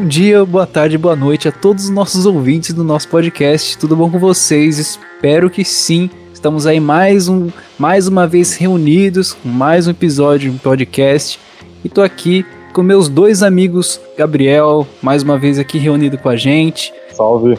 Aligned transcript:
Bom 0.00 0.08
dia, 0.08 0.46
boa 0.46 0.66
tarde, 0.66 0.96
boa 0.96 1.14
noite 1.14 1.46
a 1.46 1.52
todos 1.52 1.84
os 1.84 1.90
nossos 1.90 2.24
ouvintes 2.24 2.72
do 2.72 2.82
nosso 2.82 3.06
podcast. 3.08 3.76
Tudo 3.76 3.94
bom 3.94 4.10
com 4.10 4.18
vocês? 4.18 4.78
Espero 4.78 5.50
que 5.50 5.62
sim. 5.62 6.08
Estamos 6.32 6.66
aí 6.66 6.80
mais 6.80 7.28
um, 7.28 7.50
mais 7.78 8.08
uma 8.08 8.26
vez 8.26 8.56
reunidos 8.56 9.34
com 9.34 9.50
mais 9.50 9.86
um 9.86 9.90
episódio 9.90 10.50
de 10.50 10.56
um 10.56 10.58
podcast. 10.58 11.38
E 11.84 11.88
tô 11.90 12.00
aqui 12.00 12.46
com 12.72 12.82
meus 12.82 13.10
dois 13.10 13.42
amigos, 13.42 14.00
Gabriel, 14.16 14.86
mais 15.02 15.22
uma 15.22 15.38
vez 15.38 15.58
aqui 15.58 15.76
reunido 15.76 16.16
com 16.16 16.30
a 16.30 16.36
gente. 16.36 16.94
Salve. 17.12 17.58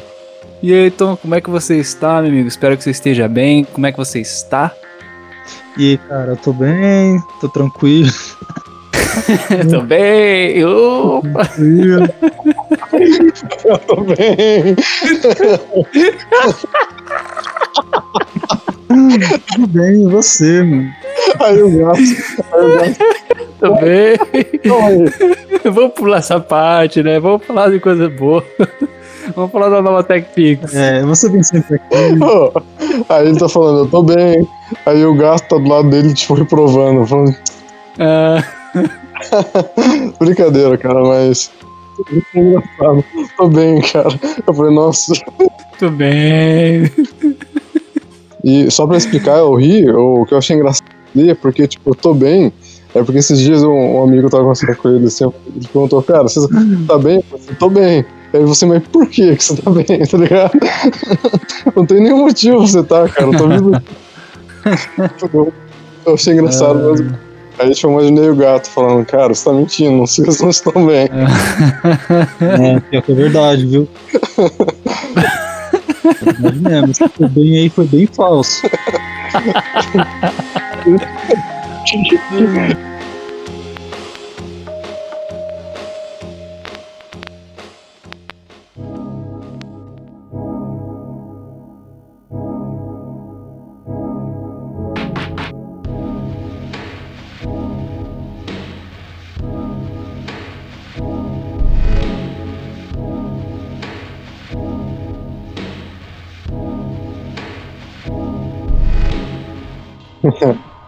E 0.64 0.74
aí, 0.74 0.90
Tom, 0.90 1.16
como 1.16 1.36
é 1.36 1.42
que 1.42 1.50
você 1.50 1.78
está, 1.78 2.24
meu 2.24 2.32
amigo? 2.32 2.48
Espero 2.48 2.76
que 2.76 2.84
você 2.84 2.90
esteja 2.90 3.28
bem. 3.28 3.66
Como 3.66 3.86
é 3.86 3.92
que 3.92 4.00
você 4.00 4.20
está? 4.20 4.74
E 5.78 5.92
aí, 5.92 5.98
cara, 6.00 6.32
eu 6.32 6.38
tô 6.38 6.52
bem, 6.52 7.22
tô 7.40 7.48
tranquilo. 7.48 8.10
tô 9.70 9.82
bem, 9.82 10.64
opa! 10.66 11.50
Eu 13.66 13.78
tô 13.80 14.02
bem. 14.02 14.76
Tudo 19.54 19.68
bem, 19.68 20.04
e 20.04 20.08
você, 20.08 20.64
mano? 20.64 20.92
Aí 21.40 21.60
eu 21.60 21.72
gosto. 21.72 22.44
Aí 22.54 22.62
eu 22.62 22.78
gosto. 22.78 23.04
Tô 23.60 23.76
bem. 23.76 24.18
Vamos 25.72 25.94
pular 25.94 26.18
essa 26.18 26.40
parte, 26.40 27.04
né? 27.04 27.20
Vamos 27.20 27.46
falar 27.46 27.70
de 27.70 27.80
coisa 27.80 28.10
boa. 28.10 28.44
Vamos 29.36 29.52
falar 29.52 29.70
da 29.70 29.82
nova 29.82 30.04
TechPix. 30.04 30.74
É, 30.74 31.04
você 31.04 31.30
vem 31.30 31.44
sempre 31.44 31.76
aqui. 31.76 31.96
ó, 32.22 32.52
aí 33.10 33.28
ele 33.28 33.38
tá 33.38 33.48
falando, 33.48 33.80
eu 33.86 33.88
tô 33.88 34.04
bem. 34.04 34.48
Aí 34.86 35.06
o 35.06 35.14
gato 35.16 35.48
tá 35.48 35.58
do 35.58 35.68
lado 35.70 35.90
dele, 35.90 36.14
tipo, 36.14 36.34
reprovando. 36.34 37.06
Falando, 37.06 37.36
Ah, 38.00 38.44
brincadeira, 40.20 40.78
cara, 40.78 41.04
mas. 41.04 41.52
É 42.34 42.40
engraçado. 42.40 43.04
Tô 43.38 43.48
bem, 43.48 43.82
cara. 43.82 44.10
Eu 44.48 44.54
falei, 44.54 44.74
nossa. 44.74 45.14
tô 45.78 45.90
bem. 45.90 46.90
E 48.44 48.72
só 48.72 48.88
pra 48.88 48.98
explicar, 48.98 49.38
eu 49.40 49.54
ri, 49.56 49.88
o 49.90 50.26
que 50.26 50.34
eu 50.34 50.38
achei 50.38 50.56
engraçado 50.56 50.86
ali 51.16 51.30
é 51.30 51.36
porque, 51.36 51.68
tipo, 51.68 51.92
eu 51.92 51.96
tô 51.96 52.14
bem. 52.14 52.52
É 52.94 53.04
porque 53.04 53.20
esses 53.20 53.40
dias 53.40 53.64
um, 53.64 53.70
um 53.72 54.04
amigo 54.04 54.30
tava 54.30 54.44
conversando 54.44 54.76
com 54.78 54.90
ele 54.90 55.06
assim, 55.06 55.26
ele 55.56 55.68
perguntou, 55.72 56.02
cara, 56.04 56.24
você 56.24 56.40
tá 56.88 56.98
bem? 56.98 57.24
Eu 57.32 57.38
falei, 57.40 57.56
tô 57.58 57.70
bem. 57.70 58.06
Aí 58.34 58.44
você, 58.46 58.66
mas 58.66 58.82
por 58.88 59.08
que 59.08 59.36
que 59.36 59.44
você 59.44 59.56
tá 59.62 59.70
bem, 59.72 59.86
tá 60.08 60.18
ligado? 60.18 60.52
Não 61.76 61.86
tem 61.86 62.02
nenhum 62.02 62.20
motivo 62.26 62.58
pra 62.58 62.68
você 62.68 62.84
tá, 62.84 63.08
cara, 63.10 63.28
eu 63.32 63.38
tô 63.38 63.48
vivo. 63.48 63.72
Eu- 65.34 65.54
Eu 66.06 66.14
achei 66.16 66.34
engraçado, 66.34 66.80
mas 66.90 67.02
aí 67.62 67.74
eu 67.84 67.92
imaginei 67.92 68.30
o 68.30 68.36
gato 68.36 68.70
falando, 68.70 69.06
cara, 69.06 69.34
você 69.34 69.46
tá 69.46 69.54
mentindo, 69.54 69.92
não 69.92 70.08
sei 70.08 70.26
se 70.26 70.40
vocês 70.40 70.56
estão 70.56 70.86
bem. 70.86 71.08
É, 72.42 73.02
que 73.02 73.12
é 73.12 73.16
verdade, 73.16 73.66
viu? 73.66 73.88
É 76.04 76.42
verdade 76.42 76.60
mesmo, 76.60 77.10
foi 77.10 77.30
bem 77.30 77.60
aí 77.60 77.70
foi 77.70 77.86
bem 77.86 78.08
falso. 78.08 78.62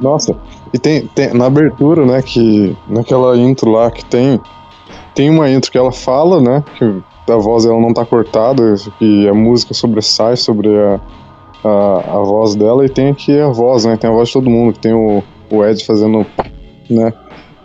Nossa, 0.03 0.35
e 0.73 0.77
tem, 0.77 1.07
tem 1.07 1.33
na 1.33 1.45
abertura, 1.45 2.05
né, 2.05 2.21
que 2.21 2.75
naquela 2.89 3.37
intro 3.37 3.71
lá 3.71 3.89
que 3.89 4.03
tem 4.03 4.37
tem 5.15 5.29
uma 5.29 5.49
intro 5.49 5.71
que 5.71 5.77
ela 5.77 5.93
fala, 5.93 6.41
né, 6.41 6.61
que 6.77 7.31
a 7.31 7.37
voz 7.37 7.65
ela 7.65 7.79
não 7.79 7.93
tá 7.93 8.05
cortada, 8.05 8.75
que 8.99 9.29
a 9.29 9.33
música 9.33 9.73
sobressai 9.73 10.35
sobre 10.35 10.67
a, 10.77 10.99
a, 11.63 12.17
a 12.17 12.23
voz 12.23 12.53
dela 12.53 12.85
e 12.85 12.89
tem 12.89 13.11
aqui 13.11 13.39
a 13.39 13.47
voz, 13.47 13.85
né, 13.85 13.95
tem 13.95 14.09
a 14.09 14.13
voz 14.13 14.27
de 14.27 14.33
todo 14.33 14.49
mundo, 14.49 14.73
que 14.73 14.79
tem 14.79 14.93
o, 14.93 15.23
o 15.49 15.63
Ed 15.63 15.85
fazendo, 15.85 16.25
né, 16.89 17.13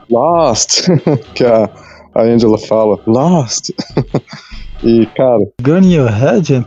Lost, 0.09 0.87
que 1.34 1.44
a, 1.44 1.69
a 2.15 2.22
Angela 2.22 2.59
fala, 2.59 3.00
Lost. 3.05 3.70
e, 4.84 5.06
cara, 5.06 5.44
Gun 5.60 5.78
in 5.78 5.94
your 5.94 6.10
head? 6.10 6.65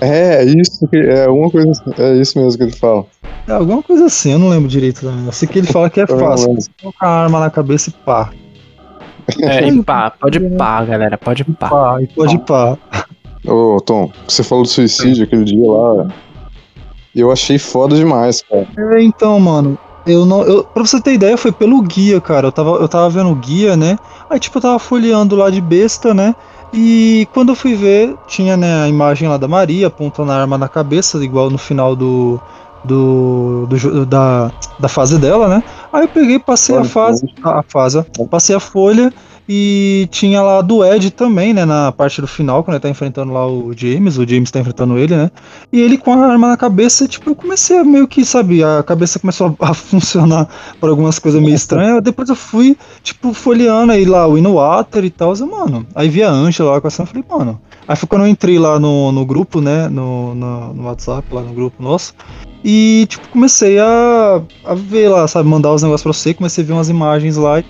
é 0.00 0.42
isso 0.44 0.88
que 0.88 0.96
é 0.96 1.28
uma 1.28 1.50
coisa, 1.50 1.70
é 1.98 2.14
isso 2.14 2.38
mesmo 2.38 2.56
que 2.56 2.64
ele 2.64 2.76
fala. 2.76 3.04
É 3.50 3.54
alguma 3.54 3.82
coisa 3.82 4.04
assim, 4.06 4.30
eu 4.30 4.38
não 4.38 4.48
lembro 4.48 4.68
direito 4.68 5.00
também. 5.00 5.26
Eu 5.26 5.32
sei 5.32 5.48
que 5.48 5.58
ele 5.58 5.66
fala 5.66 5.90
que 5.90 6.00
é 6.00 6.06
fácil. 6.06 6.54
Você 6.54 6.70
coloca 6.80 7.04
a 7.04 7.22
arma 7.24 7.40
na 7.40 7.50
cabeça 7.50 7.90
e 7.90 7.92
pá. 7.92 8.30
É, 9.42 9.66
e 9.66 9.82
pá, 9.82 10.08
pode 10.08 10.38
pá, 10.56 10.84
galera, 10.84 11.18
pode 11.18 11.42
pá. 11.42 11.68
Pá, 11.68 12.00
e 12.00 12.06
pode 12.06 12.38
pá. 12.38 12.78
Ô, 13.44 13.80
Tom, 13.80 14.08
você 14.28 14.44
falou 14.44 14.62
do 14.62 14.70
suicídio 14.70 15.24
aquele 15.24 15.42
dia 15.42 15.68
lá. 15.68 16.06
E 17.12 17.18
eu 17.18 17.32
achei 17.32 17.58
foda 17.58 17.96
demais, 17.96 18.40
cara. 18.42 18.68
É, 18.78 19.02
então, 19.02 19.40
mano, 19.40 19.76
eu 20.06 20.24
não. 20.24 20.44
Eu, 20.44 20.62
pra 20.62 20.86
você 20.86 21.00
ter 21.00 21.14
ideia, 21.14 21.36
foi 21.36 21.50
pelo 21.50 21.82
guia, 21.82 22.20
cara. 22.20 22.46
Eu 22.46 22.52
tava, 22.52 22.70
eu 22.76 22.88
tava 22.88 23.10
vendo 23.10 23.30
o 23.30 23.34
guia, 23.34 23.76
né? 23.76 23.98
Aí, 24.28 24.38
tipo, 24.38 24.58
eu 24.58 24.62
tava 24.62 24.78
folheando 24.78 25.34
lá 25.34 25.50
de 25.50 25.60
besta, 25.60 26.14
né? 26.14 26.36
E 26.72 27.26
quando 27.34 27.48
eu 27.48 27.56
fui 27.56 27.74
ver, 27.74 28.14
tinha, 28.28 28.56
né, 28.56 28.84
a 28.84 28.88
imagem 28.88 29.28
lá 29.28 29.36
da 29.36 29.48
Maria 29.48 29.88
apontando 29.88 30.30
a 30.30 30.36
arma 30.36 30.56
na 30.56 30.68
cabeça, 30.68 31.18
igual 31.24 31.50
no 31.50 31.58
final 31.58 31.96
do. 31.96 32.40
Do, 32.82 33.66
do 33.66 34.06
da, 34.06 34.50
da 34.78 34.88
fase 34.88 35.18
dela, 35.18 35.48
né? 35.48 35.62
Aí 35.92 36.02
eu 36.02 36.08
peguei, 36.08 36.38
passei 36.38 36.76
a 36.76 36.84
fase, 36.84 37.28
a 37.42 37.58
a 37.58 37.62
fase, 37.62 38.02
passei 38.30 38.56
a 38.56 38.60
folha 38.60 39.12
e 39.52 40.06
tinha 40.12 40.40
lá 40.40 40.62
do 40.62 40.84
Ed 40.84 41.10
também, 41.10 41.52
né? 41.52 41.64
Na 41.64 41.90
parte 41.90 42.20
do 42.20 42.28
final, 42.28 42.62
quando 42.62 42.76
ele 42.76 42.82
tá 42.82 42.88
enfrentando 42.88 43.32
lá 43.32 43.44
o 43.48 43.72
James, 43.76 44.16
o 44.16 44.24
James 44.24 44.48
tá 44.48 44.60
enfrentando 44.60 44.96
ele, 44.96 45.16
né? 45.16 45.28
E 45.72 45.80
ele 45.80 45.98
com 45.98 46.12
a 46.12 46.24
arma 46.24 46.50
na 46.50 46.56
cabeça, 46.56 47.08
tipo, 47.08 47.30
eu 47.30 47.34
comecei 47.34 47.76
a 47.76 47.82
meio 47.82 48.06
que, 48.06 48.24
sabe, 48.24 48.62
a 48.62 48.80
cabeça 48.84 49.18
começou 49.18 49.56
a, 49.58 49.70
a 49.70 49.74
funcionar 49.74 50.48
por 50.78 50.88
algumas 50.88 51.18
coisas 51.18 51.42
meio 51.42 51.56
estranhas. 51.56 52.00
Depois 52.00 52.28
eu 52.28 52.36
fui, 52.36 52.76
tipo, 53.02 53.34
folheando 53.34 53.90
aí 53.90 54.04
lá 54.04 54.24
o 54.24 54.38
Inuater 54.38 55.04
e 55.04 55.10
tal, 55.10 55.36
mano. 55.38 55.84
Aí 55.96 56.08
vi 56.08 56.22
a 56.22 56.30
Angela 56.30 56.70
lá 56.70 56.80
com 56.80 56.86
essa, 56.86 57.02
eu 57.02 57.06
falei, 57.06 57.24
mano. 57.28 57.60
Aí 57.88 57.96
foi 57.96 58.08
quando 58.08 58.22
eu 58.22 58.28
entrei 58.28 58.56
lá 58.56 58.78
no, 58.78 59.10
no 59.10 59.26
grupo, 59.26 59.60
né, 59.60 59.88
no, 59.88 60.32
no, 60.32 60.74
no 60.74 60.84
WhatsApp, 60.84 61.26
lá 61.34 61.40
no 61.40 61.52
grupo 61.52 61.82
nosso. 61.82 62.14
E, 62.64 63.06
tipo, 63.08 63.28
comecei 63.28 63.78
a, 63.78 64.42
a 64.64 64.74
ver 64.74 65.08
lá, 65.08 65.26
sabe, 65.26 65.48
mandar 65.48 65.72
os 65.72 65.82
negócios 65.82 66.02
pra 66.02 66.12
você, 66.12 66.34
comecei 66.34 66.62
a 66.62 66.66
ver 66.66 66.72
umas 66.74 66.88
imagens 66.90 67.36
lá, 67.36 67.62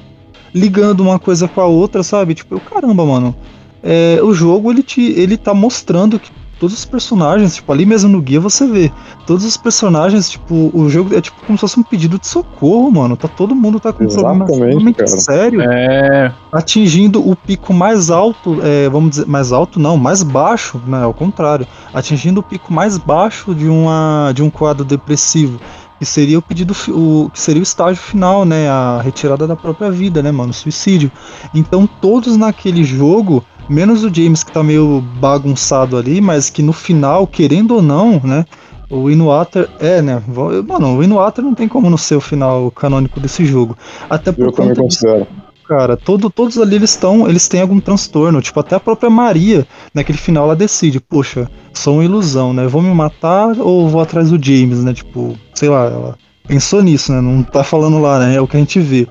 ligando 0.52 1.00
uma 1.00 1.18
coisa 1.18 1.46
com 1.46 1.60
a 1.60 1.66
outra, 1.66 2.02
sabe? 2.02 2.34
Tipo, 2.34 2.56
eu, 2.56 2.60
caramba, 2.60 3.04
mano. 3.06 3.34
É, 3.82 4.18
o 4.22 4.32
jogo, 4.32 4.70
ele, 4.70 4.82
te, 4.82 5.00
ele 5.00 5.36
tá 5.36 5.54
mostrando 5.54 6.18
que 6.18 6.30
todos 6.60 6.78
os 6.78 6.84
personagens, 6.84 7.56
tipo, 7.56 7.72
ali 7.72 7.86
mesmo 7.86 8.10
no 8.10 8.20
guia 8.20 8.38
você 8.38 8.66
vê, 8.66 8.92
todos 9.26 9.44
os 9.46 9.56
personagens, 9.56 10.28
tipo, 10.28 10.70
o 10.74 10.88
jogo 10.90 11.16
é 11.16 11.20
tipo 11.20 11.40
como 11.46 11.56
se 11.56 11.62
fosse 11.62 11.80
um 11.80 11.82
pedido 11.82 12.18
de 12.18 12.26
socorro, 12.26 12.90
mano. 12.92 13.16
Tá 13.16 13.26
todo 13.26 13.54
mundo 13.54 13.80
tá 13.80 13.92
com 13.92 14.04
um 14.04 14.08
problema 14.08 14.44
Exatamente, 14.44 14.52
extremamente 14.52 14.96
cara. 14.96 15.08
sério, 15.08 15.62
É, 15.62 16.32
atingindo 16.52 17.26
o 17.26 17.34
pico 17.34 17.72
mais 17.72 18.10
alto, 18.10 18.58
é, 18.62 18.88
vamos 18.90 19.10
dizer, 19.10 19.26
mais 19.26 19.50
alto 19.52 19.80
não, 19.80 19.96
mais 19.96 20.22
baixo, 20.22 20.80
né, 20.86 21.02
ao 21.02 21.14
contrário, 21.14 21.66
atingindo 21.94 22.40
o 22.40 22.42
pico 22.42 22.72
mais 22.72 22.98
baixo 22.98 23.54
de 23.54 23.66
uma 23.66 24.32
de 24.34 24.42
um 24.42 24.50
quadro 24.50 24.84
depressivo, 24.84 25.58
que 25.98 26.04
seria 26.04 26.38
o 26.38 26.42
pedido, 26.42 26.74
o 26.88 27.30
que 27.30 27.40
seria 27.40 27.60
o 27.60 27.62
estágio 27.62 28.02
final, 28.02 28.44
né, 28.44 28.68
a 28.68 29.00
retirada 29.02 29.46
da 29.46 29.56
própria 29.56 29.90
vida, 29.90 30.22
né, 30.22 30.30
mano, 30.30 30.50
o 30.50 30.54
suicídio. 30.54 31.10
Então 31.54 31.86
todos 31.86 32.36
naquele 32.36 32.84
jogo, 32.84 33.44
menos 33.70 34.02
o 34.04 34.12
James 34.12 34.42
que 34.42 34.52
tá 34.52 34.62
meio 34.62 35.00
bagunçado 35.20 35.96
ali, 35.96 36.20
mas 36.20 36.50
que 36.50 36.62
no 36.62 36.72
final, 36.72 37.26
querendo 37.26 37.76
ou 37.76 37.82
não, 37.82 38.20
né, 38.24 38.44
o 38.90 39.08
Inuater 39.08 39.70
é, 39.78 40.02
né? 40.02 40.22
Mano, 40.66 40.96
o 40.98 41.02
Inuater 41.02 41.44
não 41.44 41.54
tem 41.54 41.68
como 41.68 41.88
não 41.88 41.96
ser 41.96 42.16
o 42.16 42.20
final 42.20 42.70
canônico 42.72 43.20
desse 43.20 43.44
jogo. 43.46 43.78
Até 44.08 44.32
por 44.32 44.46
Eu 44.46 44.52
conta 44.52 44.82
considero. 44.82 45.26
cara, 45.68 45.96
todo, 45.96 46.28
todos 46.28 46.58
ali 46.58 46.74
eles 46.74 46.90
estão, 46.90 47.28
eles 47.28 47.46
têm 47.48 47.60
algum 47.60 47.78
transtorno, 47.80 48.42
tipo, 48.42 48.58
até 48.58 48.74
a 48.74 48.80
própria 48.80 49.08
Maria, 49.08 49.66
naquele 49.94 50.18
final 50.18 50.44
ela 50.44 50.56
decide, 50.56 50.98
poxa, 50.98 51.48
sou 51.72 51.94
uma 51.94 52.04
ilusão, 52.04 52.52
né? 52.52 52.66
Vou 52.66 52.82
me 52.82 52.92
matar 52.92 53.56
ou 53.58 53.88
vou 53.88 54.00
atrás 54.00 54.30
do 54.30 54.44
James, 54.44 54.82
né? 54.82 54.92
Tipo, 54.92 55.38
sei 55.54 55.68
lá, 55.68 55.84
ela 55.84 56.18
pensou 56.48 56.82
nisso, 56.82 57.12
né? 57.12 57.20
Não 57.20 57.44
tá 57.44 57.62
falando 57.62 58.00
lá, 58.00 58.18
né? 58.18 58.34
É 58.34 58.40
o 58.40 58.48
que 58.48 58.56
a 58.56 58.60
gente 58.60 58.80
vê. 58.80 59.06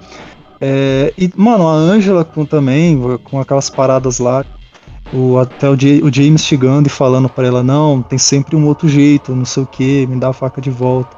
É, 0.61 1.13
e, 1.17 1.31
mano, 1.35 1.67
a 1.67 1.73
Angela 1.73 2.25
com 2.25 2.45
também, 2.45 2.99
com 3.23 3.39
aquelas 3.39 3.69
paradas 3.69 4.19
lá, 4.19 4.45
o, 5.13 5.37
até 5.37 5.69
o, 5.69 5.73
o 5.73 6.13
James 6.13 6.43
chegando 6.43 6.87
e 6.87 6.89
falando 6.89 7.29
pra 7.29 7.47
ela, 7.47 7.63
não, 7.63 8.01
tem 8.01 8.19
sempre 8.19 8.55
um 8.55 8.67
outro 8.67 8.87
jeito, 8.87 9.35
não 9.35 9.45
sei 9.45 9.63
o 9.63 9.67
que, 9.67 10.05
me 10.07 10.19
dá 10.19 10.29
a 10.29 10.33
faca 10.33 10.61
de 10.61 10.69
volta. 10.69 11.17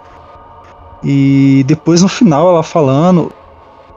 E 1.03 1.63
depois 1.65 2.01
no 2.01 2.07
final 2.07 2.49
ela 2.49 2.63
falando, 2.63 3.31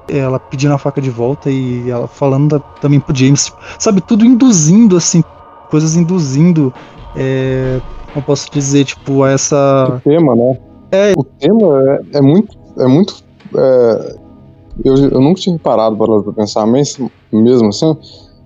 ela 0.08 0.40
pedindo 0.40 0.72
a 0.72 0.78
faca 0.78 1.00
de 1.00 1.10
volta 1.10 1.50
e 1.50 1.90
ela 1.90 2.08
falando 2.08 2.48
da, 2.48 2.58
também 2.58 2.98
pro 2.98 3.14
James, 3.14 3.52
sabe, 3.78 4.00
tudo 4.00 4.24
induzindo, 4.24 4.96
assim, 4.96 5.22
coisas 5.70 5.96
induzindo, 5.96 6.72
é, 7.14 7.80
como 8.12 8.24
posso 8.24 8.50
dizer, 8.50 8.84
tipo, 8.84 9.22
a 9.22 9.30
essa... 9.30 9.86
O 9.96 10.00
tema, 10.00 10.34
né? 10.34 10.58
É. 10.90 11.12
O 11.16 11.24
tema 11.24 11.82
é, 11.90 12.18
é 12.18 12.20
muito, 12.22 12.56
é 12.78 12.86
muito, 12.86 13.22
é, 13.56 14.16
eu, 14.82 14.94
eu 14.96 15.20
nunca 15.20 15.40
tinha 15.40 15.58
parado 15.58 15.96
para 15.96 16.32
pensar, 16.32 16.66
mas, 16.66 16.98
mesmo 17.30 17.68
assim, 17.68 17.96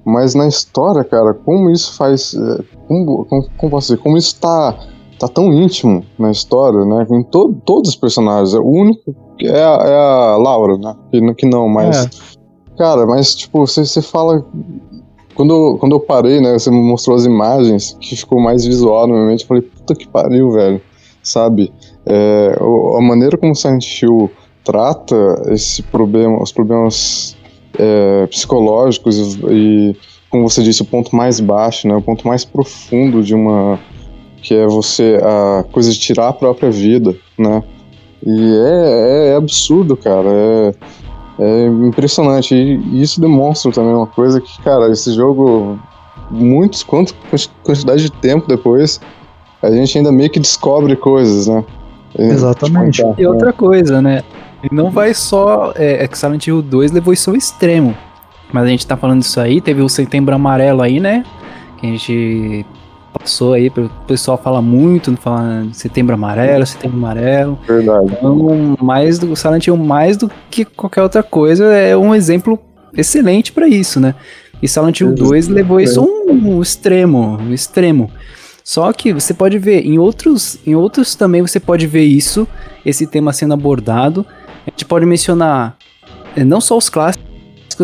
mas 0.05 0.35
na 0.35 0.49
história, 0.49 1.05
cara, 1.05 1.35
como 1.35 1.71
isso 1.71 1.95
faz, 1.95 2.35
é, 2.35 2.63
como, 2.87 3.25
como, 3.27 3.49
como 3.57 3.71
posso 3.71 3.89
dizer, 3.89 4.03
como 4.03 4.17
isso 4.17 4.41
tá 4.41 4.75
tá 5.19 5.27
tão 5.27 5.53
íntimo 5.53 6.05
na 6.19 6.31
história, 6.31 6.85
né? 6.85 7.07
Em 7.11 7.23
to 7.25 7.55
todos 7.65 7.91
os 7.91 7.97
personagens. 7.97 8.55
O 8.55 8.63
único 8.63 9.15
é 9.43 9.63
a, 9.63 9.79
é 9.85 9.95
a 9.95 10.37
Laura, 10.37 10.79
né? 10.79 10.95
Que, 11.11 11.35
que 11.35 11.47
não, 11.47 11.69
mas. 11.69 12.07
É. 12.07 12.11
Cara, 12.79 13.05
mas 13.07 13.35
tipo, 13.35 13.67
você, 13.67 13.85
você 13.85 14.01
fala. 14.01 14.45
Quando, 15.35 15.77
quando 15.79 15.93
eu 15.93 16.01
parei, 16.01 16.41
né? 16.41 16.53
Você 16.53 16.71
me 16.71 16.81
mostrou 16.81 17.17
as 17.17 17.25
imagens 17.25 17.97
que 18.01 18.17
ficou 18.17 18.41
mais 18.41 18.65
visual 18.65 19.07
na 19.07 19.15
minha 19.15 19.27
mente. 19.27 19.43
Eu 19.43 19.49
falei, 19.49 19.63
puta 19.63 19.95
que 19.95 20.07
pariu, 20.09 20.51
velho. 20.53 20.81
Sabe? 21.23 21.73
É, 22.07 22.57
a 22.97 23.01
maneira 23.01 23.37
como 23.37 23.55
Silent 23.55 23.85
Hill 24.01 24.31
trata 24.69 25.15
esse 25.47 25.83
problema, 25.83 26.43
os 26.43 26.53
problemas 26.53 27.35
é, 27.79 28.27
psicológicos 28.27 29.17
e, 29.17 29.41
e, 29.51 29.97
como 30.29 30.47
você 30.47 30.63
disse, 30.63 30.83
o 30.83 30.85
ponto 30.85 31.17
mais 31.17 31.41
baixo, 31.41 31.89
né? 31.89 31.97
O 31.97 32.03
ponto 32.03 32.29
mais 32.29 32.45
profundo 32.45 33.23
de 33.23 33.35
uma 33.35 33.81
que 34.43 34.55
é 34.55 34.67
você 34.67 35.19
a 35.23 35.65
coisa 35.73 35.91
de 35.91 35.99
tirar 35.99 36.29
a 36.29 36.33
própria 36.35 36.71
vida, 36.71 37.17
né? 37.39 37.63
E 38.25 38.57
é, 38.67 39.29
é 39.29 39.37
absurdo, 39.37 39.97
cara. 39.97 40.29
É, 40.29 40.75
é 41.39 41.67
impressionante. 41.67 42.55
E 42.55 43.01
isso 43.01 43.23
demonstra 43.23 43.73
também 43.73 43.95
uma 43.95 44.07
coisa 44.07 44.39
que, 44.39 44.63
cara, 44.63 44.91
esse 44.91 45.15
jogo, 45.15 45.79
muitos, 46.31 46.83
quanto 46.83 47.15
quantidade 47.63 48.03
de 48.03 48.13
tempo 48.13 48.47
depois, 48.47 49.01
a 49.63 49.71
gente 49.71 49.97
ainda 49.97 50.13
meio 50.13 50.29
que 50.29 50.39
descobre 50.39 50.95
coisas, 50.95 51.47
né? 51.47 51.65
Exatamente. 52.19 53.03
e 53.17 53.27
outra 53.27 53.53
coisa, 53.53 54.03
né? 54.03 54.23
Não 54.71 54.91
vai 54.91 55.15
só. 55.15 55.73
É, 55.77 56.05
é 56.05 56.09
que 56.09 56.19
Silent 56.19 56.47
Hill 56.47 56.63
2 56.63 56.93
levou 56.93 57.13
isso 57.13 57.31
ao 57.31 57.37
extremo. 57.37 57.97
Mas 58.53 58.65
a 58.65 58.69
gente 58.69 58.87
tá 58.87 58.97
falando 58.97 59.21
disso 59.21 59.41
aí, 59.41 59.61
teve 59.61 59.83
o 59.83 59.89
Setembro 59.89 60.35
Amarelo 60.35 60.83
aí, 60.83 61.01
né? 61.01 61.25
Que 61.79 61.87
a 61.87 61.91
gente 61.91 62.67
passou 63.13 63.55
aí, 63.55 63.69
o 63.69 63.91
pessoal 64.07 64.39
fala 64.39 64.63
muito, 64.63 65.15
fala 65.17 65.67
setembro 65.73 66.15
amarelo, 66.15 66.65
setembro 66.65 66.97
amarelo. 66.97 67.59
Verdade. 67.67 68.07
Então, 68.13 68.77
mais 68.81 69.19
do 69.19 69.35
Silent 69.35 69.67
Hill, 69.67 69.77
mais 69.77 70.17
do 70.17 70.31
que 70.51 70.65
qualquer 70.65 71.03
outra 71.03 71.23
coisa, 71.23 71.65
é 71.75 71.97
um 71.97 72.15
exemplo 72.15 72.59
excelente 72.97 73.53
para 73.53 73.67
isso, 73.67 74.01
né? 74.01 74.15
E 74.63 74.69
Silent 74.69 75.01
Hill 75.01 75.15
2 75.15 75.49
levou 75.49 75.81
isso 75.81 76.01
a 76.01 76.03
um, 76.03 76.57
um 76.57 76.63
extremo, 76.63 77.39
um 77.41 77.53
extremo. 77.53 78.11
Só 78.65 78.93
que 78.93 79.13
você 79.13 79.33
pode 79.33 79.59
ver 79.59 79.87
em 79.87 79.99
outros, 79.99 80.59
em 80.67 80.75
outros 80.75 81.15
também 81.15 81.41
você 81.41 81.59
pode 81.59 81.87
ver 81.87 82.05
isso, 82.05 82.47
esse 82.85 83.07
tema 83.07 83.33
sendo 83.33 83.55
abordado. 83.55 84.27
A 84.71 84.71
gente 84.71 84.85
pode 84.85 85.07
mencionar 85.07 85.77
eh, 86.37 86.45
não 86.45 86.61
só 86.61 86.77
os 86.77 86.89
clássicos 86.89 87.29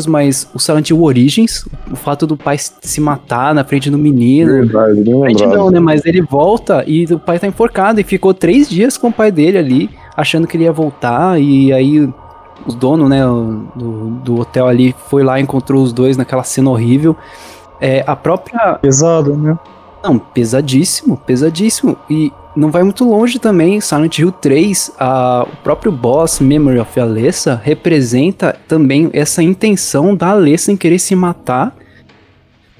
mas 0.08 0.50
o 0.52 0.58
Silent 0.58 0.90
Hill 0.90 1.00
Origins, 1.02 1.64
o 1.88 1.94
fato 1.94 2.26
do 2.26 2.36
pai 2.36 2.56
se 2.58 3.00
matar 3.00 3.54
na 3.54 3.62
frente 3.62 3.88
do 3.88 3.96
menino. 3.96 4.52
Verdade, 4.52 5.00
bem 5.00 5.20
frente 5.20 5.46
não, 5.46 5.70
né? 5.70 5.78
Mas 5.78 6.04
ele 6.04 6.20
volta 6.20 6.82
e 6.84 7.04
o 7.04 7.18
pai 7.18 7.38
tá 7.38 7.46
enforcado 7.46 8.00
e 8.00 8.02
ficou 8.02 8.34
três 8.34 8.68
dias 8.68 8.96
com 8.96 9.08
o 9.08 9.12
pai 9.12 9.30
dele 9.30 9.56
ali, 9.56 9.90
achando 10.16 10.48
que 10.48 10.56
ele 10.56 10.64
ia 10.64 10.72
voltar. 10.72 11.40
E 11.40 11.72
aí 11.72 12.00
o 12.66 12.72
dono, 12.72 13.08
né, 13.08 13.24
do, 13.76 14.10
do 14.24 14.40
hotel 14.40 14.66
ali 14.66 14.94
foi 15.08 15.22
lá 15.22 15.38
e 15.38 15.42
encontrou 15.42 15.82
os 15.82 15.92
dois 15.92 16.16
naquela 16.16 16.42
cena 16.42 16.70
horrível. 16.70 17.16
É, 17.80 18.02
a 18.06 18.16
própria. 18.16 18.74
Pesado, 18.80 19.36
né? 19.36 19.56
Não, 20.04 20.18
pesadíssimo, 20.18 21.16
pesadíssimo. 21.16 21.96
E 22.10 22.30
não 22.54 22.70
vai 22.70 22.82
muito 22.82 23.08
longe 23.08 23.38
também, 23.38 23.80
Silent 23.80 24.18
Hill 24.18 24.30
3, 24.30 24.92
a, 24.98 25.46
o 25.50 25.56
próprio 25.62 25.90
boss 25.90 26.40
Memory 26.40 26.78
of 26.78 27.00
Alessa 27.00 27.58
representa 27.64 28.54
também 28.68 29.08
essa 29.14 29.42
intenção 29.42 30.14
da 30.14 30.28
Alessa 30.28 30.70
em 30.70 30.76
querer 30.76 30.98
se 30.98 31.16
matar, 31.16 31.74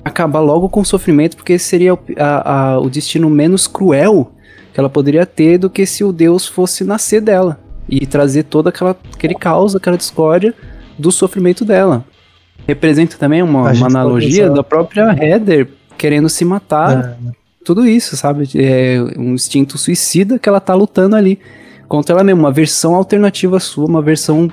acabar 0.05 0.41
logo 0.41 0.69
com 0.69 0.83
o 0.83 0.85
sofrimento, 0.85 1.35
porque 1.35 1.59
seria 1.59 1.95
o, 1.95 1.99
a, 2.19 2.53
a, 2.53 2.79
o 2.79 2.91
destino 2.91 3.31
menos 3.31 3.67
cruel 3.67 4.31
que 4.75 4.79
ela 4.79 4.91
poderia 4.91 5.25
ter 5.25 5.57
do 5.57 5.71
que 5.71 5.87
se 5.87 6.05
o 6.05 6.13
Deus 6.13 6.47
fosse 6.47 6.85
nascer 6.85 7.23
dela 7.23 7.59
e 7.89 8.05
trazer 8.05 8.43
toda 8.43 8.69
aquela 8.69 8.95
aquele 9.15 9.35
caos, 9.35 9.75
aquela 9.75 9.97
discórdia 9.97 10.53
do 10.99 11.11
sofrimento 11.11 11.65
dela. 11.65 12.05
Representa 12.67 13.17
também 13.17 13.43
uma, 13.43 13.73
uma 13.73 13.87
analogia 13.87 14.51
da 14.51 14.63
própria 14.63 15.13
Heather 15.13 15.69
querendo 16.05 16.29
se 16.29 16.45
matar. 16.45 17.17
É 17.19 17.33
tudo 17.65 17.87
isso, 17.87 18.15
sabe? 18.15 18.47
É 18.57 19.03
um 19.17 19.33
instinto 19.33 19.79
suicida 19.79 20.39
que 20.39 20.47
ela 20.47 20.61
tá 20.61 20.75
lutando 20.75 21.17
ali 21.17 21.39
contra 21.89 22.15
ela 22.15 22.23
mesma, 22.23 22.43
uma 22.43 22.53
versão 22.53 22.95
alternativa 22.95 23.59
sua, 23.59 23.87
uma 23.87 24.03
versão 24.03 24.53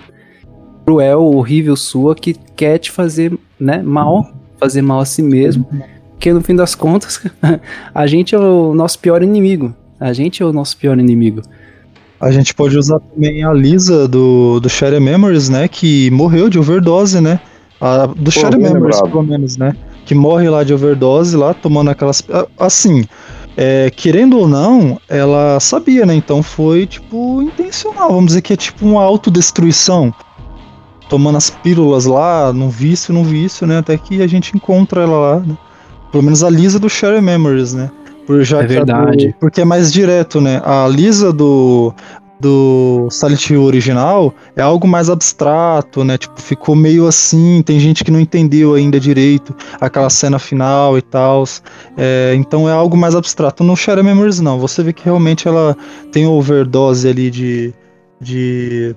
cruel, 0.85 1.21
horrível 1.21 1.75
sua 1.75 2.15
que 2.15 2.35
quer 2.55 2.77
te 2.77 2.89
fazer, 2.89 3.37
né, 3.59 3.81
mal, 3.81 4.31
fazer 4.57 4.81
mal 4.81 5.01
a 5.01 5.05
si 5.05 5.21
mesmo. 5.21 5.67
Porque 6.11 6.31
no 6.31 6.39
fim 6.39 6.55
das 6.55 6.73
contas, 6.73 7.21
a 7.93 8.07
gente 8.07 8.33
é 8.33 8.39
o 8.39 8.73
nosso 8.73 8.97
pior 8.99 9.21
inimigo. 9.21 9.75
A 9.99 10.13
gente 10.13 10.41
é 10.41 10.45
o 10.45 10.53
nosso 10.53 10.77
pior 10.77 10.97
inimigo. 10.97 11.41
A 12.17 12.31
gente 12.31 12.55
pode 12.55 12.77
usar 12.77 13.01
também 13.01 13.43
a 13.43 13.51
Lisa 13.51 14.07
do, 14.07 14.61
do 14.61 14.69
Share 14.69 15.01
Memories, 15.01 15.49
né? 15.49 15.67
Que 15.67 16.09
morreu 16.11 16.49
de 16.49 16.57
overdose, 16.57 17.19
né? 17.19 17.41
A, 17.81 18.05
do 18.05 18.23
Pô, 18.23 18.31
Share 18.31 18.55
Memories, 18.55 18.73
lembrado. 18.73 19.09
pelo 19.09 19.23
menos, 19.23 19.57
né? 19.57 19.75
Que 20.05 20.15
morre 20.15 20.49
lá 20.49 20.63
de 20.63 20.73
overdose, 20.73 21.35
lá 21.35 21.53
tomando 21.53 21.89
aquelas. 21.89 22.23
Assim, 22.57 23.05
é, 23.55 23.89
querendo 23.89 24.37
ou 24.37 24.47
não, 24.47 24.99
ela 25.09 25.59
sabia, 25.59 26.05
né? 26.05 26.15
Então 26.15 26.41
foi, 26.41 26.85
tipo, 26.85 27.41
intencional. 27.41 28.09
Vamos 28.09 28.27
dizer 28.27 28.41
que 28.41 28.53
é 28.53 28.57
tipo 28.57 28.85
uma 28.85 29.03
autodestruição. 29.03 30.13
Tomando 31.09 31.37
as 31.37 31.49
pílulas 31.49 32.05
lá, 32.05 32.53
no 32.53 32.69
vício, 32.69 33.13
no 33.13 33.23
vício, 33.23 33.67
né? 33.67 33.79
Até 33.79 33.97
que 33.97 34.21
a 34.21 34.27
gente 34.27 34.55
encontra 34.55 35.01
ela 35.03 35.17
lá, 35.17 35.39
né? 35.39 35.57
Pelo 36.11 36.23
menos 36.23 36.43
a 36.43 36.49
Lisa 36.49 36.79
do 36.79 36.89
Share 36.89 37.21
Memories, 37.21 37.73
né? 37.73 37.91
Por 38.25 38.43
já 38.43 38.61
é 38.61 38.65
verdade. 38.65 39.27
Do, 39.27 39.33
porque 39.39 39.61
é 39.61 39.65
mais 39.65 39.91
direto, 39.91 40.39
né? 40.39 40.61
A 40.63 40.87
Lisa 40.87 41.33
do, 41.33 41.93
do 42.41 43.07
Silent 43.11 43.49
Hill 43.49 43.63
original 43.63 44.33
é 44.55 44.61
algo 44.61 44.87
mais 44.87 45.09
abstrato, 45.09 46.03
né? 46.03 46.17
Tipo, 46.17 46.41
ficou 46.41 46.75
meio 46.75 47.07
assim, 47.07 47.61
tem 47.63 47.79
gente 47.79 48.03
que 48.03 48.09
não 48.09 48.19
entendeu 48.19 48.73
ainda 48.73 48.99
direito 48.99 49.55
aquela 49.79 50.09
cena 50.09 50.39
final 50.39 50.97
e 50.97 51.01
tal. 51.01 51.43
É, 51.95 52.33
então 52.35 52.67
é 52.67 52.73
algo 52.73 52.97
mais 52.97 53.15
abstrato. 53.15 53.63
No 53.63 53.77
Shadow 53.77 54.03
Memories 54.03 54.39
não, 54.39 54.59
você 54.59 54.81
vê 54.81 54.91
que 54.91 55.05
realmente 55.05 55.47
ela 55.47 55.77
tem 56.11 56.25
overdose 56.25 57.07
ali 57.07 57.29
de. 57.29 57.73
de 58.19 58.95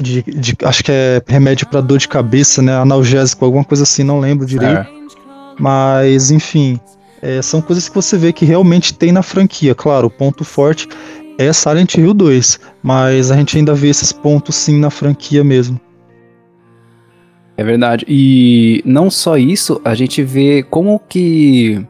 de, 0.00 0.22
de, 0.22 0.54
acho 0.62 0.84
que 0.84 0.92
é 0.92 1.20
remédio 1.26 1.66
para 1.66 1.80
dor 1.80 1.98
de 1.98 2.06
cabeça, 2.06 2.62
né? 2.62 2.72
Analgésico, 2.72 3.44
alguma 3.44 3.64
coisa 3.64 3.82
assim, 3.82 4.04
não 4.04 4.20
lembro 4.20 4.46
direito. 4.46 4.72
É. 4.72 4.88
Mas, 5.58 6.30
enfim, 6.30 6.78
é, 7.20 7.42
são 7.42 7.60
coisas 7.60 7.88
que 7.88 7.94
você 7.94 8.16
vê 8.16 8.32
que 8.32 8.44
realmente 8.44 8.94
tem 8.94 9.12
na 9.12 9.22
franquia. 9.22 9.74
Claro, 9.74 10.06
o 10.06 10.10
ponto 10.10 10.44
forte 10.44 10.88
é 11.38 11.52
Silent 11.52 11.94
Hill 11.94 12.12
2, 12.12 12.58
mas 12.82 13.30
a 13.30 13.36
gente 13.36 13.56
ainda 13.56 13.72
vê 13.72 13.88
esses 13.88 14.12
pontos 14.12 14.56
sim 14.56 14.78
na 14.80 14.90
franquia 14.90 15.44
mesmo. 15.44 15.80
É 17.56 17.64
verdade. 17.64 18.04
E 18.08 18.82
não 18.84 19.08
só 19.10 19.38
isso, 19.38 19.80
a 19.84 19.94
gente 19.94 20.22
vê 20.22 20.64
como 20.68 21.00
que 21.08 21.84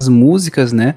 as 0.00 0.08
músicas, 0.08 0.72
né, 0.72 0.96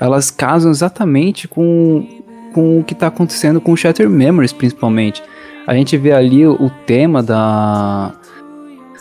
elas 0.00 0.30
casam 0.30 0.70
exatamente 0.70 1.48
com, 1.48 2.06
com 2.54 2.80
o 2.80 2.84
que 2.84 2.92
está 2.92 3.08
acontecendo 3.08 3.60
com 3.60 3.76
Shattered 3.76 4.12
Memories, 4.12 4.52
principalmente. 4.52 5.22
A 5.66 5.74
gente 5.74 5.96
vê 5.96 6.12
ali 6.12 6.46
o 6.46 6.70
tema 6.86 7.22
da 7.22 8.17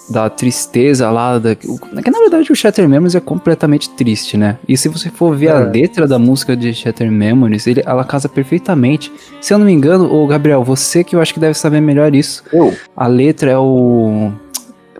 da 0.10 0.30
tristeza 0.30 1.10
lá, 1.10 1.38
da, 1.38 1.56
que 1.56 1.68
na 1.68 2.20
verdade 2.20 2.52
o 2.52 2.56
Shatter 2.56 2.88
Memories 2.88 3.16
é 3.16 3.20
completamente 3.20 3.90
triste, 3.90 4.38
né? 4.38 4.58
E 4.68 4.78
se 4.78 4.88
você 4.88 5.10
for 5.10 5.36
ver 5.36 5.48
é. 5.48 5.52
a 5.52 5.60
letra 5.60 6.08
da 6.08 6.18
música 6.18 6.56
de 6.56 6.74
Shatter 6.74 7.12
Memories, 7.12 7.68
ele, 7.68 7.84
ela 7.86 8.04
casa 8.04 8.30
perfeitamente. 8.30 9.12
Se 9.42 9.54
eu 9.54 9.58
não 9.58 9.66
me 9.66 9.72
engano, 9.72 10.14
o 10.14 10.26
Gabriel, 10.28 10.64
você 10.64 11.04
que 11.04 11.16
eu 11.16 11.22
acho 11.22 11.34
que 11.34 11.40
deve 11.40 11.54
saber 11.56 11.82
melhor 11.82 12.16
isso. 12.16 12.44
Eu. 12.54 12.74
A 12.96 13.08
letra 13.08 13.52
é 13.52 13.58
o 13.58 14.32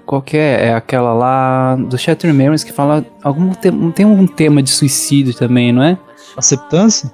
qual 0.06 0.22
que 0.22 0.38
é? 0.38 0.68
É 0.68 0.74
aquela 0.74 1.14
lá 1.14 1.76
do 1.76 1.98
Shatter 1.98 2.34
Memories 2.34 2.64
que 2.64 2.72
fala 2.72 3.06
algum 3.22 3.50
te, 3.50 3.70
tem 3.94 4.06
um 4.06 4.26
tema 4.26 4.64
de 4.64 4.70
suicídio 4.70 5.34
também, 5.34 5.72
não 5.72 5.84
é? 5.84 5.98
Acceptância? 6.36 7.12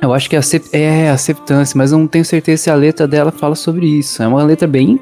Eu 0.00 0.14
acho 0.14 0.30
que 0.30 0.36
é, 0.36 0.38
acept, 0.38 0.70
é 0.72 1.10
acceptância, 1.10 1.76
mas 1.76 1.92
eu 1.92 1.98
não 1.98 2.06
tenho 2.06 2.24
certeza 2.24 2.62
se 2.62 2.70
a 2.70 2.74
letra 2.74 3.06
dela 3.06 3.32
fala 3.32 3.54
sobre 3.54 3.86
isso. 3.86 4.22
É 4.22 4.28
uma 4.28 4.42
letra 4.42 4.66
bem 4.66 4.98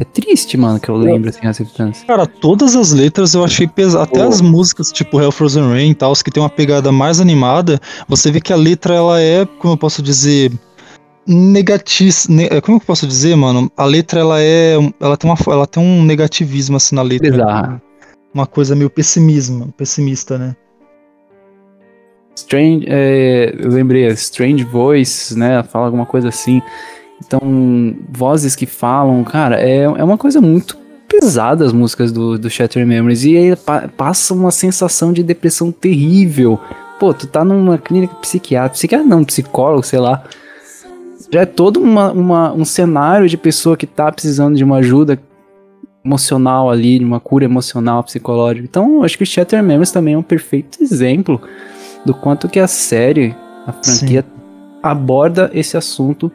é 0.00 0.04
triste, 0.04 0.56
mano, 0.56 0.80
que 0.80 0.88
eu 0.88 0.96
lembro, 0.96 1.28
assim, 1.28 1.46
a 1.46 1.50
acceptância. 1.50 2.06
Cara, 2.06 2.26
todas 2.26 2.74
as 2.74 2.90
letras 2.90 3.34
eu 3.34 3.44
achei 3.44 3.68
pesadas. 3.68 4.08
Até 4.08 4.22
as 4.22 4.40
músicas, 4.40 4.90
tipo 4.90 5.20
Hell 5.20 5.30
Frozen 5.30 5.68
Rain 5.68 5.90
e 5.90 5.94
tal, 5.94 6.14
que 6.14 6.30
tem 6.30 6.42
uma 6.42 6.48
pegada 6.48 6.90
mais 6.90 7.20
animada, 7.20 7.78
você 8.08 8.30
vê 8.30 8.40
que 8.40 8.50
a 8.50 8.56
letra, 8.56 8.94
ela 8.94 9.20
é, 9.20 9.44
como 9.44 9.74
eu 9.74 9.76
posso 9.76 10.02
dizer, 10.02 10.50
negatis, 11.26 12.28
ne, 12.28 12.46
é, 12.46 12.62
como 12.62 12.78
eu 12.78 12.80
posso 12.80 13.06
dizer, 13.06 13.36
mano? 13.36 13.70
A 13.76 13.84
letra 13.84 14.20
ela 14.20 14.40
é, 14.40 14.76
ela 14.98 15.18
tem 15.18 15.30
uma, 15.30 15.36
ela 15.46 15.66
tem 15.66 15.82
um 15.82 16.02
negativismo 16.02 16.78
assim 16.78 16.94
na 16.94 17.02
letra. 17.02 17.30
Bizarra. 17.30 17.82
Uma 18.32 18.46
coisa 18.46 18.74
meio 18.74 18.88
pessimismo, 18.88 19.70
pessimista, 19.76 20.38
né? 20.38 20.56
Strange, 22.34 22.86
é, 22.88 23.54
eu 23.58 23.68
lembrei, 23.68 24.06
Strange 24.12 24.64
Voice, 24.64 25.38
né? 25.38 25.62
Fala 25.62 25.86
alguma 25.86 26.06
coisa 26.06 26.28
assim. 26.28 26.62
Então, 27.24 27.94
vozes 28.08 28.56
que 28.56 28.66
falam, 28.66 29.22
cara, 29.24 29.60
é, 29.60 29.82
é 29.82 30.04
uma 30.04 30.18
coisa 30.18 30.40
muito 30.40 30.76
pesada 31.08 31.64
as 31.64 31.72
músicas 31.72 32.12
do, 32.12 32.38
do 32.38 32.48
Shattered 32.48 32.88
Memories. 32.88 33.24
E 33.24 33.36
aí 33.36 33.56
pa, 33.56 33.88
passa 33.88 34.32
uma 34.32 34.50
sensação 34.50 35.12
de 35.12 35.22
depressão 35.22 35.72
terrível. 35.72 36.58
Pô, 36.98 37.12
tu 37.12 37.26
tá 37.26 37.44
numa 37.44 37.78
clínica 37.78 38.14
psiquiátrica, 38.14 38.74
psiquiatra 38.74 39.06
não, 39.06 39.24
psicólogo, 39.24 39.82
sei 39.82 39.98
lá. 39.98 40.22
Já 41.32 41.42
é 41.42 41.46
todo 41.46 41.80
uma, 41.80 42.10
uma, 42.12 42.52
um 42.52 42.64
cenário 42.64 43.28
de 43.28 43.36
pessoa 43.36 43.76
que 43.76 43.86
tá 43.86 44.10
precisando 44.10 44.56
de 44.56 44.64
uma 44.64 44.76
ajuda 44.76 45.20
emocional 46.04 46.70
ali, 46.70 46.98
de 46.98 47.04
uma 47.04 47.20
cura 47.20 47.44
emocional, 47.44 48.02
psicológica. 48.02 48.64
Então, 48.64 49.02
acho 49.02 49.18
que 49.18 49.26
Shattered 49.26 49.66
Memories 49.66 49.90
também 49.90 50.14
é 50.14 50.18
um 50.18 50.22
perfeito 50.22 50.82
exemplo 50.82 51.40
do 52.04 52.14
quanto 52.14 52.48
que 52.48 52.58
a 52.58 52.66
série, 52.66 53.34
a 53.66 53.72
franquia, 53.72 54.22
Sim. 54.22 54.42
aborda 54.82 55.50
esse 55.52 55.76
assunto 55.76 56.32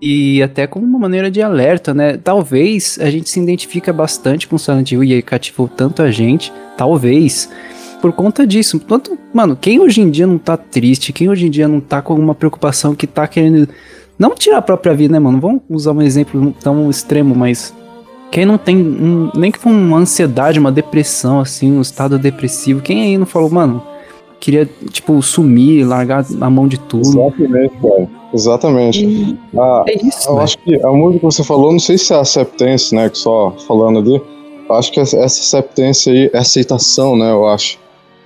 e 0.00 0.42
até 0.42 0.66
como 0.66 0.86
uma 0.86 0.98
maneira 0.98 1.30
de 1.30 1.40
alerta, 1.40 1.94
né? 1.94 2.16
Talvez 2.16 2.98
a 3.00 3.10
gente 3.10 3.28
se 3.28 3.40
identifica 3.40 3.92
bastante 3.92 4.46
com 4.46 4.58
Silent 4.58 4.92
Hill 4.92 5.04
e 5.04 5.14
aí 5.14 5.22
cativou 5.22 5.68
tanto 5.68 6.02
a 6.02 6.10
gente, 6.10 6.52
talvez 6.76 7.48
por 8.00 8.12
conta 8.12 8.46
disso. 8.46 8.78
Tanto, 8.78 9.18
mano, 9.32 9.56
quem 9.56 9.80
hoje 9.80 10.00
em 10.00 10.10
dia 10.10 10.26
não 10.26 10.38
tá 10.38 10.56
triste, 10.56 11.12
quem 11.12 11.28
hoje 11.28 11.46
em 11.46 11.50
dia 11.50 11.66
não 11.66 11.80
tá 11.80 12.02
com 12.02 12.12
alguma 12.12 12.34
preocupação 12.34 12.94
que 12.94 13.06
tá 13.06 13.26
querendo 13.26 13.68
não 14.18 14.34
tirar 14.34 14.58
a 14.58 14.62
própria 14.62 14.94
vida, 14.94 15.12
né, 15.12 15.18
mano? 15.18 15.40
Vamos 15.40 15.62
usar 15.68 15.92
um 15.92 16.02
exemplo 16.02 16.54
tão 16.60 16.88
extremo, 16.90 17.34
mas 17.34 17.74
quem 18.30 18.44
não 18.44 18.58
tem 18.58 18.76
um, 18.76 19.30
nem 19.34 19.50
que 19.50 19.58
for 19.58 19.70
uma 19.70 19.98
ansiedade, 19.98 20.58
uma 20.58 20.72
depressão 20.72 21.40
assim, 21.40 21.72
um 21.72 21.80
estado 21.80 22.18
depressivo, 22.18 22.82
quem 22.82 23.02
aí 23.02 23.18
não 23.18 23.26
falou, 23.26 23.50
mano, 23.50 23.82
queria, 24.40 24.68
tipo, 24.90 25.20
sumir, 25.22 25.84
largar 25.84 26.24
a 26.40 26.50
mão 26.50 26.68
de 26.68 26.78
tudo. 26.78 27.06
Exatamente, 27.06 27.74
cara. 27.80 28.08
Exatamente. 28.32 29.38
Ah, 29.56 29.84
é 29.88 30.06
isso, 30.06 30.28
eu 30.28 30.36
né? 30.36 30.42
acho 30.42 30.58
que 30.58 30.74
a 30.84 30.90
música 30.90 31.20
que 31.20 31.24
você 31.24 31.44
falou, 31.44 31.72
não 31.72 31.78
sei 31.78 31.96
se 31.96 32.12
é 32.12 32.16
a 32.16 32.24
Septence, 32.24 32.94
né, 32.94 33.08
que 33.08 33.18
só 33.18 33.54
falando 33.66 33.98
ali, 33.98 34.20
eu 34.68 34.74
acho 34.74 34.92
que 34.92 35.00
essa 35.00 35.28
Septence 35.28 36.10
aí 36.10 36.30
é 36.32 36.38
aceitação, 36.38 37.16
né, 37.16 37.30
eu 37.30 37.46
acho. 37.48 37.78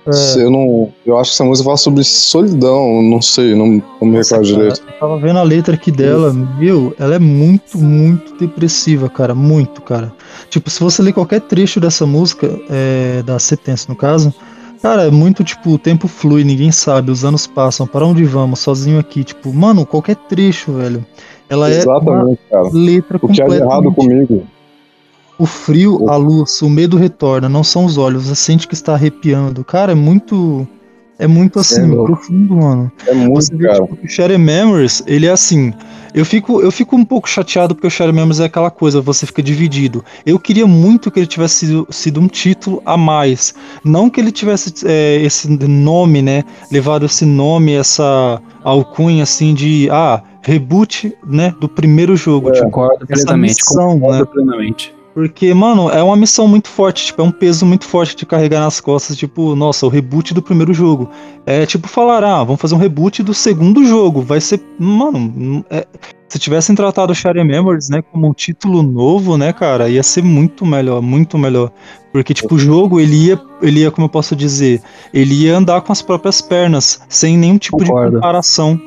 É. 0.05 0.41
Eu, 0.41 0.49
não, 0.49 0.91
eu 1.05 1.17
acho 1.19 1.29
que 1.29 1.35
essa 1.35 1.43
música 1.43 1.65
fala 1.65 1.77
sobre 1.77 2.03
solidão, 2.03 3.03
não 3.03 3.21
sei, 3.21 3.53
não, 3.53 3.81
não 4.01 4.07
me 4.07 4.17
recordo 4.17 4.43
direito. 4.43 4.81
Eu 4.87 4.99
tava 4.99 5.19
vendo 5.19 5.37
a 5.37 5.43
letra 5.43 5.75
aqui 5.75 5.91
dela, 5.91 6.33
meu, 6.33 6.95
ela 6.97 7.15
é 7.15 7.19
muito, 7.19 7.77
muito 7.77 8.33
depressiva, 8.33 9.07
cara, 9.07 9.35
muito, 9.35 9.79
cara. 9.83 10.11
Tipo, 10.49 10.71
se 10.71 10.79
você 10.79 11.03
ler 11.03 11.13
qualquer 11.13 11.41
trecho 11.41 11.79
dessa 11.79 12.05
música, 12.07 12.59
é, 12.69 13.21
da 13.23 13.37
Septence 13.37 13.87
no 13.87 13.95
caso, 13.95 14.33
Cara, 14.81 15.03
é 15.03 15.11
muito 15.11 15.43
tipo, 15.43 15.71
o 15.71 15.77
tempo 15.77 16.07
flui, 16.07 16.43
ninguém 16.43 16.71
sabe, 16.71 17.11
os 17.11 17.23
anos 17.23 17.45
passam, 17.45 17.85
para 17.85 18.05
onde 18.05 18.23
vamos, 18.23 18.59
sozinho 18.59 18.97
aqui, 18.97 19.23
tipo, 19.23 19.53
mano, 19.53 19.85
qualquer 19.85 20.15
trecho, 20.15 20.73
velho. 20.73 21.05
Ela 21.47 21.69
Exatamente, 21.69 22.39
é 22.49 22.57
uma 22.57 22.63
cara. 22.63 22.69
letra 22.73 23.19
o 23.21 23.27
que 23.27 23.41
é 23.41 23.45
errado 23.45 23.93
comigo. 23.93 24.43
O 25.37 25.45
frio, 25.45 26.09
a 26.09 26.15
luz, 26.15 26.61
o 26.61 26.69
medo 26.69 26.97
retorna, 26.97 27.47
não 27.47 27.63
são 27.63 27.85
os 27.85 27.97
olhos, 27.97 28.25
você 28.25 28.35
sente 28.35 28.67
que 28.67 28.73
está 28.73 28.93
arrepiando. 28.93 29.63
Cara, 29.63 29.91
é 29.91 29.95
muito. 29.95 30.67
É 31.19 31.27
muito 31.27 31.59
assim, 31.59 31.91
é 31.91 32.03
profundo, 32.03 32.55
mano. 32.55 32.91
É 33.05 33.13
muito, 33.13 33.35
você 33.35 33.55
vê, 33.55 33.67
cara. 33.67 33.85
Tipo, 33.85 34.05
o 34.05 34.07
Share 34.07 34.37
Memories, 34.37 35.03
ele 35.05 35.27
é 35.27 35.31
assim. 35.31 35.73
Eu 36.13 36.25
fico, 36.25 36.61
eu 36.61 36.71
fico 36.71 36.95
um 36.95 37.05
pouco 37.05 37.29
chateado 37.29 37.73
porque 37.73 37.87
o 37.87 37.89
Share 37.89 38.11
Memories 38.11 38.39
é 38.39 38.45
aquela 38.45 38.69
coisa, 38.69 39.01
você 39.01 39.25
fica 39.25 39.41
dividido. 39.41 40.03
Eu 40.25 40.37
queria 40.39 40.67
muito 40.67 41.09
que 41.09 41.19
ele 41.19 41.27
tivesse 41.27 41.65
sido, 41.65 41.87
sido 41.89 42.19
um 42.19 42.27
título 42.27 42.81
a 42.85 42.97
mais. 42.97 43.53
Não 43.83 44.09
que 44.09 44.19
ele 44.19 44.31
tivesse 44.31 44.73
é, 44.85 45.17
esse 45.17 45.49
nome, 45.49 46.21
né? 46.21 46.43
Levado 46.71 47.05
esse 47.05 47.25
nome, 47.25 47.73
essa 47.73 48.41
alcunha 48.63 49.23
assim 49.23 49.53
de. 49.53 49.89
Ah, 49.91 50.21
reboot, 50.41 51.15
né? 51.25 51.55
Do 51.59 51.69
primeiro 51.69 52.15
jogo. 52.15 52.49
É, 52.49 52.53
tipo, 52.53 52.65
concordo 52.65 53.05
plenamente. 53.05 53.55
Missão, 53.55 53.99
concordo 53.99 54.19
né? 54.19 54.25
plenamente. 54.25 55.00
Porque, 55.13 55.53
mano, 55.53 55.89
é 55.89 56.01
uma 56.01 56.15
missão 56.15 56.47
muito 56.47 56.69
forte, 56.69 57.07
tipo, 57.07 57.21
é 57.21 57.25
um 57.25 57.31
peso 57.31 57.65
muito 57.65 57.85
forte 57.85 58.15
de 58.15 58.25
carregar 58.25 58.61
nas 58.61 58.79
costas, 58.79 59.17
tipo, 59.17 59.55
nossa, 59.55 59.85
o 59.85 59.89
reboot 59.89 60.33
do 60.33 60.41
primeiro 60.41 60.73
jogo. 60.73 61.09
É 61.45 61.65
tipo 61.65 61.87
falar, 61.87 62.23
ah, 62.23 62.43
vamos 62.43 62.61
fazer 62.61 62.75
um 62.75 62.77
reboot 62.77 63.21
do 63.21 63.33
segundo 63.33 63.83
jogo. 63.83 64.21
Vai 64.21 64.39
ser. 64.39 64.61
Mano, 64.79 65.65
é, 65.69 65.85
se 66.29 66.39
tivessem 66.39 66.73
tratado 66.73 67.13
Share 67.13 67.43
Memories, 67.43 67.89
né, 67.89 68.01
como 68.01 68.29
um 68.29 68.33
título 68.33 68.81
novo, 68.81 69.37
né, 69.37 69.51
cara, 69.51 69.89
ia 69.89 70.01
ser 70.01 70.23
muito 70.23 70.65
melhor, 70.65 71.01
muito 71.01 71.37
melhor. 71.37 71.71
Porque, 72.13 72.33
tipo, 72.33 72.55
o 72.55 72.59
jogo, 72.59 72.99
ele 72.99 73.27
ia, 73.27 73.41
ele 73.61 73.81
ia, 73.81 73.91
como 73.91 74.05
eu 74.05 74.09
posso 74.09 74.33
dizer, 74.33 74.81
ele 75.13 75.43
ia 75.43 75.57
andar 75.57 75.81
com 75.81 75.91
as 75.91 76.01
próprias 76.01 76.39
pernas, 76.41 77.01
sem 77.09 77.37
nenhum 77.37 77.57
tipo 77.57 77.77
Concordo. 77.79 78.11
de 78.11 78.15
comparação. 78.15 78.79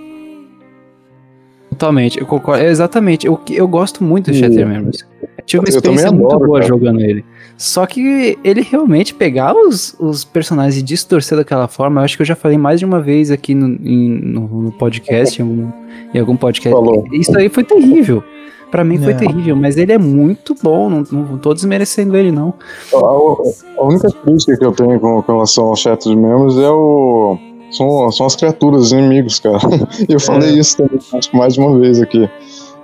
Totalmente, 1.69 2.19
eu 2.19 2.27
concordo. 2.27 2.63
É, 2.63 2.71
exatamente, 2.71 3.27
eu, 3.27 3.39
eu 3.51 3.69
gosto 3.69 4.03
muito 4.03 4.31
do 4.31 4.37
Shattered 4.37 4.65
Memories. 4.65 5.05
Tive 5.47 5.61
uma 5.61 5.69
experiência 5.69 6.11
muito 6.11 6.27
adoro, 6.27 6.47
boa 6.47 6.61
cara. 6.61 6.69
jogando 6.69 7.01
ele. 7.01 7.25
Só 7.57 7.87
que 7.87 8.39
ele 8.43 8.63
realmente 8.63 9.15
pegar 9.15 9.55
os, 9.55 9.95
os 9.99 10.25
personagens 10.25 10.79
e 10.79 10.83
distorcer 10.83 11.37
daquela 11.37 11.69
forma, 11.69 12.01
eu 12.01 12.05
acho 12.05 12.17
que 12.17 12.23
eu 12.23 12.27
já 12.27 12.35
falei 12.35 12.59
mais 12.59 12.81
de 12.81 12.87
uma 12.87 13.01
vez 13.01 13.31
aqui 13.31 13.55
no, 13.55 13.67
em, 13.67 14.09
no, 14.09 14.63
no 14.63 14.73
podcast, 14.73 15.41
em 15.41 15.45
algum, 15.45 15.73
em 16.15 16.19
algum 16.19 16.37
podcast. 16.37 16.71
Falou. 16.71 17.05
Isso 17.13 17.37
aí 17.37 17.49
foi 17.49 17.63
terrível. 17.63 18.23
Pra 18.71 18.83
mim 18.83 18.99
foi 18.99 19.13
é. 19.13 19.17
terrível, 19.17 19.55
mas 19.55 19.77
ele 19.77 19.93
é 19.93 19.99
muito 19.99 20.53
bom, 20.61 20.91
não, 20.91 21.05
não 21.13 21.39
tô 21.39 21.55
desmerecendo 21.55 22.17
ele, 22.17 22.33
não. 22.33 22.55
A, 22.93 22.97
a 22.99 23.85
única 23.85 24.11
crítica 24.11 24.57
que 24.57 24.65
eu 24.65 24.73
tenho 24.73 24.99
com, 24.99 25.23
com 25.23 25.33
relação 25.33 25.67
ao 25.67 25.77
Shattered 25.77 26.21
Memories 26.21 26.57
é 26.57 26.71
o. 26.71 27.39
São, 27.71 28.11
são 28.11 28.27
as 28.27 28.35
criaturas, 28.35 28.83
os 28.83 28.93
inimigos, 28.93 29.39
cara. 29.39 29.59
Eu 30.09 30.19
falei 30.21 30.51
é. 30.51 30.59
isso 30.59 30.77
também, 30.77 30.99
acho 31.13 31.31
que 31.31 31.37
mais 31.37 31.55
de 31.55 31.61
uma 31.61 31.79
vez 31.79 32.01
aqui. 32.01 32.29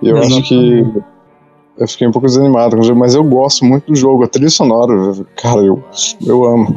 E 0.03 0.09
eu 0.09 0.17
Exatamente. 0.17 0.41
acho 0.41 0.49
que 0.49 1.03
eu 1.81 1.89
fiquei 1.89 2.07
um 2.07 2.13
pouco 2.13 2.27
desanimado 2.27 2.77
com 2.77 2.83
o 2.83 2.85
jogo, 2.85 3.01
mas 3.01 3.15
eu 3.15 3.25
gosto 3.25 3.65
muito 3.65 3.87
do 3.87 3.97
jogo. 3.97 4.23
A 4.23 4.29
trilha 4.29 4.51
sonora, 4.51 4.93
cara, 5.43 5.61
eu, 5.63 5.83
eu 6.25 6.45
amo. 6.45 6.75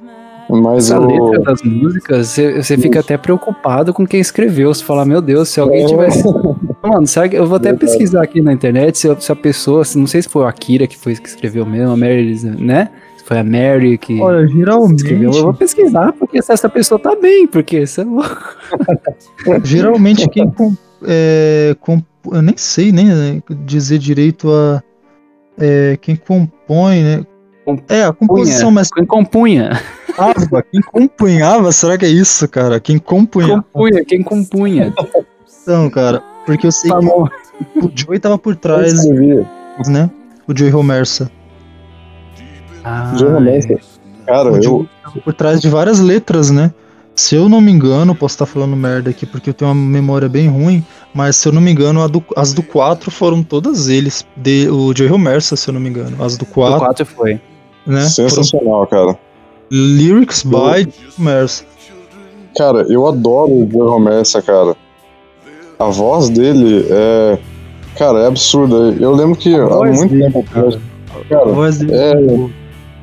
mas 0.48 0.90
a 0.90 0.96
eu... 0.96 1.06
letra 1.06 1.42
das 1.42 1.62
músicas, 1.62 2.28
você, 2.28 2.62
você 2.62 2.78
fica 2.78 3.00
até 3.00 3.18
preocupado 3.18 3.92
com 3.92 4.06
quem 4.06 4.18
escreveu. 4.18 4.72
Você 4.72 4.82
fala, 4.82 5.04
meu 5.04 5.20
Deus, 5.20 5.50
se 5.50 5.60
alguém 5.60 5.84
é. 5.84 5.86
tivesse. 5.86 6.24
Mano, 6.82 7.06
sabe, 7.06 7.36
eu 7.36 7.46
vou 7.46 7.56
até 7.56 7.74
pesquisar 7.74 8.22
aqui 8.22 8.40
na 8.40 8.52
internet 8.52 8.96
se, 8.96 9.14
se 9.20 9.30
a 9.30 9.36
pessoa, 9.36 9.82
não 9.94 10.06
sei 10.06 10.22
se 10.22 10.28
foi 10.28 10.42
o 10.42 10.46
Akira 10.46 10.86
que 10.86 10.96
foi 10.96 11.14
que 11.16 11.28
escreveu 11.28 11.66
mesmo, 11.66 11.92
a 11.92 11.96
Mary, 11.96 12.34
né? 12.58 12.90
foi 13.26 13.40
a 13.40 13.44
Mary 13.44 13.98
que. 13.98 14.20
Olha, 14.20 14.46
geralmente. 14.46 14.98
Escreveu. 14.98 15.32
Eu 15.32 15.42
vou 15.42 15.54
pesquisar, 15.54 16.12
porque 16.12 16.40
se 16.40 16.52
essa 16.52 16.68
pessoa 16.68 16.98
tá 16.98 17.14
bem, 17.16 17.46
porque 17.46 17.80
isso 17.80 18.00
é 18.00 18.04
Geralmente 19.64 20.28
quem 20.28 20.50
é, 21.04 21.76
eu 22.32 22.42
nem 22.42 22.56
sei 22.56 22.92
nem 22.92 23.06
né, 23.06 23.42
dizer 23.64 23.98
direito 23.98 24.50
a 24.50 24.82
é, 25.58 25.96
quem 26.00 26.16
compõe, 26.16 27.02
né? 27.02 27.26
É, 27.88 28.04
a 28.04 28.12
composição, 28.12 28.70
mas. 28.70 28.90
Quem 28.90 29.04
compunha. 29.04 29.70
Ah, 30.18 30.32
quem 30.70 30.80
compunhava, 30.80 31.72
será 31.72 31.98
que 31.98 32.04
é 32.04 32.08
isso, 32.08 32.48
cara? 32.48 32.78
Quem 32.78 32.98
compunha. 32.98 33.62
Compunha, 33.62 34.04
quem 34.04 34.22
compunha. 34.22 34.94
Então, 35.62 35.90
cara, 35.90 36.22
porque 36.46 36.66
eu 36.66 36.72
sei 36.72 36.90
tá 36.90 36.98
que 37.00 37.06
bom. 37.06 37.28
o 37.76 37.90
Joey 37.94 38.18
tava 38.18 38.38
por 38.38 38.54
trás, 38.56 39.04
né? 39.88 40.10
O 40.46 40.56
Joey 40.56 40.70
Romersa. 40.70 41.30
Ah, 42.84 43.14
Joey 43.18 43.32
Romersa. 43.32 43.72
É. 43.72 43.78
Cara, 44.26 44.52
o 44.52 44.56
eu. 44.56 44.88
Tava 45.02 45.20
por 45.20 45.34
trás 45.34 45.60
de 45.60 45.68
várias 45.68 46.00
letras, 46.00 46.50
né? 46.50 46.72
Se 47.14 47.34
eu 47.34 47.48
não 47.48 47.60
me 47.60 47.72
engano, 47.72 48.14
posso 48.14 48.34
estar 48.34 48.46
falando 48.46 48.76
merda 48.76 49.10
aqui 49.10 49.26
porque 49.26 49.50
eu 49.50 49.54
tenho 49.54 49.70
uma 49.70 49.74
memória 49.74 50.28
bem 50.28 50.48
ruim, 50.48 50.84
mas 51.16 51.36
se 51.36 51.48
eu 51.48 51.52
não 51.52 51.62
me 51.62 51.72
engano, 51.72 52.06
do, 52.10 52.22
as 52.36 52.52
do 52.52 52.62
4 52.62 53.10
foram 53.10 53.42
todas 53.42 53.88
eles. 53.88 54.26
De, 54.36 54.68
o 54.68 54.94
Joey 54.94 55.08
Romersa, 55.08 55.56
se 55.56 55.66
eu 55.66 55.72
não 55.72 55.80
me 55.80 55.88
engano. 55.88 56.22
As 56.22 56.36
do 56.36 56.44
4. 56.44 56.76
O 56.76 56.80
4 56.80 57.06
foi. 57.06 57.40
Né, 57.86 58.02
Sensacional, 58.02 58.86
foram... 58.86 59.06
cara. 59.06 59.18
Lyrics 59.70 60.42
by 60.42 60.86
Romersa. 61.16 61.64
Cara, 62.54 62.82
eu 62.90 63.06
adoro 63.06 63.50
o 63.50 63.68
Joey 63.70 63.88
Romersa, 63.88 64.42
cara. 64.42 64.76
A 65.78 65.86
voz 65.86 66.28
dele 66.28 66.86
é. 66.90 67.38
Cara, 67.96 68.20
é 68.20 68.26
absurda. 68.26 68.94
Eu 69.00 69.14
lembro 69.14 69.38
que 69.38 69.54
há 69.54 69.68
muito 69.68 70.08
dele, 70.08 70.24
tempo 70.24 70.40
atrás. 70.40 70.78
Cara, 71.30 71.48
a 71.48 71.52
voz 71.54 71.78
dele 71.78 71.94
é. 71.94 72.10
é 72.12 72.50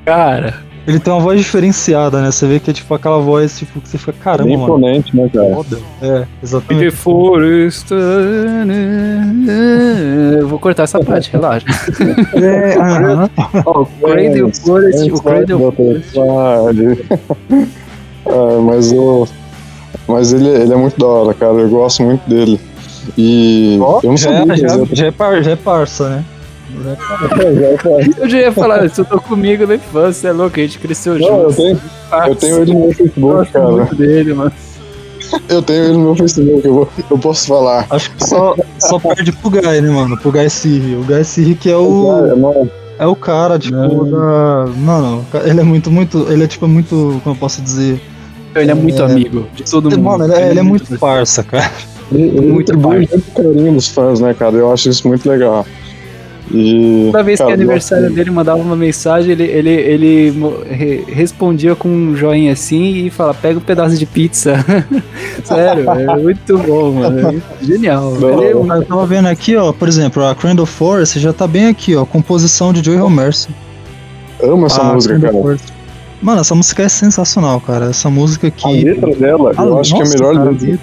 cara. 0.06 0.64
Ele 0.86 1.00
tem 1.00 1.14
uma 1.14 1.22
voz 1.22 1.40
diferenciada, 1.40 2.22
né? 2.22 2.30
Você 2.30 2.46
vê 2.46 2.60
que 2.60 2.70
é 2.70 2.74
tipo 2.74 2.94
aquela 2.94 3.18
voz 3.20 3.58
tipo, 3.58 3.80
que 3.80 3.88
você 3.88 3.98
fica, 3.98 4.12
caramba. 4.14 4.50
Bem 4.50 4.62
imponente, 4.62 5.16
né, 5.16 5.30
cara? 5.34 5.56
Foda. 5.56 5.80
É, 6.02 6.26
exatamente. 6.44 6.86
The 6.86 6.92
Forest. 6.92 7.94
Eu 10.40 10.48
vou 10.48 10.60
cortar 10.60 10.84
essa 10.84 11.00
parte, 11.00 11.32
relaxa. 11.32 11.66
É, 12.36 12.78
aham. 12.78 13.30
o 13.66 13.86
Cradle 13.86 14.54
Forest. 14.54 15.12
O 15.12 15.22
Cradle 15.22 15.72
Forest. 15.72 16.20
Ah, 18.26 18.60
mas 18.62 18.92
o. 18.92 19.28
Mas 20.08 20.34
ele, 20.34 20.50
ele 20.50 20.74
é 20.74 20.76
muito 20.76 21.00
da 21.00 21.08
hora, 21.08 21.34
cara. 21.34 21.54
Eu 21.54 21.70
gosto 21.70 22.04
muito 22.04 22.28
dele. 22.30 22.60
E 23.18 23.78
Ó, 23.82 24.00
eu 24.04 24.10
não 24.10 24.18
já, 24.18 24.32
sabia. 24.34 24.54
é- 24.54 24.58
já, 24.58 24.68
já, 24.92 25.06
é 25.08 25.12
par, 25.12 25.42
já 25.44 25.52
é 25.52 25.56
parça, 25.56 26.10
né? 26.10 26.26
Eu 28.20 28.30
já 28.30 28.38
ia 28.38 28.52
falar, 28.52 28.88
você 28.90 29.04
tô 29.04 29.20
comigo 29.20 29.66
na 29.68 29.76
infância, 29.76 30.30
é 30.30 30.32
louco, 30.32 30.60
a 30.60 30.64
gente 30.64 30.80
cresceu 30.80 31.18
Não, 31.20 31.42
eu 31.44 31.50
junto. 31.52 31.56
tenho, 31.56 31.82
eu 32.28 32.36
tenho 32.36 32.62
ele 32.62 32.74
no 32.74 32.80
meu 32.82 32.94
Facebook, 32.94 33.52
cara. 33.52 33.72
muito 33.72 33.96
dele, 33.96 34.34
mano. 34.34 34.52
Eu 35.50 35.62
tenho 35.62 35.84
ele 35.86 35.94
no 35.94 36.00
meu 36.00 36.16
Facebook, 36.16 36.66
eu, 36.66 36.74
vou, 36.74 36.90
eu 37.10 37.18
posso 37.18 37.48
falar. 37.48 37.88
Acho 37.90 38.12
que 38.12 38.28
só, 38.28 38.56
só 38.80 39.00
perde 39.00 39.32
pro 39.32 39.50
Guy, 39.50 39.62
né, 39.62 39.90
mano? 39.90 40.18
Pro 40.18 40.32
Guy 40.32 40.50
Sirri. 40.50 40.96
O 40.96 41.04
Guy 41.04 41.24
Sirri 41.24 41.56
que 41.56 41.70
é 41.70 41.78
o. 41.78 42.36
não, 42.36 42.70
É 43.00 43.08
o 43.08 43.16
cara, 43.16 43.58
tipo, 43.58 43.76
Não. 43.76 44.10
da. 44.10 44.66
Mano, 44.78 45.26
ele 45.44 45.60
é 45.60 45.64
muito, 45.64 45.90
muito. 45.90 46.28
Ele 46.32 46.44
é 46.44 46.48
tipo 46.48 46.68
muito. 46.68 47.20
Como 47.24 47.36
eu 47.36 47.40
posso 47.40 47.62
dizer? 47.62 48.00
Ele 48.56 48.70
é 48.70 48.76
muito 48.76 49.02
amigo 49.04 49.48
de 49.56 49.64
todo 49.64 49.90
mundo. 49.90 50.04
Mano, 50.04 50.26
ele 50.26 50.34
é, 50.36 50.50
ele 50.52 50.60
é 50.60 50.64
muito 50.64 51.00
parça, 51.00 51.44
cara. 51.44 51.72
ele, 52.12 52.28
ele 52.28 52.42
Muito 52.52 52.78
muito 52.78 53.22
carinho 53.36 53.74
dos 53.74 53.88
fãs, 53.88 54.20
né, 54.20 54.36
cara? 54.36 54.56
Eu 54.56 54.72
acho 54.72 54.90
isso 54.90 55.08
muito 55.08 55.28
legal. 55.28 55.66
E. 56.52 57.10
Toda 57.12 57.24
vez 57.24 57.40
cara, 57.40 57.48
que 57.48 57.52
é 57.52 57.56
aniversário 57.56 58.04
nossa, 58.06 58.16
dele, 58.16 58.32
mandava 58.32 58.62
uma 58.62 58.76
mensagem, 58.76 59.32
ele, 59.32 59.44
ele, 59.44 59.70
ele 59.70 61.06
respondia 61.08 61.76
com 61.76 61.88
um 61.90 62.16
joinha 62.16 62.52
assim 62.54 63.06
e 63.06 63.10
fala, 63.10 63.34
pega 63.34 63.58
um 63.58 63.62
pedaço 63.62 63.98
de 63.98 64.06
pizza. 64.06 64.56
Sério, 65.44 65.90
é 65.90 66.18
muito 66.18 66.58
bom, 66.58 66.92
mano. 66.92 67.42
É 67.62 67.66
genial. 67.66 68.14
É 68.22 68.52
Eu 68.54 68.86
tava 68.86 69.06
vendo 69.06 69.28
aqui, 69.28 69.56
ó, 69.56 69.72
por 69.72 69.88
exemplo, 69.88 70.26
a 70.26 70.36
Crandall 70.36 70.66
Forest 70.66 71.20
já 71.20 71.32
tá 71.32 71.48
bem 71.48 71.68
aqui, 71.68 71.96
ó. 71.96 72.06
Composição 72.06 72.74
de 72.74 72.84
Joey 72.84 73.00
Romerson. 73.00 73.52
Amo 74.42 74.66
essa 74.66 74.82
A 74.82 74.94
música, 74.94 75.14
Crandall 75.14 75.32
cara. 75.32 75.44
Forest. 75.44 75.74
Mano, 76.22 76.42
essa 76.42 76.56
música 76.56 76.84
é 76.84 76.90
sensacional, 76.90 77.60
cara. 77.60 77.88
Essa 77.88 78.10
música 78.10 78.48
aqui. 78.48 78.66
A 78.66 78.92
letra 78.92 79.16
dela, 79.16 79.52
Ah, 79.58 79.64
eu 79.64 79.80
acho 79.80 79.92
que 79.94 80.00
é 80.00 80.02
a 80.02 80.06
nossa, 80.06 80.18
melhor 80.18 80.36
cara, 80.36 80.52
letra. 80.52 80.80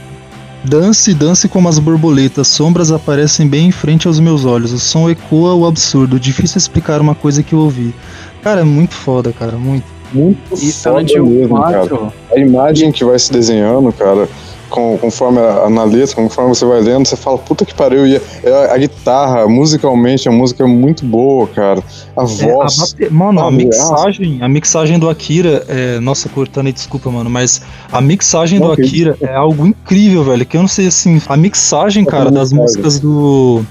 Dance, 0.62 1.14
dance 1.14 1.49
como 1.49 1.69
as 1.69 1.79
borboletas, 1.79 2.49
sombras 2.49 2.93
aparecem 2.93 3.49
bem 3.49 3.69
em 3.69 3.71
frente 3.71 4.07
aos 4.07 4.21
meus 4.21 4.45
olhos. 4.45 4.73
O 4.73 4.79
som 4.79 5.09
ecoa 5.09 5.55
o 5.55 5.67
absurdo, 5.67 6.21
difícil 6.21 6.59
explicar 6.59 7.00
uma 7.00 7.14
coisa 7.14 7.43
que 7.43 7.55
eu 7.55 7.61
ouvi. 7.61 7.95
Cara, 8.43 8.61
é 8.61 8.64
muito 8.64 8.95
foda, 8.95 9.33
cara, 9.33 9.57
muito. 9.57 9.87
Muito 10.12 10.38
E 10.55 10.73
foda 10.73 11.02
mesmo, 11.02 11.61
cara. 11.62 11.87
4, 11.87 12.12
A 12.35 12.38
imagem 12.38 12.93
que 12.93 13.05
vai 13.05 13.19
se 13.19 13.33
desenhando, 13.33 13.90
cara, 13.93 14.29
com, 14.71 14.97
conforme 14.97 15.39
a, 15.39 15.69
na 15.69 15.85
letra, 15.85 16.15
conforme 16.15 16.55
você 16.55 16.65
vai 16.65 16.81
lendo, 16.81 17.07
você 17.07 17.17
fala, 17.17 17.37
puta 17.37 17.65
que 17.65 17.75
pariu. 17.75 18.07
E 18.07 18.17
a, 18.17 18.75
a 18.75 18.79
guitarra, 18.79 19.49
musicalmente, 19.49 20.29
a 20.29 20.33
música 20.33 20.65
é 20.65 20.67
muito 20.67 21.05
boa, 21.05 21.47
cara. 21.49 21.83
A 22.17 22.23
É, 22.23 22.25
a 22.25 22.27
voz. 22.27 22.97
Mano, 23.11 23.41
a 23.41 23.45
sabe? 23.45 23.57
mixagem, 23.57 24.39
a 24.43 24.49
mixagem 24.49 24.99
do 24.99 25.09
Akira, 25.09 25.65
é... 25.69 26.00
nossa, 26.00 26.29
cortando 26.29 26.71
desculpa, 26.73 27.11
mano, 27.11 27.31
mas 27.31 27.62
a 27.91 28.00
mixagem 28.00 28.59
do. 28.61 28.71
Akira 28.73 29.17
é 29.21 29.35
algo 29.35 29.67
incrível, 29.67 30.25
velho. 30.25 30.47
Que 30.47 30.57
eu 30.57 30.61
não 30.61 30.69
sei 30.69 30.87
assim, 30.87 31.21
a 31.27 31.37
mixagem, 31.37 32.05
É 32.05 32.07
cara, 32.07 32.31
das 32.31 32.53
músicas 32.53 32.99
do 32.99 33.65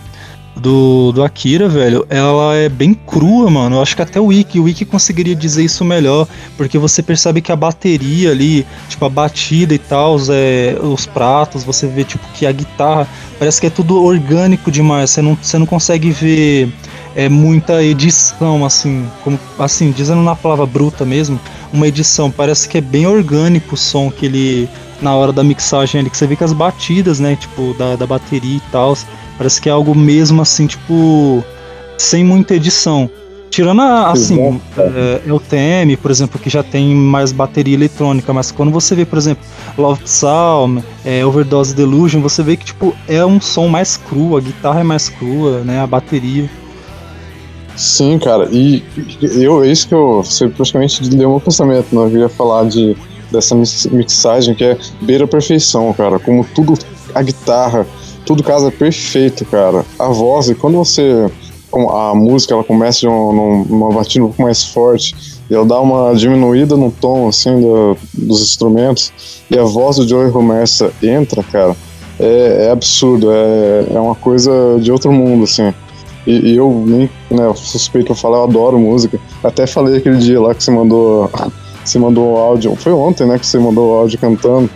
do, 0.60 1.12
do 1.12 1.24
Akira, 1.24 1.68
velho, 1.68 2.06
ela 2.10 2.56
é 2.56 2.70
bem 2.70 2.94
crua, 2.94 3.50
mano. 3.50 3.78
Eu 3.78 3.82
acho 3.82 3.96
que 3.96 4.02
até 4.02 4.20
o 4.20 4.26
Wiki, 4.26 4.60
o 4.60 4.64
Wiki 4.64 4.86
conseguiria 4.86 5.36
dizer 5.36 5.64
isso 5.64 5.84
melhor, 5.86 6.28
porque 6.58 6.78
você 6.78 7.02
percebe 7.02 7.42
que 7.42 7.52
a 7.52 7.56
bateria 7.56 8.32
ali, 8.32 8.66
tipo 8.88 9.06
a 9.06 9.10
batida 9.10 9.74
e 9.74 9.80
tal, 9.80 10.18
é, 10.30 10.78
os 10.82 11.06
pratos, 11.06 11.64
você 11.64 11.88
vê 11.88 12.04
tipo 12.04 12.26
que 12.34 12.46
a 12.46 12.52
guitarra 12.52 13.08
parece 13.38 13.62
que 13.62 13.68
é 13.68 13.70
tudo 13.70 14.04
orgânico 14.04 14.70
demais. 14.72 15.12
Você 15.12 15.22
não, 15.22 15.38
você 15.42 15.58
não 15.58 15.66
consegue 15.66 16.12
ver 16.12 16.70
é 17.16 17.28
muita 17.28 17.84
edição, 17.84 18.64
assim, 18.64 19.06
como 19.24 19.40
assim, 19.58 19.92
dizendo 19.92 20.22
na 20.22 20.36
palavra 20.36 20.66
bruta 20.66 21.06
mesmo, 21.06 21.40
uma 21.74 21.88
edição, 21.88 22.30
parece 22.30 22.70
que 22.70 22.78
é 22.78 22.82
bem 22.82 23.08
orgânico 23.08 23.76
o 23.76 23.78
som 23.78 24.12
que 24.12 24.26
ele 24.26 24.70
na 25.02 25.16
hora 25.16 25.32
da 25.32 25.44
mixagem 25.44 26.02
ali, 26.02 26.10
que 26.10 26.18
você 26.18 26.28
vê 26.28 26.36
que 26.36 26.44
as 26.44 26.54
batidas, 26.54 27.20
né, 27.20 27.36
tipo, 27.36 27.74
da, 27.78 27.96
da 27.96 28.06
bateria 28.06 28.58
e 28.58 28.62
tal, 28.72 28.98
parece 29.40 29.60
que 29.60 29.68
é 29.70 29.72
algo 29.72 29.96
mesmo 29.96 30.42
assim, 30.42 30.68
tipo, 30.68 31.44
sem 31.98 32.24
muita 32.24 32.54
edição. 32.54 33.10
Tirando 33.50 33.82
a, 33.82 34.12
assim, 34.12 34.48
Exato. 34.48 34.62
é, 34.96 35.22
é 35.26 35.34
o 35.34 35.40
TM, 35.40 35.98
por 35.98 36.12
exemplo, 36.12 36.40
que 36.40 36.52
já 36.52 36.62
tem 36.62 36.94
mais 36.94 37.32
bateria 37.32 37.74
eletrônica, 37.74 38.32
mas 38.32 38.52
quando 38.52 38.72
você 38.72 38.94
vê, 38.94 39.06
por 39.06 39.18
exemplo, 39.18 39.44
Love 39.76 40.04
Psalm, 40.04 40.80
é, 41.04 41.26
Overdose 41.26 41.74
Delusion, 41.74 42.22
você 42.22 42.44
vê 42.44 42.56
que 42.56 42.66
tipo 42.66 42.94
é 43.08 43.26
um 43.26 43.42
som 43.42 43.68
mais 43.68 43.98
cru, 43.98 44.38
a 44.38 44.42
guitarra 44.42 44.82
é 44.82 44.84
mais 44.84 45.10
crua, 45.10 45.62
né, 45.62 45.82
a 45.82 45.88
bateria. 45.88 46.48
Sim, 47.76 48.20
cara, 48.20 48.48
e 48.52 48.84
eu, 49.22 49.64
é 49.64 49.72
isso 49.72 49.88
que 49.88 49.96
eu. 49.96 50.22
Você 50.22 50.50
praticamente 50.50 51.02
deu 51.10 51.30
meu 51.30 51.40
pensamento, 51.40 51.88
né? 51.96 52.02
Eu 52.14 52.20
ia 52.20 52.30
falar 52.30 52.66
de, 52.66 52.96
dessa 53.32 53.56
mix- 53.56 53.86
mixagem 53.86 54.54
que 54.54 54.66
é 54.66 54.78
beira 55.02 55.26
perfeição, 55.26 55.92
cara. 55.94 56.20
Como 56.20 56.46
tudo, 56.54 56.78
a 57.16 57.22
guitarra, 57.24 57.88
tudo 58.30 58.44
casa 58.44 58.70
perfeito, 58.70 59.44
cara. 59.46 59.84
A 59.98 60.10
voz, 60.10 60.54
quando 60.60 60.78
você. 60.78 61.28
A 61.74 62.14
música 62.14 62.54
ela 62.54 62.64
começa 62.64 63.00
de 63.00 63.08
um- 63.08 63.34
num- 63.34 63.66
numa 63.66 63.90
batida 63.92 64.24
um 64.24 64.28
pouco 64.28 64.44
mais 64.44 64.64
forte 64.66 65.16
e 65.50 65.54
ela 65.56 65.66
dá 65.66 65.80
uma 65.82 66.14
diminuída 66.14 66.78
no 66.78 66.92
tom, 66.92 67.28
assim, 67.28 67.60
do- 67.60 67.98
dos 68.14 68.42
instrumentos, 68.42 69.12
e 69.50 69.58
a 69.58 69.64
voz 69.64 69.96
do 69.98 70.08
Joey 70.08 70.30
Romersa 70.30 70.92
entra, 71.02 71.42
cara. 71.42 71.76
É, 72.20 72.68
é 72.68 72.72
absurdo, 72.72 73.32
é, 73.32 73.86
é 73.96 74.00
uma 74.00 74.14
coisa 74.14 74.52
de 74.80 74.92
outro 74.92 75.12
mundo, 75.12 75.46
assim. 75.46 75.74
E, 76.28 76.52
e 76.52 76.56
eu 76.58 76.84
nem 76.86 77.10
né, 77.32 77.52
suspeito 77.56 78.08
pra 78.08 78.16
falar, 78.16 78.38
eu 78.40 78.44
adoro 78.44 78.78
música. 78.78 79.20
Até 79.44 79.66
falei 79.66 79.98
aquele 79.98 80.18
dia 80.18 80.40
lá 80.40 80.54
que 80.54 80.64
você 80.64 80.70
mandou. 80.70 81.30
Você 81.84 81.98
mandou 81.98 82.34
o 82.34 82.38
áudio. 82.38 82.76
Foi 82.76 82.92
ontem, 82.92 83.26
né? 83.26 83.40
Que 83.40 83.48
você 83.48 83.58
mandou 83.58 83.90
o 83.90 83.94
áudio 83.98 84.20
cantando. 84.20 84.70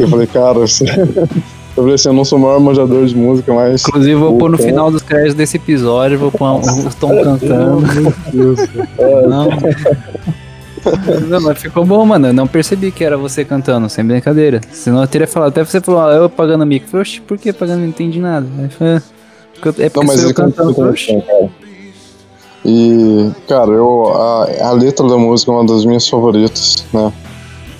Eu 0.00 0.08
falei, 0.08 0.26
cara, 0.26 0.54
você... 0.66 0.84
eu 1.78 1.82
falei 1.82 1.94
assim, 1.94 2.08
eu 2.08 2.12
não 2.14 2.24
sou 2.24 2.38
o 2.38 2.42
maior 2.42 2.60
manjador 2.60 3.06
de 3.06 3.16
música, 3.16 3.52
mas. 3.54 3.82
Inclusive, 3.86 4.14
vou 4.16 4.36
pôr 4.36 4.50
no 4.50 4.58
final 4.58 4.90
dos 4.90 5.02
créditos 5.02 5.34
desse 5.34 5.56
episódio, 5.56 6.18
vou 6.18 6.30
pôr 6.32 6.46
o 6.56 6.94
Tom 7.00 7.08
cantando. 7.22 7.82
Não. 9.28 9.48
Não, 11.28 11.40
mas 11.40 11.58
ficou 11.60 11.84
bom, 11.84 12.04
mano. 12.06 12.28
Eu 12.28 12.32
não 12.32 12.46
percebi 12.46 12.90
que 12.90 13.04
era 13.04 13.16
você 13.16 13.44
cantando, 13.44 13.88
sem 13.88 14.04
brincadeira. 14.04 14.60
Senão 14.72 15.02
eu 15.02 15.08
teria 15.08 15.26
falado, 15.26 15.48
até 15.50 15.64
você 15.64 15.80
falou, 15.80 16.00
ah, 16.00 16.12
eu 16.14 16.28
pagando 16.30 16.64
mico. 16.64 16.86
Eu 16.86 16.90
falei, 16.90 17.02
oxi, 17.02 17.20
por 17.20 17.36
que 17.38 17.52
pagando? 17.52 17.80
Não 17.80 17.86
entendi 17.88 18.20
nada. 18.20 18.46
"Ah, 18.80 19.00
É 19.80 19.88
porque 19.88 19.98
Não, 19.98 20.04
mas 20.04 20.22
eu 20.22 20.32
cantando. 20.34 20.74
Falei, 20.74 20.94
também, 20.94 21.20
cara. 21.22 21.48
E, 22.64 23.30
cara, 23.48 23.70
eu, 23.70 24.12
a, 24.14 24.68
a 24.68 24.72
letra 24.72 25.06
da 25.08 25.16
música 25.16 25.50
é 25.50 25.54
uma 25.54 25.66
das 25.66 25.84
minhas 25.84 26.08
favoritas, 26.08 26.84
né? 26.92 27.12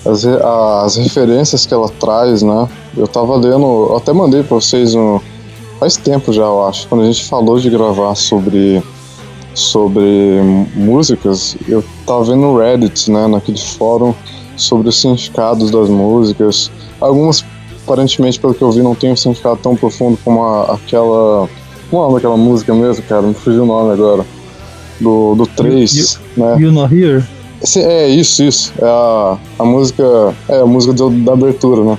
As, 0.05 0.25
as 0.25 0.95
referências 0.95 1.65
que 1.65 1.73
ela 1.73 1.89
traz, 1.99 2.41
né? 2.41 2.67
Eu 2.95 3.07
tava 3.07 3.35
lendo, 3.35 3.87
eu 3.89 3.97
até 3.97 4.13
mandei 4.13 4.43
pra 4.43 4.55
vocês 4.55 4.95
um, 4.95 5.19
faz 5.79 5.97
tempo 5.97 6.31
já, 6.31 6.43
eu 6.43 6.65
acho, 6.65 6.87
quando 6.87 7.01
a 7.01 7.05
gente 7.05 7.25
falou 7.25 7.59
de 7.59 7.69
gravar 7.69 8.15
sobre, 8.15 8.81
sobre 9.53 10.41
músicas, 10.75 11.55
eu 11.67 11.83
tava 12.05 12.23
vendo 12.23 12.37
no 12.41 12.57
Reddit, 12.57 13.11
né? 13.11 13.27
Naquele 13.27 13.59
fórum 13.59 14.13
sobre 14.55 14.89
os 14.89 14.99
significados 14.99 15.69
das 15.71 15.89
músicas. 15.89 16.71
Algumas, 16.99 17.43
aparentemente, 17.83 18.39
pelo 18.39 18.53
que 18.53 18.61
eu 18.61 18.71
vi, 18.71 18.81
não 18.81 18.95
tem 18.95 19.11
um 19.11 19.15
significado 19.15 19.59
tão 19.61 19.75
profundo 19.75 20.17
como 20.23 20.43
a- 20.43 20.73
aquela. 20.75 21.47
Como 21.89 22.01
é 22.01 22.05
o 22.05 22.07
nome 22.09 22.15
daquela 22.15 22.37
música 22.37 22.73
mesmo, 22.73 23.03
cara? 23.05 23.21
Me 23.23 23.33
fugiu 23.33 23.63
o 23.63 23.65
nome 23.65 23.93
agora. 23.93 24.25
Do, 24.99 25.33
do 25.35 25.47
3, 25.47 26.19
né? 26.37 26.57
You 26.59 26.71
Not 26.71 26.93
Here? 26.93 27.23
É 27.77 28.07
isso, 28.07 28.43
isso. 28.43 28.73
É 28.81 28.85
a, 28.85 29.37
a 29.59 29.65
música. 29.65 30.03
É 30.47 30.59
a 30.61 30.65
música 30.65 30.93
do- 30.93 31.09
da 31.09 31.33
abertura, 31.33 31.83
né? 31.83 31.97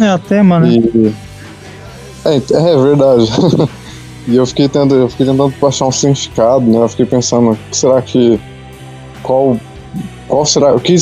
É 0.00 0.08
a 0.08 0.18
tema, 0.18 0.58
né? 0.58 0.68
E. 0.70 1.14
É, 2.24 2.36
é 2.36 2.76
verdade. 2.76 3.30
e 4.26 4.36
eu 4.36 4.46
fiquei, 4.46 4.68
tentando, 4.68 4.94
eu 4.94 5.08
fiquei 5.08 5.26
tentando 5.26 5.52
achar 5.66 5.86
um 5.86 5.92
significado, 5.92 6.64
né? 6.64 6.78
Eu 6.78 6.88
fiquei 6.88 7.04
pensando, 7.06 7.58
será 7.70 8.00
que. 8.00 8.40
Qual. 9.22 9.56
Qual 10.28 10.46
será. 10.46 10.74
O 10.74 10.80
que. 10.80 10.96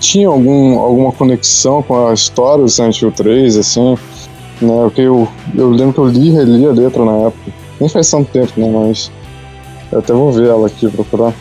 Tinha 0.00 0.28
algum, 0.28 0.78
alguma 0.78 1.12
conexão 1.12 1.82
com 1.82 2.08
a 2.08 2.12
história 2.14 2.64
do 2.64 2.70
Silent 2.70 3.00
Hill 3.00 3.12
3, 3.12 3.56
assim? 3.56 3.96
Né? 4.60 4.82
Porque 4.84 5.00
eu, 5.02 5.28
eu 5.54 5.70
lembro 5.70 5.92
que 5.94 5.98
eu 6.00 6.06
li 6.08 6.28
e 6.28 6.30
reli 6.32 6.66
a 6.66 6.72
letra 6.72 7.04
na 7.04 7.12
época. 7.26 7.52
Nem 7.80 7.88
faz 7.88 8.10
tanto 8.10 8.30
tempo, 8.30 8.52
né? 8.56 8.68
Mas. 8.70 9.10
Eu 9.92 9.98
até 10.00 10.12
vou 10.12 10.32
ver 10.32 10.48
ela 10.48 10.66
aqui, 10.66 10.88
procurar. 10.88 11.32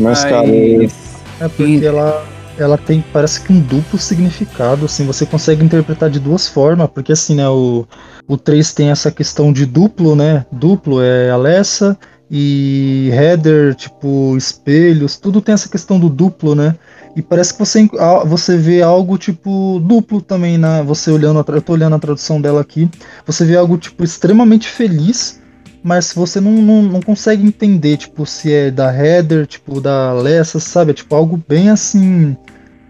Mas, 0.00 0.24
cara. 0.24 0.46
Mas- 0.46 1.10
É 1.40 1.48
porque 1.48 1.80
ela, 1.84 2.26
ela 2.58 2.76
tem, 2.76 3.02
parece 3.12 3.40
que 3.40 3.52
um 3.52 3.60
duplo 3.60 3.98
significado, 3.98 4.84
assim, 4.84 5.06
você 5.06 5.24
consegue 5.24 5.64
interpretar 5.64 6.10
de 6.10 6.20
duas 6.20 6.46
formas, 6.48 6.88
porque 6.92 7.12
assim, 7.12 7.34
né, 7.36 7.48
o, 7.48 7.86
o 8.28 8.36
3 8.36 8.72
tem 8.74 8.90
essa 8.90 9.10
questão 9.10 9.50
de 9.52 9.64
duplo, 9.64 10.14
né, 10.14 10.44
duplo 10.52 11.00
é 11.02 11.30
Alessa 11.30 11.96
e 12.30 13.10
header, 13.12 13.74
tipo, 13.74 14.36
espelhos, 14.36 15.16
tudo 15.16 15.40
tem 15.40 15.54
essa 15.54 15.68
questão 15.68 15.98
do 15.98 16.10
duplo, 16.10 16.54
né, 16.54 16.74
e 17.16 17.22
parece 17.22 17.54
que 17.54 17.58
você, 17.58 17.88
você 18.26 18.56
vê 18.58 18.82
algo, 18.82 19.16
tipo, 19.18 19.80
duplo 19.82 20.20
também, 20.20 20.58
na, 20.58 20.82
você 20.82 21.10
olhando, 21.10 21.42
eu 21.48 21.62
tô 21.62 21.72
olhando 21.72 21.96
a 21.96 21.98
tradução 21.98 22.40
dela 22.40 22.60
aqui, 22.60 22.88
você 23.26 23.44
vê 23.46 23.56
algo, 23.56 23.78
tipo, 23.78 24.04
extremamente 24.04 24.68
feliz, 24.68 25.39
mas 25.82 26.12
você 26.12 26.40
não, 26.40 26.52
não, 26.52 26.82
não 26.82 27.00
consegue 27.00 27.46
entender, 27.46 27.96
tipo, 27.96 28.26
se 28.26 28.52
é 28.52 28.70
da 28.70 28.92
Heather, 28.94 29.46
tipo, 29.46 29.80
da 29.80 30.10
Alessa, 30.10 30.60
sabe? 30.60 30.90
É 30.90 30.94
tipo 30.94 31.14
algo 31.14 31.42
bem 31.48 31.70
assim. 31.70 32.36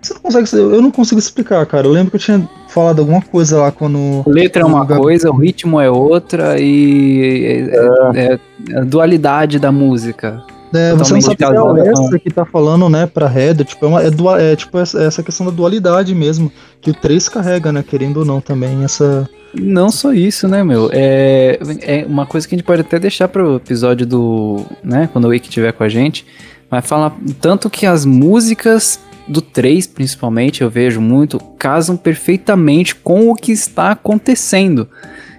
Você 0.03 0.15
não 0.15 0.21
consegue, 0.21 0.57
eu 0.57 0.83
não 0.83 0.91
consigo 0.91 1.19
explicar, 1.19 1.65
cara. 1.67 1.87
Eu 1.87 1.93
lembro 1.93 2.11
que 2.11 2.17
eu 2.17 2.21
tinha 2.21 2.49
falado 2.69 3.01
alguma 3.01 3.21
coisa 3.21 3.61
lá 3.61 3.71
quando. 3.71 4.25
A 4.27 4.31
letra 4.31 4.63
é 4.63 4.65
uma 4.65 4.87
coisa, 4.87 5.31
o 5.31 5.37
ritmo 5.37 5.81
é 5.81 5.91
outra 5.91 6.59
e 6.59 7.69
é, 7.71 8.33
é, 8.33 8.41
é 8.73 8.79
a 8.79 8.85
dualidade 8.85 9.59
da 9.59 9.71
música. 9.71 10.43
É, 10.73 10.95
você 10.95 11.13
não 11.13 11.21
sabe 11.21 11.37
se 11.37 11.45
é 11.45 11.57
Alessa 11.57 12.19
que 12.19 12.31
tá 12.31 12.45
falando, 12.45 12.89
né, 12.89 13.07
pra 13.07 13.27
Heather, 13.27 13.67
tipo, 13.67 13.85
é, 13.85 13.89
uma, 13.89 14.03
é, 14.03 14.11
dual, 14.11 14.39
é 14.39 14.55
tipo 14.55 14.79
essa 14.79 15.23
questão 15.23 15.47
da 15.47 15.53
dualidade 15.53 16.15
mesmo, 16.15 16.51
que 16.81 16.91
o 16.91 16.95
3 16.95 17.29
carrega, 17.29 17.73
né, 17.73 17.85
querendo 17.87 18.19
ou 18.19 18.25
não 18.25 18.41
também, 18.41 18.85
essa... 18.85 19.29
Não 19.53 19.91
só 19.91 20.13
isso, 20.13 20.47
né, 20.47 20.63
meu, 20.63 20.89
é, 20.93 21.59
é 21.83 22.07
uma 22.07 22.25
coisa 22.25 22.47
que 22.47 22.55
a 22.55 22.59
gente 22.59 22.65
pode 22.65 22.83
até 22.83 22.99
deixar 23.01 23.27
pro 23.27 23.57
episódio 23.57 24.07
do, 24.07 24.65
né, 24.83 25.09
quando 25.13 25.25
o 25.25 25.33
Wake 25.33 25.49
estiver 25.49 25.73
com 25.73 25.83
a 25.83 25.89
gente, 25.89 26.25
vai 26.71 26.81
falar 26.81 27.17
tanto 27.41 27.69
que 27.69 27.85
as 27.85 28.05
músicas 28.05 29.01
do 29.27 29.41
3, 29.41 29.87
principalmente, 29.89 30.63
eu 30.63 30.71
vejo 30.71 31.01
muito, 31.01 31.39
casam 31.59 31.97
perfeitamente 31.97 32.95
com 32.95 33.31
o 33.31 33.35
que 33.35 33.53
está 33.53 33.91
acontecendo. 33.93 34.89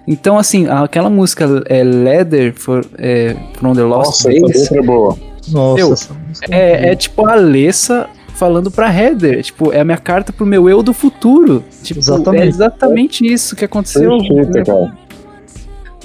Então, 0.06 0.36
assim, 0.38 0.66
aquela 0.68 1.08
música 1.08 1.46
é 1.66 1.82
Leather 1.84 2.52
for, 2.54 2.84
é, 2.98 3.36
From 3.54 3.74
the 3.74 3.82
Lost 3.82 4.24
Nossa, 4.24 4.28
Days. 4.28 4.62
Essa 4.62 4.78
é 4.78 4.82
boa. 4.82 5.16
Nossa, 5.48 6.16
é, 6.50 6.90
é, 6.90 6.96
tipo 6.96 7.26
a 7.26 7.32
Alessa 7.32 8.08
falando 8.34 8.70
pra 8.70 8.92
Heather. 8.92 9.42
Tipo, 9.42 9.72
é 9.72 9.80
a 9.80 9.84
minha 9.84 9.98
carta 9.98 10.32
pro 10.32 10.44
meu 10.44 10.68
eu 10.68 10.82
do 10.82 10.92
futuro. 10.92 11.62
Tipo, 11.82 12.00
exatamente. 12.00 12.42
É 12.42 12.46
exatamente 12.46 13.26
isso 13.26 13.54
que 13.54 13.64
aconteceu. 13.64 14.18
Perfeito, 14.18 14.50
né? 14.50 14.64
cara. 14.64 14.98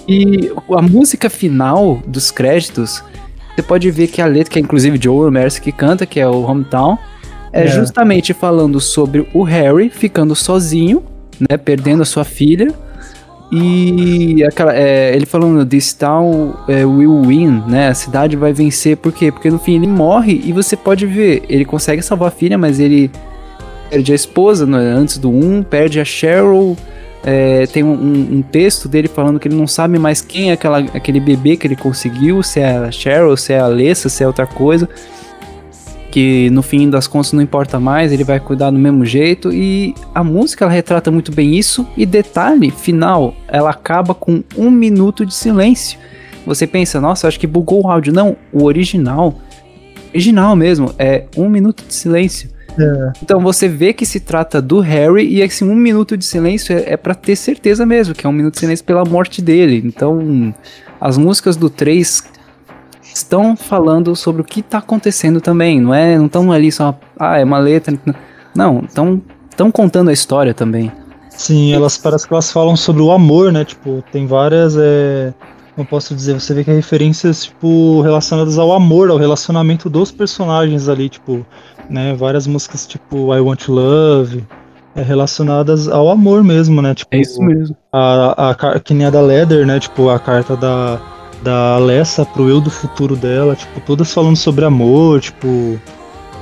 E 0.08 0.52
a 0.70 0.82
música 0.82 1.30
final 1.30 2.00
dos 2.08 2.32
créditos, 2.32 3.04
você 3.56 3.62
pode 3.62 3.90
ver 3.92 4.08
que 4.08 4.22
a 4.22 4.26
letra, 4.26 4.54
que 4.54 4.60
é 4.60 4.62
inclusive 4.62 4.98
Joe 5.02 5.30
Mercer 5.30 5.62
que 5.62 5.72
canta, 5.72 6.06
que 6.06 6.20
é 6.20 6.28
o 6.28 6.44
Hometown, 6.44 6.98
é, 7.52 7.64
é 7.64 7.68
justamente 7.68 8.34
falando 8.34 8.80
sobre 8.80 9.28
o 9.34 9.44
Harry 9.44 9.90
ficando 9.90 10.34
sozinho, 10.34 11.04
né, 11.40 11.58
perdendo 11.58 12.04
a 12.04 12.06
sua 12.06 12.24
filha 12.24 12.74
e 13.52 14.44
aquela, 14.44 14.76
é, 14.76 15.16
ele 15.16 15.26
falando, 15.26 15.66
this 15.66 15.94
town 15.94 16.54
é, 16.68 16.86
will 16.86 17.22
win, 17.22 17.64
né? 17.68 17.88
A 17.88 17.94
cidade 17.94 18.36
vai 18.36 18.52
vencer, 18.52 18.98
por 18.98 19.12
quê? 19.14 19.32
Porque 19.32 19.50
no 19.50 19.58
fim 19.58 19.76
ele 19.76 19.88
morre 19.88 20.42
e 20.44 20.52
você 20.52 20.76
pode 20.76 21.06
ver, 21.06 21.44
ele 21.48 21.64
consegue 21.64 22.02
salvar 22.02 22.28
a 22.28 22.32
filha, 22.32 22.58
mas 22.58 22.80
ele 22.80 23.10
perde 23.90 24.12
a 24.12 24.16
esposa 24.16 24.66
né, 24.66 24.78
antes 24.78 25.18
do 25.18 25.30
1, 25.30 25.64
perde 25.64 26.00
a 26.00 26.06
Cheryl. 26.06 26.76
É, 27.24 27.66
tem 27.68 27.84
um, 27.84 28.38
um, 28.38 28.42
texto 28.42 28.88
dele 28.88 29.08
falando 29.08 29.40
que 29.40 29.48
ele 29.48 29.56
não 29.56 29.68
sabe 29.68 29.98
mais 29.98 30.22
quem 30.22 30.52
é 30.52 30.54
aquela, 30.54 30.80
aquele 30.80 31.20
bebê 31.20 31.58
que 31.58 31.68
ele 31.68 31.76
conseguiu, 31.76 32.44
se 32.44 32.60
é 32.60 32.78
a 32.78 32.92
Cheryl, 32.92 33.36
se 33.36 33.54
é 33.54 33.60
a 33.60 33.66
Alessa, 33.66 34.08
se 34.08 34.24
é 34.24 34.28
outra 34.28 34.46
coisa 34.46 34.88
que 36.12 36.50
no 36.52 36.62
fim 36.62 36.90
das 36.90 37.08
contas 37.08 37.34
não 37.34 37.42
importa 37.42 37.80
mais, 37.80 38.12
ele 38.12 38.24
vai 38.24 38.40
cuidar 38.40 38.72
do 38.72 38.80
mesmo 38.80 39.06
jeito 39.06 39.52
e 39.52 39.94
a 40.16 40.24
música 40.24 40.66
ela 40.66 40.74
retrata 40.74 41.12
muito 41.12 41.32
bem 41.32 41.56
isso 41.56 41.88
e 41.98 42.06
detalhe 42.06 42.72
final, 42.72 43.36
ela 43.48 43.70
acaba 43.70 44.14
com 44.14 44.44
um 44.58 44.72
minuto 44.72 45.26
de 45.26 45.34
silêncio. 45.34 46.00
Você 46.46 46.66
pensa, 46.66 47.02
nossa, 47.02 47.28
acho 47.28 47.40
que 47.40 47.46
bugou 47.46 47.84
o 47.84 47.92
áudio. 47.92 48.14
Não, 48.14 48.38
o 48.54 48.64
original, 48.64 49.36
original 50.14 50.56
mesmo, 50.56 50.94
é 50.98 51.26
um 51.36 51.50
minuto 51.50 51.84
de 51.86 51.94
silêncio. 51.94 52.50
É. 52.80 53.12
Então 53.22 53.42
você 53.42 53.68
vê 53.68 53.92
que 53.92 54.06
se 54.06 54.20
trata 54.20 54.62
do 54.62 54.80
Harry 54.80 55.28
e 55.28 55.42
esse 55.42 55.64
um 55.64 55.76
minuto 55.76 56.16
de 56.16 56.24
silêncio 56.24 56.78
é, 56.78 56.94
é 56.94 56.98
para 56.98 57.16
ter 57.16 57.36
certeza 57.36 57.86
mesmo 57.86 58.14
que 58.14 58.26
é 58.26 58.30
um 58.30 58.34
minuto 58.34 58.54
de 58.54 58.60
silêncio 58.62 58.86
pela 58.86 59.04
morte 59.04 59.42
dele. 59.42 59.82
Então 59.84 60.54
as 61.02 61.18
músicas 61.18 61.58
do 61.58 61.70
3 61.70 62.24
estão 63.18 63.56
falando 63.56 64.16
sobre 64.16 64.42
o 64.42 64.46
que 64.46 64.62
está 64.62 64.78
acontecendo 64.78 65.42
também, 65.42 65.80
não 65.82 65.94
é? 65.94 66.18
Não 66.18 66.26
estão 66.28 66.52
ali 66.52 66.72
só, 66.72 66.98
ah, 67.20 67.38
é 67.40 67.44
uma 67.44 67.60
letra. 67.60 67.98
Não, 68.56 68.82
estão 68.82 69.22
estão 69.58 69.72
contando 69.72 70.10
a 70.10 70.14
história 70.14 70.54
também. 70.54 70.92
Sim, 71.32 71.74
elas 71.74 71.98
parece 71.98 72.28
que 72.28 72.34
elas 72.34 72.52
falam 72.52 72.76
sobre 72.76 73.02
o 73.02 73.12
amor, 73.12 73.52
né? 73.52 73.66
Tipo, 73.66 74.04
tem 74.12 74.26
várias, 74.26 74.76
é, 74.78 75.34
como 75.76 75.88
posso 75.88 76.16
dizer, 76.16 76.34
você 76.40 76.54
vê 76.54 76.64
que 76.64 76.72
é 76.72 76.74
referências 76.74 77.46
tipo 77.46 78.02
relacionadas 78.02 78.58
ao 78.58 78.72
amor, 78.72 79.10
ao 79.10 79.18
relacionamento 79.18 79.90
dos 79.90 80.12
personagens 80.12 80.88
ali, 80.88 81.10
tipo, 81.10 81.46
né? 81.90 82.16
Várias 82.16 82.48
músicas 82.48 82.86
tipo 82.86 83.36
I 83.36 83.40
Want 83.40 83.68
Love, 83.68 84.44
é, 84.96 85.02
relacionadas 85.02 85.88
ao 85.88 86.10
amor 86.10 86.44
mesmo, 86.44 86.82
né? 86.82 86.94
Tipo, 86.94 87.16
é 87.16 87.20
isso 87.20 87.42
mesmo. 87.42 87.76
A, 87.92 88.50
a, 88.50 88.52
a, 88.52 88.80
que 88.80 88.94
nem 88.94 89.08
a 89.08 89.10
da 89.10 89.22
Leather, 89.22 89.66
né? 89.66 89.80
Tipo, 89.80 90.10
a 90.10 90.20
carta 90.20 90.56
da 90.56 91.00
da 91.42 91.76
Alessa 91.76 92.26
pro 92.26 92.50
eu 92.50 92.60
do 92.60 92.70
futuro 92.70 93.16
dela, 93.16 93.56
tipo, 93.56 93.80
todas 93.82 94.14
falando 94.14 94.36
sobre 94.36 94.66
amor, 94.66 95.22
tipo. 95.22 95.80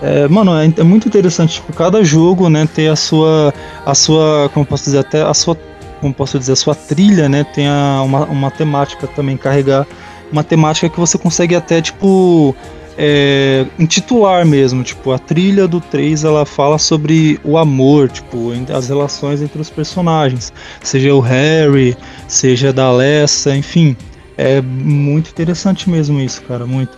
É, 0.01 0.27
mano, 0.27 0.55
é, 0.57 0.65
é, 0.65 0.83
muito 0.83 1.07
interessante, 1.07 1.55
tipo, 1.55 1.71
cada 1.73 2.03
jogo, 2.03 2.49
né, 2.49 2.67
ter 2.73 2.89
a 2.89 2.95
sua. 2.95 3.53
a 3.85 3.95
sua. 3.95 4.49
como 4.53 4.65
posso 4.65 4.85
dizer, 4.85 4.99
até 4.99 5.21
a 5.21 5.33
sua. 5.33 5.57
como 6.01 6.13
posso 6.13 6.37
dizer, 6.37 6.53
a 6.53 6.55
sua 6.55 6.75
trilha, 6.75 7.29
né, 7.29 7.43
tem 7.43 7.67
a, 7.67 8.01
uma, 8.03 8.25
uma 8.25 8.51
temática 8.51 9.07
também, 9.07 9.37
carregar 9.37 9.85
uma 10.31 10.43
temática 10.43 10.89
que 10.89 10.99
você 10.99 11.17
consegue 11.17 11.55
até, 11.55 11.81
tipo. 11.81 12.55
É, 12.97 13.65
intitular 13.77 14.45
mesmo, 14.45 14.81
tipo, 14.81 15.11
a 15.11 15.19
trilha 15.19 15.67
do 15.67 15.81
3 15.81 16.23
ela 16.23 16.45
fala 16.45 16.77
sobre 16.77 17.37
o 17.43 17.57
amor, 17.57 18.07
tipo, 18.09 18.53
as 18.73 18.87
relações 18.87 19.41
entre 19.41 19.59
os 19.59 19.69
personagens, 19.69 20.53
seja 20.81 21.13
o 21.13 21.19
Harry, 21.19 21.97
seja 22.25 22.71
da 22.71 22.85
Alessa, 22.85 23.53
enfim. 23.53 23.97
É 24.37 24.61
muito 24.61 25.29
interessante 25.29 25.89
mesmo 25.89 26.19
isso, 26.19 26.41
cara, 26.43 26.65
muito. 26.65 26.97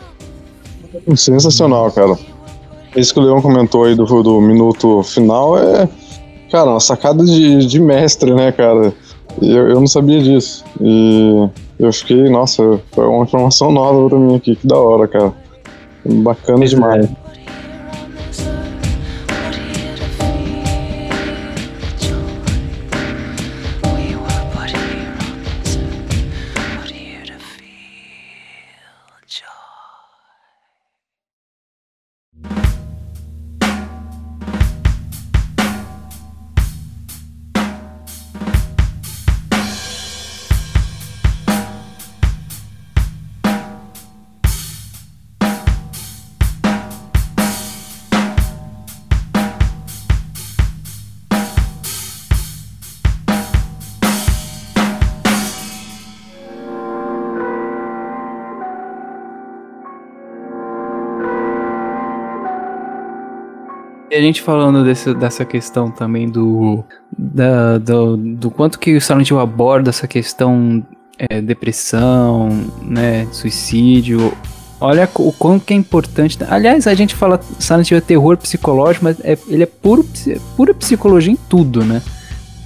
Sensacional, 1.15 1.91
cara. 1.91 2.17
Isso 2.95 3.13
que 3.13 3.19
o 3.19 3.23
Leon 3.23 3.41
comentou 3.41 3.84
aí 3.84 3.95
do, 3.95 4.06
do 4.23 4.41
minuto 4.41 5.04
final 5.04 5.58
é, 5.58 5.88
cara, 6.52 6.71
uma 6.71 6.80
sacada 6.80 7.23
de, 7.23 7.65
de 7.65 7.80
mestre, 7.80 8.34
né, 8.34 8.52
cara? 8.52 8.93
Eu, 9.41 9.69
eu 9.69 9.80
não 9.80 9.88
sabia 9.88 10.21
disso. 10.21 10.63
E 10.82 11.47
eu 11.80 11.93
fiquei, 11.93 12.30
nossa, 12.30 12.80
foi 12.91 13.06
uma 13.06 13.23
informação 13.23 13.71
nova 13.71 14.10
pra 14.10 14.17
mim 14.17 14.36
aqui, 14.36 14.56
que 14.56 14.65
da 14.65 14.78
hora, 14.78 15.08
cara. 15.08 15.34
Bacana 16.06 16.65
demais. 16.65 17.08
A 64.17 64.21
gente 64.21 64.41
falando 64.41 64.84
desse, 64.84 65.13
dessa 65.13 65.45
questão 65.45 65.91
também 65.91 66.27
do, 66.27 66.84
da, 67.17 67.77
do, 67.77 68.17
do 68.17 68.51
quanto 68.51 68.80
que 68.80 68.95
o 68.95 69.01
Silent 69.01 69.30
Hill 69.30 69.39
aborda 69.39 69.89
essa 69.89 70.08
questão 70.08 70.86
é, 71.17 71.41
depressão, 71.41 72.49
né, 72.82 73.27
suicídio. 73.32 74.34
Olha 74.80 75.10
o 75.15 75.32
quanto 75.32 75.65
que 75.65 75.73
é 75.73 75.77
importante. 75.77 76.38
Aliás, 76.47 76.86
a 76.86 76.93
gente 76.93 77.15
fala 77.15 77.39
Silent 77.60 77.89
Hill 77.89 77.97
é 77.97 78.01
terror 78.01 78.38
psicológico, 78.38 79.06
mas 79.06 79.19
é, 79.21 79.38
ele 79.47 79.63
é 79.63 79.65
puro, 79.65 80.06
pura 80.56 80.73
psicologia 80.73 81.34
em 81.34 81.38
tudo, 81.49 81.84
né? 81.84 82.01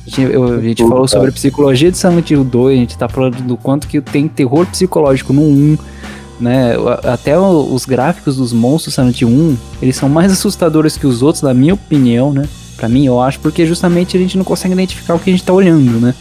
A 0.06 0.10
gente, 0.10 0.34
eu, 0.34 0.44
a 0.58 0.62
gente 0.62 0.84
falou 0.84 1.08
sobre 1.08 1.30
a 1.30 1.32
psicologia 1.32 1.92
de 1.92 1.98
Silent 1.98 2.32
Hill 2.32 2.44
2, 2.44 2.78
a 2.78 2.80
gente 2.80 2.98
tá 2.98 3.08
falando 3.08 3.42
do 3.44 3.56
quanto 3.56 3.88
que 3.88 4.02
tem 4.02 4.28
terror 4.28 4.66
psicológico 4.66 5.32
no 5.32 5.42
1 5.42 5.78
né? 6.42 6.74
Até 7.04 7.38
os 7.38 7.86
gráficos 7.86 8.36
dos 8.36 8.52
monstros 8.52 8.96
Silent 8.96 9.22
1, 9.22 9.58
eles 9.82 9.96
são 9.96 10.10
mais 10.10 10.32
assustadores 10.34 10.98
que 10.98 11.08
os 11.08 11.22
outros, 11.22 11.44
na 11.44 11.54
minha 11.54 11.74
opinião, 11.74 12.34
né? 12.34 12.48
Pra 12.76 12.90
mim, 12.90 13.06
eu 13.06 13.22
acho, 13.22 13.40
porque 13.40 13.66
justamente 13.66 14.18
a 14.18 14.20
gente 14.20 14.38
não 14.38 14.44
consegue 14.44 14.74
identificar 14.74 15.14
o 15.14 15.20
que 15.20 15.30
a 15.30 15.34
gente 15.34 15.44
tá 15.44 15.54
olhando, 15.54 16.00
né? 16.00 16.16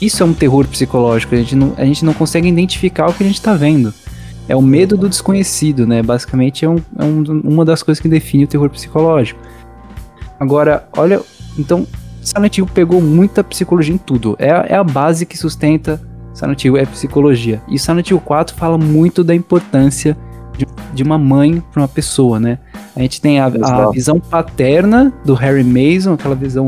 Isso 0.00 0.22
é 0.22 0.26
um 0.26 0.32
terror 0.32 0.66
psicológico, 0.66 1.34
a 1.34 1.38
gente 1.38 1.54
não, 1.54 1.74
a 1.76 1.84
gente 1.84 2.04
não 2.04 2.14
consegue 2.14 2.48
identificar 2.48 3.08
o 3.08 3.12
que 3.12 3.22
a 3.22 3.26
gente 3.26 3.42
tá 3.42 3.54
vendo. 3.54 3.92
É 4.48 4.56
o 4.56 4.62
medo 4.62 4.96
do 4.96 5.08
desconhecido, 5.08 5.86
né? 5.86 6.02
Basicamente 6.02 6.64
é, 6.64 6.68
um, 6.68 6.76
é 6.98 7.04
um, 7.04 7.22
uma 7.44 7.64
das 7.64 7.82
coisas 7.82 8.00
que 8.00 8.08
define 8.08 8.44
o 8.44 8.46
terror 8.46 8.70
psicológico. 8.70 9.40
Agora, 10.40 10.88
olha, 10.96 11.20
então 11.58 11.86
Silent 12.22 12.58
Hill 12.58 12.66
pegou 12.66 13.00
muita 13.00 13.44
psicologia 13.44 13.94
em 13.94 13.98
tudo. 13.98 14.36
É, 14.38 14.48
é 14.48 14.76
a 14.76 14.84
base 14.84 15.26
que 15.26 15.36
sustenta 15.36 16.00
Silent 16.38 16.64
Hill 16.64 16.76
é 16.76 16.86
psicologia. 16.86 17.60
E 17.66 17.76
Silent 17.80 18.10
Hill 18.10 18.20
4 18.20 18.54
fala 18.54 18.78
muito 18.78 19.24
da 19.24 19.34
importância 19.34 20.16
de, 20.56 20.64
de 20.94 21.02
uma 21.02 21.18
mãe 21.18 21.60
para 21.72 21.82
uma 21.82 21.88
pessoa, 21.88 22.38
né? 22.38 22.58
A 22.94 23.00
gente 23.00 23.20
tem 23.20 23.40
a, 23.40 23.46
a 23.46 23.90
visão 23.90 24.20
paterna 24.20 25.12
do 25.24 25.34
Harry 25.34 25.64
Mason, 25.64 26.12
aquela 26.12 26.36
visão 26.36 26.66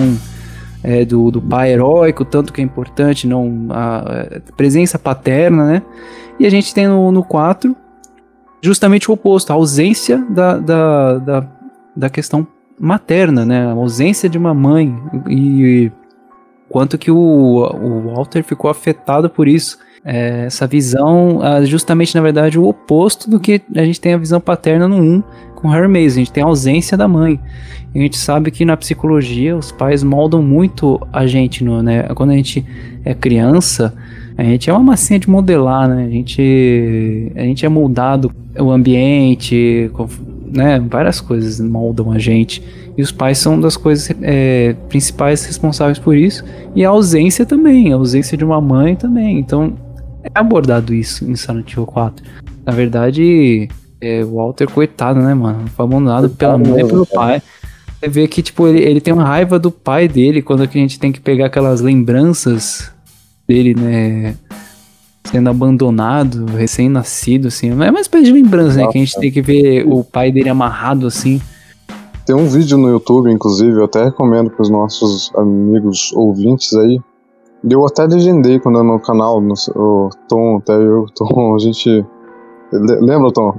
é, 0.83 1.05
do, 1.05 1.31
do 1.31 1.41
pai 1.41 1.73
heróico, 1.73 2.25
tanto 2.25 2.53
que 2.53 2.61
é 2.61 2.65
importante, 2.65 3.29
não 3.29 3.69
a, 3.71 3.99
a 3.99 4.53
presença 4.57 4.99
paterna, 4.99 5.65
né? 5.65 5.83
E 6.41 6.47
a 6.47 6.51
gente 6.51 6.75
tem 6.75 6.89
no, 6.89 7.13
no 7.13 7.23
4 7.23 7.77
justamente 8.61 9.09
o 9.09 9.15
oposto, 9.15 9.53
a 9.53 9.55
ausência 9.55 10.19
da, 10.29 10.59
da, 10.59 11.19
da, 11.19 11.47
da 11.95 12.11
questão 12.11 12.45
materna, 12.77 13.45
né? 13.45 13.67
A 13.67 13.73
ausência 13.73 14.29
de 14.29 14.37
uma 14.37 14.53
mãe. 14.53 14.93
E 15.29 15.93
quanto 16.71 16.97
que 16.97 17.11
o, 17.11 17.17
o 17.17 18.15
Walter 18.15 18.43
ficou 18.43 18.71
afetado 18.71 19.29
por 19.29 19.47
isso. 19.47 19.79
É, 20.03 20.45
essa 20.47 20.67
visão, 20.67 21.41
ah, 21.43 21.63
justamente 21.63 22.15
na 22.15 22.23
verdade, 22.23 22.59
o 22.59 22.67
oposto 22.67 23.29
do 23.29 23.39
que 23.39 23.61
a 23.77 23.85
gente 23.85 24.01
tem 24.01 24.15
a 24.15 24.17
visão 24.17 24.41
paterna 24.41 24.89
no 24.89 24.97
1 24.97 25.23
com 25.57 25.69
Harry 25.69 25.89
Mason. 25.89 26.17
A 26.17 26.21
gente 26.21 26.33
tem 26.33 26.43
a 26.43 26.47
ausência 26.47 26.97
da 26.97 27.07
mãe. 27.07 27.39
E 27.95 27.99
a 27.99 28.03
gente 28.03 28.17
sabe 28.17 28.51
que 28.51 28.65
na 28.65 28.77
psicologia 28.77 29.57
os 29.57 29.73
pais 29.73 30.03
moldam 30.03 30.41
muito 30.41 30.99
a 31.13 31.27
gente, 31.27 31.65
no, 31.65 31.83
né? 31.83 32.05
Quando 32.15 32.31
a 32.31 32.37
gente 32.37 32.65
é 33.05 33.13
criança, 33.15 33.93
a 34.39 34.45
gente 34.45 34.71
é 34.71 34.73
uma 34.73 34.83
massinha 34.83 35.19
de 35.19 35.29
modelar, 35.29 35.89
né? 35.89 36.05
A 36.05 36.09
gente, 36.09 37.33
a 37.35 37.43
gente 37.43 37.67
é 37.67 37.69
moldado 37.69 38.33
o 38.59 38.71
ambiente, 38.71 39.91
né? 40.47 40.81
Várias 40.89 41.21
coisas 41.21 41.61
moldam 41.61 42.13
a 42.13 42.19
gente. 42.19 42.63
E 43.01 43.03
os 43.03 43.11
pais 43.11 43.39
são 43.39 43.59
das 43.59 43.79
coisas 43.79 44.15
é, 44.21 44.77
principais 44.91 45.43
responsáveis 45.47 45.99
por 45.99 46.15
isso. 46.15 46.45
E 46.77 46.85
a 46.85 46.91
ausência 46.91 47.47
também, 47.47 47.95
a 47.95 47.97
ausência 47.97 48.37
de 48.37 48.45
uma 48.45 48.61
mãe 48.61 48.95
também. 48.95 49.39
Então, 49.39 49.73
é 50.23 50.29
abordado 50.35 50.93
isso 50.93 51.25
em 51.25 51.35
Silent 51.35 51.73
Hill 51.73 51.87
4. 51.87 52.23
Na 52.67 52.73
verdade, 52.73 53.71
é, 54.03 54.23
o 54.23 54.35
Walter, 54.35 54.69
coitado, 54.71 55.19
né, 55.19 55.33
mano? 55.33 55.67
Foi 55.69 55.87
abandonado 55.87 56.29
pela 56.29 56.59
mãe 56.59 56.83
e 56.83 56.87
pelo 56.87 57.07
pai. 57.07 57.41
Você 57.99 58.09
vê 58.11 58.29
que, 58.29 58.43
tipo, 58.43 58.69
ele, 58.69 58.81
ele 58.81 59.01
tem 59.01 59.15
uma 59.15 59.25
raiva 59.25 59.59
do 59.59 59.71
pai 59.71 60.07
dele 60.07 60.43
quando 60.43 60.63
a 60.63 60.67
gente 60.67 61.01
tem 61.01 61.11
que 61.11 61.21
pegar 61.21 61.47
aquelas 61.47 61.81
lembranças 61.81 62.93
dele, 63.49 63.75
né? 63.75 64.35
Sendo 65.25 65.49
abandonado, 65.49 66.45
recém-nascido, 66.55 67.49
assim. 67.49 67.71
É 67.71 67.91
uma 67.91 68.01
espécie 68.01 68.27
de 68.27 68.33
lembrança, 68.33 68.77
né? 68.77 68.89
Que 68.89 68.99
a 68.99 69.01
gente 69.01 69.19
tem 69.19 69.31
que 69.31 69.41
ver 69.41 69.87
o 69.87 70.05
pai 70.05 70.31
dele 70.31 70.51
amarrado, 70.51 71.07
assim. 71.07 71.41
Tem 72.31 72.39
um 72.39 72.47
vídeo 72.47 72.79
no 72.79 72.89
YouTube, 72.89 73.29
inclusive, 73.29 73.77
eu 73.81 73.87
até 73.87 74.05
recomendo 74.05 74.53
para 74.53 74.63
os 74.63 74.71
nossos 74.71 75.33
amigos 75.35 76.13
ouvintes 76.15 76.73
aí. 76.75 77.01
Eu 77.69 77.85
até 77.85 78.05
legendei 78.07 78.61
quando 78.61 78.79
eu 78.79 78.85
no 78.85 79.01
canal, 79.01 79.41
no, 79.41 79.55
o 79.75 80.11
Tom, 80.29 80.59
até 80.59 80.77
eu, 80.77 81.07
Tom, 81.13 81.57
a 81.57 81.59
gente. 81.59 81.89
le- 82.73 83.01
Lembra, 83.01 83.33
Tom? 83.33 83.53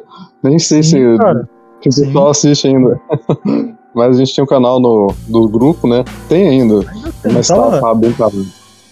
Nem 0.44 0.58
sei 0.58 0.82
se 0.82 0.90
Sim, 0.90 1.16
cara. 1.16 1.48
que 1.80 1.88
o 1.88 1.92
Sim. 1.92 2.04
pessoal 2.04 2.28
assiste 2.28 2.68
ainda. 2.68 3.00
Mas 3.96 4.16
a 4.16 4.18
gente 4.18 4.34
tinha 4.34 4.44
um 4.44 4.46
canal 4.46 4.78
no, 4.78 5.06
do 5.26 5.48
grupo, 5.48 5.88
né? 5.88 6.04
Tem 6.28 6.48
ainda. 6.48 6.84
Mas 7.32 7.48
tá 7.48 7.54
tá, 7.54 7.64
lá. 7.64 7.80
tá 7.80 7.94
bem 7.94 8.12
parado. 8.12 8.44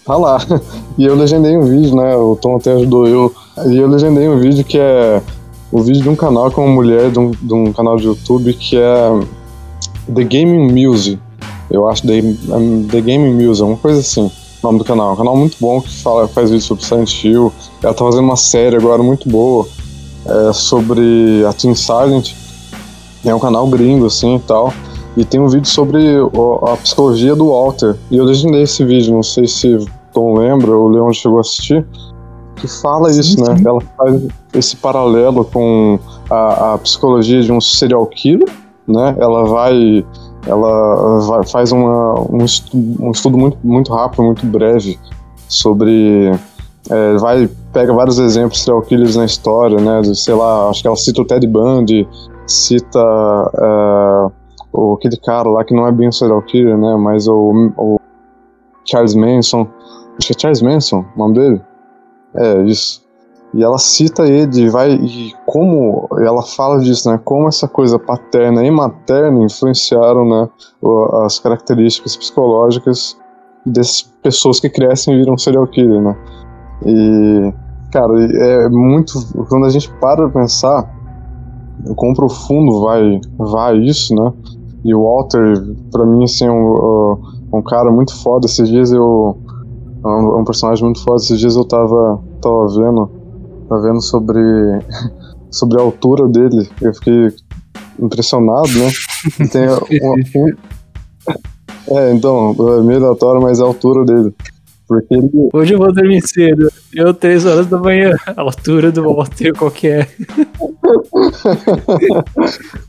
Tá 0.03 0.17
lá. 0.17 0.39
E 0.97 1.05
eu 1.05 1.13
legendei 1.13 1.55
um 1.55 1.61
vídeo, 1.61 1.95
né? 1.95 2.17
O 2.17 2.35
Tom 2.35 2.55
até 2.55 2.71
ajudou 2.73 3.07
eu. 3.07 3.31
E 3.67 3.77
eu 3.77 3.87
legendei 3.87 4.27
um 4.27 4.39
vídeo 4.39 4.65
que 4.65 4.79
é 4.79 5.21
o 5.71 5.81
vídeo 5.81 6.01
de 6.01 6.09
um 6.09 6.15
canal 6.15 6.49
com 6.51 6.65
uma 6.65 6.73
mulher 6.73 7.11
de 7.11 7.19
um, 7.19 7.31
de 7.31 7.53
um 7.53 7.73
canal 7.73 7.97
de 7.97 8.05
YouTube 8.05 8.53
que 8.53 8.77
é 8.77 9.09
The 10.13 10.23
Gaming 10.23 10.71
Music. 10.71 11.19
Eu 11.69 11.87
acho 11.87 12.07
The, 12.07 12.21
um, 12.49 12.87
The 12.87 13.01
Gaming 13.01 13.33
Music, 13.33 13.63
uma 13.63 13.77
coisa 13.77 13.99
assim. 13.99 14.31
O 14.63 14.67
nome 14.67 14.79
do 14.79 14.85
canal. 14.85 15.09
É 15.09 15.13
um 15.13 15.17
canal 15.17 15.35
muito 15.35 15.57
bom 15.59 15.81
que 15.81 15.93
fala, 16.01 16.27
faz 16.27 16.49
vídeo 16.49 16.63
sobre 16.63 16.83
Silent 16.83 17.23
Hill. 17.23 17.51
Ela 17.83 17.93
tá 17.93 18.03
fazendo 18.03 18.23
uma 18.23 18.37
série 18.37 18.75
agora 18.75 19.03
muito 19.03 19.29
boa 19.29 19.67
é, 20.25 20.53
sobre 20.53 21.45
a 21.47 21.53
Team 21.53 21.75
Silent. 21.75 22.33
É 23.25 23.35
um 23.35 23.39
canal 23.39 23.67
gringo, 23.67 24.05
assim 24.05 24.35
e 24.35 24.39
tal. 24.39 24.73
E 25.17 25.25
tem 25.25 25.39
um 25.39 25.47
vídeo 25.47 25.67
sobre 25.67 25.99
a 26.67 26.77
psicologia 26.77 27.35
do 27.35 27.49
Walter. 27.49 27.97
E 28.09 28.17
eu 28.17 28.23
legendei 28.23 28.61
esse 28.61 28.85
vídeo, 28.85 29.13
não 29.13 29.23
sei 29.23 29.47
se 29.47 29.85
Tom 30.13 30.37
lembra 30.37 30.71
ou 30.71 30.87
Leon 30.87 31.11
chegou 31.11 31.39
a 31.39 31.41
assistir. 31.41 31.85
Que 32.57 32.67
fala 32.67 33.09
Sim, 33.11 33.19
isso, 33.19 33.39
né? 33.43 33.55
sim. 33.57 33.63
Ela 33.67 33.81
faz 33.97 34.27
esse 34.53 34.75
paralelo 34.77 35.45
com 35.45 35.99
a, 36.29 36.73
a 36.73 36.77
psicologia 36.79 37.41
de 37.41 37.51
um 37.51 37.61
serial 37.61 38.05
killer, 38.07 38.49
né? 38.87 39.15
Ela 39.19 39.45
vai. 39.45 40.05
Ela 40.45 41.19
vai- 41.27 41.45
faz 41.45 41.71
uma, 41.71 42.19
um, 42.31 42.43
estu- 42.45 42.77
um 42.99 43.11
estudo 43.11 43.37
muito, 43.37 43.57
muito 43.63 43.93
rápido, 43.93 44.23
muito 44.23 44.45
breve 44.45 44.97
sobre. 45.47 46.31
é, 46.89 47.17
vai, 47.17 47.49
pega 47.73 47.93
vários 47.93 48.17
exemplos 48.17 48.61
serial 48.63 48.81
killers 48.81 49.15
na 49.15 49.25
história, 49.25 49.79
né? 49.79 50.01
Sei 50.13 50.33
lá, 50.33 50.69
acho 50.69 50.81
que 50.81 50.87
ela 50.87 50.95
cita 50.97 51.21
o 51.21 51.25
Ted 51.25 51.45
Bundy, 51.45 52.07
cita 52.47 52.99
é, 52.99 54.31
o, 54.73 54.93
aquele 54.93 55.17
cara 55.17 55.49
lá 55.49 55.63
que 55.63 55.75
não 55.75 55.85
é 55.85 55.91
bem 55.91 56.11
serial 56.11 56.41
killer, 56.41 56.77
né? 56.77 56.95
Mas 56.95 57.27
o, 57.27 57.71
o 57.77 57.99
Charles 58.85 59.13
Manson. 59.15 59.67
Acho 60.17 60.27
que 60.29 60.33
é 60.33 60.39
Charles 60.39 60.61
Manson 60.61 61.05
o 61.15 61.19
nome 61.19 61.33
dele? 61.35 61.61
É, 62.35 62.61
isso. 62.63 63.05
E 63.53 63.63
ela 63.63 63.77
cita 63.77 64.27
ele 64.27 64.61
e 64.61 64.69
vai. 64.69 64.91
E 64.91 65.33
como 65.45 66.07
ela 66.19 66.41
fala 66.41 66.79
disso, 66.79 67.09
né? 67.09 67.19
Como 67.23 67.47
essa 67.47 67.67
coisa 67.67 67.97
paterna 67.97 68.63
e 68.65 68.69
materna 68.69 69.43
influenciaram, 69.43 70.27
né? 70.27 70.49
As 71.25 71.39
características 71.39 72.17
psicológicas 72.17 73.17
dessas 73.65 74.01
pessoas 74.21 74.59
que 74.59 74.69
crescem 74.69 75.13
e 75.13 75.17
viram 75.17 75.37
serial 75.37 75.65
killer, 75.67 76.01
né? 76.01 76.15
E, 76.85 77.53
cara, 77.91 78.13
é 78.21 78.69
muito. 78.69 79.13
Quando 79.49 79.65
a 79.65 79.69
gente 79.69 79.89
para 79.93 80.29
pra 80.29 80.41
pensar 80.41 80.93
o 81.85 81.95
quão 81.95 82.13
profundo 82.13 82.81
vai, 82.81 83.19
vai 83.37 83.77
isso, 83.77 84.13
né? 84.13 84.33
E 84.83 84.93
o 84.93 85.03
Walter, 85.03 85.53
pra 85.91 86.05
mim, 86.05 86.23
assim, 86.23 86.45
é 86.45 86.51
um, 86.51 87.17
um 87.53 87.61
cara 87.61 87.91
muito 87.91 88.15
foda. 88.21 88.45
Esses 88.45 88.67
dias 88.69 88.91
eu. 88.91 89.37
É 90.09 90.21
um, 90.21 90.37
é 90.37 90.41
um 90.41 90.45
personagem 90.45 90.83
muito 90.83 91.01
foda. 91.03 91.17
Esses 91.17 91.39
dias 91.39 91.55
eu 91.55 91.65
tava, 91.65 92.21
tava 92.41 92.67
vendo. 92.67 93.09
Tava 93.69 93.81
vendo 93.81 94.01
sobre. 94.01 94.39
sobre 95.49 95.79
a 95.79 95.83
altura 95.83 96.27
dele. 96.27 96.69
Eu 96.81 96.93
fiquei 96.93 97.29
impressionado, 97.99 98.67
né? 98.69 98.91
Tem 99.51 99.67
um- 99.69 100.55
é, 101.89 102.11
então, 102.13 102.53
é 102.77 102.81
meio 102.81 102.99
aleatório, 102.99 103.41
mas 103.41 103.59
é 103.59 103.63
a 103.63 103.65
altura 103.65 104.03
dele. 104.03 104.33
Porque 104.87 105.13
ele, 105.15 105.29
Hoje 105.53 105.73
eu 105.73 105.79
vou 105.79 105.93
dormir 105.93 106.21
cedo. 106.25 106.69
Eu, 106.93 107.13
três 107.13 107.45
horas 107.45 107.67
da 107.67 107.77
manhã. 107.77 108.13
A 108.25 108.41
altura 108.41 108.91
do 108.91 109.03
Walter 109.03 109.53
qualquer. 109.53 110.09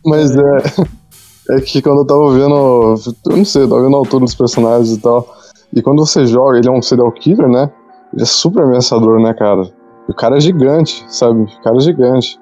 Mas 0.05 0.31
é, 0.37 1.57
é 1.57 1.61
que 1.61 1.83
quando 1.83 2.01
eu 2.03 2.07
tava 2.07 2.31
vendo. 2.33 2.95
Eu 3.31 3.37
não 3.37 3.45
sei, 3.45 3.63
eu 3.63 3.69
tava 3.69 3.83
vendo 3.83 3.97
a 3.97 3.99
altura 3.99 4.25
dos 4.25 4.35
personagens 4.35 4.97
e 4.97 5.01
tal. 5.01 5.27
E 5.73 5.83
quando 5.83 6.05
você 6.05 6.27
joga, 6.27 6.59
ele 6.59 6.69
é 6.69 6.71
um 6.71 6.83
serial 6.83 7.11
killer, 7.13 7.49
né? 7.49 7.71
Ele 8.13 8.23
é 8.23 8.27
super 8.27 8.63
ameaçador, 8.63 9.21
né, 9.21 9.35
cara? 9.35 9.63
E 10.09 10.13
o 10.13 10.15
cara 10.15 10.37
é 10.37 10.41
gigante, 10.41 11.05
sabe? 11.09 11.43
O 11.43 11.63
cara 11.63 11.77
é 11.77 11.81
gigante. 11.81 12.41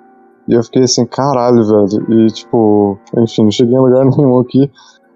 E 0.48 0.54
eu 0.54 0.62
fiquei 0.62 0.84
assim, 0.84 1.04
caralho, 1.04 1.64
velho. 1.64 2.20
E 2.20 2.26
tipo, 2.28 2.98
enfim, 3.18 3.44
não 3.44 3.50
cheguei 3.50 3.74
em 3.74 3.80
lugar 3.80 4.04
nenhum 4.16 4.38
aqui. 4.38 4.70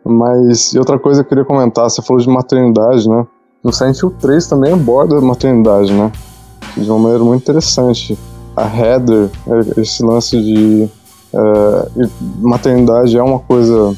Mas, 0.04 0.72
e 0.72 0.78
outra 0.78 0.98
coisa 0.98 1.22
que 1.22 1.26
eu 1.26 1.28
queria 1.28 1.44
comentar, 1.44 1.88
você 1.88 2.02
falou 2.02 2.20
de 2.20 2.28
maternidade, 2.28 3.08
né? 3.08 3.26
No 3.62 3.72
Silent 3.72 3.98
Hill 3.98 4.10
3 4.18 4.46
também 4.46 4.72
aborda 4.72 5.18
a 5.18 5.20
maternidade, 5.20 5.92
né? 5.92 6.10
De 6.76 6.90
uma 6.90 6.98
maneira 6.98 7.22
muito 7.22 7.42
interessante. 7.42 8.18
A 8.56 8.64
Heather, 8.64 9.30
é, 9.46 9.80
esse 9.80 10.02
lance 10.02 10.40
de 10.40 10.88
é, 11.32 12.08
maternidade 12.40 13.16
é 13.16 13.22
uma 13.22 13.38
coisa, 13.38 13.96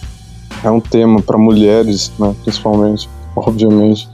é 0.63 0.71
um 0.71 0.81
tema 0.81 1.21
para 1.23 1.39
mulheres, 1.39 2.13
né, 2.19 2.35
principalmente, 2.43 3.09
obviamente. 3.37 4.09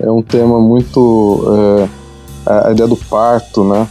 É 0.00 0.10
um 0.10 0.22
tema 0.22 0.60
muito. 0.60 1.44
é, 1.56 1.88
a 2.46 2.68
a 2.68 2.72
ideia 2.72 2.88
do 2.88 2.96
parto, 2.96 3.62
né? 3.64 3.86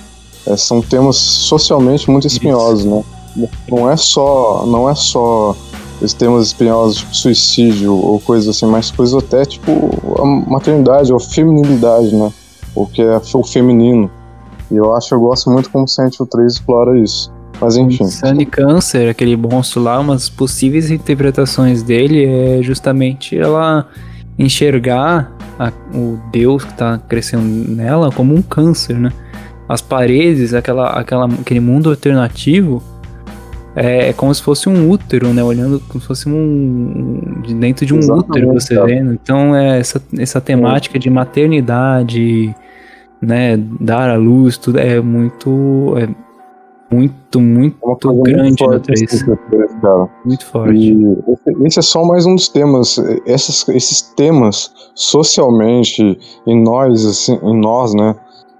é, 0.48 0.56
são 0.56 0.82
temas 0.82 1.18
socialmente 1.18 2.10
muito 2.10 2.26
espinhosos, 2.26 2.86
né? 2.86 3.04
Não 3.70 3.90
é 3.90 3.96
só, 3.96 4.66
não 4.66 4.90
é 4.90 4.96
só 4.96 5.56
esses 6.02 6.13
temas 6.13 6.48
espinhosos, 6.48 6.98
tipo 6.98 7.16
suicídio 7.16 7.94
ou 7.94 8.20
coisas 8.20 8.56
assim, 8.56 8.66
mas 8.66 8.90
coisas 8.90 9.16
até 9.16 9.46
tipo 9.46 9.72
a 10.20 10.26
maternidade 10.50 11.12
ou 11.12 11.20
feminilidade, 11.20 12.16
né? 12.16 12.32
O 12.74 12.86
que 12.86 13.02
é 13.02 13.22
o 13.34 13.44
feminino. 13.44 14.10
E 14.72 14.76
eu 14.76 14.96
acho, 14.96 15.13
eu 15.13 15.20
gosto 15.20 15.50
muito 15.50 15.70
como 15.70 15.88
Silent 15.88 16.16
Hill 16.20 16.28
3 16.28 16.54
explora 16.54 16.98
isso. 17.00 17.32
Mas 17.60 17.76
enfim. 17.76 18.06
Sunny 18.06 18.46
Cancer, 18.46 19.10
aquele 19.10 19.36
monstro 19.36 19.82
lá, 19.82 20.00
umas 20.00 20.30
possíveis 20.30 20.92
interpretações 20.92 21.82
dele 21.82 22.26
é 22.26 22.62
justamente 22.62 23.38
ela 23.38 23.88
enxergar 24.38 25.32
a- 25.60 25.71
o 25.93 26.19
Deus 26.32 26.63
que 26.63 26.73
tá 26.73 27.00
crescendo 27.08 27.43
nela 27.43 28.12
como 28.12 28.36
um 28.36 28.41
câncer, 28.41 28.95
né? 28.97 29.12
As 29.67 29.82
paredes, 29.82 30.54
aquela, 30.54 30.89
aquela, 30.91 31.26
aquele 31.26 31.60
mundo 31.60 31.89
alternativo 31.89 32.82
é, 33.76 34.10
é 34.10 34.13
como 34.13 34.34
se 34.34 34.41
fosse 34.41 34.67
um 34.69 34.89
útero, 34.89 35.34
né? 35.34 35.43
Olhando 35.43 35.80
como 35.88 36.02
se 36.02 36.08
fosse 36.08 36.28
um. 36.30 37.41
de 37.43 37.54
dentro 37.54 37.86
de 37.86 37.93
um 37.93 38.00
Exatamente, 38.00 38.30
útero, 38.30 38.54
você 38.54 38.76
cara. 38.76 38.88
vendo. 38.88 39.13
Então, 39.13 39.56
é 39.56 39.80
essa, 39.80 40.02
essa 40.17 40.41
temática 40.41 40.97
de 40.97 41.10
maternidade, 41.10 42.56
né? 43.21 43.58
Dar 43.80 44.10
à 44.10 44.15
luz, 44.15 44.58
tudo 44.58 44.80
é 44.80 45.00
muito. 45.02 45.93
é- 45.97 46.27
muito, 46.91 47.39
muito 47.41 47.78
É 47.84 47.86
uma 47.88 47.97
coisa 47.97 48.21
grande 48.23 48.52
no 48.52 48.58
forte 48.58 48.84
3. 48.84 49.02
três, 49.50 49.73
cara. 49.82 50.10
Muito 50.26 50.45
forte. 50.45 50.78
E 50.78 51.65
esse- 51.65 51.80
é 51.80 51.82
só 51.82 52.04
mais 52.06 52.26
um 52.26 52.36
dos 52.36 52.47
temas. 52.50 52.97
Essas- 53.26 53.67
esses 53.69 54.02
temas, 54.15 54.71
socialmente, 54.95 56.17
em 56.45 56.62
nós, 56.63 57.06
assim, 57.06 57.39
em 57.43 57.60
nós, 57.60 57.93
né? 57.93 58.15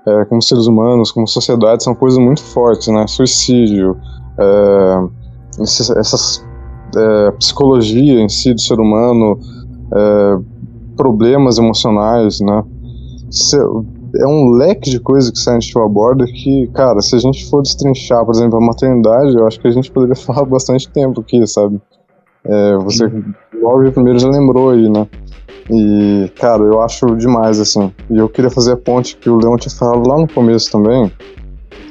é, 0.10 0.24
como 0.24 0.42
seres 0.42 0.68
humanos, 0.68 1.12
como 1.12 1.28
sociedade, 1.28 1.84
são 1.84 1.94
coisas 1.94 2.18
muito 2.18 2.42
fortes, 2.42 2.88
né? 2.88 3.06
Suicídio, 3.08 3.98
é, 4.40 5.62
esses- 5.62 5.90
essas 5.90 6.46
é, 6.96 7.32
psicologia 7.32 8.22
em 8.22 8.30
si 8.30 8.54
do 8.54 8.62
ser 8.62 8.80
humano, 8.80 9.38
é, 9.94 10.38
problemas 10.96 11.58
emocionais, 11.58 12.40
né? 12.40 12.64
É- 14.20 14.28
um 14.28 14.52
leque 14.52 14.90
de 14.90 15.00
coisas 15.00 15.30
que 15.32 15.38
Silent 15.38 15.70
Hill 15.70 15.84
aborda 15.84 16.26
que, 16.26 16.68
cara, 16.74 17.02
se 17.02 17.16
a 17.16 17.20
gente 17.20 17.50
for 17.50 17.62
destrinchar, 17.62 18.26
por 18.26 18.34
exemplo, 18.34 18.58
a 18.58 18.62
maternidade, 18.62 19.36
eu 19.36 19.46
acho 19.48 19.60
que 19.60 19.68
a 19.68 19.72
gente 19.72 19.92
poderia 19.92 20.16
falar 20.24 20.46
bastante 20.46 20.90
tempo 20.90 21.22
aqui, 21.22 21.46
sabe? 21.48 21.80
É, 22.46 22.78
você, 22.78 23.12
igual 23.54 23.86
o 23.86 23.92
primeiro 23.92 24.20
já 24.20 24.30
lembrou 24.30 24.70
aí, 24.70 24.90
né? 24.90 25.08
E, 25.70 26.32
cara, 26.40 26.64
eu 26.64 26.82
acho 26.82 27.06
demais, 27.18 27.60
assim. 27.60 27.92
E 28.10 28.18
eu 28.18 28.30
queria 28.30 28.50
fazer 28.50 28.74
a 28.74 28.78
ponte 28.78 29.18
que 29.18 29.30
o 29.30 29.38
Leon 29.38 29.58
tinha 29.58 29.74
falado 29.76 30.08
lá 30.08 30.18
no 30.18 30.28
começo 30.28 30.72
também, 30.72 31.12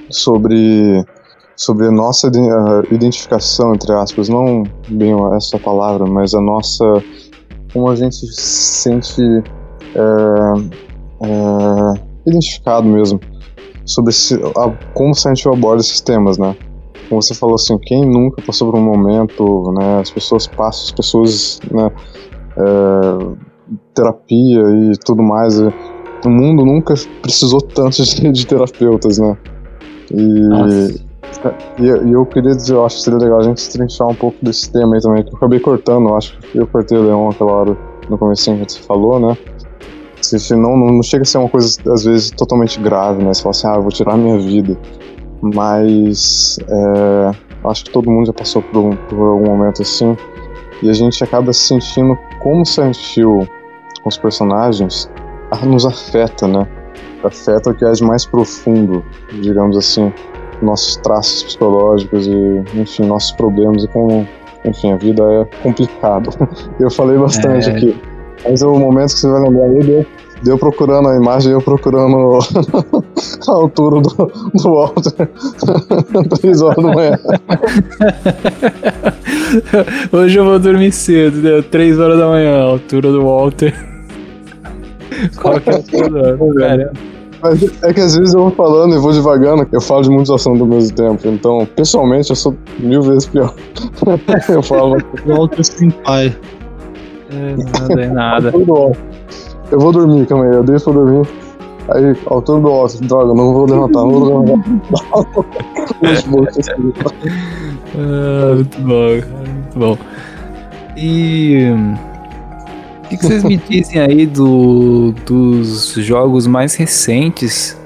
sobre, 0.09 1.05
sobre 1.55 1.87
a 1.87 1.91
nossa 1.91 2.31
identificação, 2.91 3.75
entre 3.75 3.93
aspas, 3.93 4.29
não 4.29 4.63
bem 4.89 5.15
essa 5.35 5.59
palavra, 5.59 6.07
mas 6.07 6.35
a 6.35 6.41
nossa. 6.41 6.85
como 7.73 7.91
a 7.91 7.95
gente 7.95 8.17
se 8.17 8.33
sente 8.33 9.23
é, 9.95 10.07
é, 11.23 12.01
identificado 12.27 12.87
mesmo, 12.89 13.21
sobre 13.85 14.11
esse, 14.11 14.35
a, 14.35 14.71
como 14.95 15.15
Silent 15.15 15.45
Hill 15.45 15.55
aborda 15.55 15.81
esses 15.83 16.01
temas, 16.01 16.39
né? 16.39 16.57
Como 17.09 17.23
você 17.23 17.35
falou 17.35 17.55
assim, 17.55 17.79
quem 17.83 18.05
nunca 18.05 18.43
passou 18.43 18.71
por 18.71 18.79
um 18.79 18.85
momento, 18.85 19.73
né? 19.79 20.01
As 20.01 20.11
pessoas 20.11 20.47
passam, 20.49 20.85
as 20.87 20.93
pessoas, 20.93 21.61
né? 21.71 21.91
é, 22.59 23.37
terapia 23.95 24.61
e 24.61 24.93
tudo 25.05 25.23
mais. 25.23 25.59
e 25.59 25.73
O 26.27 26.31
mundo 26.31 26.65
nunca 26.65 26.95
precisou 27.23 27.61
tanto 27.61 28.03
de, 28.03 28.33
de 28.33 28.47
terapeutas, 28.47 29.19
né? 29.19 29.37
E, 30.11 30.19
e, 31.79 31.87
eu- 31.87 32.07
e 32.09 32.13
eu 32.13 32.27
queria 32.27 32.55
dizer, 32.57 32.75
eu 32.75 32.85
acho 32.87 32.97
que 32.97 33.03
seria 33.03 33.19
legal 33.19 33.41
a 33.41 33.43
gente 33.43 33.69
trinchar 33.71 34.09
um 34.09 34.15
pouco 34.15 34.39
desse 34.43 34.71
tema 34.73 34.95
aí 34.97 35.01
também, 35.03 35.25
que 35.25 35.31
eu 35.33 35.37
acabei 35.37 35.61
cortando, 35.61 36.09
eu 36.09 36.17
acho 36.17 36.39
que 36.39 36.59
eu 36.59 36.67
cortei 36.67 36.97
o 36.99 37.03
Leon 37.03 37.31
aquela 37.31 37.53
hora 37.53 37.79
no 38.09 38.19
comecinho 38.19 38.65
que 38.65 38.73
você 38.73 38.81
falou, 38.87 39.21
né? 39.21 39.37
Se- 40.39 40.57
não, 40.57 40.77
não 40.77 41.03
chega 41.03 41.23
a 41.23 41.27
ser 41.27 41.39
uma 41.39 41.49
coisa, 41.49 41.79
às 41.93 42.05
vezes, 42.05 42.31
totalmente 42.31 42.81
grave, 42.81 43.23
né? 43.23 43.33
Você 43.33 43.43
fala 43.43 43.51
assim, 43.51 43.67
ah, 43.69 43.75
eu 43.77 43.83
vou 43.83 43.91
tirar 43.91 44.15
a 44.15 44.17
minha 44.17 44.39
vida. 44.39 44.77
Mas 45.43 46.59
é, 46.69 47.31
acho 47.69 47.85
que 47.85 47.91
todo 47.91 48.11
mundo 48.11 48.27
já 48.27 48.33
passou 48.33 48.63
por, 48.63 48.79
um- 48.81 48.97
por 49.09 49.29
algum 49.29 49.47
momento 49.57 49.83
assim. 49.83 50.17
E 50.83 50.91
a 50.91 50.93
gente 50.93 51.23
acaba 51.25 51.53
se 51.53 51.61
sentindo 51.61 52.17
como 52.43 52.65
Silent 52.65 53.17
Hill 53.17 53.47
com 54.03 54.09
os 54.09 54.19
personagens 54.19 55.11
ah, 55.51 55.65
nos 55.65 55.87
afeta, 55.87 56.47
né? 56.49 56.67
Afeta 57.25 57.71
o 57.71 57.75
que 57.75 57.85
é 57.85 57.93
de 57.93 58.03
mais 58.05 58.25
profundo, 58.27 59.05
digamos 59.41 59.77
assim, 59.77 60.13
nossos 60.61 60.97
traços 60.99 61.43
psicológicos 61.45 62.27
e, 62.27 62.63
enfim, 62.75 63.05
nossos 63.07 63.33
problemas 63.33 63.85
e 63.85 63.89
como, 63.89 64.27
enfim, 64.65 64.93
a 64.93 64.97
vida 64.97 65.23
é 65.23 65.45
complicada. 65.63 66.31
Eu 66.81 66.91
falei 66.91 67.17
bastante 67.19 67.69
É. 67.71 67.73
aqui. 67.77 67.97
Mas 68.45 68.63
é 68.63 68.67
o 68.67 68.79
momento 68.79 69.15
que 69.15 69.21
você 69.21 69.29
vai 69.29 69.41
lembrar 69.41 69.65
aí, 69.65 69.81
deu, 69.81 70.07
deu 70.43 70.59
procurando 70.59 71.09
a 71.09 71.17
imagem, 71.17 71.53
eu 71.53 71.61
procurando 71.61 72.39
a 73.49 73.53
altura 73.53 74.01
do, 74.01 74.33
do 74.55 74.63
Walter. 74.63 75.29
Três 76.41 76.63
horas 76.63 76.85
da 76.85 76.95
manhã. 76.95 77.19
Hoje 80.13 80.39
eu 80.39 80.45
vou 80.45 80.59
dormir 80.59 80.93
cedo, 80.93 81.41
deu 81.41 81.63
3 81.63 81.99
horas 81.99 82.19
da 82.19 82.29
manhã, 82.29 82.61
a 82.61 82.65
altura 82.65 83.11
do 83.11 83.25
Walter. 83.25 83.75
Qual 85.41 85.59
que 85.61 85.71
é 85.71 85.73
a 85.73 85.77
altura 85.77 86.37
do 86.37 86.39
Walter? 86.39 86.61
Cara, 86.61 86.93
Mas 87.43 87.83
é 87.83 87.93
que 87.93 88.01
às 88.01 88.17
vezes 88.17 88.35
eu 88.35 88.41
vou 88.41 88.51
falando 88.51 88.95
e 88.95 88.99
vou 88.99 89.13
devagando, 89.13 89.67
eu 89.73 89.81
falo 89.81 90.03
de 90.03 90.11
muitos 90.11 90.31
assuntos 90.31 90.61
ao 90.61 90.67
mesmo 90.67 90.97
tempo. 90.97 91.29
Então, 91.29 91.67
pessoalmente, 91.75 92.31
eu 92.31 92.37
sou 92.37 92.55
mil 92.79 93.03
vezes 93.03 93.27
pior. 93.27 93.55
eu 94.49 94.63
falo 94.63 94.97
Walter 95.27 95.65
sem 95.65 95.91
pai. 95.91 96.35
É, 97.31 97.57
nada 97.57 98.03
é 98.03 98.09
nada. 98.09 98.53
Eu 99.71 99.81
vou 99.81 99.93
dormir, 99.93 100.27
calma 100.27 100.45
aí, 100.45 100.55
eu 100.55 100.63
deixo 100.63 100.85
pra 100.85 100.95
dormir. 100.95 101.29
Aí, 101.89 102.17
altura 102.27 102.61
do 102.61 102.69
alto, 102.69 103.01
droga, 103.05 103.35
não 103.35 103.53
vou 103.53 103.67
levantar, 103.67 104.01
não 104.01 104.11
vou 104.11 104.45
levantar. 104.45 104.65
Ah, 107.99 108.55
muito 108.57 108.81
bom, 108.81 109.21
cara, 109.21 109.51
muito 109.51 109.79
bom. 109.79 109.99
E 110.97 111.69
o 113.05 113.09
que, 113.09 113.17
que 113.17 113.27
vocês 113.27 113.45
me 113.45 113.57
dizem 113.57 114.01
aí 114.01 114.27
do, 114.27 115.15
dos 115.25 115.95
jogos 115.95 116.47
mais 116.47 116.75
recentes? 116.75 117.81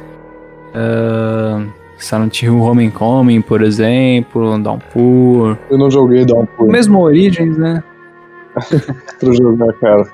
Uh, 0.74 1.68
Silent 1.98 2.42
Hill 2.42 2.58
Homecoming, 2.58 3.42
por 3.42 3.62
exemplo, 3.62 4.58
Downpour. 4.58 5.58
eu 5.70 5.76
não 5.76 5.90
joguei 5.90 6.24
pulo 6.56 6.72
Mesmo 6.72 7.00
Origins, 7.00 7.58
né? 7.58 7.82
pra 9.20 9.32
jogar, 9.32 9.72
cara. 9.74 10.06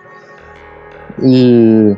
E. 1.22 1.96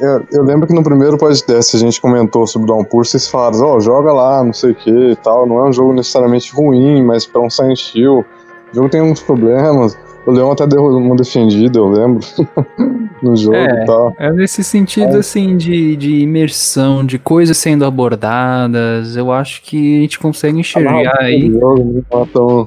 Eu, 0.00 0.24
eu 0.30 0.42
lembro 0.44 0.66
que 0.66 0.72
no 0.72 0.82
primeiro 0.82 1.18
podcast 1.18 1.74
a 1.74 1.78
gente 1.80 2.00
comentou 2.00 2.46
sobre 2.46 2.68
Downpour, 2.68 3.04
vocês 3.04 3.26
falaram, 3.28 3.60
ó, 3.66 3.80
joga 3.80 4.12
lá, 4.12 4.44
não 4.44 4.52
sei 4.52 4.70
o 4.70 4.74
que 4.74 4.90
e 4.90 5.16
tal. 5.16 5.44
Não 5.44 5.58
é 5.58 5.68
um 5.68 5.72
jogo 5.72 5.92
necessariamente 5.92 6.54
ruim, 6.54 7.02
mas 7.02 7.26
pra 7.26 7.40
um 7.40 7.50
Silent 7.50 7.94
Hill, 7.96 8.24
o 8.72 8.74
jogo 8.74 8.88
tem 8.88 9.02
uns 9.02 9.20
problemas. 9.20 9.98
O 10.24 10.30
Leão 10.30 10.52
até 10.52 10.66
deu 10.68 10.84
uma 10.84 11.16
defendida, 11.16 11.78
eu 11.80 11.88
lembro, 11.88 12.20
no 13.22 13.34
jogo 13.34 13.56
É. 13.56 13.82
e 13.82 13.86
tal. 13.86 14.14
É 14.18 14.30
nesse 14.32 14.62
sentido, 14.62 15.16
assim, 15.16 15.56
de, 15.56 15.96
de 15.96 16.20
imersão, 16.20 17.04
de 17.04 17.18
coisas 17.18 17.56
sendo 17.56 17.84
abordadas. 17.84 19.16
Eu 19.16 19.32
acho 19.32 19.62
que 19.62 19.98
a 19.98 20.00
gente 20.02 20.18
consegue 20.20 20.60
enxergar 20.60 21.18
aí. 21.18 21.50
O 21.50 21.58
jogo 21.58 21.84
não 21.84 22.02
tá 22.24 22.30
tão- 22.32 22.66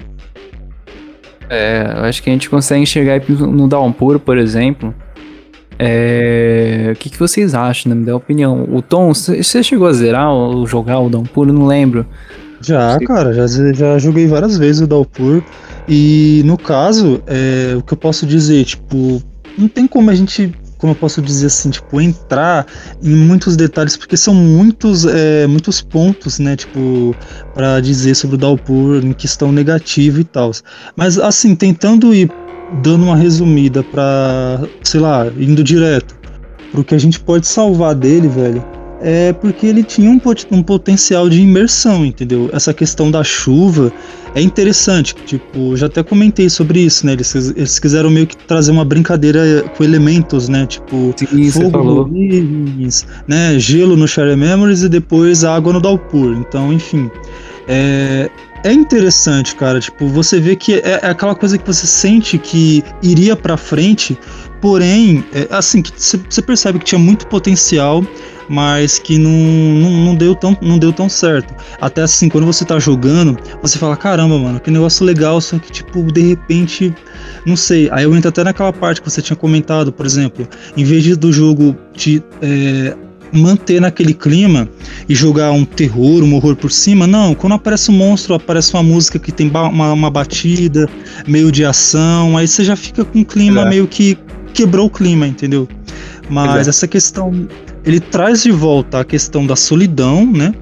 É, 1.53 1.95
eu 1.97 2.05
acho 2.05 2.23
que 2.23 2.29
a 2.29 2.33
gente 2.33 2.49
consegue 2.49 2.81
enxergar 2.81 3.21
no 3.27 3.67
Downpour, 3.67 4.19
por 4.19 4.37
exemplo. 4.37 4.95
É, 5.77 6.91
o 6.93 6.95
que, 6.95 7.09
que 7.09 7.19
vocês 7.19 7.53
acham, 7.53 7.89
né? 7.89 7.95
Me 7.95 8.05
dá 8.05 8.15
opinião. 8.15 8.69
O 8.71 8.81
Tom, 8.81 9.13
você 9.13 9.61
chegou 9.61 9.87
a 9.87 9.91
zerar 9.91 10.31
ou 10.31 10.65
jogar 10.65 10.99
o 10.99 11.09
Downpour? 11.09 11.49
Eu 11.49 11.53
não 11.53 11.65
lembro. 11.65 12.05
Já, 12.61 12.97
cara, 12.99 13.33
já, 13.33 13.47
já 13.73 13.99
joguei 13.99 14.27
várias 14.27 14.57
vezes 14.57 14.81
o 14.81 14.87
Dalpur. 14.87 15.43
E 15.89 16.41
no 16.45 16.57
caso, 16.57 17.21
é, 17.27 17.75
o 17.75 17.81
que 17.81 17.93
eu 17.93 17.97
posso 17.97 18.25
dizer, 18.25 18.63
tipo, 18.63 19.21
não 19.57 19.67
tem 19.67 19.87
como 19.87 20.09
a 20.09 20.15
gente, 20.15 20.53
como 20.81 20.93
eu 20.93 20.95
posso 20.95 21.21
dizer 21.21 21.45
assim, 21.45 21.69
tipo, 21.69 22.01
entrar 22.01 22.65
em 23.03 23.15
muitos 23.15 23.55
detalhes, 23.55 23.95
porque 23.95 24.17
são 24.17 24.33
muitos, 24.33 25.05
é, 25.05 25.45
muitos 25.45 25.79
pontos, 25.79 26.39
né, 26.39 26.55
tipo, 26.55 27.15
para 27.53 27.79
dizer 27.79 28.15
sobre 28.15 28.35
o 28.35 28.39
Dalpur 28.39 29.05
em 29.05 29.13
questão 29.13 29.51
negativa 29.51 30.19
e 30.19 30.23
tal. 30.23 30.51
Mas 30.95 31.19
assim, 31.19 31.55
tentando 31.55 32.13
ir 32.15 32.31
dando 32.81 33.03
uma 33.03 33.15
resumida 33.15 33.83
pra, 33.83 34.61
sei 34.83 34.99
lá, 34.99 35.27
indo 35.37 35.63
direto 35.63 36.15
pro 36.71 36.83
que 36.83 36.95
a 36.95 36.99
gente 36.99 37.19
pode 37.19 37.45
salvar 37.45 37.93
dele, 37.93 38.27
velho 38.27 38.80
é 39.03 39.33
porque 39.33 39.65
ele 39.65 39.83
tinha 39.83 40.09
um, 40.09 40.19
pot- 40.19 40.47
um 40.51 40.61
potencial 40.61 41.27
de 41.27 41.41
imersão, 41.41 42.05
entendeu? 42.05 42.49
Essa 42.53 42.73
questão 42.73 43.09
da 43.09 43.23
chuva 43.23 43.91
é 44.35 44.41
interessante, 44.41 45.15
tipo, 45.25 45.75
já 45.75 45.87
até 45.87 46.01
comentei 46.03 46.49
sobre 46.49 46.79
isso, 46.81 47.05
né? 47.05 47.13
Eles, 47.13 47.33
eles 47.35 47.79
quiseram 47.79 48.09
meio 48.09 48.27
que 48.27 48.37
trazer 48.37 48.71
uma 48.71 48.85
brincadeira 48.85 49.63
com 49.75 49.83
elementos, 49.83 50.47
né? 50.47 50.65
Tipo, 50.65 51.13
Sim, 51.17 51.25
fogo 51.51 51.77
Origins, 52.01 53.05
né? 53.27 53.57
Gelo 53.59 53.97
no 53.97 54.07
Share 54.07 54.35
Memories 54.37 54.83
e 54.83 54.89
depois 54.89 55.43
água 55.43 55.73
no 55.73 55.81
Dalpur. 55.81 56.33
Então, 56.37 56.71
enfim, 56.71 57.09
é, 57.67 58.29
é 58.63 58.71
interessante, 58.71 59.55
cara. 59.55 59.79
Tipo, 59.79 60.07
você 60.07 60.39
vê 60.39 60.55
que 60.55 60.75
é, 60.75 60.99
é 61.01 61.07
aquela 61.09 61.35
coisa 61.35 61.57
que 61.57 61.65
você 61.65 61.87
sente 61.87 62.37
que 62.37 62.83
iria 63.01 63.35
pra 63.35 63.57
frente, 63.57 64.17
porém, 64.61 65.23
é, 65.33 65.47
assim, 65.49 65.81
que 65.81 65.91
você 65.97 66.41
percebe 66.41 66.79
que 66.79 66.85
tinha 66.85 66.99
muito 66.99 67.27
potencial, 67.27 68.05
mas 68.51 68.99
que 68.99 69.17
não, 69.17 69.31
não, 69.31 70.05
não, 70.05 70.15
deu 70.15 70.35
tão, 70.35 70.57
não 70.61 70.77
deu 70.77 70.91
tão 70.91 71.07
certo. 71.07 71.55
Até 71.79 72.01
assim, 72.01 72.27
quando 72.27 72.45
você 72.45 72.65
tá 72.65 72.77
jogando, 72.77 73.37
você 73.61 73.79
fala, 73.79 73.95
caramba, 73.95 74.37
mano, 74.37 74.59
que 74.59 74.69
negócio 74.69 75.05
legal, 75.05 75.39
só 75.39 75.57
que, 75.57 75.71
tipo, 75.71 76.03
de 76.11 76.21
repente, 76.21 76.93
não 77.45 77.55
sei. 77.55 77.89
Aí 77.93 78.03
eu 78.03 78.13
entro 78.13 78.27
até 78.27 78.43
naquela 78.43 78.73
parte 78.73 79.01
que 79.01 79.09
você 79.09 79.21
tinha 79.21 79.37
comentado, 79.37 79.89
por 79.93 80.05
exemplo, 80.05 80.45
em 80.75 80.83
vez 80.83 81.01
de 81.01 81.15
do 81.15 81.31
jogo 81.31 81.77
te 81.93 82.21
é, 82.41 82.93
manter 83.31 83.79
naquele 83.79 84.13
clima 84.13 84.67
e 85.07 85.15
jogar 85.15 85.53
um 85.53 85.63
terror, 85.63 86.21
um 86.21 86.35
horror 86.35 86.57
por 86.57 86.73
cima, 86.73 87.07
não. 87.07 87.33
Quando 87.33 87.53
aparece 87.53 87.89
um 87.89 87.93
monstro, 87.93 88.33
aparece 88.33 88.73
uma 88.73 88.83
música 88.83 89.17
que 89.17 89.31
tem 89.31 89.47
ba- 89.47 89.69
uma, 89.69 89.93
uma 89.93 90.09
batida, 90.09 90.89
meio 91.25 91.53
de 91.53 91.63
ação, 91.63 92.35
aí 92.35 92.49
você 92.49 92.65
já 92.65 92.75
fica 92.75 93.05
com 93.05 93.19
um 93.19 93.23
clima 93.23 93.61
Exato. 93.61 93.69
meio 93.69 93.87
que 93.87 94.17
quebrou 94.53 94.87
o 94.87 94.89
clima, 94.89 95.25
entendeu? 95.25 95.69
Mas 96.29 96.51
Exato. 96.51 96.69
essa 96.69 96.87
questão, 96.87 97.47
ele 97.85 97.99
traz 97.99 98.43
de 98.43 98.51
volta 98.51 98.99
a 98.99 99.05
questão 99.05 99.45
da 99.45 99.55
solidão, 99.55 100.25
né? 100.25 100.53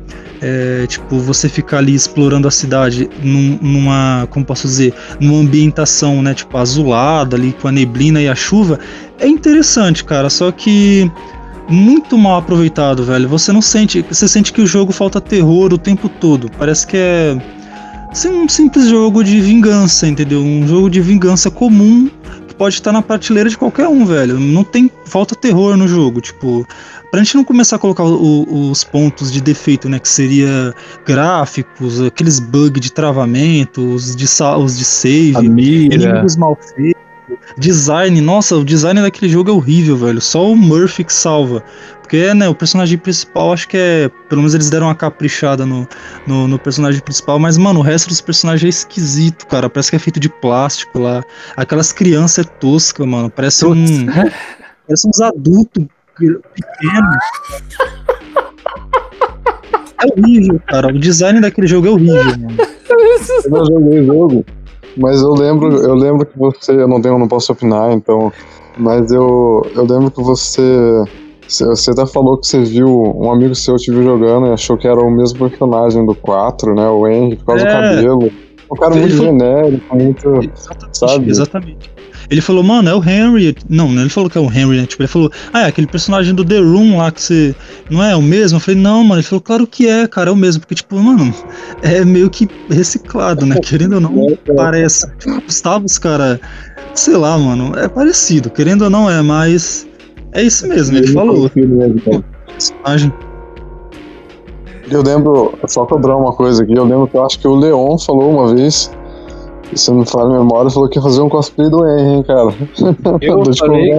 é, 0.41 0.85
tipo, 0.87 1.17
você 1.19 1.49
ficar 1.49 1.79
ali 1.79 1.93
explorando 1.93 2.47
a 2.47 2.51
cidade 2.51 3.09
num, 3.21 3.57
numa, 3.61 4.27
como 4.29 4.45
posso 4.45 4.67
dizer, 4.67 4.93
numa 5.19 5.39
ambientação, 5.39 6.21
né, 6.21 6.33
tipo, 6.33 6.57
azulada 6.57 7.35
ali 7.35 7.53
com 7.53 7.67
a 7.67 7.71
neblina 7.71 8.21
e 8.21 8.27
a 8.27 8.35
chuva, 8.35 8.79
é 9.19 9.27
interessante, 9.27 10.03
cara, 10.03 10.29
só 10.29 10.51
que 10.51 11.11
muito 11.67 12.17
mal 12.17 12.39
aproveitado, 12.39 13.03
velho. 13.03 13.27
Você 13.29 13.51
não 13.51 13.61
sente, 13.61 14.03
você 14.09 14.27
sente 14.27 14.51
que 14.51 14.61
o 14.61 14.67
jogo 14.67 14.91
falta 14.91 15.21
terror 15.21 15.73
o 15.73 15.77
tempo 15.77 16.09
todo. 16.09 16.49
Parece 16.57 16.87
que 16.87 16.97
é 16.97 17.37
assim, 18.09 18.29
um 18.29 18.49
simples 18.49 18.87
jogo 18.87 19.23
de 19.23 19.39
vingança, 19.39 20.07
entendeu? 20.07 20.41
Um 20.41 20.67
jogo 20.67 20.89
de 20.89 20.99
vingança 20.99 21.51
comum 21.51 22.09
pode 22.59 22.75
estar 22.75 22.91
na 22.91 23.01
prateleira 23.01 23.49
de 23.49 23.57
qualquer 23.57 23.87
um, 23.87 24.05
velho. 24.05 24.39
Não 24.39 24.63
tem 24.63 24.91
falta 25.05 25.33
terror 25.33 25.75
no 25.75 25.87
jogo, 25.87 26.21
tipo, 26.21 26.67
Pra 27.11 27.23
gente 27.23 27.35
não 27.35 27.43
começar 27.43 27.77
a 27.77 27.79
colocar 27.79 28.03
o, 28.03 28.69
os 28.69 28.83
pontos 28.83 29.31
de 29.31 29.41
defeito, 29.41 29.89
né? 29.89 29.97
Que 29.97 30.07
seria 30.07 30.73
gráficos, 31.05 31.99
aqueles 32.01 32.39
bugs 32.39 32.79
de 32.79 32.91
travamento, 32.91 33.81
os 33.81 34.15
de, 34.15 34.25
os 34.25 34.77
de 34.77 34.85
save, 34.85 35.45
inimigos 35.45 36.35
mal 36.37 36.55
feitos, 36.55 37.01
design. 37.57 38.21
Nossa, 38.21 38.55
o 38.55 38.63
design 38.63 39.01
daquele 39.01 39.31
jogo 39.31 39.49
é 39.49 39.53
horrível, 39.53 39.97
velho. 39.97 40.21
Só 40.21 40.51
o 40.51 40.55
Murphy 40.55 41.03
que 41.03 41.13
salva. 41.13 41.63
Porque, 42.09 42.33
né, 42.33 42.49
o 42.49 42.55
personagem 42.55 42.97
principal, 42.97 43.53
acho 43.53 43.67
que 43.67 43.77
é. 43.77 44.09
Pelo 44.27 44.41
menos 44.41 44.55
eles 44.55 44.67
deram 44.67 44.87
uma 44.87 44.95
caprichada 44.95 45.63
no, 45.63 45.87
no, 46.25 46.47
no, 46.47 46.57
personagem 46.57 46.99
principal, 47.01 47.37
mas, 47.37 47.55
mano, 47.55 47.81
o 47.81 47.83
resto 47.83 48.09
dos 48.09 48.19
personagens 48.19 48.65
é 48.65 48.69
esquisito, 48.69 49.45
cara. 49.45 49.69
Parece 49.69 49.91
que 49.91 49.95
é 49.95 49.99
feito 49.99 50.19
de 50.19 50.27
plástico 50.27 50.97
lá. 50.97 51.23
Aquelas 51.55 51.93
crianças 51.93 52.47
é 52.47 52.49
tosca, 52.49 53.05
mano. 53.05 53.29
Parece 53.29 53.63
um. 53.63 54.07
parece 54.87 55.07
uns 55.07 55.21
adultos 55.21 55.85
pequeno. 56.17 57.09
É 60.01 60.19
horrível, 60.19 60.59
cara. 60.65 60.87
O 60.87 60.99
design 60.99 61.39
daquele 61.39 61.67
jogo 61.67 61.85
é 61.85 61.91
horrível, 61.91 62.39
mano. 62.39 62.57
Eu 63.45 63.51
não 63.51 63.65
joguei 63.67 63.99
o 63.99 64.05
jogo, 64.07 64.45
mas 64.97 65.21
eu 65.21 65.33
lembro, 65.35 65.77
eu 65.77 65.93
lembro 65.93 66.25
que 66.25 66.35
você. 66.39 66.71
Eu 66.71 66.87
não 66.87 66.99
tenho, 66.99 67.19
não 67.19 67.27
posso 67.27 67.51
opinar, 67.51 67.91
então. 67.91 68.33
Mas 68.79 69.11
eu, 69.11 69.63
eu 69.75 69.85
lembro 69.85 70.09
que 70.09 70.23
você. 70.23 71.03
Você 71.49 71.91
até 71.91 72.05
falou 72.05 72.37
que 72.37 72.47
você 72.47 72.61
viu. 72.61 72.87
Um 73.17 73.31
amigo 73.31 73.55
seu 73.55 73.75
te 73.75 73.89
viu 73.89 74.03
jogando 74.03 74.47
e 74.47 74.51
achou 74.51 74.77
que 74.77 74.87
era 74.87 74.99
o 74.99 75.09
mesmo 75.09 75.49
personagem 75.49 76.05
do 76.05 76.13
4, 76.13 76.75
né? 76.75 76.87
O 76.87 77.07
Henry, 77.07 77.35
por 77.37 77.45
causa 77.45 77.67
é. 77.67 77.67
do 77.67 77.95
cabelo. 77.95 78.31
Um 78.71 78.75
cara 78.75 78.95
muito 78.95 79.17
genérico, 79.17 79.95
muito. 79.95 80.27
Exatamente, 80.27 80.97
sabe? 80.97 81.29
Exatamente. 81.29 81.91
Ele 82.29 82.41
falou, 82.41 82.61
mano, 82.61 82.87
é 82.87 82.93
o 82.93 83.03
Henry. 83.03 83.55
Não, 83.67 83.91
ele 83.99 84.09
falou 84.09 84.29
que 84.29 84.37
é 84.37 84.41
o 84.41 84.45
Henry, 84.45 84.77
né? 84.77 84.85
Tipo, 84.85 85.01
ele 85.01 85.07
falou, 85.07 85.31
ah, 85.51 85.61
é 85.61 85.65
aquele 85.65 85.87
personagem 85.87 86.35
do 86.35 86.45
The 86.45 86.59
Room 86.59 86.97
lá 86.97 87.11
que 87.11 87.19
você. 87.19 87.55
Não 87.89 88.03
é 88.03 88.15
o 88.15 88.21
mesmo? 88.21 88.57
Eu 88.57 88.61
falei, 88.61 88.79
não, 88.79 89.03
mano. 89.03 89.19
Ele 89.19 89.27
falou, 89.27 89.41
claro 89.41 89.65
que 89.65 89.87
é, 89.87 90.07
cara, 90.07 90.29
é 90.29 90.33
o 90.33 90.35
mesmo. 90.35 90.61
Porque, 90.61 90.75
tipo, 90.75 90.95
mano, 90.99 91.33
é 91.81 92.05
meio 92.05 92.29
que 92.29 92.47
reciclado, 92.69 93.47
né? 93.47 93.55
Querendo 93.59 93.93
ou 93.93 94.01
não, 94.01 94.37
parece. 94.55 95.09
Tipo, 95.17 95.41
Gustavos, 95.41 95.97
cara, 95.97 96.39
sei 96.93 97.17
lá, 97.17 97.35
mano, 97.39 97.73
é 97.75 97.87
parecido. 97.87 98.51
Querendo 98.51 98.83
ou 98.83 98.89
não, 98.91 99.09
é, 99.09 99.19
mas. 99.23 99.88
É 100.33 100.43
isso 100.43 100.67
mesmo, 100.67 100.97
ele 100.97 101.07
falou. 101.13 101.49
Personagem. 102.47 103.13
Eu 104.91 105.03
lembro, 105.03 105.53
só 105.67 105.85
cobrar 105.85 106.17
uma 106.17 106.33
coisa 106.33 106.63
aqui, 106.63 106.73
eu 106.73 106.83
lembro 106.83 107.07
que 107.07 107.15
eu 107.15 107.25
acho 107.25 107.39
que 107.39 107.47
o 107.47 107.55
Leon 107.55 107.97
falou 107.97 108.31
uma 108.31 108.53
vez 108.53 108.91
se 109.75 109.91
não 109.91 109.99
me 109.99 110.05
falha 110.05 110.25
a 110.25 110.39
memória, 110.39 110.69
falou 110.69 110.89
que 110.89 110.97
ia 110.97 111.03
fazer 111.03 111.21
um 111.21 111.29
cosplay 111.29 111.69
do 111.69 111.85
Henry, 111.85 112.09
hein, 112.09 112.23
cara. 112.23 112.49
Eu 113.21 113.55
falei 113.55 113.93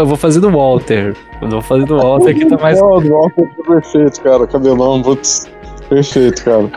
Eu 0.00 0.06
vou 0.06 0.16
fazer 0.16 0.40
do 0.40 0.50
Walter. 0.50 1.16
Eu 1.40 1.48
vou 1.48 1.62
fazer 1.62 1.84
do 1.84 1.96
Walter 1.96 2.34
que 2.34 2.46
tá 2.46 2.56
mais. 2.58 2.80
Não, 2.82 3.00
do 3.00 3.10
Walter 3.10 3.48
tá 3.56 3.62
perfeito, 3.72 4.20
cara. 4.22 4.46
Cabelão, 4.46 5.02
putz. 5.02 5.48
Perfeito, 5.88 6.44
cara. 6.44 6.70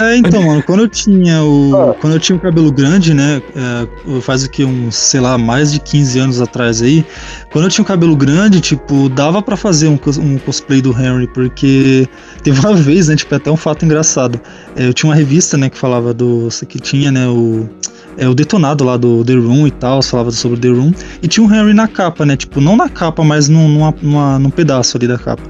É, 0.00 0.16
então, 0.16 0.42
mano, 0.42 0.62
quando 0.62 0.80
eu 0.80 0.88
tinha 0.88 1.42
o. 1.42 1.76
Ah. 1.76 1.94
Quando 2.00 2.14
eu 2.14 2.20
tinha 2.20 2.36
o 2.36 2.40
cabelo 2.40 2.72
grande, 2.72 3.12
né? 3.14 3.42
É, 3.54 4.20
faz 4.20 4.44
o 4.44 4.50
que, 4.50 4.64
uns, 4.64 4.94
sei 4.94 5.20
lá, 5.20 5.36
mais 5.36 5.72
de 5.72 5.80
15 5.80 6.18
anos 6.18 6.40
atrás 6.40 6.82
aí. 6.82 7.04
Quando 7.52 7.64
eu 7.64 7.70
tinha 7.70 7.82
o 7.82 7.86
cabelo 7.86 8.16
grande, 8.16 8.60
tipo, 8.60 9.08
dava 9.08 9.42
para 9.42 9.56
fazer 9.56 9.88
um, 9.88 9.98
um, 10.18 10.38
cosplay 10.38 10.80
do 10.80 10.90
Henry, 10.90 11.26
porque 11.28 12.08
teve 12.42 12.58
uma 12.60 12.74
vez, 12.74 13.08
né? 13.08 13.16
Tipo, 13.16 13.34
é 13.34 13.36
até 13.36 13.50
um 13.50 13.56
fato 13.56 13.84
engraçado. 13.84 14.40
É, 14.76 14.88
eu 14.88 14.94
tinha 14.94 15.08
uma 15.10 15.16
revista, 15.16 15.56
né, 15.56 15.68
que 15.68 15.78
falava 15.78 16.14
do. 16.14 16.48
que 16.68 16.78
tinha, 16.78 17.10
né, 17.10 17.28
o. 17.28 17.68
É, 18.16 18.28
o 18.28 18.34
detonado 18.34 18.84
lá 18.84 18.96
do 18.96 19.24
The 19.24 19.34
Room 19.34 19.66
e 19.66 19.72
tal, 19.72 20.00
falava 20.00 20.30
sobre 20.30 20.56
o 20.56 20.60
The 20.60 20.68
Room, 20.68 20.92
e 21.20 21.26
tinha 21.26 21.44
o 21.44 21.52
Henry 21.52 21.74
na 21.74 21.88
capa, 21.88 22.24
né? 22.24 22.36
Tipo, 22.36 22.60
não 22.60 22.76
na 22.76 22.88
capa, 22.88 23.24
mas 23.24 23.48
num, 23.48 23.68
numa, 23.68 23.92
numa, 24.00 24.38
num 24.38 24.50
pedaço 24.50 24.96
ali 24.96 25.08
da 25.08 25.18
capa. 25.18 25.42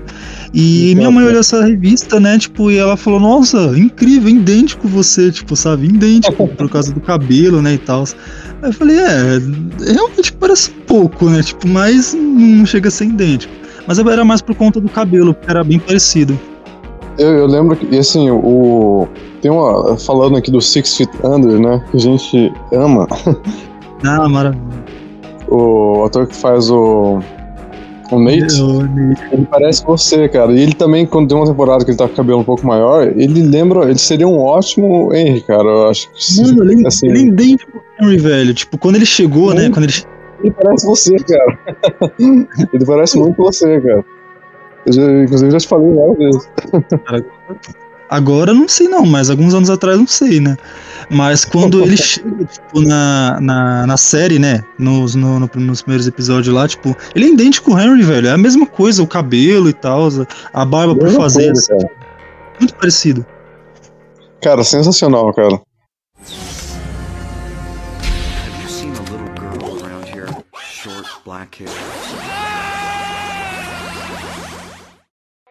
E 0.57 0.95
minha 0.95 1.11
mãe 1.11 1.25
olhou 1.25 1.41
essa 1.41 1.65
revista, 1.65 2.21
né, 2.21 2.39
tipo, 2.39 2.71
e 2.71 2.79
ela 2.79 2.97
falou, 2.97 3.19
nossa, 3.19 3.77
incrível, 3.77 4.29
idêntico 4.29 4.87
você, 4.87 5.33
tipo, 5.33 5.57
sabe, 5.57 5.89
idêntico, 5.89 6.47
por 6.57 6.71
causa 6.71 6.93
do 6.93 7.01
cabelo, 7.01 7.61
né, 7.61 7.75
e 7.75 7.79
tal. 7.79 8.05
Aí 8.63 8.69
eu 8.69 8.73
falei, 8.73 8.97
é, 8.97 9.41
realmente 9.93 10.33
parece 10.33 10.71
pouco, 10.87 11.29
né, 11.29 11.43
tipo, 11.43 11.67
mas 11.67 12.15
não 12.15 12.65
chega 12.65 12.87
a 12.87 12.91
ser 12.91 13.07
idêntico. 13.07 13.53
Mas 13.89 13.99
era 13.99 14.25
mais 14.25 14.41
por 14.41 14.55
conta 14.55 14.81
do 14.81 14.89
cabelo, 14.89 15.35
porque 15.35 15.51
era 15.51 15.65
bem 15.65 15.81
parecido. 15.81 16.39
Eu, 17.19 17.31
eu 17.31 17.47
lembro 17.47 17.77
que, 17.77 17.99
assim, 17.99 18.31
o... 18.31 19.09
Tem 19.43 19.51
uma... 19.51 19.97
Falando 19.99 20.37
aqui 20.37 20.53
do 20.53 20.61
Six 20.61 20.97
Feet 20.97 21.11
Under, 21.25 21.59
né, 21.59 21.85
que 21.91 21.97
a 21.97 22.01
gente 22.01 22.53
ama. 22.73 23.09
Ah, 24.07 24.29
maravilha. 24.29 24.85
O 25.49 26.05
ator 26.05 26.27
que 26.27 26.37
faz 26.37 26.69
o 26.69 27.21
o 28.15 28.21
Nate, 28.21 28.61
ele 29.33 29.47
parece 29.51 29.85
você, 29.85 30.29
cara. 30.29 30.53
E 30.53 30.61
ele 30.61 30.75
também, 30.75 31.07
quando 31.07 31.29
tem 31.29 31.37
uma 31.37 31.47
temporada 31.47 31.85
que 31.85 31.91
ele 31.91 31.99
tá 31.99 32.07
com 32.07 32.15
o 32.15 32.17
cabelo 32.17 32.41
um 32.41 32.45
pouco 32.45 32.67
maior, 32.67 33.07
ele 33.07 33.43
lembra. 33.43 33.85
Ele 33.85 33.99
seria 33.99 34.27
um 34.27 34.39
ótimo 34.39 35.13
Henry, 35.15 35.41
cara. 35.43 35.69
Eu 35.69 35.89
acho 35.89 36.11
que. 36.13 36.43
Mano, 36.43 36.71
ele, 36.71 36.87
assim, 36.87 37.09
ele 37.09 37.19
é 37.19 37.23
idêntico 37.23 37.83
ao 37.99 38.07
Henry, 38.07 38.19
velho. 38.19 38.55
Tipo, 38.55 38.79
quando 38.79 38.97
ele 38.97 39.07
chegou, 39.07 39.55
né? 39.55 39.71
Quando 39.71 39.85
ele... 39.85 39.95
ele 40.43 40.51
parece 40.53 40.87
você, 40.87 41.17
cara. 41.17 41.59
ele 42.73 42.87
parece 42.87 43.19
muito 43.19 43.37
você, 43.37 43.81
cara. 43.81 44.05
Eu 44.87 44.93
já, 44.93 45.23
inclusive, 45.23 45.51
já 45.51 45.59
te 45.59 45.69
falei 45.69 45.95
várias 45.95 46.19
vezes. 46.19 46.51
Agora 48.15 48.55
não 48.55 48.69
sei 48.69 48.87
não, 48.87 49.05
mas 49.05 49.29
alguns 49.29 49.55
anos 49.55 49.69
atrás 49.69 49.99
não 49.99 50.07
sei, 50.07 50.39
né? 50.39 50.57
Mas 51.11 51.45
quando 51.45 51.83
ele 51.83 51.97
chega, 51.97 52.45
tipo, 52.45 52.81
na, 52.81 53.41
na, 53.41 53.87
na 53.89 53.97
série, 53.97 54.39
né? 54.39 54.63
Nos, 54.79 55.17
no, 55.17 55.41
no, 55.41 55.51
nos 55.57 55.83
primeiros 55.83 56.07
episódios 56.07 56.55
lá, 56.55 56.69
tipo, 56.69 56.97
ele 57.13 57.25
é 57.27 57.29
idêntico 57.31 57.73
ao 57.73 57.81
Henry, 57.81 58.05
velho. 58.05 58.29
É 58.29 58.31
a 58.31 58.39
mesma 58.39 58.69
coisa, 58.69 59.03
o 59.03 59.07
cabelo 59.07 59.69
e 59.69 59.73
tal, 59.73 60.09
a 60.53 60.65
barba 60.65 60.95
por 60.95 61.11
fazer. 61.11 61.47
Coisa, 61.47 61.75
assim. 61.75 61.87
Muito 62.61 62.75
parecido. 62.77 63.27
Cara, 64.41 64.63
sensacional, 64.63 65.35
cara. 65.35 65.61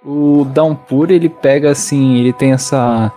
O 0.06 0.45
Downpour, 0.45 1.12
ele 1.12 1.30
pega 1.30 1.72
assim, 1.72 2.18
ele 2.18 2.34
tem 2.34 2.51
essa 2.51 3.12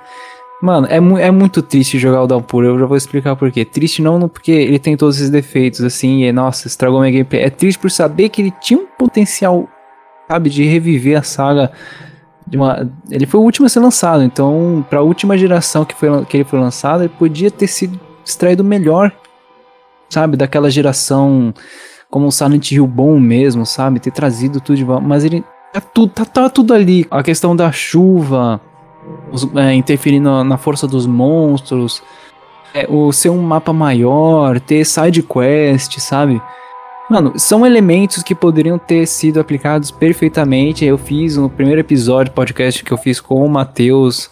Mano, 0.61 0.87
é, 0.89 0.99
mu 0.99 1.19
é 1.19 1.31
muito 1.31 1.61
triste 1.61 1.99
jogar 1.99 2.23
o 2.23 2.27
Downpour, 2.27 2.65
eu 2.65 2.79
já 2.79 2.87
vou 2.87 2.97
explicar 2.97 3.37
por 3.37 3.51
quê. 3.53 3.65
Triste 3.65 4.01
não 4.01 4.27
porque 4.29 4.51
ele 4.51 4.79
tem 4.79 4.97
todos 4.97 5.17
esses 5.17 5.29
defeitos, 5.31 5.83
assim, 5.83 6.25
e 6.25 6.33
nossa, 6.33 6.67
estragou 6.67 7.01
minha 7.01 7.13
gameplay. 7.13 7.43
É 7.43 7.51
triste 7.51 7.79
por 7.79 7.91
saber 7.91 8.31
que 8.31 8.41
ele 8.41 8.55
tinha 8.61 8.81
um 8.81 8.87
potencial, 8.87 9.69
sabe, 10.29 10.49
de 10.49 10.65
reviver 10.65 11.19
a 11.19 11.23
saga. 11.23 11.71
De 12.47 12.57
uma... 12.57 12.91
Ele 13.11 13.27
foi 13.27 13.39
o 13.39 13.43
último 13.43 13.67
a 13.67 13.69
ser 13.69 13.81
lançado, 13.81 14.23
então, 14.23 14.85
pra 14.89 15.03
última 15.03 15.37
geração 15.37 15.85
que, 15.85 15.95
foi, 15.95 16.25
que 16.25 16.39
ele 16.39 16.45
foi 16.45 16.59
lançado, 16.59 17.03
ele 17.03 17.13
podia 17.19 17.51
ter 17.51 17.67
sido 17.67 18.01
extraído 18.25 18.65
melhor, 18.65 19.13
sabe, 20.09 20.37
daquela 20.37 20.71
geração 20.71 21.53
como 22.11 22.29
o 22.29 22.33
Silent 22.33 22.73
Hill 22.73 22.87
bom 22.87 23.21
mesmo, 23.21 23.67
sabe, 23.67 24.01
ter 24.01 24.11
trazido 24.11 24.61
tudo 24.61 24.77
de 24.77 24.85
volta. 24.85 25.07
Mas 25.07 25.23
ele. 25.23 25.45
Tá 25.73 25.81
tudo, 25.81 26.13
tá, 26.13 26.25
tá 26.25 26.49
tudo 26.49 26.73
ali. 26.73 27.07
A 27.11 27.23
questão 27.23 27.55
da 27.55 27.71
chuva 27.71 28.61
os, 29.31 29.49
é, 29.57 29.75
interferindo 29.75 30.45
na 30.45 30.57
força 30.57 30.87
dos 30.87 31.07
monstros, 31.07 32.03
é, 32.75 32.87
o 32.89 33.13
ser 33.13 33.31
um 33.31 33.41
mapa 33.41 33.73
maior, 33.73 34.61
ter 34.61 34.85
side 34.85 35.23
quest, 35.23 35.99
sabe? 35.99 36.41
Mano, 37.09 37.39
são 37.39 37.65
elementos 37.65 38.23
que 38.23 38.35
poderiam 38.35 38.79
ter 38.79 39.07
sido 39.07 39.39
aplicados 39.39 39.91
perfeitamente. 39.91 40.85
Eu 40.85 40.99
fiz 40.99 41.37
no 41.37 41.49
primeiro 41.49 41.81
episódio 41.81 42.33
podcast 42.33 42.83
que 42.83 42.93
eu 42.93 42.99
fiz 42.99 43.21
com 43.21 43.45
o 43.45 43.49
Matheus. 43.49 44.29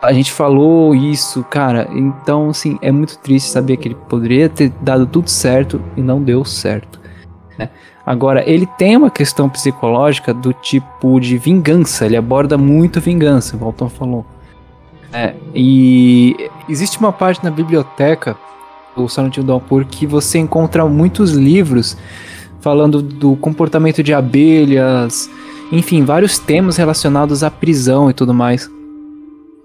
A 0.00 0.12
gente 0.12 0.30
falou 0.30 0.94
isso, 0.94 1.42
cara. 1.42 1.88
Então, 1.90 2.50
assim, 2.50 2.78
é 2.80 2.92
muito 2.92 3.18
triste 3.18 3.50
saber 3.50 3.78
que 3.78 3.88
ele 3.88 3.96
poderia 4.08 4.48
ter 4.48 4.70
dado 4.80 5.06
tudo 5.06 5.28
certo 5.28 5.82
e 5.96 6.00
não 6.00 6.22
deu 6.22 6.44
certo. 6.44 7.00
Né? 7.58 7.68
Agora, 8.08 8.42
ele 8.48 8.64
tem 8.64 8.96
uma 8.96 9.10
questão 9.10 9.50
psicológica 9.50 10.32
do 10.32 10.52
tipo 10.52 11.20
de 11.20 11.36
vingança, 11.36 12.06
ele 12.06 12.16
aborda 12.16 12.56
muito 12.56 13.02
vingança, 13.02 13.54
o 13.54 13.58
Walton 13.60 13.90
falou. 13.90 14.24
É, 15.12 15.34
e 15.54 16.48
existe 16.68 16.98
uma 16.98 17.12
parte 17.12 17.44
na 17.44 17.50
biblioteca 17.50 18.34
do 18.96 19.08
Silent 19.08 19.36
Hill 19.36 19.44
Downpour 19.44 19.84
que 19.84 20.06
você 20.06 20.38
encontra 20.38 20.86
muitos 20.86 21.32
livros 21.32 21.98
falando 22.60 23.02
do 23.02 23.36
comportamento 23.36 24.02
de 24.02 24.14
abelhas 24.14 25.30
enfim, 25.70 26.02
vários 26.02 26.38
temas 26.38 26.76
relacionados 26.76 27.42
à 27.42 27.50
prisão 27.50 28.08
e 28.08 28.14
tudo 28.14 28.32
mais. 28.32 28.70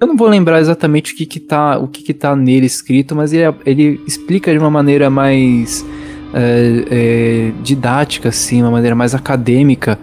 Eu 0.01 0.07
não 0.07 0.17
vou 0.17 0.27
lembrar 0.27 0.59
exatamente 0.59 1.13
o 1.13 1.15
que 1.15 1.25
que 1.25 1.39
tá, 1.39 1.77
o 1.77 1.87
que 1.87 2.03
que 2.03 2.13
tá 2.13 2.35
nele 2.35 2.65
escrito, 2.65 3.15
mas 3.15 3.31
ele, 3.31 3.55
ele 3.65 4.01
explica 4.05 4.51
de 4.51 4.57
uma 4.57 4.69
maneira 4.69 5.09
mais 5.09 5.85
é, 6.33 6.85
é, 6.89 7.51
didática, 7.61 8.29
assim, 8.29 8.61
uma 8.61 8.71
maneira 8.71 8.95
mais 8.95 9.13
acadêmica, 9.13 9.99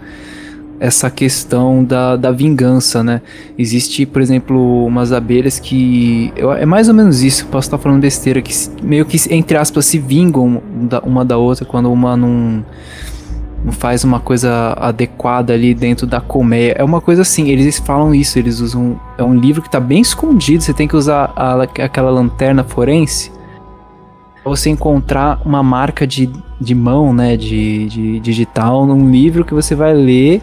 essa 0.79 1.11
questão 1.11 1.83
da, 1.83 2.15
da 2.15 2.31
vingança, 2.31 3.03
né? 3.03 3.21
Existe, 3.57 4.03
por 4.05 4.19
exemplo, 4.19 4.85
umas 4.85 5.11
abelhas 5.11 5.59
que. 5.59 6.33
Eu, 6.35 6.51
é 6.51 6.65
mais 6.65 6.87
ou 6.87 6.95
menos 6.95 7.21
isso, 7.21 7.45
posso 7.47 7.67
estar 7.67 7.77
falando 7.77 8.01
besteira, 8.01 8.41
que 8.41 8.51
meio 8.81 9.05
que, 9.05 9.17
entre 9.31 9.57
aspas, 9.57 9.85
se 9.85 9.99
vingam 9.99 10.61
uma 11.03 11.23
da 11.23 11.37
outra 11.37 11.65
quando 11.65 11.91
uma 11.91 12.17
não 12.17 12.65
não 13.63 13.71
faz 13.71 14.03
uma 14.03 14.19
coisa 14.19 14.73
adequada 14.75 15.53
ali 15.53 15.75
dentro 15.75 16.07
da 16.07 16.19
colmeia. 16.19 16.73
É 16.75 16.83
uma 16.83 16.99
coisa 16.99 17.21
assim, 17.21 17.49
eles 17.49 17.77
falam 17.77 18.15
isso, 18.15 18.39
eles 18.39 18.59
usam. 18.59 18.99
É 19.19 19.23
um 19.23 19.35
livro 19.35 19.61
que 19.61 19.69
tá 19.69 19.79
bem 19.79 20.01
escondido, 20.01 20.63
você 20.63 20.73
tem 20.73 20.87
que 20.87 20.95
usar 20.95 21.31
a, 21.35 21.61
aquela 21.61 22.09
lanterna 22.09 22.63
forense 22.63 23.31
você 24.49 24.69
encontrar 24.69 25.41
uma 25.45 25.61
marca 25.61 26.05
de, 26.07 26.31
de 26.59 26.73
mão, 26.73 27.13
né? 27.13 27.37
De, 27.37 27.87
de 27.87 28.19
digital 28.19 28.85
num 28.85 29.09
livro 29.09 29.45
que 29.45 29.53
você 29.53 29.75
vai 29.75 29.93
ler. 29.93 30.41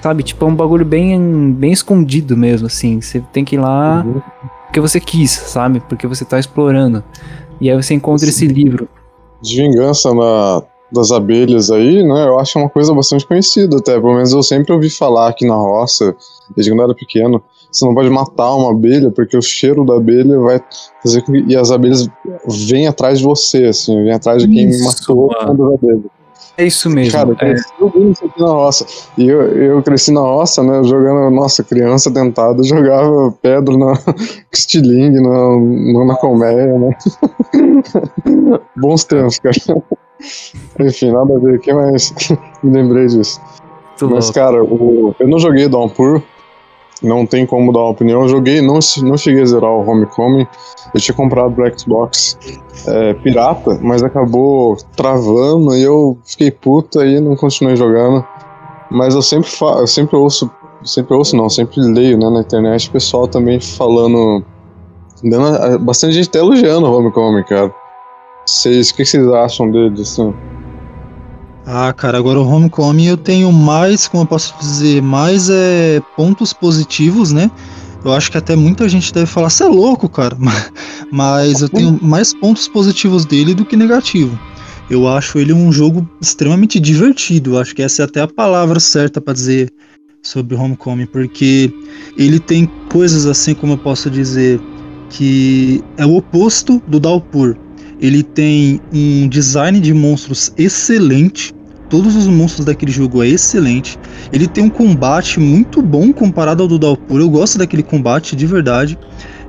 Sabe, 0.00 0.22
tipo, 0.22 0.44
é 0.44 0.48
um 0.48 0.54
bagulho 0.54 0.84
bem, 0.84 1.52
bem 1.52 1.72
escondido 1.72 2.36
mesmo, 2.36 2.66
assim. 2.66 3.00
Você 3.00 3.20
tem 3.32 3.44
que 3.44 3.56
ir 3.56 3.58
lá 3.58 4.04
uhum. 4.04 4.20
porque 4.66 4.80
você 4.80 5.00
quis, 5.00 5.30
sabe? 5.30 5.80
Porque 5.80 6.06
você 6.06 6.24
tá 6.24 6.38
explorando. 6.38 7.02
E 7.60 7.70
aí 7.70 7.76
você 7.76 7.94
encontra 7.94 8.28
esse 8.28 8.46
livro. 8.46 8.88
De 9.42 9.56
vingança 9.56 10.12
na 10.14 10.62
das 10.90 11.10
abelhas 11.10 11.70
aí, 11.70 12.02
né, 12.02 12.26
eu 12.26 12.38
acho 12.38 12.58
uma 12.58 12.68
coisa 12.68 12.94
bastante 12.94 13.26
conhecida 13.26 13.76
até, 13.76 13.92
pelo 13.92 14.14
menos 14.14 14.32
eu 14.32 14.42
sempre 14.42 14.72
ouvi 14.72 14.88
falar 14.88 15.28
aqui 15.28 15.46
na 15.46 15.54
roça, 15.54 16.16
desde 16.56 16.72
quando 16.72 16.80
eu 16.80 16.84
era 16.86 16.94
pequeno, 16.94 17.42
você 17.70 17.84
não 17.84 17.94
pode 17.94 18.10
matar 18.10 18.54
uma 18.54 18.70
abelha, 18.70 19.10
porque 19.10 19.36
o 19.36 19.42
cheiro 19.42 19.84
da 19.84 19.94
abelha 19.94 20.38
vai 20.38 20.60
fazer 21.02 21.22
com 21.22 21.32
que, 21.32 21.44
e 21.46 21.56
as 21.56 21.70
abelhas 21.70 22.08
vêm 22.68 22.86
atrás 22.86 23.18
de 23.18 23.24
você, 23.24 23.64
assim, 23.64 24.02
vêm 24.02 24.12
atrás 24.12 24.42
de 24.42 24.48
quem 24.48 24.68
isso, 24.68 24.84
matou 24.84 25.30
a 25.36 25.44
abelha. 25.44 26.02
É 26.58 26.66
isso 26.66 26.90
mesmo. 26.90 27.12
Cara, 27.12 27.30
eu 27.30 27.36
cresci 27.36 27.72
é. 27.80 28.10
isso 28.10 28.24
aqui 28.24 28.40
na 28.40 28.48
roça. 28.48 28.86
E 29.16 29.28
eu, 29.28 29.40
eu 29.42 29.82
cresci 29.82 30.10
na 30.10 30.20
roça, 30.20 30.60
né? 30.60 30.82
Jogando, 30.82 31.30
nossa, 31.30 31.62
criança 31.62 32.10
tentada, 32.10 32.64
jogava 32.64 33.32
pedra 33.40 33.76
na 33.76 33.92
estilingue, 34.52 35.20
na, 35.20 36.04
na 36.04 36.16
colmeia, 36.16 36.78
né? 36.78 36.96
Bons 38.76 39.04
tempos, 39.04 39.38
cara. 39.38 39.82
Enfim, 40.80 41.12
nada 41.12 41.36
a 41.36 41.38
ver 41.38 41.54
aqui, 41.56 41.72
mas 41.72 42.12
me 42.62 42.72
lembrei 42.72 43.06
disso. 43.06 43.40
Muito 43.90 44.14
mas, 44.14 44.24
louco. 44.24 44.34
cara, 44.34 44.64
o, 44.64 45.14
eu 45.20 45.28
não 45.28 45.38
joguei 45.38 45.68
Downpour, 45.68 46.22
não 47.02 47.26
tem 47.26 47.46
como 47.46 47.72
dar 47.72 47.80
uma 47.80 47.90
opinião. 47.90 48.22
Eu 48.22 48.28
joguei, 48.28 48.60
não, 48.60 48.78
não 49.02 49.16
cheguei 49.16 49.42
a 49.42 49.46
zerar 49.46 49.70
o 49.70 49.88
Homecoming. 49.88 50.46
Eu 50.94 51.00
tinha 51.00 51.14
comprado 51.14 51.54
pro 51.54 51.78
Xbox 51.78 52.38
é, 52.86 53.14
pirata, 53.14 53.78
mas 53.82 54.02
acabou 54.02 54.76
travando 54.96 55.76
e 55.76 55.82
eu 55.82 56.18
fiquei 56.24 56.50
puta 56.50 57.06
e 57.06 57.20
não 57.20 57.36
continuei 57.36 57.76
jogando. 57.76 58.24
Mas 58.90 59.14
eu 59.14 59.22
sempre, 59.22 59.50
fa 59.50 59.66
eu 59.80 59.86
sempre 59.86 60.16
ouço, 60.16 60.50
sempre 60.82 61.14
ouço 61.14 61.36
não, 61.36 61.48
sempre 61.48 61.80
leio 61.80 62.18
né, 62.18 62.30
na 62.30 62.40
internet 62.40 62.88
o 62.88 62.92
pessoal 62.92 63.28
também 63.28 63.60
falando. 63.60 64.44
Dando, 65.22 65.80
bastante 65.80 66.14
gente 66.14 66.28
até 66.28 66.38
elogiando 66.38 66.86
o 66.86 66.96
Homecoming, 66.96 67.42
cara. 67.42 67.74
Vocês, 68.46 68.90
o 68.90 68.94
que 68.94 69.04
vocês 69.04 69.26
acham 69.28 69.70
dele, 69.70 70.00
assim? 70.00 70.32
Ah, 71.70 71.92
cara, 71.92 72.16
agora 72.16 72.40
o 72.40 72.48
Homecoming 72.48 73.08
eu 73.08 73.16
tenho 73.18 73.52
mais, 73.52 74.08
como 74.08 74.22
eu 74.22 74.26
posso 74.26 74.54
dizer, 74.58 75.02
mais 75.02 75.50
é, 75.50 76.00
pontos 76.16 76.50
positivos, 76.50 77.30
né? 77.30 77.50
Eu 78.02 78.14
acho 78.14 78.30
que 78.30 78.38
até 78.38 78.56
muita 78.56 78.88
gente 78.88 79.12
deve 79.12 79.26
falar, 79.26 79.50
você 79.50 79.64
é 79.64 79.68
louco, 79.68 80.08
cara. 80.08 80.34
Mas 81.12 81.60
eu 81.60 81.68
tenho 81.68 81.98
mais 82.02 82.32
pontos 82.32 82.66
positivos 82.68 83.26
dele 83.26 83.54
do 83.54 83.66
que 83.66 83.76
negativo. 83.76 84.38
Eu 84.88 85.06
acho 85.06 85.38
ele 85.38 85.52
um 85.52 85.70
jogo 85.70 86.08
extremamente 86.22 86.80
divertido. 86.80 87.58
Acho 87.58 87.74
que 87.74 87.82
essa 87.82 88.00
é 88.00 88.04
até 88.06 88.22
a 88.22 88.26
palavra 88.26 88.80
certa 88.80 89.20
para 89.20 89.34
dizer 89.34 89.70
sobre 90.22 90.56
Homecoming, 90.56 91.04
porque 91.04 91.70
ele 92.16 92.40
tem 92.40 92.66
coisas 92.90 93.26
assim, 93.26 93.54
como 93.54 93.74
eu 93.74 93.78
posso 93.78 94.08
dizer, 94.08 94.58
que 95.10 95.84
é 95.98 96.06
o 96.06 96.16
oposto 96.16 96.82
do 96.88 96.98
Dalpur. 96.98 97.58
Ele 98.00 98.22
tem 98.22 98.80
um 98.90 99.28
design 99.28 99.78
de 99.80 99.92
monstros 99.92 100.50
excelente. 100.56 101.52
Todos 101.88 102.16
os 102.16 102.26
monstros 102.26 102.66
daquele 102.66 102.92
jogo 102.92 103.22
é 103.22 103.28
excelente. 103.28 103.98
Ele 104.30 104.46
tem 104.46 104.62
um 104.62 104.68
combate 104.68 105.40
muito 105.40 105.80
bom 105.80 106.12
comparado 106.12 106.62
ao 106.62 106.68
do 106.68 106.78
Dalpur. 106.78 107.18
Eu 107.18 107.30
gosto 107.30 107.56
daquele 107.56 107.82
combate 107.82 108.36
de 108.36 108.46
verdade. 108.46 108.98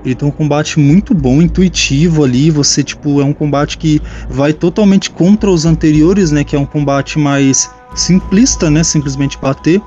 Ele 0.03 0.15
tem 0.15 0.27
um 0.27 0.31
combate 0.31 0.79
muito 0.79 1.13
bom, 1.13 1.41
intuitivo 1.41 2.23
ali. 2.23 2.49
Você, 2.51 2.83
tipo, 2.83 3.21
é 3.21 3.23
um 3.23 3.33
combate 3.33 3.77
que 3.77 4.01
vai 4.29 4.53
totalmente 4.53 5.09
contra 5.11 5.49
os 5.49 5.65
anteriores, 5.65 6.31
né? 6.31 6.43
Que 6.43 6.55
é 6.55 6.59
um 6.59 6.65
combate 6.65 7.19
mais 7.19 7.69
simplista, 7.95 8.69
né? 8.69 8.83
Simplesmente 8.83 9.37
bater. 9.37 9.81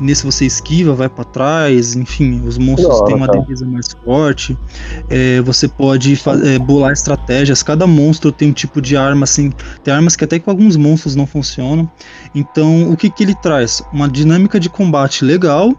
Nesse 0.00 0.24
você 0.24 0.46
esquiva, 0.46 0.94
vai 0.94 1.08
para 1.08 1.24
trás, 1.24 1.96
enfim, 1.96 2.40
os 2.46 2.56
monstros 2.56 3.02
têm 3.02 3.16
uma 3.16 3.26
defesa 3.26 3.66
mais 3.66 3.88
forte. 4.04 4.56
É, 5.10 5.40
você 5.42 5.66
pode 5.66 6.20
é, 6.44 6.58
bolar 6.58 6.92
estratégias. 6.92 7.62
Cada 7.62 7.86
monstro 7.86 8.30
tem 8.30 8.50
um 8.50 8.52
tipo 8.52 8.80
de 8.80 8.96
arma, 8.96 9.24
assim. 9.24 9.52
Tem 9.82 9.92
armas 9.92 10.16
que 10.16 10.24
até 10.24 10.38
com 10.38 10.50
alguns 10.50 10.76
monstros 10.76 11.14
não 11.14 11.26
funcionam. 11.26 11.90
Então, 12.34 12.90
o 12.90 12.96
que, 12.96 13.10
que 13.10 13.22
ele 13.24 13.34
traz? 13.34 13.82
Uma 13.92 14.08
dinâmica 14.08 14.60
de 14.60 14.70
combate 14.70 15.24
legal, 15.24 15.74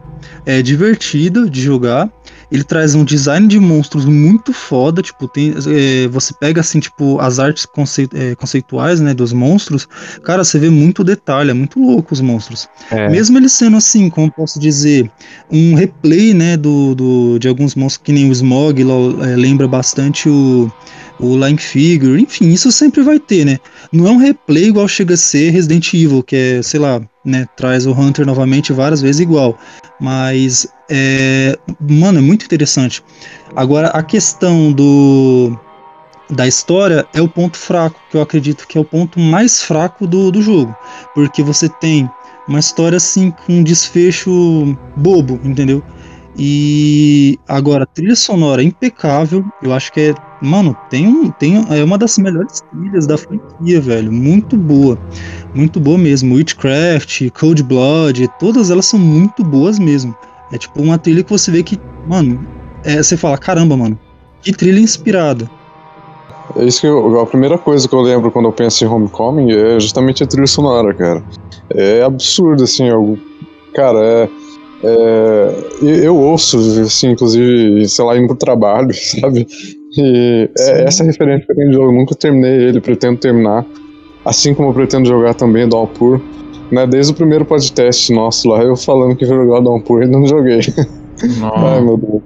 é 0.45 0.61
divertida 0.61 1.49
de 1.49 1.61
jogar 1.61 2.09
ele 2.51 2.63
traz 2.63 2.95
um 2.95 3.03
design 3.03 3.47
de 3.47 3.59
monstros 3.59 4.05
muito 4.05 4.51
foda, 4.51 5.01
tipo, 5.01 5.27
tem, 5.27 5.53
é, 5.67 6.07
você 6.07 6.33
pega 6.33 6.61
assim, 6.61 6.79
tipo, 6.79 7.19
as 7.19 7.39
artes 7.39 7.65
conce, 7.65 8.09
é, 8.13 8.35
conceituais, 8.35 8.99
né, 8.99 9.13
dos 9.13 9.33
monstros, 9.33 9.87
cara, 10.23 10.43
você 10.43 10.57
vê 10.57 10.69
muito 10.69 11.03
detalhe, 11.03 11.51
é 11.51 11.53
muito 11.53 11.79
louco 11.79 12.13
os 12.13 12.21
monstros. 12.21 12.67
É. 12.91 13.09
Mesmo 13.09 13.37
eles 13.37 13.53
sendo 13.53 13.77
assim, 13.77 14.09
como 14.09 14.31
posso 14.31 14.59
dizer, 14.59 15.11
um 15.51 15.75
replay, 15.75 16.33
né, 16.33 16.57
do, 16.57 16.95
do 16.95 17.39
de 17.39 17.47
alguns 17.47 17.75
monstros 17.75 18.03
que 18.03 18.11
nem 18.11 18.29
o 18.29 18.31
Smog, 18.31 18.81
é, 18.81 19.35
lembra 19.35 19.67
bastante 19.67 20.27
o 20.27 20.71
o 21.19 21.37
Line 21.37 21.57
Figure, 21.57 22.21
enfim, 22.21 22.49
isso 22.49 22.71
sempre 22.71 23.01
vai 23.01 23.19
ter, 23.19 23.45
né? 23.45 23.59
Não 23.91 24.07
é 24.07 24.11
um 24.11 24.17
replay 24.17 24.65
igual 24.65 24.87
chega 24.87 25.13
a 25.13 25.17
ser 25.17 25.49
Resident 25.51 25.93
Evil, 25.93 26.23
que 26.23 26.35
é, 26.35 26.61
sei 26.61 26.79
lá, 26.79 27.01
né, 27.25 27.45
traz 27.55 27.85
o 27.85 27.91
Hunter 27.91 28.25
novamente 28.25 28.71
várias 28.71 29.01
vezes 29.01 29.19
igual. 29.19 29.57
Mas, 29.99 30.67
é, 30.89 31.57
mano, 31.79 32.19
é 32.19 32.21
muito 32.21 32.45
interessante. 32.45 33.03
Agora, 33.55 33.87
a 33.87 34.01
questão 34.01 34.71
do 34.71 35.57
da 36.29 36.47
história 36.47 37.07
é 37.13 37.21
o 37.21 37.27
ponto 37.27 37.57
fraco, 37.57 37.99
que 38.11 38.15
eu 38.15 38.21
acredito 38.21 38.67
que 38.67 38.77
é 38.77 38.81
o 38.81 38.85
ponto 38.85 39.19
mais 39.19 39.61
fraco 39.61 40.05
do, 40.05 40.31
do 40.31 40.41
jogo. 40.41 40.75
Porque 41.15 41.41
você 41.41 41.67
tem 41.67 42.09
uma 42.47 42.59
história 42.59 42.97
assim 42.97 43.31
com 43.31 43.53
um 43.53 43.63
desfecho 43.63 44.77
bobo, 44.95 45.39
entendeu? 45.43 45.83
E 46.37 47.37
agora, 47.47 47.85
trilha 47.85 48.15
sonora 48.15 48.63
impecável. 48.63 49.43
Eu 49.61 49.73
acho 49.73 49.91
que 49.91 49.99
é. 49.99 50.28
Mano, 50.41 50.75
tem 50.89 51.07
um. 51.07 51.29
Tem, 51.31 51.65
é 51.69 51.83
uma 51.83 51.97
das 51.97 52.17
melhores 52.17 52.61
trilhas 52.71 53.05
da 53.05 53.17
franquia, 53.17 53.81
velho. 53.81 54.11
Muito 54.11 54.55
boa. 54.55 54.97
Muito 55.53 55.79
boa 55.79 55.97
mesmo. 55.97 56.35
Witchcraft, 56.35 57.29
Cold 57.31 57.63
Blood, 57.63 58.27
todas 58.39 58.71
elas 58.71 58.85
são 58.85 58.99
muito 58.99 59.43
boas 59.43 59.77
mesmo. 59.77 60.15
É 60.51 60.57
tipo 60.57 60.81
uma 60.81 60.97
trilha 60.97 61.23
que 61.23 61.29
você 61.29 61.51
vê 61.51 61.61
que, 61.61 61.79
mano, 62.07 62.39
é, 62.83 63.01
você 63.01 63.17
fala, 63.17 63.37
caramba, 63.37 63.75
mano, 63.75 63.99
que 64.41 64.51
trilha 64.51 64.79
inspirada. 64.79 65.49
É 66.55 66.65
isso 66.65 66.81
que 66.81 66.87
eu, 66.87 67.19
a 67.19 67.25
primeira 67.25 67.57
coisa 67.57 67.87
que 67.87 67.93
eu 67.93 68.01
lembro 68.01 68.31
quando 68.31 68.45
eu 68.45 68.51
penso 68.51 68.83
em 68.83 68.87
Homecoming 68.87 69.51
é 69.51 69.79
justamente 69.79 70.23
a 70.23 70.27
trilha 70.27 70.47
sonora, 70.47 70.93
cara. 70.93 71.23
É 71.69 72.01
absurdo, 72.01 72.63
assim, 72.63 72.85
eu, 72.87 73.19
cara, 73.75 73.99
é 73.99 74.29
é, 74.83 75.53
eu 75.81 76.15
ouço, 76.15 76.57
assim, 76.81 77.11
inclusive, 77.11 77.87
sei 77.87 78.05
lá, 78.05 78.17
indo 78.17 78.27
pro 78.27 78.35
trabalho, 78.35 78.93
sabe? 78.95 79.45
E 79.97 80.49
é 80.57 80.83
essa 80.83 81.03
referência 81.03 81.45
que 81.45 81.51
eu 81.51 81.55
tenho 81.55 81.69
de 81.69 81.75
jogo. 81.75 81.89
Eu 81.89 81.95
nunca 81.95 82.15
terminei 82.15 82.51
ele, 82.51 82.79
pretendo 82.79 83.19
terminar. 83.19 83.65
Assim 84.23 84.53
como 84.53 84.69
eu 84.69 84.73
pretendo 84.73 85.07
jogar 85.07 85.33
também 85.33 85.67
Downpour. 85.67 86.21
Né, 86.71 86.85
desde 86.85 87.11
o 87.11 87.15
primeiro 87.15 87.45
podcast 87.45 88.13
nosso 88.13 88.47
lá, 88.47 88.61
eu 88.61 88.75
falando 88.75 89.15
que 89.15 89.25
ia 89.25 89.29
jogar 89.29 89.59
Downpour 89.59 90.03
e 90.03 90.07
não 90.07 90.27
joguei. 90.27 90.59
Ai, 91.55 91.81
meu 91.81 91.97
Deus. 91.97 92.21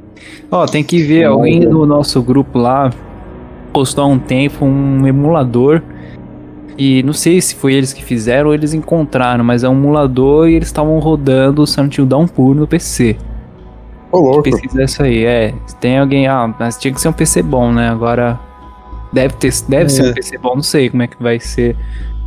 Ó, 0.52 0.66
tem 0.66 0.84
que 0.84 1.02
ver, 1.02 1.24
alguém 1.24 1.62
do 1.62 1.86
nosso 1.86 2.22
grupo 2.22 2.60
lá 2.60 2.92
postou 3.72 4.04
há 4.04 4.08
um 4.08 4.20
tempo 4.20 4.66
um 4.66 5.08
emulador 5.08 5.82
e 6.78 7.02
não 7.04 7.14
sei 7.14 7.42
se 7.42 7.56
foi 7.56 7.74
eles 7.74 7.94
que 7.94 8.04
fizeram 8.04 8.48
ou 8.48 8.54
eles 8.54 8.74
encontraram, 8.74 9.44
mas 9.44 9.64
é 9.64 9.70
um 9.70 9.74
emulador 9.74 10.48
e 10.48 10.56
eles 10.56 10.68
estavam 10.68 11.00
rodando 11.00 11.62
o 11.62 11.68
Silent 11.68 11.98
Hill 11.98 12.06
Downpour 12.06 12.56
no 12.56 12.68
PC. 12.68 13.16
Ô, 14.14 14.44
isso 14.84 15.02
aí, 15.02 15.26
é. 15.26 15.56
Tem 15.82 15.98
alguém, 15.98 16.28
ah, 16.28 16.54
mas 16.60 16.78
tinha 16.78 16.94
que 16.94 17.02
ser 17.02 17.10
um 17.10 17.14
PC 17.14 17.42
bom, 17.42 17.72
né? 17.72 17.90
Agora 17.90 18.40
deve 19.12 19.34
ter, 19.36 19.52
deve 19.68 19.86
é. 19.86 19.90
ser 19.90 20.12
um 20.12 20.14
PC 20.14 20.38
bom, 20.38 20.56
não 20.56 20.62
sei 20.62 20.90
como 20.92 21.02
é 21.02 21.08
que 21.08 21.22
vai 21.22 21.40
ser. 21.40 21.76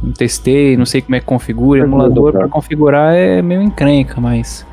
Não 0.02 0.12
testei, 0.12 0.76
não 0.76 0.84
sei 0.84 1.00
como 1.00 1.14
é 1.14 1.20
que 1.20 1.26
configura. 1.26 1.80
É 1.80 1.84
emulador 1.84 2.32
para 2.32 2.48
configurar 2.48 3.14
é 3.14 3.40
meio 3.40 3.62
encrenca, 3.62 4.20
mas 4.20 4.66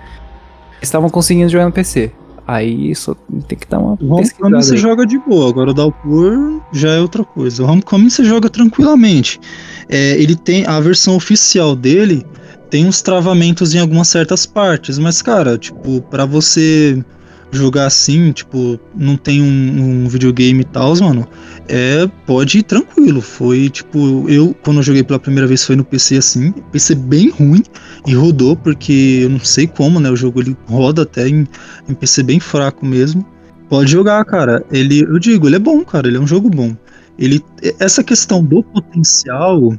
estavam 0.81 1.07
conseguindo 1.07 1.49
jogar 1.49 1.65
no 1.65 1.71
PC. 1.71 2.11
Aí 2.47 2.93
só 2.95 3.15
tem 3.47 3.57
que 3.57 3.67
dar 3.67 3.79
uma 3.79 3.97
O 4.01 4.15
Homecoming 4.15 4.55
você 4.55 4.75
joga 4.75 5.05
de 5.05 5.17
boa, 5.19 5.49
agora 5.49 5.69
o 5.69 5.73
Downpour 5.73 6.61
já 6.73 6.89
é 6.89 6.99
outra 6.99 7.23
coisa. 7.23 7.63
O 7.63 7.67
Homecoming 7.67 8.09
você 8.09 8.23
joga 8.25 8.49
tranquilamente. 8.49 9.39
É, 9.87 10.19
ele 10.19 10.35
tem 10.35 10.65
a 10.65 10.79
versão 10.79 11.15
oficial 11.15 11.75
dele 11.75 12.25
tem 12.73 12.87
uns 12.87 13.03
travamentos 13.03 13.75
em 13.75 13.79
algumas 13.79 14.07
certas 14.07 14.47
partes, 14.47 14.97
mas 14.97 15.21
cara, 15.21 15.59
tipo, 15.59 16.01
para 16.01 16.25
você 16.25 17.05
jogar 17.51 17.85
assim, 17.85 18.31
tipo, 18.31 18.79
não 18.95 19.15
tem 19.15 19.43
um, 19.43 20.05
um 20.05 20.07
videogame 20.07 20.61
e 20.61 20.63
tal, 20.63 20.95
mano, 20.95 21.27
é, 21.67 22.09
pode 22.25 22.57
ir 22.57 22.63
tranquilo. 22.63 23.21
Foi, 23.21 23.69
tipo, 23.69 24.27
eu, 24.27 24.55
quando 24.63 24.77
eu 24.77 24.83
joguei 24.83 25.03
pela 25.03 25.19
primeira 25.19 25.45
vez, 25.45 25.63
foi 25.63 25.75
no 25.75 25.85
PC 25.85 26.17
assim, 26.17 26.51
PC 26.71 26.95
bem 26.95 27.29
ruim, 27.29 27.61
e 28.07 28.15
rodou, 28.15 28.55
porque 28.55 29.19
eu 29.21 29.29
não 29.29 29.39
sei 29.39 29.67
como, 29.67 29.99
né, 29.99 30.09
o 30.09 30.15
jogo 30.15 30.41
ele 30.41 30.57
roda 30.65 31.03
até 31.03 31.29
em, 31.29 31.45
em 31.87 31.93
PC 31.93 32.23
bem 32.23 32.39
fraco 32.39 32.83
mesmo. 32.83 33.23
Pode 33.69 33.91
jogar, 33.91 34.25
cara. 34.25 34.65
Ele, 34.71 35.03
eu 35.03 35.19
digo, 35.19 35.47
ele 35.47 35.57
é 35.57 35.59
bom, 35.59 35.85
cara, 35.85 36.07
ele 36.07 36.17
é 36.17 36.19
um 36.19 36.25
jogo 36.25 36.49
bom. 36.49 36.75
Ele, 37.19 37.39
essa 37.79 38.03
questão 38.03 38.43
do 38.43 38.63
potencial 38.63 39.77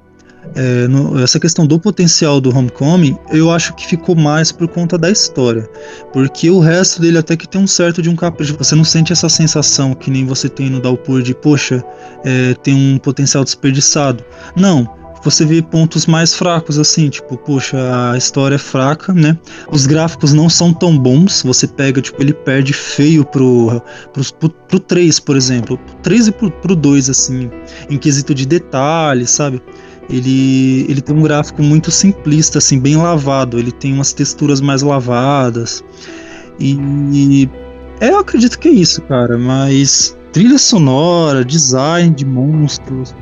é, 0.55 0.87
no, 0.87 1.21
essa 1.21 1.41
questão 1.41 1.67
do 1.67 1.79
potencial 1.79 2.41
do 2.41 2.57
Homecoming, 2.57 3.17
eu 3.31 3.51
acho 3.51 3.75
que 3.75 3.87
ficou 3.87 4.15
mais 4.15 4.53
por 4.53 4.69
conta 4.69 4.99
da 4.99 5.11
história. 5.11 5.69
Porque 6.13 6.51
o 6.51 6.61
resto 6.61 7.01
dele 7.01 7.19
até 7.19 7.37
que 7.37 7.49
tem 7.49 7.61
um 7.61 7.67
certo 7.67 8.03
de 8.03 8.09
um 8.09 8.17
capricho. 8.17 8.57
Você 8.59 8.75
não 8.75 8.85
sente 8.85 9.13
essa 9.13 9.29
sensação 9.29 9.95
que 9.95 10.11
nem 10.11 10.25
você 10.25 10.49
tem 10.49 10.71
no 10.71 10.81
Downpour 10.81 11.23
de, 11.23 11.35
poxa, 11.35 11.83
é, 12.25 12.55
tem 12.63 12.75
um 12.75 12.99
potencial 12.99 13.45
desperdiçado. 13.45 14.25
Não. 14.57 14.89
Você 15.25 15.47
vê 15.47 15.63
pontos 15.63 16.05
mais 16.05 16.35
fracos, 16.35 16.79
assim, 16.79 17.09
tipo, 17.09 17.39
poxa, 17.39 17.79
a 18.13 18.17
história 18.17 18.57
é 18.57 18.59
fraca, 18.59 19.11
né? 19.15 19.39
Os 19.71 19.87
gráficos 19.87 20.35
não 20.35 20.51
são 20.51 20.71
tão 20.71 20.99
bons. 20.99 21.43
Você 21.43 21.67
pega, 21.67 22.03
tipo, 22.03 22.23
ele 22.23 22.35
perde 22.35 22.75
feio 22.75 23.25
pro, 23.25 23.83
pro, 24.13 24.35
pro, 24.35 24.51
pro 24.51 24.79
3, 24.79 25.19
por 25.21 25.35
exemplo. 25.35 25.79
Pro 25.79 25.97
3 26.03 26.29
e 26.29 26.33
pro, 26.33 26.51
pro 26.51 26.77
2, 26.77 27.09
assim, 27.09 27.51
em 27.89 27.97
quesito 27.97 28.35
de 28.35 28.45
detalhes, 28.45 29.31
sabe? 29.31 29.63
Ele, 30.09 30.87
ele 30.89 31.01
tem 31.01 31.17
um 31.17 31.23
gráfico 31.23 31.63
muito 31.63 31.91
simplista, 31.91 32.59
assim, 32.59 32.79
bem 32.79 32.97
lavado. 32.97 33.59
Ele 33.59 33.73
tem 33.73 33.93
umas 33.93 34.13
texturas 34.13 34.61
mais 34.61 34.83
lavadas. 34.83 35.83
E, 36.59 36.79
e 37.13 37.51
é, 38.01 38.11
eu 38.11 38.19
acredito 38.19 38.59
que 38.59 38.69
é 38.69 38.73
isso, 38.73 39.03
cara. 39.03 39.39
Mas 39.39 40.17
trilha 40.33 40.59
sonora, 40.59 41.45
design 41.45 42.15
de 42.15 42.25
monstros. 42.25 43.15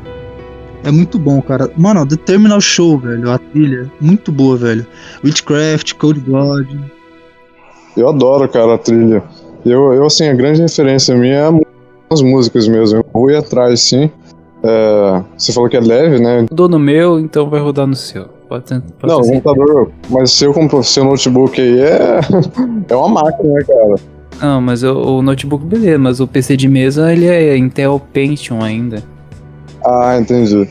É 0.85 0.91
muito 0.91 1.19
bom, 1.19 1.41
cara. 1.41 1.71
Mano, 1.77 2.07
The 2.07 2.17
Terminal 2.17 2.61
Show, 2.61 2.99
velho. 2.99 3.31
A 3.31 3.39
trilha, 3.39 3.91
muito 4.01 4.33
boa, 4.33 4.57
velho. 4.57 4.87
Witchcraft, 5.25 5.95
Code 5.95 6.21
God. 6.21 6.67
Eu 7.97 8.09
adoro, 8.09 8.49
cara, 8.49 8.75
a 8.75 8.79
trilha. 8.79 9.23
Eu, 9.65 9.93
eu 9.93 10.07
assim, 10.07 10.27
a 10.29 10.35
grande 10.35 10.61
referência 10.61 11.15
minha 11.15 11.35
é 11.35 11.51
as 12.11 12.21
músicas 12.21 12.67
mesmo. 12.67 12.99
Eu 12.99 13.07
vou 13.13 13.31
ir 13.31 13.37
atrás, 13.37 13.81
sim. 13.81 14.11
É, 14.63 15.23
você 15.37 15.53
falou 15.53 15.69
que 15.69 15.77
é 15.77 15.81
leve, 15.81 16.21
né? 16.21 16.47
Rodou 16.49 16.69
no 16.69 16.79
meu, 16.79 17.19
então 17.19 17.51
vai 17.51 17.61
rodar 17.61 17.87
no 17.87 17.97
seu. 17.97 18.27
Pode, 18.49 18.65
pode 18.99 19.13
não, 19.13 19.21
o 19.21 19.27
computador, 19.27 19.91
mas 20.11 20.31
seu, 20.31 20.53
seu 20.83 21.05
notebook 21.05 21.61
aí 21.61 21.81
é, 21.81 22.21
é 22.89 22.95
uma 22.95 23.09
máquina, 23.09 23.55
né, 23.55 23.65
cara? 23.67 23.95
Não, 24.41 24.61
mas 24.61 24.83
o, 24.83 24.93
o, 24.93 25.23
notebook, 25.23 25.65
beleza, 25.65 25.99
mas 25.99 26.21
o 26.21 26.27
PC 26.27 26.57
de 26.57 26.69
mesa 26.69 27.13
ele 27.13 27.27
é 27.27 27.57
Intel 27.57 28.01
Pentium 28.13 28.63
ainda. 28.63 29.03
Ah, 29.85 30.19
entendi. 30.21 30.69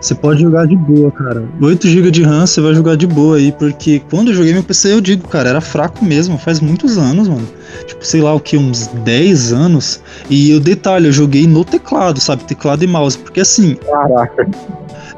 Você 0.00 0.14
pode 0.14 0.40
jogar 0.40 0.66
de 0.66 0.76
boa, 0.76 1.10
cara. 1.10 1.44
8 1.60 1.86
GB 1.88 2.10
de 2.10 2.22
RAM 2.22 2.46
você 2.46 2.60
vai 2.60 2.74
jogar 2.74 2.96
de 2.96 3.06
boa 3.06 3.36
aí, 3.36 3.52
porque 3.52 4.00
quando 4.10 4.28
eu 4.28 4.34
joguei 4.34 4.52
meu 4.52 4.62
PC, 4.62 4.94
eu 4.94 5.00
digo, 5.00 5.28
cara, 5.28 5.50
era 5.50 5.60
fraco 5.60 6.04
mesmo, 6.04 6.38
faz 6.38 6.58
muitos 6.58 6.96
anos, 6.96 7.28
mano. 7.28 7.46
Tipo, 7.86 8.04
sei 8.04 8.22
lá 8.22 8.34
o 8.34 8.40
que, 8.40 8.56
uns 8.56 8.86
10 8.86 9.52
anos. 9.52 10.00
E 10.28 10.54
o 10.54 10.60
detalhe, 10.60 11.06
eu 11.06 11.12
joguei 11.12 11.46
no 11.46 11.64
teclado, 11.64 12.18
sabe? 12.20 12.44
Teclado 12.44 12.82
e 12.82 12.86
mouse. 12.86 13.18
Porque 13.18 13.40
assim. 13.40 13.74
Caraca. 13.74 14.48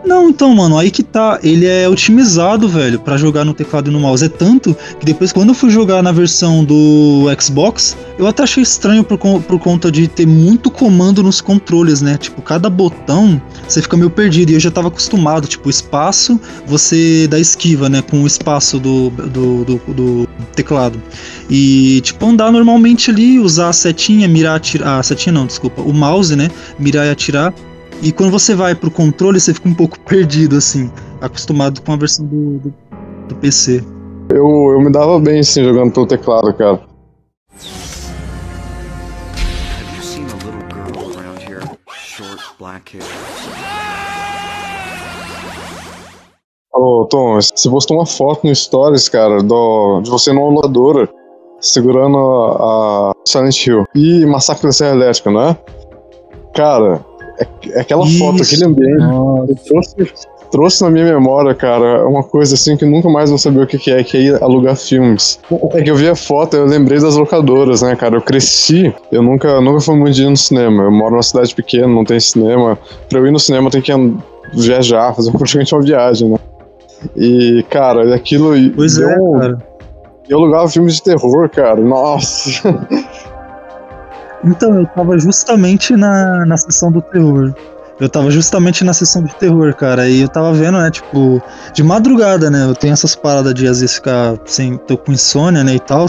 Não, 0.05 0.29
então, 0.29 0.55
mano, 0.55 0.77
aí 0.77 0.91
que 0.91 1.03
tá. 1.03 1.39
Ele 1.43 1.67
é 1.67 1.89
otimizado, 1.89 2.69
velho, 2.69 2.99
para 2.99 3.17
jogar 3.17 3.45
no 3.45 3.55
teclado 3.55 3.89
e 3.89 3.93
no 3.93 4.01
mouse. 4.01 4.25
É 4.25 4.29
tanto 4.29 4.77
que 4.99 5.07
depois, 5.07 5.33
quando 5.33 5.51
eu 5.51 5.55
fui 5.55 5.71
jogar 5.71 6.03
na 6.03 6.11
versão 6.11 6.65
do 6.65 7.27
Xbox, 7.41 7.97
eu 8.19 8.27
até 8.27 8.43
achei 8.43 8.63
estranho 8.63 9.05
por, 9.05 9.17
por 9.19 9.59
conta 9.59 9.91
de 9.93 10.09
ter 10.09 10.27
muito 10.27 10.71
comando 10.71 11.23
nos 11.23 11.41
controles, 11.41 12.03
né? 12.03 12.17
Tipo, 12.19 12.43
cada 12.43 12.69
botão 12.69 13.41
você 13.69 13.81
fica 13.81 13.97
meio 13.97 14.11
perdido. 14.11 14.51
E 14.51 14.55
eu 14.55 14.61
já 14.61 14.71
tava 14.71 14.89
acostumado, 14.89 15.47
tipo, 15.47 15.71
espaço, 15.71 16.41
você 16.67 17.29
dá 17.29 17.39
esquiva, 17.39 17.89
né? 17.89 18.03
Com 18.03 18.23
o 18.23 18.27
espaço 18.27 18.81
do, 18.81 19.11
do, 19.11 19.65
do, 19.65 19.81
do 19.89 20.29
teclado. 20.55 21.01
E, 21.49 22.01
tipo, 22.03 22.27
andar 22.27 22.51
normalmente 22.51 23.11
ali, 23.11 23.39
usar 23.39 23.69
a 23.69 23.73
setinha, 23.73 24.27
mirar, 24.27 24.57
atirar. 24.57 24.99
A 24.99 25.03
setinha 25.03 25.33
não, 25.33 25.47
desculpa. 25.47 25.81
O 25.81 25.93
mouse, 25.93 26.35
né? 26.35 26.51
Mirar 26.79 27.07
e 27.07 27.11
atirar 27.11 27.55
e 28.03 28.11
quando 28.11 28.33
você 28.33 28.55
vai 28.55 28.75
pro 28.75 28.91
controle, 28.91 29.39
você 29.39 29.55
fica 29.55 29.69
um 29.69 29.75
pouco 29.75 29.99
perdido, 30.05 30.57
assim, 30.57 30.91
acostumado 31.21 31.81
com 31.81 31.93
a 31.93 31.97
versão 31.97 32.27
do, 32.27 32.59
do, 32.59 32.75
do 33.29 33.35
PC. 33.37 33.83
Eu, 34.29 34.73
eu 34.73 34.81
me 34.81 34.91
dava 34.91 35.21
bem, 35.21 35.39
assim, 35.39 35.63
jogando 35.63 35.93
pelo 35.93 36.07
teclado, 36.07 36.53
cara. 36.55 36.81
Ô, 46.75 47.07
Tom, 47.09 47.41
você 47.41 47.71
postou 47.71 47.99
uma 47.99 48.07
foto 48.07 48.47
no 48.47 48.55
Stories, 48.55 49.09
cara, 49.09 49.43
do, 49.43 50.01
de 50.01 50.11
você 50.11 50.33
numa 50.33 50.51
locadora 50.51 51.09
segurando 51.61 52.19
a, 52.19 53.11
a 53.11 53.13
Silent 53.25 53.67
Hill 53.67 53.85
e 53.95 54.27
Massacre 54.27 54.65
da 54.65 54.73
Serra 54.73 54.97
Elétrica, 54.97 55.31
né? 55.31 55.57
Cara, 56.55 57.05
aquela 57.77 58.05
Isso. 58.05 58.19
foto, 58.19 58.43
aquele 58.43 58.65
ambiente, 58.65 59.63
trouxe, 59.67 59.97
trouxe 60.51 60.83
na 60.83 60.91
minha 60.91 61.05
memória, 61.07 61.55
cara, 61.55 62.07
uma 62.07 62.23
coisa 62.23 62.55
assim 62.55 62.77
que 62.77 62.85
nunca 62.85 63.09
mais 63.09 63.31
vou 63.31 63.39
saber 63.39 63.63
o 63.63 63.67
que, 63.67 63.91
é, 63.91 64.05
que 64.05 64.17
é 64.17 64.21
ir 64.21 64.43
alugar 64.43 64.77
filmes. 64.77 65.41
É 65.73 65.83
que 65.83 65.91
eu 65.91 65.97
vi 65.97 66.09
a 66.09 66.15
foto, 66.15 66.57
eu 66.57 66.67
lembrei 66.67 67.01
das 67.01 67.17
locadoras, 67.17 67.83
né, 67.83 67.97
cara? 67.97 68.17
Eu 68.17 68.23
cresci, 68.23 68.95
eu 69.11 69.23
nunca, 69.23 69.61
nunca 69.61 69.81
fui 69.81 69.97
muito 69.97 70.15
de 70.15 70.25
ir 70.25 70.31
no 70.31 70.37
cinema. 70.37 70.85
Eu 70.85 70.93
moro 70.93 71.13
numa 71.13 71.23
cidade 71.23 71.55
pequena, 71.55 71.89
não 71.89 72.05
tem 72.05 72.21
cinema. 72.21 72.79
Pra 73.09 73.19
eu 73.19 73.27
ir 73.27 73.33
no 73.33 73.41
cinema, 73.41 73.71
tem 73.71 73.81
que 73.81 73.93
viajar, 74.53 75.15
fazer 75.15 75.33
praticamente 75.37 75.75
uma 75.75 75.83
viagem, 75.83 76.29
né? 76.29 76.39
E, 77.17 77.65
cara, 77.69 78.15
aquilo. 78.15 78.53
Pois 78.77 78.99
é, 78.99 79.15
cara. 79.39 79.59
Eu 80.29 80.39
alugava 80.39 80.69
filmes 80.69 80.97
de 80.97 81.03
terror, 81.03 81.49
cara. 81.49 81.81
Nossa. 81.81 82.87
Então, 84.45 84.81
eu 84.81 84.87
tava 84.87 85.19
justamente 85.19 85.97
na, 85.97 86.45
na 86.45 86.57
sessão 86.57 86.91
do 86.91 87.01
terror. 87.01 87.55
Eu 88.01 88.09
tava 88.09 88.31
justamente 88.33 88.83
na 88.83 88.93
sessão 88.93 89.23
de 89.23 89.33
terror, 89.37 89.73
cara. 89.75 90.09
E 90.09 90.23
eu 90.23 90.29
tava 90.29 90.53
vendo, 90.53 90.79
né, 90.79 90.91
tipo, 90.91 91.41
de 91.73 91.85
madrugada, 91.85 92.51
né? 92.51 92.65
Eu 92.65 92.75
tenho 92.75 92.93
essas 92.93 93.15
paradas 93.15 93.55
de 93.55 93.67
às 93.69 93.81
vezes 93.81 93.95
ficar 93.95 94.35
sem. 94.45 94.77
tô 94.77 94.97
com 94.97 95.13
insônia, 95.13 95.63
né, 95.63 95.75
e 95.75 95.81
tal. 95.81 96.07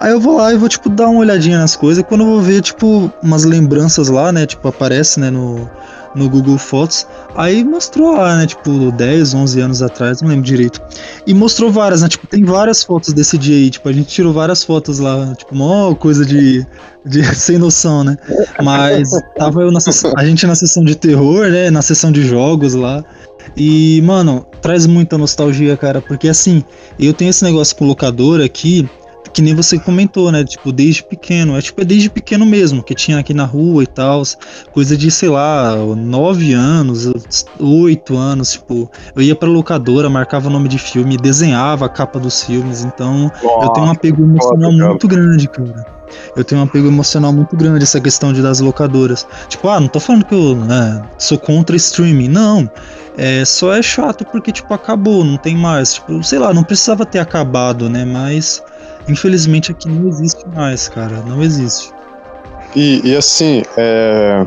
Aí 0.00 0.10
eu 0.10 0.18
vou 0.18 0.38
lá 0.38 0.52
e 0.52 0.56
vou, 0.56 0.68
tipo, 0.68 0.88
dar 0.88 1.08
uma 1.08 1.20
olhadinha 1.20 1.58
nas 1.58 1.76
coisas. 1.76 2.02
E 2.02 2.04
quando 2.04 2.22
eu 2.22 2.26
vou 2.26 2.40
ver, 2.40 2.60
tipo, 2.60 3.12
umas 3.22 3.44
lembranças 3.44 4.08
lá, 4.08 4.32
né? 4.32 4.46
Tipo, 4.46 4.66
aparece, 4.66 5.20
né, 5.20 5.30
no, 5.30 5.70
no 6.18 6.28
Google 6.28 6.58
Fotos. 6.58 7.06
Aí 7.34 7.64
mostrou 7.64 8.16
lá, 8.16 8.36
né? 8.36 8.46
Tipo, 8.46 8.90
10, 8.92 9.34
11 9.34 9.60
anos 9.60 9.82
atrás, 9.82 10.20
não 10.20 10.28
lembro 10.28 10.44
direito. 10.44 10.80
E 11.26 11.32
mostrou 11.32 11.70
várias, 11.70 12.02
né? 12.02 12.08
Tipo, 12.08 12.26
tem 12.26 12.44
várias 12.44 12.82
fotos 12.82 13.12
desse 13.12 13.38
dia 13.38 13.56
aí. 13.56 13.70
Tipo, 13.70 13.88
a 13.88 13.92
gente 13.92 14.08
tirou 14.08 14.32
várias 14.32 14.64
fotos 14.64 14.98
lá. 14.98 15.34
Tipo, 15.34 15.54
mó 15.54 15.94
coisa 15.94 16.26
de, 16.26 16.66
de 17.06 17.24
sem 17.34 17.58
noção, 17.58 18.04
né? 18.04 18.16
Mas 18.62 19.10
tava 19.36 19.62
eu 19.62 19.70
na 19.70 19.80
sessão, 19.80 20.12
a 20.16 20.24
gente 20.24 20.46
na 20.46 20.54
sessão 20.54 20.84
de 20.84 20.94
terror, 20.96 21.48
né? 21.48 21.70
Na 21.70 21.82
sessão 21.82 22.10
de 22.10 22.22
jogos 22.22 22.74
lá. 22.74 23.04
E, 23.56 24.02
mano, 24.02 24.44
traz 24.60 24.86
muita 24.86 25.16
nostalgia, 25.16 25.76
cara. 25.76 26.00
Porque 26.00 26.28
assim, 26.28 26.64
eu 26.98 27.14
tenho 27.14 27.30
esse 27.30 27.44
negócio 27.44 27.74
com 27.76 27.86
locador 27.86 28.40
aqui 28.40 28.88
que 29.38 29.42
nem 29.42 29.54
você 29.54 29.78
comentou, 29.78 30.32
né? 30.32 30.42
Tipo, 30.42 30.72
desde 30.72 31.00
pequeno. 31.00 31.56
É 31.56 31.62
tipo, 31.62 31.80
é 31.80 31.84
desde 31.84 32.10
pequeno 32.10 32.44
mesmo, 32.44 32.82
que 32.82 32.92
tinha 32.92 33.20
aqui 33.20 33.32
na 33.32 33.44
rua 33.44 33.84
e 33.84 33.86
tal. 33.86 34.20
Coisa 34.72 34.96
de, 34.96 35.12
sei 35.12 35.28
lá, 35.28 35.76
nove 35.76 36.54
anos, 36.54 37.08
oito 37.60 38.16
anos, 38.16 38.54
tipo, 38.54 38.90
eu 39.14 39.22
ia 39.22 39.36
pra 39.36 39.48
locadora, 39.48 40.10
marcava 40.10 40.48
o 40.48 40.50
nome 40.50 40.68
de 40.68 40.76
filme, 40.76 41.16
desenhava 41.16 41.86
a 41.86 41.88
capa 41.88 42.18
dos 42.18 42.42
filmes. 42.42 42.82
Então, 42.82 43.30
Nossa, 43.40 43.66
eu 43.66 43.68
tenho 43.68 43.86
um 43.86 43.90
apego 43.92 44.22
emocional 44.24 44.72
foda, 44.72 44.88
muito 44.88 45.06
grande, 45.06 45.48
cara. 45.48 45.86
Eu 46.34 46.42
tenho 46.42 46.60
um 46.60 46.64
apego 46.64 46.88
emocional 46.88 47.32
muito 47.32 47.54
grande 47.54 47.84
essa 47.84 48.00
questão 48.00 48.32
de 48.32 48.42
das 48.42 48.58
locadoras. 48.58 49.24
Tipo, 49.48 49.68
ah, 49.68 49.78
não 49.78 49.86
tô 49.86 50.00
falando 50.00 50.24
que 50.24 50.34
eu 50.34 50.56
né, 50.56 51.00
sou 51.16 51.38
contra 51.38 51.76
streaming. 51.76 52.26
Não. 52.26 52.68
É, 53.16 53.44
só 53.44 53.72
é 53.72 53.82
chato 53.82 54.24
porque, 54.24 54.50
tipo, 54.50 54.74
acabou, 54.74 55.22
não 55.24 55.36
tem 55.36 55.56
mais. 55.56 55.94
Tipo, 55.94 56.24
sei 56.24 56.40
lá, 56.40 56.52
não 56.52 56.64
precisava 56.64 57.06
ter 57.06 57.20
acabado, 57.20 57.88
né? 57.88 58.04
Mas 58.04 58.60
Infelizmente 59.08 59.72
aqui 59.72 59.88
não 59.88 60.08
existe 60.08 60.46
mais, 60.54 60.88
cara. 60.88 61.22
Não 61.26 61.42
existe. 61.42 61.92
E, 62.76 63.00
e 63.04 63.16
assim, 63.16 63.62
é, 63.76 64.46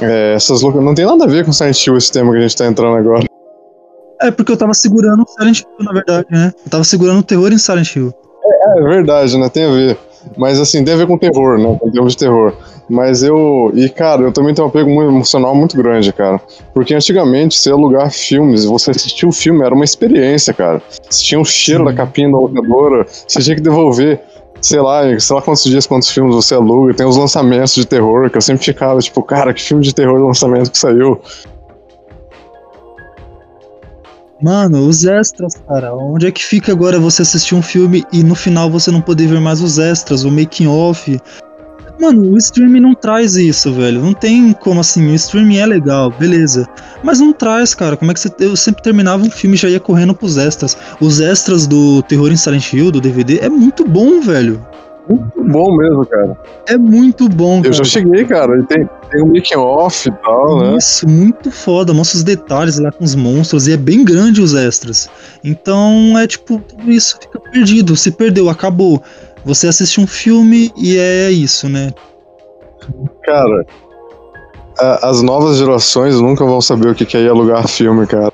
é, 0.00 0.34
essas 0.34 0.62
loucas. 0.62 0.82
Não 0.82 0.94
tem 0.94 1.04
nada 1.04 1.24
a 1.24 1.26
ver 1.26 1.44
com 1.44 1.52
Silent 1.52 1.86
Hill 1.86 1.96
esse 1.96 2.10
tema 2.10 2.32
que 2.32 2.38
a 2.38 2.40
gente 2.42 2.56
tá 2.56 2.66
entrando 2.66 2.96
agora. 2.96 3.24
É 4.22 4.30
porque 4.30 4.52
eu 4.52 4.56
tava 4.56 4.74
segurando 4.74 5.22
o 5.22 5.26
Silent 5.26 5.60
Hill, 5.60 5.84
na 5.84 5.92
verdade, 5.92 6.26
né? 6.30 6.52
Eu 6.64 6.70
tava 6.70 6.84
segurando 6.84 7.20
o 7.20 7.22
terror 7.22 7.52
em 7.52 7.58
Silent 7.58 7.94
Hill. 7.94 8.12
É, 8.44 8.78
é 8.78 8.82
verdade, 8.82 9.38
né? 9.38 9.48
Tem 9.48 9.64
a 9.64 9.70
ver. 9.70 9.98
Mas 10.36 10.60
assim, 10.60 10.84
tem 10.84 10.94
a 10.94 10.96
ver 10.96 11.06
com 11.06 11.16
terror, 11.16 11.58
né? 11.58 11.76
Com 11.80 11.90
termos 11.90 12.12
de 12.12 12.18
terror. 12.18 12.54
Mas 12.90 13.22
eu. 13.22 13.70
E, 13.72 13.88
cara, 13.88 14.22
eu 14.22 14.32
também 14.32 14.52
tenho 14.52 14.66
um 14.66 14.68
apego 14.68 14.90
muito 14.90 15.12
emocional 15.12 15.54
muito 15.54 15.76
grande, 15.76 16.12
cara. 16.12 16.40
Porque 16.74 16.92
antigamente, 16.92 17.56
você 17.56 17.70
alugar 17.70 18.10
filmes, 18.10 18.64
você 18.64 18.90
assistir 18.90 19.26
o 19.26 19.32
filme, 19.32 19.62
era 19.64 19.72
uma 19.72 19.84
experiência, 19.84 20.52
cara. 20.52 20.82
Você 21.08 21.22
tinha 21.22 21.40
o 21.40 21.44
cheiro 21.44 21.84
da 21.84 21.94
capinha 21.94 22.28
da 22.28 22.36
locadora, 22.36 23.06
você 23.08 23.40
tinha 23.40 23.54
que 23.54 23.62
devolver. 23.62 24.20
Sei 24.60 24.80
lá, 24.80 25.02
sei 25.20 25.36
lá 25.36 25.40
quantos 25.40 25.62
dias, 25.64 25.86
quantos 25.86 26.10
filmes 26.10 26.34
você 26.34 26.54
aluga, 26.54 26.92
tem 26.92 27.06
os 27.06 27.16
lançamentos 27.16 27.76
de 27.76 27.86
terror, 27.86 28.28
que 28.28 28.36
eu 28.36 28.42
sempre 28.42 28.64
ficava, 28.64 28.98
tipo, 28.98 29.22
cara, 29.22 29.54
que 29.54 29.62
filme 29.62 29.84
de 29.84 29.94
terror 29.94 30.20
lançamento 30.20 30.72
que 30.72 30.76
saiu. 30.76 31.18
Mano, 34.42 34.86
os 34.88 35.04
extras, 35.04 35.54
cara. 35.68 35.94
Onde 35.94 36.26
é 36.26 36.32
que 36.32 36.44
fica 36.44 36.72
agora 36.72 36.98
você 36.98 37.22
assistir 37.22 37.54
um 37.54 37.62
filme 37.62 38.04
e 38.12 38.24
no 38.24 38.34
final 38.34 38.68
você 38.68 38.90
não 38.90 39.00
poder 39.00 39.28
ver 39.28 39.40
mais 39.40 39.62
os 39.62 39.78
extras, 39.78 40.24
o 40.24 40.30
making 40.30 40.66
off? 40.66 41.18
Mano, 42.00 42.32
o 42.32 42.38
streaming 42.38 42.80
não 42.80 42.94
traz 42.94 43.36
isso, 43.36 43.72
velho. 43.72 44.00
Não 44.00 44.14
tem 44.14 44.52
como 44.54 44.80
assim. 44.80 45.06
O 45.10 45.14
streaming 45.14 45.58
é 45.58 45.66
legal, 45.66 46.10
beleza. 46.10 46.66
Mas 47.02 47.20
não 47.20 47.32
traz, 47.32 47.74
cara. 47.74 47.96
Como 47.96 48.10
é 48.10 48.14
que 48.14 48.20
você. 48.20 48.30
Eu 48.40 48.56
sempre 48.56 48.82
terminava 48.82 49.22
um 49.22 49.30
filme 49.30 49.54
e 49.54 49.58
já 49.58 49.68
ia 49.68 49.78
correndo 49.78 50.14
pros 50.14 50.38
extras. 50.38 50.76
Os 51.00 51.20
extras 51.20 51.66
do 51.66 52.02
Terror 52.04 52.32
em 52.32 52.36
Silent 52.36 52.72
Hill, 52.72 52.90
do 52.90 53.00
DVD, 53.00 53.38
é 53.40 53.48
muito 53.50 53.86
bom, 53.86 54.20
velho. 54.20 54.64
Muito 55.08 55.42
bom 55.42 55.76
mesmo, 55.76 56.06
cara. 56.06 56.38
É 56.68 56.78
muito 56.78 57.28
bom, 57.28 57.58
Eu 57.58 57.62
cara. 57.62 57.74
já 57.74 57.84
cheguei, 57.84 58.24
cara. 58.24 58.60
E 58.60 58.62
tem, 58.62 58.88
tem 59.10 59.22
um 59.22 59.26
making 59.26 59.56
off 59.56 60.08
e 60.08 60.12
tal, 60.24 60.58
né? 60.60 60.76
Isso, 60.76 61.08
muito 61.08 61.50
foda. 61.50 61.92
Mostra 61.92 62.18
os 62.18 62.22
detalhes 62.22 62.78
lá 62.78 62.92
com 62.92 63.02
os 63.02 63.16
monstros 63.16 63.66
e 63.66 63.72
é 63.72 63.76
bem 63.76 64.04
grande 64.04 64.40
os 64.40 64.54
extras. 64.54 65.10
Então 65.42 66.16
é 66.16 66.26
tipo, 66.28 66.60
tudo 66.60 66.92
isso 66.92 67.18
fica 67.20 67.40
perdido. 67.40 67.96
Se 67.96 68.12
perdeu, 68.12 68.48
acabou. 68.48 69.02
Você 69.44 69.66
assiste 69.68 70.00
um 70.00 70.06
filme 70.06 70.70
e 70.76 70.96
é 70.98 71.30
isso, 71.30 71.68
né? 71.68 71.92
Cara, 73.24 73.64
a- 74.78 75.08
as 75.10 75.22
novas 75.22 75.56
gerações 75.58 76.20
nunca 76.20 76.44
vão 76.44 76.60
saber 76.60 76.88
o 76.90 76.94
que 76.94 77.16
é 77.16 77.20
ir 77.20 77.28
alugar 77.28 77.66
filme, 77.68 78.06
cara. 78.06 78.32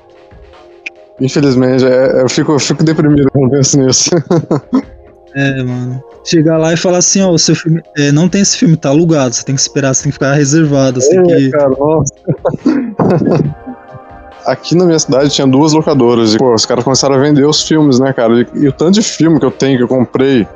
Infelizmente, 1.19 1.85
é- 1.85 2.21
eu, 2.21 2.29
fico, 2.29 2.51
eu 2.51 2.59
fico 2.59 2.83
deprimido 2.83 3.29
quando 3.31 3.51
penso 3.51 3.79
nisso. 3.79 4.09
É, 5.35 5.61
mano. 5.61 6.01
Chegar 6.23 6.57
lá 6.57 6.73
e 6.73 6.77
falar 6.77 6.97
assim, 6.97 7.21
ó, 7.21 7.29
o 7.29 7.37
seu 7.37 7.55
filme. 7.55 7.79
é, 7.95 8.11
não 8.11 8.27
tem 8.27 8.41
esse 8.41 8.57
filme, 8.57 8.75
tá 8.75 8.89
alugado. 8.89 9.35
Você 9.35 9.43
tem 9.45 9.53
que 9.53 9.61
esperar, 9.61 9.93
você 9.93 10.01
tem 10.03 10.09
que 10.09 10.13
ficar 10.15 10.33
reservado. 10.33 10.99
Você 10.99 11.11
tem 11.11 11.23
que. 11.23 11.47
É, 11.47 11.49
cara, 11.51 11.69
nossa. 11.69 12.13
Aqui 14.47 14.73
na 14.75 14.85
minha 14.85 14.97
cidade 14.97 15.29
tinha 15.29 15.45
duas 15.45 15.73
locadoras 15.73 16.33
e, 16.33 16.37
pô, 16.39 16.55
os 16.55 16.65
caras 16.65 16.83
começaram 16.83 17.15
a 17.15 17.19
vender 17.19 17.45
os 17.45 17.61
filmes, 17.67 17.99
né, 17.99 18.13
cara? 18.13 18.33
E, 18.41 18.47
e 18.63 18.67
o 18.67 18.71
tanto 18.71 18.93
de 18.93 19.03
filme 19.03 19.39
que 19.39 19.45
eu 19.45 19.51
tenho, 19.51 19.77
que 19.77 19.83
eu 19.83 19.87
comprei, 19.87 20.47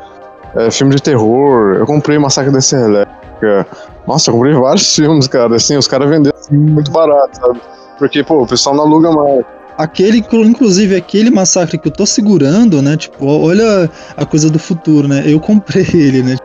é, 0.55 0.71
filme 0.71 0.95
de 0.95 1.01
terror, 1.01 1.75
eu 1.75 1.85
comprei 1.85 2.17
Massacre 2.17 2.51
da 2.51 2.61
Serra 2.61 2.85
Elétrica. 2.85 3.67
Nossa, 4.07 4.29
eu 4.29 4.35
comprei 4.35 4.53
vários 4.53 4.93
filmes, 4.95 5.27
cara, 5.27 5.55
assim, 5.55 5.77
os 5.77 5.87
caras 5.87 6.09
venderam 6.09 6.37
muito 6.51 6.91
barato, 6.91 7.37
sabe? 7.37 7.61
Porque, 7.97 8.23
pô, 8.23 8.43
o 8.43 8.47
pessoal 8.47 8.75
não 8.75 8.83
aluga 8.83 9.11
mais. 9.11 9.45
Aquele, 9.77 10.23
inclusive, 10.45 10.95
aquele 10.95 11.29
massacre 11.29 11.77
que 11.77 11.87
eu 11.87 11.91
tô 11.91 12.05
segurando, 12.05 12.81
né? 12.81 12.97
Tipo, 12.97 13.25
olha 13.25 13.89
a 14.17 14.25
coisa 14.25 14.49
do 14.49 14.59
futuro, 14.59 15.07
né? 15.07 15.23
Eu 15.25 15.39
comprei 15.39 15.85
ele, 15.93 16.23
né? 16.23 16.35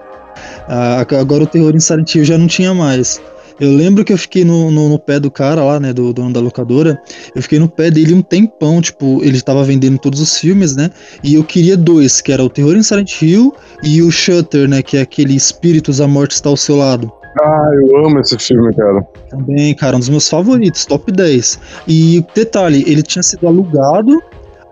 Ah, 0.68 1.04
agora 1.18 1.44
o 1.44 1.46
terror 1.46 1.74
em 1.74 2.24
já 2.24 2.38
não 2.38 2.46
tinha 2.46 2.72
mais. 2.74 3.20
Eu 3.58 3.72
lembro 3.72 4.04
que 4.04 4.12
eu 4.12 4.18
fiquei 4.18 4.44
no, 4.44 4.70
no, 4.70 4.88
no 4.88 4.98
pé 4.98 5.18
do 5.18 5.30
cara 5.30 5.64
lá, 5.64 5.80
né? 5.80 5.92
Do 5.92 6.12
dono 6.12 6.32
da 6.32 6.40
locadora. 6.40 7.00
Eu 7.34 7.40
fiquei 7.40 7.58
no 7.58 7.68
pé 7.68 7.90
dele 7.90 8.12
um 8.12 8.20
tempão, 8.20 8.82
tipo, 8.82 9.22
ele 9.24 9.40
tava 9.40 9.64
vendendo 9.64 9.98
todos 9.98 10.20
os 10.20 10.38
filmes, 10.38 10.76
né? 10.76 10.90
E 11.24 11.34
eu 11.34 11.44
queria 11.44 11.76
dois, 11.76 12.20
que 12.20 12.32
era 12.32 12.44
o 12.44 12.50
Terror 12.50 12.76
em 12.76 12.82
Silent 12.82 13.22
Hill 13.22 13.54
e 13.82 14.02
o 14.02 14.10
Shutter, 14.10 14.68
né? 14.68 14.82
Que 14.82 14.98
é 14.98 15.00
aquele 15.00 15.34
Espíritos, 15.34 16.00
a 16.00 16.06
Morte 16.06 16.32
está 16.32 16.50
ao 16.50 16.56
seu 16.56 16.76
lado. 16.76 17.10
Ah, 17.40 17.70
eu 17.74 18.06
amo 18.06 18.20
esse 18.20 18.38
filme, 18.38 18.74
cara. 18.74 19.02
Também, 19.30 19.74
cara, 19.74 19.96
um 19.96 20.00
dos 20.00 20.08
meus 20.08 20.28
favoritos, 20.28 20.84
top 20.84 21.10
10. 21.10 21.58
E 21.88 22.24
detalhe, 22.34 22.84
ele 22.86 23.02
tinha 23.02 23.22
sido 23.22 23.46
alugado, 23.46 24.22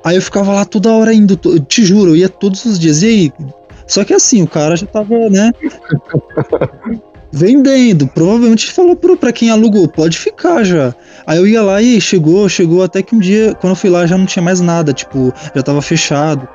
aí 0.02 0.16
eu 0.16 0.22
ficava 0.22 0.52
lá 0.52 0.64
toda 0.64 0.92
hora 0.92 1.12
indo, 1.12 1.36
te 1.60 1.84
juro, 1.84 2.12
eu 2.12 2.16
ia 2.16 2.28
todos 2.28 2.64
os 2.64 2.78
dias. 2.78 3.02
E 3.02 3.06
aí? 3.06 3.32
Só 3.86 4.04
que 4.04 4.14
assim, 4.14 4.42
o 4.42 4.46
cara 4.46 4.76
já 4.76 4.86
tava, 4.86 5.28
né? 5.30 5.52
vendendo. 7.34 8.06
Provavelmente 8.06 8.72
falou 8.72 8.94
pro, 8.94 9.16
pra 9.16 9.32
quem 9.32 9.50
alugou, 9.50 9.88
pode 9.88 10.16
ficar 10.18 10.62
já. 10.64 10.94
Aí 11.26 11.38
eu 11.38 11.46
ia 11.46 11.62
lá 11.62 11.82
e 11.82 12.00
chegou, 12.00 12.48
chegou 12.48 12.82
até 12.82 13.02
que 13.02 13.14
um 13.14 13.18
dia, 13.18 13.54
quando 13.60 13.72
eu 13.72 13.76
fui 13.76 13.90
lá, 13.90 14.06
já 14.06 14.16
não 14.16 14.26
tinha 14.26 14.42
mais 14.42 14.60
nada, 14.60 14.92
tipo, 14.92 15.32
já 15.54 15.62
tava 15.62 15.82
fechado. 15.82 16.48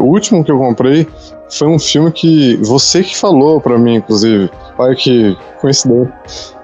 O 0.00 0.06
último 0.06 0.44
que 0.44 0.50
eu 0.50 0.58
comprei 0.58 1.06
foi 1.48 1.68
um 1.68 1.78
filme 1.78 2.10
que 2.12 2.56
você 2.56 3.02
que 3.02 3.16
falou 3.16 3.60
pra 3.60 3.78
mim, 3.78 3.96
inclusive. 3.96 4.50
Olha 4.78 4.94
que 4.94 5.36
coincidência. 5.60 6.12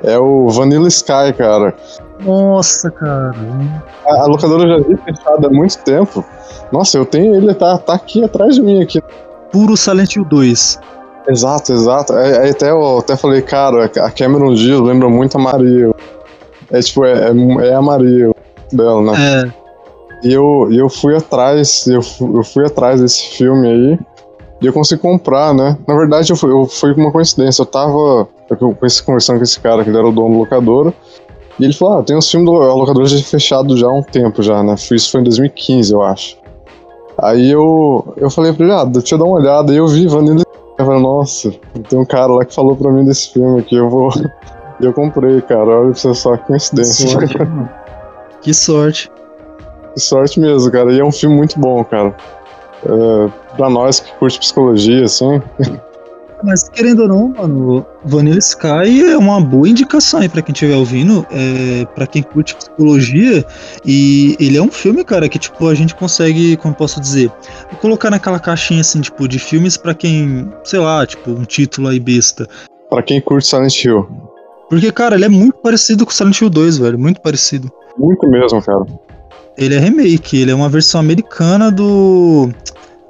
É 0.03 0.19
o 0.19 0.49
Vanilla 0.49 0.89
Sky, 0.89 1.33
cara. 1.37 1.75
Nossa, 2.21 2.91
cara. 2.91 3.35
A, 4.07 4.23
a 4.23 4.27
locadora 4.27 4.69
já 4.69 4.79
vi 4.79 4.97
fechada 4.97 5.47
há 5.47 5.51
muito 5.51 5.79
tempo. 5.79 6.25
Nossa, 6.71 6.99
eu 6.99 7.07
tenho 7.07 7.35
ele, 7.35 7.55
tá, 7.55 7.79
tá 7.79 7.95
aqui 7.95 8.25
atrás 8.25 8.57
de 8.57 8.63
mim 8.63 8.83
aqui. 8.83 9.03
Puro 9.51 9.77
Silent 9.77 10.17
Hill 10.17 10.25
2. 10.25 10.79
Exato, 11.29 11.73
exato. 11.73 12.13
Aí, 12.13 12.37
aí 12.39 12.51
até 12.51 12.71
eu 12.71 12.99
até 12.99 13.17
falei, 13.17 13.43
cara, 13.43 13.85
a 13.85 14.11
Cameron 14.11 14.55
Diaz 14.55 14.81
lembra 14.81 15.09
muito 15.09 15.37
a 15.37 15.41
Maria. 15.41 15.95
É 16.71 16.81
tipo, 16.81 17.05
é, 17.05 17.29
é, 17.29 17.69
é 17.69 17.75
a 17.75 17.83
Maria 17.83 18.33
dela, 18.73 19.03
né? 19.03 19.13
É, 20.25 20.29
E 20.29 20.33
eu, 20.33 20.69
eu 20.73 20.89
fui 20.89 21.17
atrás, 21.17 21.87
eu 21.87 22.03
fui, 22.03 22.39
eu 22.39 22.45
fui 22.45 22.67
atrás 22.67 23.01
desse 23.01 23.37
filme 23.37 23.69
aí. 23.69 23.99
E 24.61 24.67
eu 24.67 24.73
consegui 24.73 25.03
comprar, 25.03 25.53
né? 25.53 25.77
Na 25.87 25.95
verdade, 25.97 26.31
eu 26.31 26.37
fui, 26.37 26.51
eu 26.51 26.67
fui 26.67 26.95
com 26.95 27.01
uma 27.01 27.13
coincidência. 27.13 27.63
Eu 27.63 27.67
tava 27.67 28.29
eu 28.49 28.77
conversando 29.05 29.39
com 29.39 29.43
esse 29.43 29.59
cara, 29.59 29.83
que 29.83 29.91
ele 29.91 29.99
era 29.99 30.07
o 30.07 30.13
dono 30.13 30.35
da 30.35 30.39
locadora. 30.39 30.95
E 31.59 31.65
ele 31.65 31.73
falou: 31.73 31.99
Ah, 31.99 32.03
tem 32.03 32.17
uns 32.17 32.31
filmes 32.31 32.49
da 32.49 32.75
locadora 32.75 33.07
já 33.07 33.23
fechado 33.25 33.77
já 33.77 33.89
há 33.89 33.93
um 33.93 34.03
tempo 34.03 34.43
já, 34.43 34.63
né? 34.63 34.75
Isso 34.75 35.11
foi 35.11 35.21
em 35.21 35.25
2015, 35.25 35.93
eu 35.93 36.03
acho. 36.03 36.37
Aí 37.19 37.51
eu, 37.51 38.15
eu 38.17 38.31
falei 38.31 38.53
pra 38.53 38.65
ele: 38.65 38.75
Ah, 38.75 38.85
deixa 38.85 39.15
eu 39.15 39.19
dar 39.19 39.25
uma 39.25 39.37
olhada. 39.37 39.73
E 39.73 39.77
eu 39.77 39.87
vi 39.89 40.07
Vanilla. 40.07 40.45
Falei: 40.93 41.03
Nossa, 41.03 41.51
tem 41.89 41.99
um 41.99 42.05
cara 42.05 42.33
lá 42.33 42.45
que 42.45 42.55
falou 42.55 42.77
pra 42.77 42.91
mim 42.91 43.05
desse 43.05 43.33
filme 43.33 43.61
aqui, 43.61 43.77
eu 43.77 43.89
vou. 43.89 44.11
E 44.81 44.85
eu 44.85 44.93
comprei, 44.93 45.41
cara. 45.43 45.65
Olha 45.65 45.91
pra 45.91 45.95
você 45.95 46.15
só 46.15 46.37
que 46.37 46.47
coincidência. 46.47 47.09
sorte, 47.09 47.39
mano. 47.39 47.69
Que 48.43 48.53
sorte. 48.53 49.11
Que 49.95 50.01
sorte 50.01 50.41
mesmo, 50.41 50.71
cara. 50.71 50.93
E 50.93 51.01
é 51.01 51.05
um 51.05 51.13
filme 51.13 51.37
muito 51.37 51.59
bom, 51.59 51.83
cara. 51.85 52.15
É, 52.85 53.57
pra 53.57 53.71
nós 53.71 54.01
que 54.01 54.13
curte 54.15 54.39
psicologia, 54.39 55.05
assim. 55.05 55.41
Mas 56.43 56.69
querendo 56.69 57.03
ou 57.03 57.09
não, 57.09 57.29
mano, 57.29 57.87
Vanilla 58.05 58.39
Sky 58.39 59.11
é 59.11 59.17
uma 59.17 59.41
boa 59.41 59.69
indicação 59.69 60.21
aí 60.21 60.29
pra 60.29 60.43
quem 60.43 60.53
estiver 60.53 60.77
ouvindo, 60.77 61.25
é, 61.31 61.85
para 61.95 62.07
quem 62.07 62.23
curte 62.23 62.57
psicologia. 62.57 63.45
E 63.85 64.37
ele 64.41 64.57
é 64.57 64.63
um 64.63 64.71
filme, 64.71 65.05
cara, 65.05 65.29
que 65.29 65.39
tipo 65.39 65.69
a 65.69 65.75
gente 65.75 65.95
consegue, 65.95 66.57
como 66.57 66.75
posso 66.75 67.01
dizer, 67.01 67.31
colocar 67.81 68.11
naquela 68.11 68.41
caixinha 68.41 68.81
assim, 68.81 69.01
tipo, 69.01 69.29
de 69.29 69.39
filmes 69.39 69.77
pra 69.77 69.95
quem, 69.95 70.53
sei 70.65 70.81
lá, 70.81 71.07
tipo, 71.07 71.31
um 71.31 71.45
título 71.45 71.89
aí 71.89 72.01
besta. 72.01 72.49
Pra 72.91 73.03
quem 73.03 73.21
curte 73.21 73.47
Silent 73.47 73.85
Hill. 73.85 74.07
Porque, 74.69 74.91
cara, 74.91 75.15
ele 75.15 75.25
é 75.25 75.29
muito 75.29 75.59
parecido 75.59 76.05
com 76.05 76.13
Silent 76.13 76.41
Hill 76.41 76.51
2, 76.51 76.79
velho, 76.79 76.99
muito 76.99 77.21
parecido. 77.21 77.71
Muito 77.97 78.27
mesmo, 78.29 78.61
cara. 78.63 78.85
Ele 79.57 79.75
é 79.75 79.79
remake, 79.79 80.41
ele 80.41 80.51
é 80.51 80.55
uma 80.55 80.69
versão 80.69 81.01
americana 81.01 81.71
do. 81.71 82.51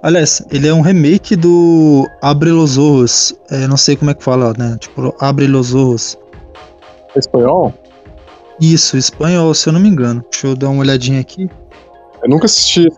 Aliás, 0.02 0.44
ele 0.50 0.66
é 0.66 0.74
um 0.74 0.80
remake 0.80 1.36
do 1.36 2.08
Abre 2.20 2.50
los 2.50 2.76
Ojos. 2.76 3.34
É, 3.50 3.68
não 3.68 3.76
sei 3.76 3.96
como 3.96 4.10
é 4.10 4.14
que 4.14 4.24
fala, 4.24 4.52
né? 4.58 4.76
Tipo, 4.80 5.14
Abre 5.20 5.46
los 5.46 5.72
Ojos. 5.74 6.18
Espanhol? 7.14 7.72
Isso, 8.60 8.96
espanhol, 8.96 9.54
se 9.54 9.68
eu 9.68 9.72
não 9.72 9.80
me 9.80 9.88
engano. 9.88 10.24
Deixa 10.28 10.48
eu 10.48 10.56
dar 10.56 10.70
uma 10.70 10.80
olhadinha 10.80 11.20
aqui. 11.20 11.48
Eu 12.20 12.28
nunca 12.28 12.46
assisti. 12.46 12.88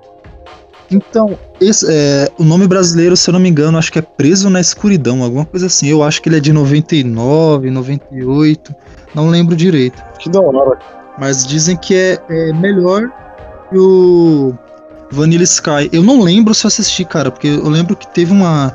Então, 0.91 1.39
esse, 1.61 1.87
é, 1.89 2.31
o 2.39 2.45
nome 2.45 2.67
brasileiro, 2.67 3.17
se 3.17 3.29
eu 3.29 3.33
não 3.33 3.41
me 3.41 3.49
engano, 3.49 3.77
acho 3.77 3.93
que 3.93 3.99
é 3.99 4.03
Preso 4.03 4.49
na 4.49 4.61
Escuridão, 4.61 5.23
alguma 5.23 5.45
coisa 5.45 5.67
assim. 5.67 5.89
Eu 5.89 6.03
acho 6.03 6.23
que 6.23 6.29
ele 6.29 6.37
é 6.37 6.41
de 6.41 6.53
99, 6.53 7.71
98, 7.71 8.75
não 9.15 9.29
lembro 9.29 9.55
direito. 9.55 10.03
Que 10.19 10.31
da 10.31 10.41
hora. 10.41 10.79
Mas 11.19 11.47
dizem 11.47 11.77
que 11.77 11.95
é, 11.95 12.19
é 12.29 12.53
melhor 12.53 13.11
que 13.71 13.79
o 13.79 14.55
Vanilla 15.15 15.45
Sky. 15.45 15.89
Eu 15.93 16.03
não 16.03 16.21
lembro 16.21 16.53
se 16.55 16.67
eu 16.67 16.69
assisti, 16.69 17.05
cara, 17.05 17.31
porque 17.31 17.47
eu 17.47 17.69
lembro 17.69 17.97
que 17.97 18.07
teve 18.07 18.33
uma, 18.33 18.75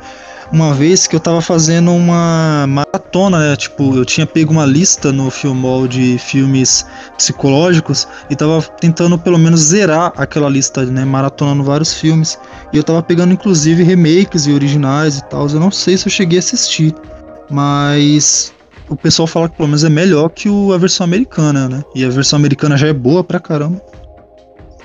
uma 0.52 0.74
vez 0.74 1.06
que 1.06 1.16
eu 1.16 1.20
tava 1.20 1.42
fazendo 1.42 1.92
uma 1.92 2.66
maratona, 2.68 3.40
né? 3.40 3.56
Tipo, 3.56 3.96
eu 3.96 4.06
tinha 4.06 4.26
pego 4.26 4.52
uma 4.52 4.66
lista 4.66 5.12
no 5.12 5.30
Filmol 5.30 5.88
de 5.88 6.18
filmes 6.18 6.86
psicológicos 7.18 8.08
e 8.30 8.36
tava 8.36 8.62
tentando 8.62 9.18
pelo 9.18 9.38
menos 9.38 9.60
zerar 9.62 10.14
aquela 10.18 10.50
lista, 10.50 10.86
né? 10.86 11.06
Maratonando 11.06 11.64
vários 11.64 11.94
filmes. 11.94 12.40
E 12.74 12.78
eu 12.78 12.84
tava 12.84 13.04
pegando 13.04 13.34
inclusive 13.34 13.84
remakes 13.84 14.48
e 14.48 14.54
originais 14.54 15.18
e 15.18 15.24
tal. 15.26 15.48
Eu 15.48 15.60
não 15.60 15.72
sei 15.72 15.98
se 15.98 16.08
eu 16.08 16.12
cheguei 16.12 16.40
a 16.40 16.42
assistir, 16.42 16.96
mas 17.50 18.54
o 18.90 18.96
pessoal 18.96 19.28
fala 19.28 19.48
que 19.48 19.56
pelo 19.56 19.68
menos 19.68 19.84
é 19.84 19.90
melhor 19.90 20.30
que 20.30 20.50
a 20.74 20.78
versão 20.78 21.04
americana, 21.04 21.70
né? 21.70 21.84
E 21.94 22.04
a 22.04 22.10
versão 22.10 22.38
americana 22.38 22.76
já 22.76 22.88
é 22.88 22.94
boa 22.94 23.24
pra 23.24 23.40
caramba. 23.40 23.82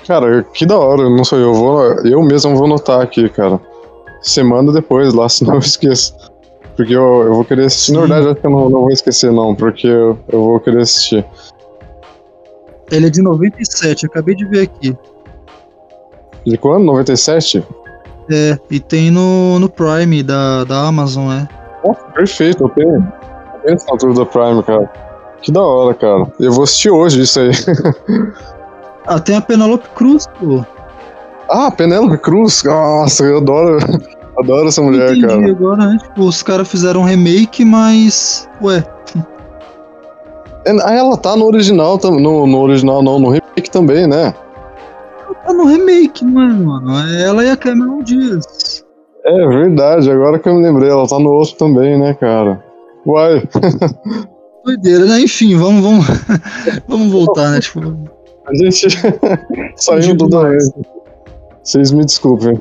Cara, 0.07 0.43
que 0.53 0.65
da 0.65 0.77
hora. 0.77 1.09
Não 1.09 1.23
sou 1.23 1.39
eu. 1.39 1.53
Vou, 1.53 1.83
eu 2.05 2.21
mesmo 2.21 2.55
vou 2.55 2.67
notar 2.67 3.01
aqui, 3.01 3.27
cara. 3.29 3.59
semana 4.21 4.71
depois 4.71 5.13
lá, 5.13 5.27
senão 5.29 5.55
eu 5.55 5.59
esqueço. 5.59 6.15
Porque 6.75 6.93
eu, 6.93 7.23
eu 7.23 7.33
vou 7.33 7.45
querer 7.45 7.65
assistir. 7.65 7.93
Na 7.93 8.01
Sim. 8.01 8.07
verdade, 8.07 8.25
eu 8.25 8.31
acho 8.31 8.41
que 8.41 8.47
eu 8.47 8.51
não, 8.51 8.69
não 8.69 8.81
vou 8.81 8.91
esquecer, 8.91 9.31
não, 9.31 9.55
porque 9.55 9.87
eu, 9.87 10.19
eu 10.27 10.43
vou 10.43 10.59
querer 10.59 10.81
assistir. 10.81 11.25
Ele 12.91 13.07
é 13.07 13.09
de 13.09 13.21
97, 13.21 14.05
acabei 14.05 14.35
de 14.35 14.45
ver 14.45 14.63
aqui. 14.63 14.95
De 16.45 16.57
quando? 16.57 16.83
97? 16.83 17.65
É, 18.29 18.57
e 18.69 18.79
tem 18.79 19.09
no, 19.09 19.57
no 19.57 19.69
Prime 19.69 20.21
da, 20.21 20.63
da 20.65 20.87
Amazon, 20.87 21.31
é. 21.31 21.47
Nossa, 21.83 22.01
perfeito, 22.13 22.63
eu 22.63 22.69
tenho. 22.69 22.95
Eu 22.95 23.59
tenho 23.63 23.75
assinatura 23.75 24.13
da 24.13 24.25
Prime, 24.25 24.63
cara. 24.63 24.91
Que 25.41 25.51
da 25.51 25.63
hora, 25.63 25.93
cara. 25.93 26.31
Eu 26.39 26.51
vou 26.51 26.63
assistir 26.63 26.89
hoje 26.89 27.21
isso 27.21 27.39
aí. 27.39 27.51
Ah, 29.07 29.19
tem 29.19 29.35
a 29.35 29.41
Penelope 29.41 29.87
Cruz, 29.95 30.27
pô. 30.39 30.65
ah, 31.49 31.71
Penélope 31.71 32.17
Cruz. 32.17 32.63
Nossa, 32.63 33.23
eu 33.23 33.37
adoro. 33.37 33.77
Adoro 34.37 34.67
essa 34.67 34.81
mulher, 34.81 35.11
Entendi 35.15 35.27
cara. 35.27 35.49
agora, 35.49 35.85
né? 35.87 35.97
Tipo, 36.01 36.23
os 36.23 36.43
caras 36.43 36.67
fizeram 36.69 37.01
um 37.01 37.05
remake, 37.05 37.63
mas. 37.63 38.49
Ué, 38.61 38.83
Ah, 40.83 40.93
ela 40.93 41.15
tá 41.15 41.37
no 41.37 41.45
original, 41.45 41.97
no, 42.03 42.45
no 42.45 42.59
original 42.59 43.01
não, 43.01 43.17
no 43.17 43.29
remake 43.29 43.71
também, 43.71 44.05
né? 44.07 44.33
tá 45.45 45.53
no 45.53 45.65
remake, 45.65 46.25
não 46.25 46.41
é, 46.41 46.47
mano? 46.47 46.97
É 47.07 47.21
ela 47.21 47.45
e 47.45 47.49
a 47.49 47.55
Cameron 47.55 48.03
Diaz. 48.03 48.83
É 49.23 49.47
verdade, 49.47 50.11
agora 50.11 50.37
que 50.37 50.49
eu 50.49 50.55
me 50.55 50.63
lembrei, 50.63 50.89
ela 50.89 51.07
tá 51.07 51.17
no 51.17 51.29
outro 51.29 51.55
também, 51.55 51.97
né, 51.97 52.13
cara? 52.15 52.61
Uai, 53.05 53.41
Doideira, 54.65 55.05
né? 55.05 55.21
Enfim, 55.21 55.55
vamos, 55.55 55.81
vamos, 55.81 56.05
vamos 56.89 57.11
voltar, 57.11 57.51
né? 57.51 57.59
Tipo, 57.61 57.79
a 58.47 58.55
gente 58.55 58.87
saiu 59.75 60.15
mais. 60.31 60.71
vez. 60.71 60.85
Vocês 61.63 61.91
me 61.91 62.05
desculpem. 62.05 62.59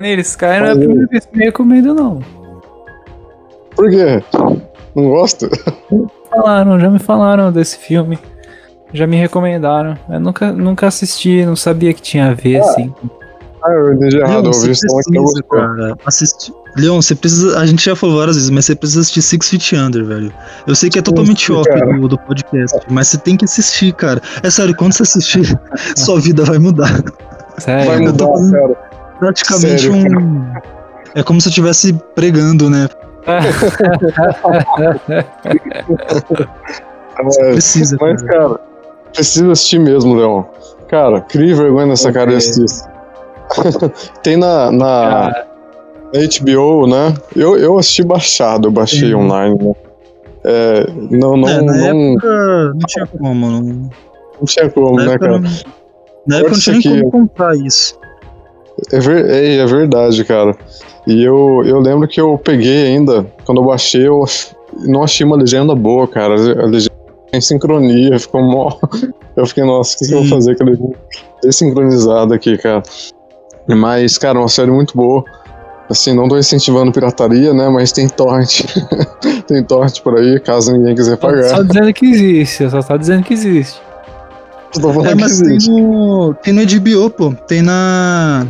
Eles 0.00 0.36
caem 0.36 0.60
não 0.60 0.68
é 0.68 0.72
a 0.72 0.76
primeira 0.76 1.06
vez 1.06 1.26
que 1.26 1.36
me 1.36 1.44
recomendo, 1.44 1.94
não. 1.94 2.20
Por 3.74 3.90
quê? 3.90 4.22
Não 4.94 5.08
gosta? 5.10 5.48
Falaram, 6.30 6.78
já 6.78 6.90
me 6.90 6.98
falaram 6.98 7.50
desse 7.50 7.78
filme. 7.78 8.18
Já 8.92 9.06
me 9.06 9.16
recomendaram. 9.16 9.96
Eu 10.08 10.20
nunca, 10.20 10.52
nunca 10.52 10.86
assisti, 10.86 11.44
não 11.44 11.56
sabia 11.56 11.92
que 11.92 12.02
tinha 12.02 12.30
a 12.30 12.34
ver, 12.34 12.60
assim. 12.60 12.92
Ah, 13.64 13.70
eu 13.72 13.92
entendi 13.94 14.16
errado, 14.18 14.44
Leon, 14.44 14.46
eu 14.46 14.52
você 14.52 14.60
ouvi 14.60 14.72
isso 14.72 14.86
que 14.86 14.92
eu 14.92 14.96
precisa, 15.02 15.22
gostou. 15.42 15.42
cara, 15.58 15.96
assistir. 16.06 16.52
Leon, 16.76 17.02
você 17.02 17.14
precisa. 17.14 17.58
A 17.58 17.66
gente 17.66 17.84
já 17.84 17.96
falou 17.96 18.18
várias 18.18 18.36
vezes, 18.36 18.50
mas 18.50 18.64
você 18.66 18.74
precisa 18.76 19.00
assistir 19.00 19.22
Six 19.22 19.48
Feet 19.48 19.72
Under, 19.74 20.04
velho. 20.04 20.32
Eu 20.66 20.74
sei 20.74 20.88
que 20.90 20.98
é 20.98 21.02
totalmente 21.02 21.50
off 21.52 21.68
cara. 21.68 21.86
do, 21.98 22.08
do 22.08 22.18
podcast, 22.18 22.78
mas 22.90 23.08
você 23.08 23.18
tem 23.18 23.36
que 23.36 23.44
assistir, 23.44 23.92
cara. 23.94 24.20
É 24.42 24.50
sério, 24.50 24.74
quando 24.76 24.92
você 24.92 25.02
assistir, 25.02 25.58
sua 25.96 26.20
vida 26.20 26.44
vai 26.44 26.58
mudar. 26.58 27.02
Sério. 27.58 27.86
Vai 27.86 27.98
mudar, 28.00 28.26
cara. 28.52 28.76
Praticamente 29.18 29.82
Sério, 29.82 29.96
um. 29.96 30.52
É 31.14 31.22
como 31.24 31.40
se 31.40 31.48
eu 31.48 31.50
estivesse 31.50 31.92
pregando, 32.14 32.70
né? 32.70 32.88
É, 37.40 37.50
Precisa, 37.52 37.96
Mas, 38.00 38.22
cara. 38.22 38.38
cara, 38.48 38.60
precisa 39.12 39.50
assistir 39.52 39.78
mesmo, 39.80 40.14
Leon. 40.14 40.44
Cara, 40.88 41.20
crie 41.22 41.52
vergonha 41.52 41.86
nessa 41.86 42.12
cara 42.12 42.30
e 42.32 42.36
Ok. 42.36 42.36
assista. 42.36 42.88
Tem 44.22 44.36
na, 44.36 44.70
na, 44.70 45.30
na 46.12 46.20
HBO, 46.40 46.86
né? 46.86 47.14
Eu, 47.36 47.56
eu 47.56 47.78
assisti 47.78 48.02
baixado, 48.02 48.68
eu 48.68 48.72
baixei 48.72 49.14
Uhum. 49.14 49.24
online, 49.24 49.58
né? 49.62 49.72
É, 50.44 50.86
não, 51.10 51.36
não, 51.36 51.48
É, 51.48 51.60
na 51.62 51.72
não, 51.76 52.12
época 52.14 52.72
não 52.74 52.78
tinha 52.86 53.06
como, 53.06 53.34
não. 53.50 53.60
não 53.60 54.44
tinha 54.46 54.70
como, 54.70 54.96
Na 54.96 55.04
né, 55.06 55.12
época, 55.14 55.26
cara? 55.26 55.38
não, 55.40 55.50
na 56.26 56.36
época 56.36 56.52
não 56.52 56.60
tinha 56.60 56.80
ser 56.80 56.88
como 57.00 57.10
comprar 57.10 57.56
isso. 57.56 57.98
É, 58.92 59.00
ver- 59.00 59.28
é, 59.28 59.56
é 59.56 59.66
verdade, 59.66 60.24
cara. 60.24 60.56
E 61.06 61.22
eu, 61.24 61.62
eu 61.66 61.80
lembro 61.80 62.06
que 62.06 62.20
eu 62.20 62.38
peguei 62.38 62.86
ainda, 62.86 63.26
quando 63.44 63.60
eu 63.60 63.64
baixei, 63.66 64.06
eu 64.06 64.24
não 64.86 65.02
achei 65.02 65.26
uma 65.26 65.36
legenda 65.36 65.74
boa, 65.74 66.06
cara. 66.06 66.34
A 66.34 66.66
legenda 66.66 66.92
em 67.32 67.40
sincronia, 67.40 68.18
ficou 68.18 68.42
mó. 68.42 68.70
Eu 69.36 69.46
fiquei, 69.46 69.62
nossa, 69.62 69.94
o 69.94 69.98
que, 69.98 70.06
que 70.08 70.14
eu 70.14 70.18
vou 70.18 70.28
fazer 70.28 70.56
com 70.56 70.64
a 70.64 70.66
legenda 70.66 70.96
desincronizada 71.44 72.34
aqui, 72.34 72.58
cara? 72.58 72.82
Mas, 73.76 74.16
cara, 74.18 74.38
uma 74.38 74.48
série 74.48 74.70
muito 74.70 74.96
boa. 74.96 75.22
Assim, 75.90 76.14
não 76.14 76.28
tô 76.28 76.36
incentivando 76.38 76.92
pirataria, 76.92 77.52
né? 77.54 77.68
Mas 77.68 77.92
tem 77.92 78.08
torrent. 78.08 78.62
tem 79.46 79.62
torrent 79.64 80.00
por 80.02 80.18
aí, 80.18 80.38
caso 80.40 80.72
ninguém 80.72 80.94
quiser 80.94 81.12
só 81.12 81.16
pagar. 81.16 81.62
dizendo 81.64 81.92
que 81.92 82.06
existe, 82.06 82.70
só 82.70 82.82
tá 82.82 82.96
dizendo 82.96 83.22
que 83.24 83.32
existe. 83.34 83.80
Eu 84.74 84.82
tô 84.82 84.92
falando 84.92 85.06
É, 85.08 85.14
que 85.14 85.20
mas 85.22 85.38
tem 85.40 85.48
existe. 85.56 85.70
no, 85.70 86.34
tem 86.42 86.52
no 86.52 86.60
HBO, 86.62 87.10
pô. 87.10 87.32
Tem 87.46 87.62
na. 87.62 88.46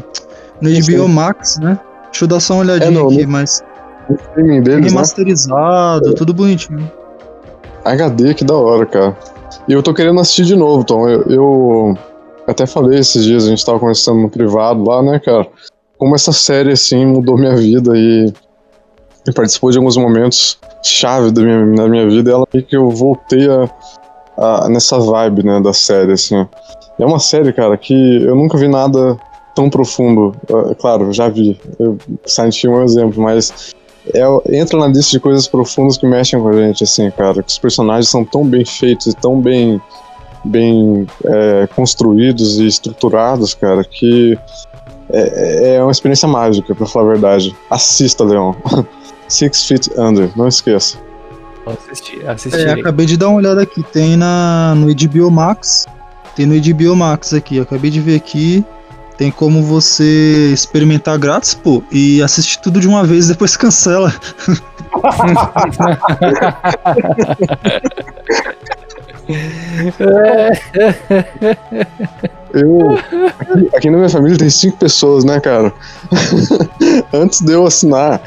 No 0.61 0.69
Sim. 0.69 0.97
HBO 0.97 1.09
Max, 1.09 1.59
né? 1.59 1.79
Deixa 2.11 2.25
eu 2.25 2.29
dar 2.29 2.41
só 2.41 2.55
uma 2.55 2.63
olhadinha 2.63 2.89
É, 2.91 2.91
no- 3.03 3.07
aqui, 3.09 3.25
no- 3.25 3.31
mas 3.33 3.63
O 4.11 4.15
streaming 4.15 4.63
deles, 4.63 4.81
né? 4.85 4.89
remasterizado, 4.89 6.15
tudo 6.15 6.35
bonitinho. 6.35 6.91
HD, 7.85 8.35
que 8.35 8.45
da 8.45 8.55
hora, 8.55 8.85
cara. 8.85 9.17
E 9.69 9.73
eu 9.73 9.83
tô 9.83 9.95
querendo 9.95 10.19
assistir 10.21 10.45
de 10.45 10.57
novo, 10.57 10.83
Tom. 10.83 11.09
Eu, 11.09 11.23
eu 11.29 11.99
até 12.49 12.67
falei 12.67 12.99
esses 12.99 13.25
dias, 13.25 13.47
a 13.47 13.51
gente 13.51 13.65
tava 13.65 13.79
conversando 13.79 14.21
no 14.21 14.31
privado 14.31 14.83
lá, 14.85 15.03
né, 15.03 15.19
cara? 15.19 15.47
Como 15.99 16.15
essa 16.15 16.33
série, 16.33 16.73
assim, 16.73 17.05
mudou 17.05 17.37
minha 17.37 17.57
vida 17.57 17.93
e, 17.97 18.33
e 19.29 19.33
participou 19.33 19.71
de 19.71 19.79
alguns 19.79 19.97
momentos 19.97 20.59
chave 20.83 21.31
da 21.31 21.43
minha, 21.43 21.67
na 21.67 21.89
minha 21.89 22.09
vida. 22.09 22.31
Ela 22.31 22.47
meio 22.53 22.65
que 22.65 22.77
eu 22.77 22.89
voltei 22.91 23.49
a, 23.49 23.69
a- 24.37 24.69
nessa 24.69 24.99
vibe, 24.99 25.45
né, 25.45 25.61
da 25.61 25.73
série, 25.73 26.13
assim. 26.13 26.47
É 26.99 27.05
uma 27.05 27.19
série, 27.19 27.53
cara, 27.53 27.77
que 27.77 28.23
eu 28.25 28.35
nunca 28.35 28.57
vi 28.57 28.69
nada 28.69 29.19
tão 29.55 29.69
profundo. 29.69 30.35
Ah, 30.53 30.75
claro, 30.75 31.13
já 31.13 31.29
vi. 31.29 31.61
Eu, 31.79 31.99
Silent 32.25 32.63
Hill 32.63 32.73
é 32.75 32.77
um 32.79 32.85
exemplo, 32.85 33.23
mas 33.23 33.75
é, 34.15 34.59
entra 34.59 34.79
na 34.79 34.87
lista 34.87 35.11
de 35.11 35.21
coisas 35.21 35.47
profundas 35.49 35.97
que 35.99 36.07
mexem 36.07 36.41
com 36.41 36.49
a 36.49 36.53
gente, 36.53 36.85
assim, 36.85 37.11
cara. 37.11 37.43
Que 37.43 37.51
os 37.51 37.59
personagens 37.59 38.09
são 38.09 38.25
tão 38.25 38.45
bem 38.47 38.65
feitos 38.65 39.09
e 39.09 39.15
tão 39.15 39.41
bem, 39.41 39.81
bem 40.49 41.07
é, 41.25 41.69
construídos 41.75 42.59
e 42.59 42.67
estruturados, 42.67 43.55
cara, 43.55 43.85
que 43.85 44.39
é, 45.11 45.77
é 45.77 45.83
uma 45.83 45.93
experiência 45.93 46.29
mágica, 46.29 46.75
pra 46.75 46.87
falar 46.87 47.07
a 47.07 47.13
verdade. 47.13 47.57
Assista, 47.71 48.25
Leon. 48.25 48.55
Six 49.29 49.65
Feet 49.65 49.91
Under, 49.97 50.31
não 50.37 50.49
esqueça. 50.49 50.99
Vou 51.65 51.75
assistir, 51.75 52.25
É, 52.55 52.73
acabei 52.73 53.05
de 53.05 53.17
dar 53.17 53.29
uma 53.29 53.37
olhada 53.37 53.63
aqui. 53.63 53.83
Tem 53.83 54.17
na, 54.17 54.75
no 54.75 54.87
HBO 54.87 55.31
Max. 55.31 55.87
Tem 56.35 56.47
no 56.47 56.59
HBO 56.59 56.97
Max 56.97 57.35
aqui. 57.35 57.61
Acabei 57.61 57.91
de 57.91 58.01
ver 58.01 58.17
aqui. 58.17 58.65
Tem 59.19 59.31
como 59.31 59.63
você 59.63 60.51
experimentar 60.53 61.19
grátis, 61.19 61.53
pô, 61.53 61.83
e 61.91 62.23
assistir 62.23 62.61
tudo 62.61 62.81
de 62.81 62.87
uma 62.87 63.03
vez 63.03 63.27
e 63.27 63.33
depois 63.33 63.55
cancela. 63.59 64.15
Eu. 72.55 72.99
Aqui, 73.39 73.77
aqui 73.77 73.91
na 73.91 73.99
minha 73.99 74.09
família 74.09 74.39
tem 74.39 74.49
cinco 74.49 74.79
pessoas, 74.79 75.25
né, 75.25 75.39
cara? 75.41 75.73
antes 77.13 77.43
de 77.43 77.53
eu 77.53 77.67
assinar 77.67 78.23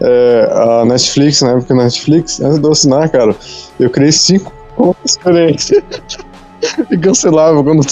é, 0.00 0.48
a 0.50 0.84
Netflix, 0.86 1.42
na 1.42 1.50
época 1.50 1.74
da 1.74 1.84
Netflix, 1.84 2.40
antes 2.40 2.58
de 2.58 2.66
eu 2.66 2.72
assinar, 2.72 3.08
cara, 3.10 3.36
eu 3.78 3.90
criei 3.90 4.12
cinco 4.12 4.52
contas 4.74 5.16
diferentes. 5.16 5.72
e 6.90 6.98
cancelava 6.98 7.62
quando 7.62 7.86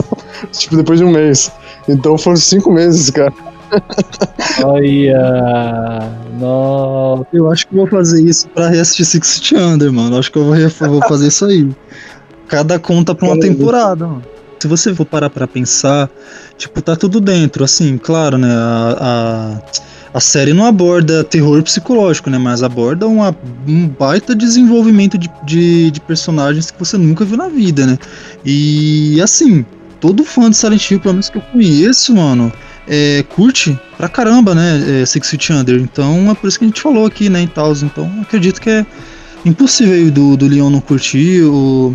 tipo, 0.52 0.76
depois 0.76 0.98
de 0.98 1.04
um 1.04 1.10
mês. 1.10 1.52
Então 1.88 2.16
foram 2.16 2.36
cinco 2.36 2.70
meses, 2.70 3.10
cara. 3.10 3.32
Olha. 4.64 6.10
Nossa. 6.38 7.26
Eu 7.32 7.50
acho 7.50 7.66
que 7.66 7.74
eu 7.74 7.78
vou 7.78 7.86
fazer 7.86 8.22
isso 8.22 8.48
pra 8.48 8.68
reassistir 8.68 9.04
Six 9.04 9.52
Under, 9.52 9.92
mano. 9.92 10.16
Eu 10.16 10.20
acho 10.20 10.30
que 10.30 10.38
eu 10.38 10.44
vou, 10.44 10.54
vou 10.88 11.08
fazer 11.08 11.28
isso 11.28 11.44
aí. 11.44 11.68
Cada 12.55 12.78
conta 12.78 13.14
pra 13.14 13.26
uma 13.26 13.40
temporada, 13.40 14.07
mano. 14.07 14.22
Se 14.61 14.68
você 14.68 14.94
for 14.94 15.05
parar 15.05 15.28
pra 15.28 15.46
pensar, 15.46 16.09
tipo, 16.57 16.80
tá 16.80 16.96
tudo 16.96 17.20
dentro. 17.20 17.64
Assim, 17.64 17.98
claro, 17.98 18.38
né? 18.38 18.48
A, 18.50 19.61
a, 20.14 20.18
a 20.18 20.20
série 20.20 20.55
não 20.55 20.64
aborda 20.64 21.24
terror 21.24 21.62
psicológico, 21.62 22.30
né? 22.30 22.38
Mas 22.38 22.62
aborda 22.62 23.07
uma, 23.07 23.36
um 23.66 23.88
baita 23.88 24.34
desenvolvimento 24.34 25.18
de, 25.18 25.28
de, 25.44 25.90
de 25.90 26.00
personagens 26.00 26.70
que 26.70 26.78
você 26.78 26.96
nunca 26.96 27.24
viu 27.24 27.36
na 27.36 27.48
vida, 27.48 27.86
né? 27.86 27.98
E 28.44 29.20
assim, 29.20 29.66
todo 30.00 30.24
fã 30.24 30.48
de 30.48 30.57
Silent 30.57 30.90
Hill, 30.90 31.00
pelo 31.00 31.14
menos 31.14 31.28
que 31.28 31.38
eu 31.38 31.42
conheço, 31.42 32.14
mano, 32.14 32.52
é, 32.86 33.24
curte 33.28 33.78
pra 33.96 34.09
caramba, 34.09 34.55
né? 34.55 35.02
É, 35.02 35.07
Six 35.07 35.30
Feet 35.30 35.50
Under. 35.50 35.80
Então 35.80 36.30
é 36.30 36.34
por 36.34 36.46
isso 36.46 36.59
que 36.59 36.64
a 36.64 36.68
gente 36.68 36.80
falou 36.80 37.07
aqui, 37.07 37.28
né? 37.28 37.42
E 37.42 37.46
tal. 37.46 37.72
Então 37.72 38.11
acredito 38.22 38.61
que 38.61 38.70
é 38.70 38.86
impossível 39.44 39.94
aí 39.94 40.11
do, 40.11 40.36
do 40.36 40.46
Leon 40.46 40.70
não 40.70 40.80
curtir. 40.80 41.42
Ou 41.42 41.94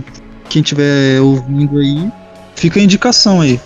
quem 0.49 0.61
tiver 0.61 1.21
ouvindo 1.21 1.77
aí, 1.77 2.11
fica 2.55 2.79
a 2.79 2.83
indicação 2.83 3.41
aí. 3.41 3.59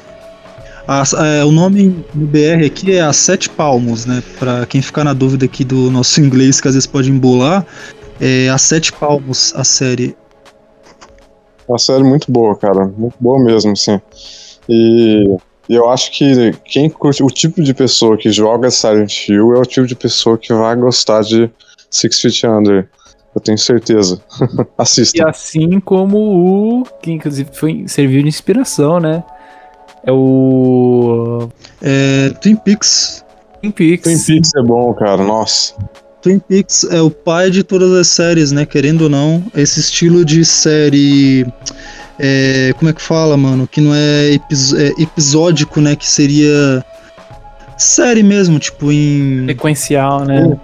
As- 0.87 1.13
é, 1.13 1.43
o 1.45 1.51
nome 1.51 2.03
no 2.13 2.27
BR 2.27 2.65
aqui 2.65 2.91
é 2.91 3.01
a 3.01 3.13
Sete 3.13 3.49
Palmos, 3.49 4.05
né? 4.05 4.21
Pra 4.37 4.65
quem 4.65 4.81
ficar 4.81 5.03
na 5.05 5.13
dúvida 5.13 5.45
aqui 5.45 5.63
do 5.63 5.89
nosso 5.89 6.19
inglês, 6.21 6.59
que 6.59 6.67
às 6.67 6.73
vezes 6.73 6.87
pode 6.87 7.09
embolar, 7.09 7.65
é 8.19 8.49
a 8.49 8.57
Sete 8.57 8.91
Palmos, 8.91 9.53
a 9.55 9.63
série. 9.63 10.15
Uma 11.67 11.79
série 11.79 12.03
muito 12.03 12.29
boa, 12.31 12.55
cara. 12.57 12.85
Muito 12.97 13.15
boa 13.19 13.41
mesmo. 13.41 13.73
E, 14.67 15.37
E 15.69 15.73
eu 15.75 15.89
acho 15.89 16.11
que 16.11 16.51
quem 16.65 16.89
curte, 16.89 17.23
o 17.23 17.27
tipo 17.27 17.63
de 17.63 17.73
pessoa 17.73 18.17
que 18.17 18.29
joga 18.29 18.69
Silent 18.69 19.29
Hill 19.29 19.55
é 19.55 19.59
o 19.59 19.65
tipo 19.65 19.87
de 19.87 19.95
pessoa 19.95 20.37
que 20.37 20.53
vai 20.53 20.75
gostar 20.75 21.21
de 21.21 21.49
Six 21.89 22.19
Feet 22.19 22.43
Under. 22.43 22.89
Eu 23.35 23.41
tenho 23.41 23.57
certeza. 23.57 24.21
Assista. 24.77 25.17
E 25.17 25.21
assim 25.27 25.79
como 25.79 26.17
o. 26.17 26.83
Que 27.01 27.11
inclusive 27.11 27.49
foi, 27.53 27.83
serviu 27.87 28.21
de 28.21 28.27
inspiração, 28.27 28.99
né? 28.99 29.23
É 30.05 30.11
o. 30.11 31.49
É, 31.81 32.29
Twin 32.41 32.55
Peaks. 32.55 33.23
Twin 33.61 33.71
Peaks. 33.71 34.03
Twin 34.03 34.19
Peaks 34.19 34.51
é 34.55 34.61
bom, 34.61 34.93
cara. 34.93 35.23
Nossa. 35.23 35.73
Twin 36.21 36.39
Peaks 36.39 36.85
é 36.89 37.01
o 37.01 37.09
pai 37.09 37.49
de 37.49 37.63
todas 37.63 37.91
as 37.93 38.07
séries, 38.07 38.51
né? 38.51 38.65
Querendo 38.65 39.03
ou 39.03 39.09
não, 39.09 39.43
esse 39.55 39.79
estilo 39.79 40.23
de 40.23 40.45
série. 40.45 41.45
É, 42.19 42.73
como 42.77 42.89
é 42.89 42.93
que 42.93 43.01
fala, 43.01 43.35
mano? 43.35 43.67
Que 43.67 43.81
não 43.81 43.93
é, 43.95 44.33
episo- 44.33 44.77
é 44.79 44.89
episódico, 45.01 45.81
né? 45.81 45.95
Que 45.95 46.07
seria 46.07 46.85
série 47.77 48.21
mesmo, 48.23 48.59
tipo 48.59 48.91
em. 48.91 49.45
Sequencial, 49.47 50.23
né? 50.23 50.55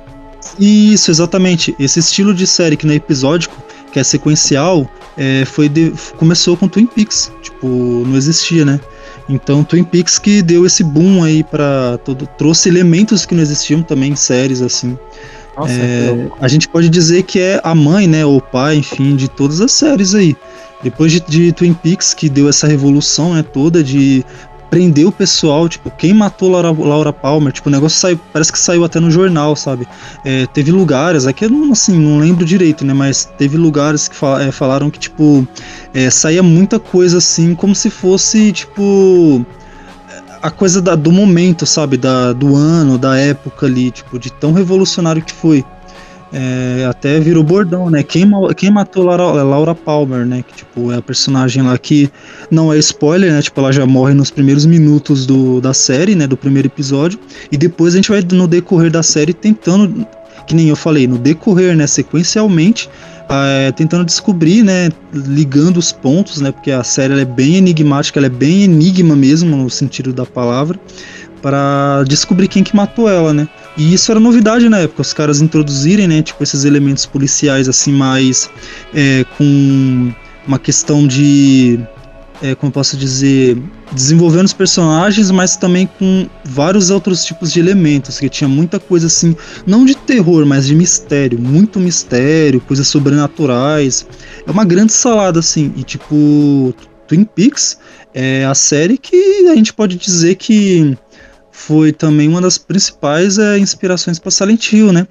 Isso, 0.59 1.11
exatamente. 1.11 1.75
Esse 1.79 1.99
estilo 1.99 2.33
de 2.33 2.45
série 2.47 2.75
que 2.77 2.85
não 2.85 2.93
é 2.93 2.97
episódico, 2.97 3.55
que 3.91 3.99
é 3.99 4.03
sequencial, 4.03 4.89
é, 5.17 5.43
foi 5.45 5.67
de- 5.67 5.93
começou 6.17 6.55
com 6.55 6.67
Twin 6.67 6.85
Peaks. 6.85 7.31
Tipo, 7.41 7.67
não 8.05 8.15
existia, 8.15 8.63
né? 8.65 8.79
Então, 9.27 9.63
Twin 9.63 9.83
Peaks 9.83 10.17
que 10.17 10.41
deu 10.41 10.65
esse 10.65 10.83
boom 10.83 11.23
aí 11.23 11.43
para 11.43 11.99
todo, 12.03 12.27
trouxe 12.37 12.67
elementos 12.69 13.25
que 13.25 13.35
não 13.35 13.41
existiam 13.43 13.83
também 13.83 14.11
em 14.13 14.15
séries 14.15 14.61
assim. 14.61 14.97
Nossa, 15.55 15.71
É, 15.73 16.27
a 16.39 16.47
gente 16.47 16.67
pode 16.67 16.89
dizer 16.89 17.23
que 17.23 17.37
é 17.39 17.59
a 17.63 17.75
mãe, 17.75 18.07
né, 18.07 18.25
ou 18.25 18.37
o 18.37 18.41
pai, 18.41 18.77
enfim, 18.77 19.15
de 19.15 19.27
todas 19.27 19.59
as 19.61 19.71
séries 19.71 20.15
aí. 20.15 20.35
Depois 20.81 21.11
de, 21.11 21.19
de 21.19 21.51
Twin 21.51 21.73
Peaks, 21.73 22.13
que 22.13 22.29
deu 22.29 22.47
essa 22.47 22.65
revolução, 22.65 23.33
né, 23.33 23.43
toda 23.43 23.83
de 23.83 24.25
prender 24.69 25.05
o 25.07 25.11
pessoal, 25.11 25.67
tipo, 25.67 25.89
quem 25.91 26.13
matou 26.13 26.49
Laura, 26.49 26.71
Laura 26.71 27.11
Palmer, 27.13 27.51
tipo, 27.51 27.69
o 27.69 27.71
negócio 27.71 27.99
saiu, 27.99 28.19
parece 28.31 28.51
que 28.51 28.59
saiu 28.59 28.83
até 28.83 28.99
no 28.99 29.09
jornal, 29.09 29.55
sabe? 29.55 29.87
É, 30.23 30.45
teve 30.47 30.71
lugares, 30.71 31.25
aqui 31.25 31.45
eu 31.45 31.49
não, 31.49 31.71
assim, 31.71 31.97
não 31.97 32.19
lembro 32.19 32.45
direito, 32.45 32.85
né, 32.85 32.93
mas 32.93 33.25
teve 33.37 33.57
lugares 33.57 34.07
que 34.07 34.15
fal- 34.15 34.39
é, 34.39 34.51
falaram 34.51 34.89
que, 34.89 34.99
tipo, 34.99 35.47
é, 35.93 36.09
saía 36.09 36.43
muita 36.43 36.79
coisa 36.79 37.17
assim, 37.17 37.55
como 37.55 37.73
se 37.73 37.89
fosse, 37.89 38.51
tipo, 38.51 39.45
a 40.41 40.49
coisa 40.51 40.81
da- 40.81 40.95
do 40.95 41.11
momento, 41.11 41.65
sabe? 41.65 41.97
Da, 41.97 42.33
do 42.33 42.55
ano, 42.55 42.97
da 42.97 43.17
época 43.17 43.65
ali, 43.65 43.91
tipo, 43.91 44.17
de 44.17 44.31
tão 44.31 44.53
revolucionário 44.53 45.21
que 45.21 45.33
foi. 45.33 45.65
É, 46.31 46.85
até 46.87 47.19
virou 47.19 47.43
bordão, 47.43 47.89
né? 47.89 48.03
Quem, 48.03 48.29
quem 48.55 48.69
matou 48.69 49.03
Laura, 49.03 49.43
Laura 49.43 49.73
Palmer, 49.73 50.25
né? 50.25 50.43
Que, 50.47 50.57
tipo, 50.57 50.91
é 50.91 50.97
a 50.97 51.01
personagem 51.01 51.63
lá 51.63 51.77
que 51.77 52.09
não 52.51 52.71
é 52.71 52.77
spoiler, 52.77 53.31
né? 53.31 53.41
Tipo, 53.41 53.61
ela 53.61 53.71
já 53.71 53.85
morre 53.85 54.13
nos 54.13 54.29
primeiros 54.29 54.65
minutos 54.65 55.25
do, 55.25 55.59
da 55.59 55.73
série, 55.73 56.13
né? 56.13 56.27
Do 56.27 56.37
primeiro 56.37 56.67
episódio. 56.67 57.19
E 57.51 57.57
depois 57.57 57.93
a 57.93 57.97
gente 57.97 58.11
vai, 58.11 58.23
no 58.31 58.47
decorrer 58.47 58.91
da 58.91 59.01
série, 59.01 59.33
tentando, 59.33 60.05
que 60.45 60.53
nem 60.53 60.69
eu 60.69 60.75
falei, 60.75 61.07
no 61.07 61.17
decorrer, 61.17 61.75
né? 61.75 61.87
Sequencialmente, 61.87 62.87
é, 63.27 63.71
tentando 63.71 64.05
descobrir, 64.05 64.61
né? 64.63 64.89
Ligando 65.11 65.77
os 65.77 65.91
pontos, 65.91 66.41
né? 66.41 66.51
Porque 66.51 66.69
a 66.69 66.83
série 66.83 67.19
é 67.19 67.25
bem 67.25 67.55
enigmática, 67.55 68.19
ela 68.19 68.27
é 68.27 68.29
bem 68.29 68.63
enigma 68.63 69.15
mesmo, 69.15 69.57
no 69.57 69.69
sentido 69.69 70.13
da 70.13 70.27
palavra, 70.27 70.79
para 71.41 72.03
descobrir 72.07 72.47
quem 72.47 72.63
que 72.63 72.75
matou 72.75 73.09
ela, 73.09 73.33
né? 73.33 73.47
E 73.79 73.93
isso 73.93 74.11
era 74.11 74.19
novidade 74.19 74.67
na 74.67 74.79
época, 74.79 75.01
os 75.01 75.13
caras 75.13 75.41
introduzirem, 75.41 76.05
né, 76.05 76.21
tipo, 76.21 76.43
esses 76.43 76.65
elementos 76.65 77.05
policiais, 77.05 77.69
assim, 77.69 77.93
mais 77.93 78.49
é, 78.93 79.25
com 79.37 80.13
uma 80.45 80.59
questão 80.59 81.07
de, 81.07 81.79
é, 82.41 82.53
como 82.55 82.73
posso 82.73 82.97
dizer, 82.97 83.57
desenvolvendo 83.93 84.47
os 84.47 84.51
personagens, 84.51 85.31
mas 85.31 85.55
também 85.55 85.87
com 85.97 86.27
vários 86.43 86.89
outros 86.89 87.23
tipos 87.23 87.53
de 87.53 87.61
elementos, 87.61 88.19
que 88.19 88.27
tinha 88.27 88.49
muita 88.49 88.81
coisa, 88.81 89.07
assim, 89.07 89.33
não 89.65 89.85
de 89.85 89.95
terror, 89.95 90.45
mas 90.45 90.67
de 90.67 90.75
mistério, 90.75 91.39
muito 91.39 91.79
mistério, 91.79 92.59
coisas 92.59 92.85
sobrenaturais. 92.85 94.05
É 94.45 94.51
uma 94.51 94.65
grande 94.65 94.91
salada, 94.91 95.39
assim, 95.39 95.73
e 95.77 95.83
tipo, 95.83 96.75
Twin 97.07 97.23
Peaks 97.23 97.77
é 98.13 98.43
a 98.43 98.53
série 98.53 98.97
que 98.97 99.47
a 99.47 99.55
gente 99.55 99.71
pode 99.71 99.95
dizer 99.95 100.35
que 100.35 100.97
foi 101.59 101.91
também 101.91 102.27
uma 102.29 102.39
das 102.41 102.57
principais 102.57 103.37
é, 103.37 103.57
inspirações 103.59 104.17
para 104.17 104.31
Silent 104.31 104.71
Hill, 104.71 104.93
né? 104.93 105.05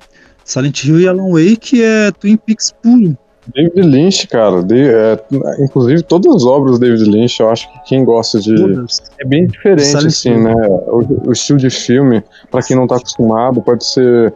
Silent 0.44 0.82
Hill 0.84 1.00
e 1.00 1.06
Alan 1.08 1.28
Wake 1.30 1.82
é 1.84 2.10
Twin 2.10 2.36
Peaks 2.38 2.72
puro. 2.82 3.16
David 3.54 3.80
Lynch, 3.82 4.26
cara. 4.28 4.62
de- 4.62 4.88
é, 4.88 5.18
inclusive, 5.60 6.02
todas 6.02 6.34
as 6.36 6.44
obras 6.44 6.78
do 6.78 6.80
David 6.86 7.04
Lynch, 7.10 7.38
eu 7.40 7.50
acho 7.50 7.70
que 7.70 7.78
quem 7.90 8.04
gosta 8.04 8.40
de. 8.40 8.54
Todas. 8.54 9.02
É 9.20 9.24
bem 9.26 9.46
diferente, 9.46 9.84
Silent 9.86 10.06
assim, 10.06 10.30
Hill. 10.30 10.42
né? 10.44 10.54
O, 10.88 11.28
o 11.28 11.32
estilo 11.32 11.58
de 11.58 11.68
filme, 11.70 12.22
pra 12.50 12.62
quem 12.62 12.74
não 12.76 12.86
tá 12.86 12.96
acostumado, 12.96 13.60
pode 13.62 13.84
ser. 13.84 14.32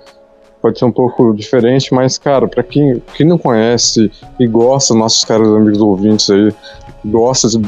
Pode 0.61 0.79
ser 0.79 0.85
um 0.85 0.93
pouco 0.93 1.35
diferente, 1.35 1.93
mas, 1.93 2.19
cara, 2.19 2.47
pra 2.47 2.63
quem, 2.63 3.03
quem 3.17 3.27
não 3.27 3.37
conhece 3.37 4.13
e 4.39 4.47
gosta, 4.47 4.95
nossos 4.95 5.25
caros 5.25 5.49
amigos 5.57 5.81
ouvintes 5.81 6.31
aí, 6.31 6.53
gosta 7.05 7.49
de 7.49 7.59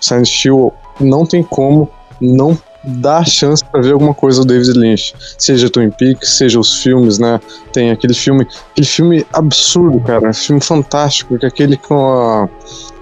Silent 0.00 0.44
Hill, 0.44 0.70
não 1.00 1.24
tem 1.24 1.42
como 1.42 1.88
não 2.20 2.54
dar 2.86 3.26
chance 3.26 3.64
pra 3.64 3.80
ver 3.80 3.92
alguma 3.92 4.12
coisa 4.14 4.40
do 4.42 4.46
David 4.46 4.72
Lynch. 4.78 5.14
Seja 5.38 5.70
Twin 5.70 5.90
Peaks, 5.90 6.36
seja 6.36 6.58
os 6.60 6.82
filmes, 6.82 7.18
né? 7.18 7.40
Tem 7.72 7.90
aquele 7.90 8.14
filme, 8.14 8.46
aquele 8.72 8.86
filme 8.86 9.26
absurdo, 9.32 10.00
cara, 10.00 10.28
um 10.28 10.34
filme 10.34 10.62
fantástico, 10.62 11.38
que 11.38 11.44
é 11.46 11.48
aquele 11.48 11.76
com 11.76 11.94
a 11.96 12.48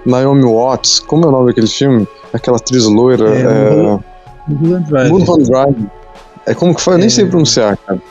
Naomi 0.05 0.43
Watts. 0.45 0.99
Como 0.99 1.25
é 1.25 1.27
o 1.27 1.31
nome 1.31 1.47
daquele 1.47 1.67
filme? 1.67 2.07
Aquela 2.33 2.57
atriz 2.57 2.85
loira. 2.85 3.29
É, 3.29 3.41
É, 3.41 3.99
Mulholland 4.47 4.89
Drive. 4.89 5.09
Mulholland 5.11 5.49
Drive. 5.49 5.87
É 6.45 6.53
como 6.53 6.73
que 6.75 6.81
foi? 6.81 6.95
Eu 6.95 6.97
nem 6.97 7.07
É. 7.07 7.09
sei 7.09 7.25
pronunciar, 7.25 7.77
cara. 7.77 8.01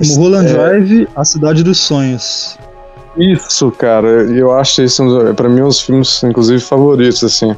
Mulholland 0.00 0.48
É. 0.50 0.52
Drive, 0.52 1.08
A 1.16 1.24
Cidade 1.24 1.62
dos 1.62 1.78
Sonhos. 1.78 2.58
Isso, 3.16 3.70
cara. 3.70 4.24
E 4.30 4.38
eu 4.38 4.52
acho 4.52 4.82
esse, 4.82 5.00
um 5.00 5.08
dos- 5.08 5.34
pra 5.34 5.48
mim, 5.48 5.62
um 5.62 5.68
dos 5.68 5.80
filmes, 5.80 6.22
inclusive, 6.22 6.60
favoritos, 6.60 7.24
assim. 7.24 7.56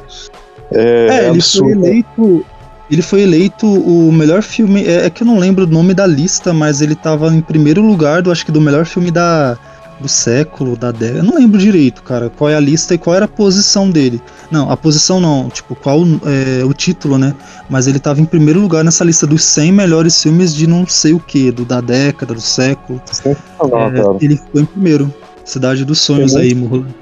É, 0.71 1.07
É, 1.07 1.07
é 1.15 1.19
ele 1.27 1.29
absurdo. 1.31 1.79
foi 1.81 1.89
eleito. 1.89 2.45
Ele 2.89 3.01
foi 3.01 3.21
eleito 3.21 3.67
o 3.67 4.11
melhor 4.11 4.41
filme. 4.41 4.85
É, 4.85 5.05
é 5.05 5.09
que 5.09 5.23
eu 5.23 5.27
não 5.27 5.37
lembro 5.37 5.65
o 5.65 5.67
nome 5.67 5.93
da 5.93 6.05
lista, 6.05 6.53
mas 6.53 6.81
ele 6.81 6.95
tava 6.95 7.33
em 7.33 7.41
primeiro 7.41 7.81
lugar 7.81 8.21
do 8.21 8.31
acho 8.31 8.45
que 8.45 8.51
do 8.51 8.59
melhor 8.59 8.85
filme 8.85 9.11
da, 9.11 9.57
do 9.99 10.07
século, 10.07 10.75
da 10.75 10.91
década. 10.91 11.19
Eu 11.19 11.23
não 11.23 11.35
lembro 11.35 11.59
direito, 11.59 12.01
cara, 12.01 12.29
qual 12.29 12.49
é 12.49 12.55
a 12.55 12.59
lista 12.59 12.93
e 12.93 12.97
qual 12.97 13.15
era 13.15 13.25
a 13.25 13.27
posição 13.27 13.89
dele. 13.89 14.21
Não, 14.49 14.71
a 14.71 14.77
posição 14.77 15.19
não, 15.19 15.49
tipo, 15.49 15.75
qual 15.75 16.01
é 16.25 16.63
o 16.65 16.73
título, 16.73 17.17
né? 17.17 17.35
Mas 17.69 17.87
ele 17.87 17.99
tava 17.99 18.21
em 18.21 18.25
primeiro 18.25 18.59
lugar 18.59 18.83
nessa 18.83 19.03
lista 19.03 19.27
dos 19.27 19.43
100 19.43 19.71
melhores 19.71 20.21
filmes 20.21 20.53
de 20.55 20.65
não 20.65 20.87
sei 20.87 21.13
o 21.13 21.19
que, 21.19 21.51
do 21.51 21.65
da 21.65 21.81
década, 21.81 22.33
do 22.33 22.41
século. 22.41 23.01
Sensacional, 23.05 23.91
É, 24.19 24.25
ele 24.25 24.37
ficou 24.37 24.61
em 24.61 24.65
primeiro. 24.65 25.13
Cidade 25.45 25.83
dos 25.83 25.99
Sonhos 25.99 26.35
aí, 26.35 26.53
Mulholland. 26.53 26.93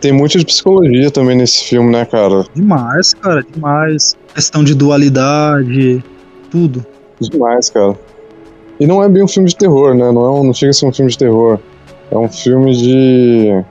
Tem 0.00 0.12
muito 0.12 0.38
de 0.38 0.44
psicologia 0.44 1.10
também 1.10 1.36
nesse 1.36 1.64
filme, 1.64 1.90
né, 1.90 2.04
cara? 2.04 2.44
Demais, 2.54 3.14
cara, 3.14 3.42
demais. 3.42 4.16
Questão 4.34 4.62
de 4.62 4.74
dualidade, 4.74 6.02
tudo. 6.50 6.84
Demais, 7.20 7.68
cara. 7.70 7.94
E 8.78 8.86
não 8.86 9.02
é 9.02 9.08
bem 9.08 9.22
um 9.24 9.28
filme 9.28 9.48
de 9.48 9.56
terror, 9.56 9.94
né? 9.94 10.12
Não, 10.12 10.24
é 10.24 10.30
um, 10.30 10.44
não 10.44 10.54
chega 10.54 10.70
a 10.70 10.72
ser 10.72 10.86
um 10.86 10.92
filme 10.92 11.10
de 11.10 11.18
terror. 11.18 11.58
É 12.10 12.16
um 12.16 12.28
filme 12.28 12.74
de, 12.76 13.64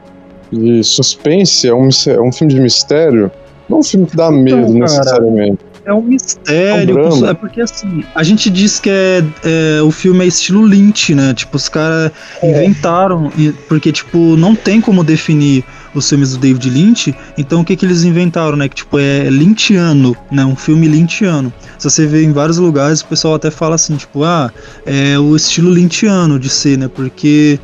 de 0.51 0.83
suspense, 0.83 1.67
é 1.67 1.73
um, 1.73 1.89
é 2.07 2.19
um 2.21 2.31
filme 2.31 2.53
de 2.53 2.59
mistério. 2.59 3.31
Não 3.69 3.77
é 3.77 3.79
um 3.79 3.83
filme 3.83 4.05
que 4.05 4.15
dá 4.15 4.29
medo, 4.29 4.57
cara. 4.57 4.79
necessariamente. 4.79 5.59
É 5.85 5.93
um 5.93 6.01
mistério. 6.01 6.99
É 6.99 7.09
um 7.09 7.25
é 7.27 7.33
porque 7.33 7.61
assim, 7.61 8.03
a 8.13 8.21
gente 8.21 8.49
diz 8.49 8.77
que 8.77 8.89
é, 8.89 9.23
é, 9.45 9.81
o 9.81 9.89
filme 9.89 10.25
é 10.25 10.27
estilo 10.27 10.65
Lynch, 10.65 11.15
né? 11.15 11.33
Tipo, 11.33 11.55
os 11.55 11.69
caras 11.69 12.11
inventaram, 12.43 13.31
e- 13.37 13.53
porque, 13.69 13.93
tipo, 13.93 14.17
não 14.35 14.53
tem 14.53 14.81
como 14.81 15.01
definir 15.01 15.63
os 15.99 16.09
filmes 16.09 16.31
do 16.33 16.37
David 16.39 16.69
Lynch, 16.69 17.15
então 17.37 17.61
o 17.61 17.65
que 17.65 17.75
que 17.75 17.85
eles 17.85 18.03
inventaram, 18.03 18.57
né? 18.57 18.67
Que, 18.69 18.75
tipo, 18.75 18.99
é 18.99 19.29
lynchiano, 19.29 20.15
né? 20.31 20.45
Um 20.45 20.55
filme 20.55 20.87
lynchiano. 20.87 21.51
Se 21.77 21.89
você 21.89 22.05
vê 22.05 22.23
em 22.23 22.31
vários 22.31 22.57
lugares, 22.57 23.01
o 23.01 23.05
pessoal 23.07 23.35
até 23.35 23.51
fala 23.51 23.75
assim, 23.75 23.95
tipo, 23.95 24.23
ah, 24.23 24.51
é 24.85 25.17
o 25.17 25.35
estilo 25.35 25.73
lynchiano 25.73 26.39
de 26.39 26.49
ser, 26.49 26.77
né? 26.77 26.87
Porque... 26.87 27.59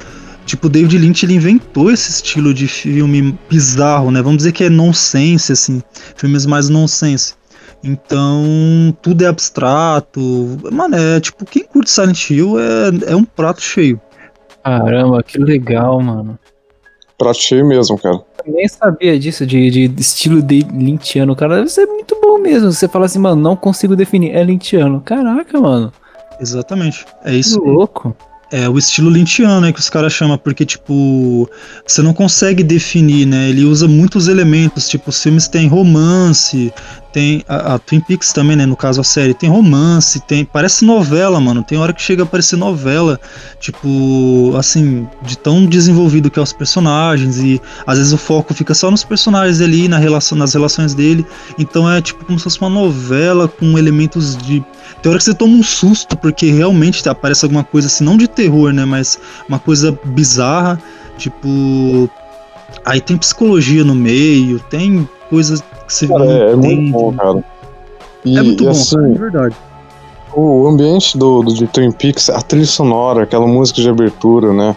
Tipo, 0.45 0.67
o 0.67 0.69
David 0.69 0.97
Lynch 0.97 1.25
ele 1.25 1.35
inventou 1.35 1.89
esse 1.89 2.11
estilo 2.11 2.53
de 2.53 2.67
filme 2.67 3.39
bizarro, 3.49 4.11
né? 4.11 4.21
Vamos 4.21 4.39
dizer 4.39 4.51
que 4.51 4.65
é 4.65 4.69
nonsense, 4.69 5.53
assim. 5.53 5.81
Filmes 6.17 6.45
mais 6.45 6.67
nonsense. 6.67 7.35
Então, 7.81 8.95
tudo 9.01 9.23
é 9.23 9.27
abstrato. 9.27 10.57
Mano, 10.71 10.95
é 10.95 11.19
tipo, 11.21 11.45
quem 11.45 11.63
curte 11.63 11.89
Silent 11.89 12.29
Hill 12.29 12.59
é, 12.59 13.11
é 13.11 13.15
um 13.15 13.23
prato 13.23 13.61
cheio. 13.61 14.01
Caramba, 14.63 15.21
que 15.21 15.37
legal, 15.37 16.01
mano. 16.01 16.39
Prato 17.17 17.39
cheio 17.41 17.65
mesmo, 17.65 17.97
cara. 17.97 18.21
Eu 18.45 18.53
nem 18.53 18.67
sabia 18.67 19.17
disso, 19.17 19.45
de, 19.45 19.69
de 19.87 20.01
estilo 20.01 20.41
de 20.41 20.59
lintiano. 20.61 21.35
Cara, 21.35 21.57
deve 21.57 21.69
ser 21.69 21.85
muito 21.85 22.17
bom 22.21 22.37
mesmo. 22.37 22.71
Você 22.71 22.87
fala 22.87 23.05
assim, 23.05 23.19
mano, 23.19 23.41
não 23.41 23.55
consigo 23.55 23.95
definir. 23.95 24.35
É 24.35 24.43
lintiano. 24.43 24.99
Caraca, 25.01 25.59
mano. 25.59 25.93
Exatamente. 26.39 27.05
É 27.23 27.31
Que 27.31 27.37
isso. 27.37 27.59
louco. 27.63 28.15
É 28.51 28.69
o 28.69 28.77
estilo 28.77 29.09
lynchiano, 29.09 29.61
né, 29.61 29.71
que 29.73 29.79
os 29.79 29.89
caras 29.89 30.13
chamam, 30.13 30.37
porque, 30.37 30.63
tipo, 30.63 31.49
você 31.87 32.03
não 32.03 32.13
consegue 32.13 32.61
definir, 32.61 33.25
né? 33.25 33.49
Ele 33.49 33.63
usa 33.63 33.87
muitos 33.87 34.27
elementos, 34.27 34.87
tipo, 34.87 35.09
os 35.09 35.23
filmes 35.23 35.47
têm 35.47 35.67
romance, 35.67 36.71
tem 37.13 37.45
a, 37.47 37.75
a, 37.75 37.79
Twin 37.79 37.99
Peaks 37.99 38.33
também, 38.33 38.55
né? 38.57 38.65
No 38.65 38.75
caso 38.75 38.99
a 38.99 39.03
série, 39.03 39.35
tem 39.35 39.47
romance, 39.47 40.19
tem. 40.19 40.43
Parece 40.43 40.83
novela, 40.83 41.39
mano. 41.39 41.63
Tem 41.63 41.77
hora 41.77 41.93
que 41.93 42.01
chega 42.01 42.23
a 42.23 42.25
parecer 42.25 42.57
novela. 42.57 43.19
Tipo, 43.59 44.53
assim, 44.57 45.07
de 45.21 45.37
tão 45.37 45.63
desenvolvido 45.63 46.31
que 46.31 46.39
é 46.39 46.41
os 46.41 46.51
personagens. 46.51 47.37
E 47.37 47.61
às 47.85 47.99
vezes 47.99 48.11
o 48.11 48.17
foco 48.17 48.53
fica 48.55 48.73
só 48.73 48.89
nos 48.89 49.03
personagens 49.03 49.61
ali, 49.61 49.87
na 49.87 49.99
relação, 49.99 50.35
nas 50.35 50.55
relações 50.55 50.95
dele. 50.95 51.23
Então 51.59 51.89
é 51.89 52.01
tipo 52.01 52.25
como 52.25 52.39
se 52.39 52.45
fosse 52.45 52.59
uma 52.59 52.69
novela 52.69 53.47
com 53.47 53.77
elementos 53.77 54.35
de. 54.35 54.63
Tem 55.01 55.09
hora 55.09 55.19
que 55.19 55.23
você 55.23 55.35
toma 55.35 55.55
um 55.55 55.63
susto, 55.63 56.17
porque 56.17 56.51
realmente 56.51 57.07
aparece 57.07 57.45
alguma 57.45 57.63
coisa 57.63 57.87
assim, 57.87 58.03
não 58.03 58.17
de 58.17 58.27
terror, 58.27 58.73
né? 58.73 58.85
Mas 58.85 59.19
uma 59.47 59.59
coisa 59.59 59.97
bizarra. 60.03 60.81
Tipo. 61.15 62.09
Aí 62.83 62.99
tem 62.99 63.15
psicologia 63.17 63.83
no 63.83 63.93
meio, 63.93 64.59
tem 64.59 65.07
coisas 65.29 65.63
você 65.93 66.07
cara, 66.07 66.25
é, 66.25 66.55
muito 66.55 66.91
bom, 66.91 67.13
cara. 67.13 67.43
E, 68.25 68.37
é 68.37 68.41
muito 68.41 68.63
bom, 68.63 68.69
assim, 68.69 68.95
cara, 68.95 69.07
é 69.07 69.17
verdade. 69.17 69.55
O 70.35 70.67
ambiente 70.67 71.17
do, 71.17 71.43
do 71.43 71.53
de 71.53 71.67
Twin 71.67 71.91
Peaks, 71.91 72.29
a 72.29 72.41
trilha 72.41 72.65
sonora, 72.65 73.23
aquela 73.23 73.45
música 73.45 73.81
de 73.81 73.89
abertura, 73.89 74.51
né? 74.51 74.75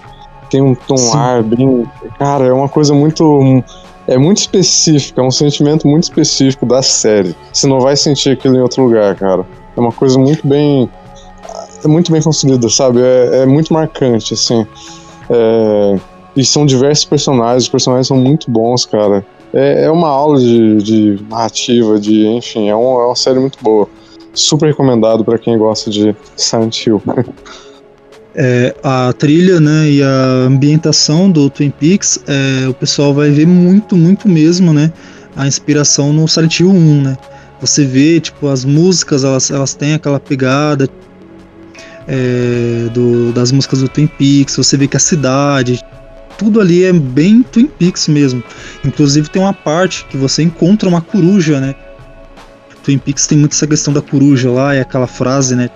Tem 0.50 0.60
um 0.60 0.74
tom 0.74 0.96
Sim. 0.96 1.16
ar 1.16 1.42
bem. 1.42 1.86
Cara, 2.18 2.44
é 2.44 2.52
uma 2.52 2.68
coisa 2.68 2.92
muito. 2.92 3.62
É 4.06 4.16
muito 4.16 4.38
específica, 4.38 5.20
é 5.20 5.24
um 5.24 5.32
sentimento 5.32 5.88
muito 5.88 6.04
específico 6.04 6.64
da 6.64 6.80
série. 6.80 7.34
Você 7.52 7.66
não 7.66 7.80
vai 7.80 7.96
sentir 7.96 8.30
aquilo 8.30 8.56
em 8.56 8.60
outro 8.60 8.84
lugar, 8.84 9.16
cara. 9.16 9.44
É 9.76 9.80
uma 9.80 9.90
coisa 9.90 10.18
muito 10.18 10.46
bem. 10.46 10.88
É 11.82 11.88
muito 11.88 12.12
bem 12.12 12.22
construída, 12.22 12.68
sabe? 12.68 13.00
É, 13.00 13.42
é 13.42 13.46
muito 13.46 13.72
marcante, 13.72 14.34
assim. 14.34 14.64
É, 15.28 15.98
e 16.36 16.44
são 16.44 16.66
diversos 16.66 17.04
personagens, 17.06 17.64
os 17.64 17.68
personagens 17.68 18.06
são 18.06 18.16
muito 18.16 18.50
bons, 18.50 18.84
cara 18.84 19.24
é, 19.52 19.84
é 19.84 19.90
uma 19.90 20.08
aula 20.08 20.38
de, 20.38 20.76
de 20.76 21.18
narrativa, 21.30 21.98
de 21.98 22.26
enfim, 22.26 22.68
é, 22.68 22.76
um, 22.76 23.00
é 23.00 23.06
uma 23.06 23.16
série 23.16 23.38
muito 23.38 23.58
boa. 23.62 23.88
Super 24.34 24.66
recomendado 24.66 25.24
para 25.24 25.38
quem 25.38 25.56
gosta 25.56 25.90
de 25.90 26.14
Silent 26.36 26.86
Hill. 26.86 27.02
É, 28.38 28.74
a 28.82 29.14
trilha 29.14 29.58
né, 29.58 29.88
e 29.88 30.02
a 30.02 30.44
ambientação 30.46 31.30
do 31.30 31.48
Twin 31.48 31.70
Peaks, 31.70 32.22
é, 32.26 32.68
o 32.68 32.74
pessoal 32.74 33.14
vai 33.14 33.30
ver 33.30 33.46
muito, 33.46 33.96
muito 33.96 34.28
mesmo, 34.28 34.74
né? 34.74 34.92
A 35.34 35.46
inspiração 35.46 36.12
no 36.12 36.28
Silent 36.28 36.60
Hill 36.60 36.68
1, 36.68 37.02
né? 37.02 37.18
Você 37.62 37.86
vê, 37.86 38.20
tipo, 38.20 38.48
as 38.48 38.62
músicas, 38.62 39.24
elas, 39.24 39.50
elas 39.50 39.72
têm 39.72 39.94
aquela 39.94 40.20
pegada 40.20 40.86
é, 42.06 42.90
do, 42.92 43.32
das 43.32 43.50
músicas 43.52 43.80
do 43.80 43.88
Twin 43.88 44.06
Peaks, 44.06 44.54
você 44.54 44.76
vê 44.76 44.86
que 44.86 44.98
a 44.98 45.00
cidade 45.00 45.82
tudo 46.38 46.60
ali 46.60 46.84
é 46.84 46.92
bem 46.92 47.42
Twin 47.42 47.66
Peaks 47.66 48.08
mesmo. 48.08 48.42
Inclusive 48.84 49.28
tem 49.28 49.40
uma 49.40 49.52
parte 49.52 50.04
que 50.06 50.16
você 50.16 50.42
encontra 50.42 50.88
uma 50.88 51.00
coruja, 51.00 51.60
né? 51.60 51.74
Twin 52.82 52.98
Peaks 52.98 53.26
tem 53.26 53.36
muito 53.36 53.52
essa 53.52 53.66
questão 53.66 53.92
da 53.92 54.00
coruja 54.00 54.50
lá, 54.50 54.74
e 54.74 54.80
aquela 54.80 55.06
frase, 55.06 55.56
né? 55.56 55.68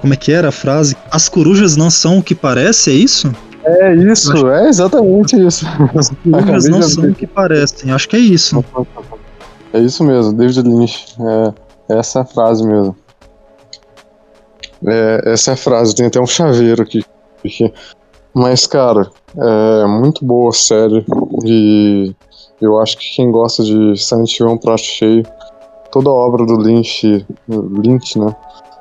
Como 0.00 0.12
é 0.12 0.16
que 0.16 0.32
era 0.32 0.48
a 0.48 0.52
frase? 0.52 0.96
As 1.10 1.28
corujas 1.28 1.76
não 1.76 1.90
são 1.90 2.18
o 2.18 2.22
que 2.22 2.34
parece, 2.34 2.90
é 2.90 2.94
isso? 2.94 3.34
É 3.64 3.94
isso, 3.94 4.32
acho... 4.32 4.48
é 4.48 4.68
exatamente 4.68 5.36
isso. 5.46 5.66
As 5.96 6.10
corujas 6.10 6.68
não 6.68 6.82
são 6.82 7.04
o 7.10 7.14
que 7.14 7.26
parecem, 7.26 7.90
acho 7.90 8.08
que 8.08 8.16
é 8.16 8.20
isso. 8.20 8.64
É 9.72 9.80
isso 9.80 10.04
mesmo, 10.04 10.32
David 10.32 10.68
Lynch. 10.68 11.16
É, 11.88 11.98
essa 11.98 12.20
é 12.20 12.22
a 12.22 12.24
frase 12.24 12.66
mesmo. 12.66 12.96
É, 14.86 15.32
essa 15.32 15.50
é 15.50 15.54
a 15.54 15.56
frase, 15.56 15.94
tem 15.94 16.06
até 16.06 16.20
um 16.20 16.26
chaveiro 16.26 16.82
aqui. 16.82 17.04
Mas, 18.34 18.66
cara, 18.66 19.10
é 19.36 19.86
muito 19.86 20.24
boa 20.24 20.50
a 20.50 20.52
série 20.52 21.04
e 21.44 22.12
eu 22.60 22.80
acho 22.80 22.98
que 22.98 23.14
quem 23.14 23.30
gosta 23.30 23.62
de 23.62 23.96
Silent 23.96 24.38
Hill 24.38 24.48
é 24.48 24.50
um 24.50 24.58
prato 24.58 24.82
cheio. 24.82 25.24
Toda 25.92 26.10
a 26.10 26.12
obra 26.12 26.44
do 26.44 26.56
Lynch, 26.56 27.24
Lynch, 27.48 28.18
né? 28.18 28.34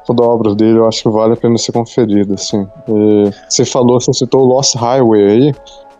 Toda 0.07 0.23
a 0.23 0.27
obra 0.27 0.55
dele 0.55 0.79
eu 0.79 0.87
acho 0.87 1.03
que 1.03 1.09
vale 1.09 1.33
a 1.33 1.37
pena 1.37 1.57
ser 1.57 1.71
conferida, 1.71 2.33
assim. 2.33 2.67
E 2.87 3.31
você 3.47 3.63
falou, 3.63 4.01
você 4.01 4.11
citou 4.11 4.41
o 4.41 4.45
Lost 4.45 4.75
Highway 4.75 5.23
aí, 5.23 5.55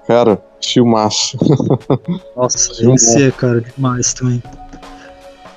cara, 0.08 0.41
filmaço. 0.62 1.38
Nossa, 2.36 2.72
esse 2.93 3.24
é, 3.24 3.32
cara, 3.32 3.62
demais 3.62 4.14
também. 4.14 4.41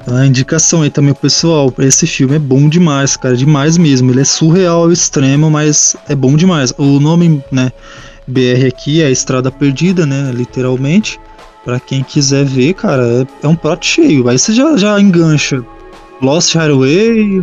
A 0.07 0.25
indicação 0.25 0.83
aí 0.83 0.91
também, 0.91 1.13
pessoal, 1.13 1.73
esse 1.81 2.07
filme 2.07 2.37
é 2.37 2.39
bom 2.39 2.69
demais, 2.69 3.17
cara, 3.17 3.37
demais 3.37 3.77
mesmo. 3.77 4.13
Ele 4.13 4.21
é 4.21 4.25
surreal 4.25 4.85
ao 4.85 4.93
extremo, 4.93 5.51
mas 5.51 5.97
é 6.09 6.15
bom 6.15 6.37
demais. 6.37 6.73
O 6.79 7.01
nome, 7.01 7.43
né, 7.51 7.73
BR 8.25 8.69
aqui 8.69 9.03
é 9.03 9.11
Estrada 9.11 9.51
Perdida, 9.51 10.07
né, 10.07 10.31
literalmente. 10.33 11.19
Para 11.65 11.81
quem 11.81 12.05
quiser 12.05 12.45
ver, 12.45 12.75
cara, 12.75 13.03
é, 13.03 13.47
é, 13.47 13.49
um 13.49 13.57
prato 13.57 13.85
cheio. 13.85 14.29
Aí 14.29 14.39
você 14.39 14.53
já, 14.53 14.77
já 14.77 15.01
engancha 15.01 15.65
Lost 16.23 16.55
Highway, 16.55 17.43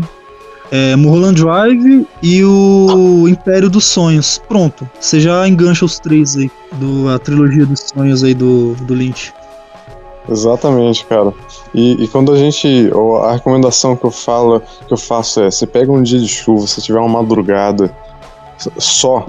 é, 0.72 0.96
Mulholland 0.96 1.42
Drive 1.42 2.08
e 2.22 2.44
o 2.46 3.28
Império 3.28 3.70
dos 3.70 3.84
Sonhos. 3.84 4.42
Pronto, 4.48 4.90
você 4.98 5.20
já 5.20 5.46
engancha 5.46 5.84
os 5.84 6.00
três 6.00 6.38
aí, 6.38 6.50
do, 6.80 7.10
a 7.10 7.20
trilogia 7.20 7.66
dos 7.66 7.92
sonhos 7.94 8.24
aí 8.24 8.34
do, 8.34 8.74
do 8.84 8.94
Lynch. 8.94 9.34
Exatamente, 10.30 11.06
cara. 11.06 11.34
E, 11.74 12.04
e, 12.04 12.08
quando 12.08 12.32
a 12.32 12.38
gente. 12.38 12.90
A 13.24 13.34
recomendação 13.34 13.96
que 13.96 14.06
eu 14.06 14.12
falo, 14.12 14.62
que 14.88 14.94
eu 14.94 14.98
faço 14.98 15.42
é: 15.42 15.52
você 15.52 15.68
pega 15.68 15.92
um 15.92 16.02
dia 16.02 16.20
de 16.20 16.28
chuva, 16.28 16.66
se 16.66 16.82
tiver 16.82 17.00
uma 17.00 17.22
madrugada, 17.22 17.94
só 18.78 19.26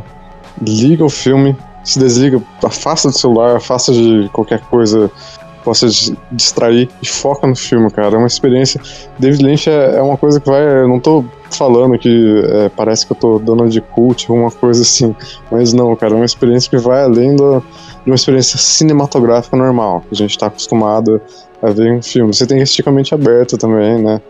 liga 0.61 1.05
o 1.05 1.11
filme, 1.11 1.57
se 1.83 1.99
desliga, 1.99 2.41
afasta 2.63 3.09
do 3.09 3.19
celular, 3.19 3.57
afasta 3.57 3.93
de 3.93 4.29
qualquer 4.33 4.61
coisa 4.61 5.11
que 5.59 5.65
possa 5.65 5.89
distrair 6.31 6.89
e 7.03 7.09
foca 7.09 7.47
no 7.47 7.57
filme, 7.57 7.91
cara. 7.91 8.15
É 8.15 8.19
uma 8.19 8.29
experiência. 8.29 8.81
David 9.19 9.45
Lynch 9.45 9.69
é, 9.69 9.97
é 9.97 10.03
uma 10.03 10.17
coisa 10.17 10.41
que 10.41 10.49
vai. 10.49 10.63
Eu 10.83 10.89
não 10.89 11.01
tô 11.01 11.25
falando 11.57 11.99
que 11.99 12.43
é, 12.47 12.69
parece 12.69 13.07
que 13.07 13.13
eu 13.13 13.17
tô 13.17 13.39
dando 13.39 13.69
de 13.69 13.81
cult, 13.81 14.27
alguma 14.29 14.51
coisa 14.51 14.83
assim. 14.83 15.15
Mas 15.51 15.73
não, 15.73 15.95
cara, 15.97 16.13
é 16.13 16.17
uma 16.17 16.25
experiência 16.25 16.71
que 16.71 16.77
vai 16.77 17.03
além 17.03 17.35
do 17.37 17.63
de 18.05 18.11
uma 18.11 18.17
experiência 18.17 18.59
cinematográfica 18.59 19.57
normal, 19.57 20.03
que 20.03 20.09
a 20.13 20.17
gente 20.17 20.33
está 20.33 20.47
acostumado 20.47 21.21
a 21.63 21.71
ver 21.71 21.87
em 21.87 21.97
um 21.97 22.03
filme. 22.03 22.35
Você 22.35 22.47
tem 22.47 22.59
que 22.59 22.63
assistir 22.63 22.83
com 22.83 22.91
a 22.91 22.93
mente 22.93 23.15
aberta 23.15 23.57
também, 23.57 24.03
né? 24.03 24.21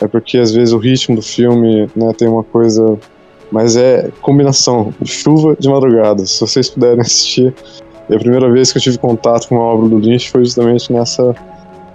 É 0.00 0.08
porque 0.08 0.38
às 0.38 0.52
vezes 0.52 0.74
o 0.74 0.78
ritmo 0.78 1.16
do 1.16 1.22
filme 1.22 1.88
né, 1.94 2.12
tem 2.16 2.26
uma 2.26 2.42
coisa. 2.42 2.98
Mas 3.52 3.76
é 3.76 4.10
combinação 4.20 4.92
chuva 5.04 5.56
de 5.58 5.68
madrugada. 5.68 6.24
Se 6.26 6.40
vocês 6.40 6.68
puderem 6.68 7.00
assistir. 7.00 7.54
E 8.08 8.14
a 8.14 8.18
primeira 8.18 8.50
vez 8.50 8.72
que 8.72 8.78
eu 8.78 8.82
tive 8.82 8.98
contato 8.98 9.48
com 9.48 9.54
uma 9.54 9.64
obra 9.64 9.88
do 9.88 9.98
Lynch 9.98 10.30
foi 10.30 10.44
justamente 10.44 10.92
nessa, 10.92 11.32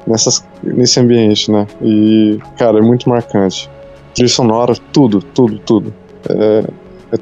nessas, 0.07 0.45
nesse 0.63 0.97
ambiente, 0.97 1.51
né? 1.51 1.67
E, 1.81 2.39
cara, 2.57 2.77
é 2.77 2.81
muito 2.81 3.09
marcante. 3.09 3.69
Trilha 4.15 4.29
sonora, 4.29 4.73
tudo, 4.93 5.21
tudo, 5.21 5.59
tudo. 5.59 5.93
É, 6.29 6.63
é 7.11 7.19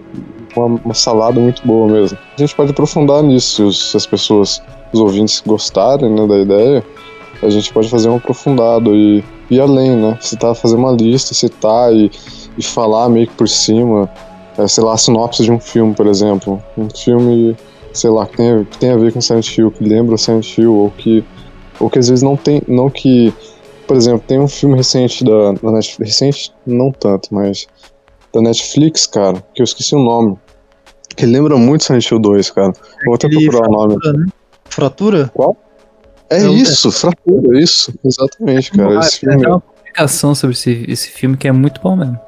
uma, 0.56 0.80
uma, 0.86 0.94
salada 0.94 1.40
muito 1.40 1.65
boa 1.65 1.91
mesmo. 1.91 2.18
A 2.38 2.40
gente 2.40 2.56
pode 2.56 2.70
aprofundar 2.70 3.24
nisso 3.24 3.74
se 3.74 3.98
as 3.98 4.06
pessoas, 4.06 4.61
os 4.94 4.99
ouvintes 4.99 5.41
gostarem 5.45 6.10
né, 6.11 6.28
da 6.28 6.38
ideia. 6.38 6.86
A 7.41 7.49
gente 7.49 7.74
pode 7.74 7.90
fazer 7.90 8.10
um 8.10 8.18
aprofundado 8.18 8.95
e 8.95 9.24
ir 9.49 9.60
além, 9.60 9.98
né? 9.98 10.18
Citar, 10.22 10.53
fazer 10.53 10.76
uma 10.76 10.91
lista, 10.91 11.34
citar 11.34 11.91
e, 11.91 12.11
e 12.57 12.64
falar 12.64 13.10
meio 13.10 13.28
que 13.28 13.34
por 13.34 13.49
cima, 13.49 14.07
é, 14.56 14.68
sei 14.68 14.84
lá, 14.84 14.94
a 14.94 14.98
sinopse 14.98 15.44
de 15.44 15.52
um 15.52 15.60
filme, 15.60 15.95
por 15.95 16.06
exemplo. 16.06 16.61
Um 16.78 16.88
filme, 16.90 17.57
sei 17.91 18.11
lá, 18.11 18.28
que 18.28 18.38
tem, 18.38 18.64
que 18.65 18.78
tem 18.78 18.91
a 18.91 18.98
ver 18.98 19.11
com 19.11 19.20
Silent 19.20 19.57
Hill, 19.57 19.72
que 19.72 19.84
lembra 19.84 20.15
Silent 20.15 20.57
Hill, 20.57 20.74
ou 20.74 20.91
que, 20.91 21.24
ou 21.80 21.90
que 21.90 21.98
às 21.98 22.07
vezes 22.07 22.22
não 22.22 22.38
tem, 22.38 22.61
não 22.68 22.88
que 22.88 23.34
por 23.94 23.98
exemplo, 23.98 24.24
tem 24.28 24.40
um 24.40 24.48
filme 24.48 24.76
recente 24.76 25.24
da, 25.24 25.52
da 25.52 25.72
Netflix, 25.72 26.20
recente 26.20 26.53
não 26.65 26.91
tanto, 26.91 27.32
mas 27.32 27.68
da 28.34 28.41
Netflix, 28.41 29.06
cara, 29.06 29.40
que 29.53 29.61
eu 29.61 29.64
esqueci 29.64 29.94
o 29.94 29.99
nome, 29.99 30.36
que 31.15 31.28
lembra 31.28 31.57
muito 31.57 31.84
Silent 31.84 32.10
Hill 32.10 32.18
2, 32.18 32.49
cara. 32.49 32.74
Vou 33.06 33.14
até 33.14 33.30
procurar 33.30 33.70
o 33.70 33.72
nome. 33.72 33.95
Né? 34.03 34.26
Fratura? 34.65 35.30
Qual? 35.32 35.56
É, 36.28 36.38
é 36.38 36.49
isso, 36.49 36.91
Fratura, 36.91 37.61
isso. 37.61 37.94
Exatamente, 38.03 38.72
cara. 38.72 38.99
esse 38.99 39.20
filme... 39.20 39.38
Tem 39.38 39.48
uma 39.48 39.61
publicação 39.61 40.34
sobre 40.34 40.56
esse, 40.56 40.86
esse 40.88 41.10
filme 41.10 41.38
que 41.38 41.48
é 41.48 41.52
muito 41.52 41.80
bom 41.80 41.95
mesmo. 41.95 42.20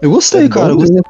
Eu 0.00 0.10
gostei, 0.10 0.46
é 0.46 0.48
cara. 0.48 0.70
Eu 0.70 0.78
gostei. 0.78 1.02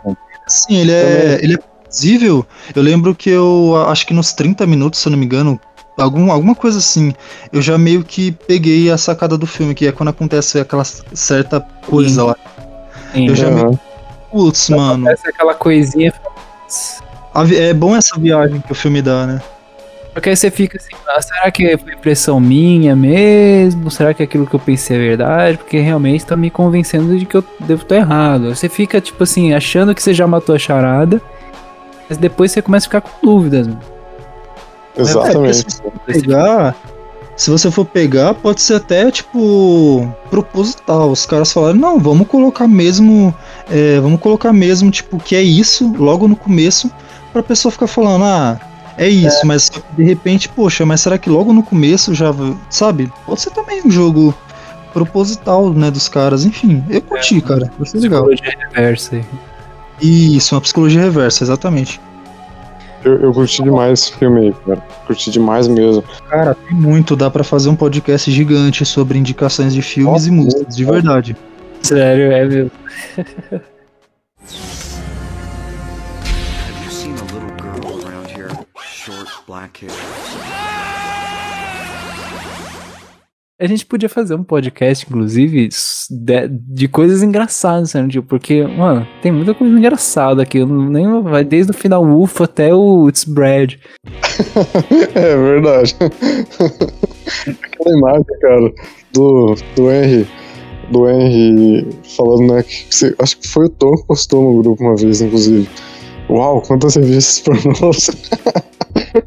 Sim, 0.48 0.78
ele 0.78 0.90
é, 0.90 1.38
ele 1.44 1.54
é 1.54 1.58
visível. 1.88 2.44
Eu 2.74 2.82
lembro 2.82 3.14
que 3.14 3.30
eu 3.30 3.76
acho 3.86 4.04
que 4.04 4.12
nos 4.12 4.32
30 4.32 4.66
minutos, 4.66 4.98
se 4.98 5.06
eu 5.06 5.12
não 5.12 5.18
me 5.18 5.26
engano, 5.26 5.60
algum, 6.00 6.30
alguma 6.30 6.54
coisa 6.54 6.78
assim, 6.78 7.14
eu 7.52 7.60
já 7.60 7.76
meio 7.78 8.02
que 8.02 8.32
peguei 8.32 8.90
a 8.90 8.98
sacada 8.98 9.36
do 9.36 9.46
filme, 9.46 9.74
que 9.74 9.86
é 9.86 9.92
quando 9.92 10.08
acontece 10.10 10.58
aquela 10.58 10.84
certa 10.84 11.60
coisa 11.86 12.20
Sim. 12.20 12.26
lá. 12.26 12.36
Sim. 13.12 13.28
Eu 13.28 13.36
já 13.36 13.48
uhum. 13.48 13.54
meio. 13.54 13.80
Putz, 14.30 14.70
mano. 14.70 15.06
Acontece 15.08 15.28
aquela 15.28 15.54
coisinha 15.54 16.12
é 17.56 17.72
bom 17.72 17.94
essa 17.94 18.18
viagem 18.18 18.60
que 18.60 18.72
o 18.72 18.74
filme 18.74 19.00
dá, 19.00 19.26
né? 19.26 19.40
Porque 20.12 20.28
aí 20.28 20.36
você 20.36 20.50
fica 20.50 20.76
assim, 20.76 20.90
ah, 21.06 21.22
será 21.22 21.50
que 21.52 21.78
foi 21.78 21.94
impressão 21.94 22.40
minha 22.40 22.96
mesmo? 22.96 23.90
Será 23.90 24.12
que 24.12 24.22
aquilo 24.22 24.44
que 24.44 24.54
eu 24.54 24.60
pensei 24.60 24.96
é 24.96 25.00
verdade? 25.00 25.58
Porque 25.58 25.78
realmente 25.78 26.26
tá 26.26 26.36
me 26.36 26.50
convencendo 26.50 27.16
de 27.16 27.24
que 27.24 27.36
eu 27.36 27.44
devo 27.60 27.82
estar 27.82 27.96
errado. 27.96 28.52
Você 28.54 28.68
fica, 28.68 29.00
tipo 29.00 29.22
assim, 29.22 29.54
achando 29.54 29.94
que 29.94 30.02
você 30.02 30.12
já 30.12 30.26
matou 30.26 30.54
a 30.54 30.58
charada, 30.58 31.22
mas 32.08 32.18
depois 32.18 32.50
você 32.50 32.60
começa 32.60 32.86
a 32.86 32.88
ficar 32.88 33.00
com 33.02 33.24
dúvidas. 33.24 33.68
Mano. 33.68 33.80
Exatamente. 34.96 35.66
É, 36.08 36.12
pegar, 36.12 36.76
se 37.36 37.50
você 37.50 37.70
for 37.70 37.84
pegar, 37.84 38.34
pode 38.34 38.60
ser 38.60 38.74
até, 38.74 39.10
tipo, 39.10 40.06
proposital. 40.28 41.10
Os 41.10 41.24
caras 41.24 41.52
falaram, 41.52 41.78
não, 41.78 41.98
vamos 41.98 42.28
colocar 42.28 42.68
mesmo. 42.68 43.34
É, 43.70 43.98
vamos 44.00 44.20
colocar 44.20 44.52
mesmo, 44.52 44.90
tipo, 44.90 45.18
que 45.18 45.34
é 45.34 45.42
isso, 45.42 45.92
logo 45.96 46.28
no 46.28 46.36
começo, 46.36 46.90
pra 47.32 47.42
pessoa 47.42 47.72
ficar 47.72 47.86
falando, 47.86 48.24
ah, 48.24 48.60
é 48.98 49.08
isso, 49.08 49.40
é. 49.42 49.44
mas 49.46 49.70
de 49.96 50.04
repente, 50.04 50.48
poxa, 50.50 50.84
mas 50.84 51.00
será 51.00 51.16
que 51.16 51.30
logo 51.30 51.54
no 51.54 51.62
começo 51.62 52.14
já. 52.14 52.30
Sabe? 52.68 53.10
Pode 53.24 53.40
ser 53.40 53.50
também 53.50 53.80
um 53.86 53.90
jogo 53.90 54.34
proposital, 54.92 55.72
né, 55.72 55.90
dos 55.90 56.08
caras. 56.08 56.44
Enfim, 56.44 56.84
eu 56.90 57.00
curti, 57.00 57.38
é, 57.38 57.40
cara. 57.40 57.72
Gostei 57.78 58.02
legal. 58.02 58.26
Psicologia 58.26 58.68
reversa. 58.68 59.20
Isso, 60.02 60.54
uma 60.54 60.60
psicologia 60.60 61.00
reversa, 61.00 61.44
exatamente. 61.44 61.98
Eu, 63.04 63.20
eu 63.20 63.32
curti 63.32 63.62
demais 63.62 64.00
esse 64.00 64.12
filme 64.16 64.40
aí, 64.40 64.54
cara. 64.66 64.80
Curti 65.06 65.30
demais 65.30 65.66
mesmo. 65.68 66.04
Cara, 66.28 66.54
tem 66.54 66.76
muito. 66.76 67.16
Dá 67.16 67.30
para 67.30 67.42
fazer 67.42 67.68
um 67.68 67.76
podcast 67.76 68.30
gigante 68.30 68.84
sobre 68.84 69.18
indicações 69.18 69.72
de 69.72 69.82
filmes 69.82 70.12
Nossa, 70.12 70.28
e 70.28 70.30
músicas, 70.30 70.76
de 70.76 70.84
verdade. 70.84 71.36
Sério, 71.82 72.32
é 72.32 72.44
mesmo. 72.44 72.70
black 79.50 79.82
hair. 79.82 80.49
A 83.60 83.66
gente 83.66 83.84
podia 83.84 84.08
fazer 84.08 84.34
um 84.34 84.42
podcast, 84.42 85.04
inclusive, 85.06 85.68
de, 86.10 86.48
de 86.48 86.88
coisas 86.88 87.22
engraçadas, 87.22 87.92
né? 87.92 88.08
Tipo, 88.08 88.26
porque, 88.26 88.62
mano, 88.62 89.06
tem 89.20 89.30
muita 89.30 89.52
coisa 89.52 89.76
engraçada 89.76 90.42
aqui. 90.42 90.64
Nem 90.64 91.22
vai 91.22 91.44
desde 91.44 91.70
o 91.70 91.74
final 91.74 92.02
UFO 92.02 92.44
até 92.44 92.74
o 92.74 93.06
It's 93.06 93.24
Bread. 93.24 93.78
é 95.14 95.36
verdade. 95.36 95.94
Aquela 97.62 97.98
imagem, 97.98 98.24
cara, 98.40 98.72
do, 99.12 99.54
do 99.76 99.90
Henry. 99.90 100.26
Do 100.90 101.06
Henry 101.10 101.86
falando, 102.16 102.54
né? 102.54 102.62
Que, 102.62 103.14
acho 103.18 103.38
que 103.40 103.46
foi 103.46 103.66
o 103.66 103.68
Tom 103.68 103.94
que 103.94 104.06
postou 104.06 104.42
no 104.42 104.62
grupo 104.62 104.82
uma 104.82 104.96
vez, 104.96 105.20
inclusive. 105.20 105.68
Uau, 106.30 106.62
quantas 106.62 106.94
revistas 106.94 107.40
pornôs. 107.40 108.08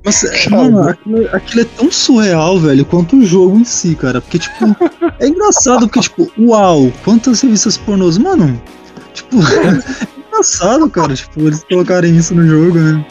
Mas, 0.04 0.48
mano, 0.50 0.90
aquilo, 0.90 1.28
aquilo, 1.34 1.62
é 1.62 1.66
tão 1.78 1.92
surreal, 1.92 2.60
velho, 2.60 2.86
quanto 2.86 3.18
o 3.18 3.26
jogo 3.26 3.58
em 3.58 3.66
si, 3.66 3.96
cara. 3.96 4.22
Porque, 4.22 4.40
tipo, 4.40 4.76
é 5.20 5.28
engraçado, 5.28 5.88
porque, 5.88 6.02
tipo, 6.02 6.32
uau, 6.40 6.92
quantas 7.04 7.42
revistas 7.42 7.78
pornôs, 7.78 8.18
mano. 8.18 8.62
Tipo, 9.14 9.38
é 9.42 10.28
engraçado, 10.28 10.90
cara, 10.90 11.14
tipo, 11.14 11.42
eles 11.42 11.64
colocarem 11.64 12.16
isso 12.16 12.36
no 12.36 12.48
jogo, 12.48 12.80
né? 12.80 13.06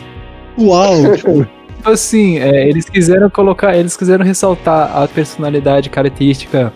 Uau, 0.58 1.16
tipo. 1.16 1.46
Assim, 1.84 2.38
é, 2.38 2.68
eles 2.68 2.84
quiseram 2.84 3.28
colocar, 3.28 3.76
eles 3.76 3.96
quiseram 3.96 4.24
ressaltar 4.24 4.96
a 4.96 5.08
personalidade 5.08 5.90
característica 5.90 6.72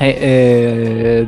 é, 0.00 0.08
é, 0.08 1.26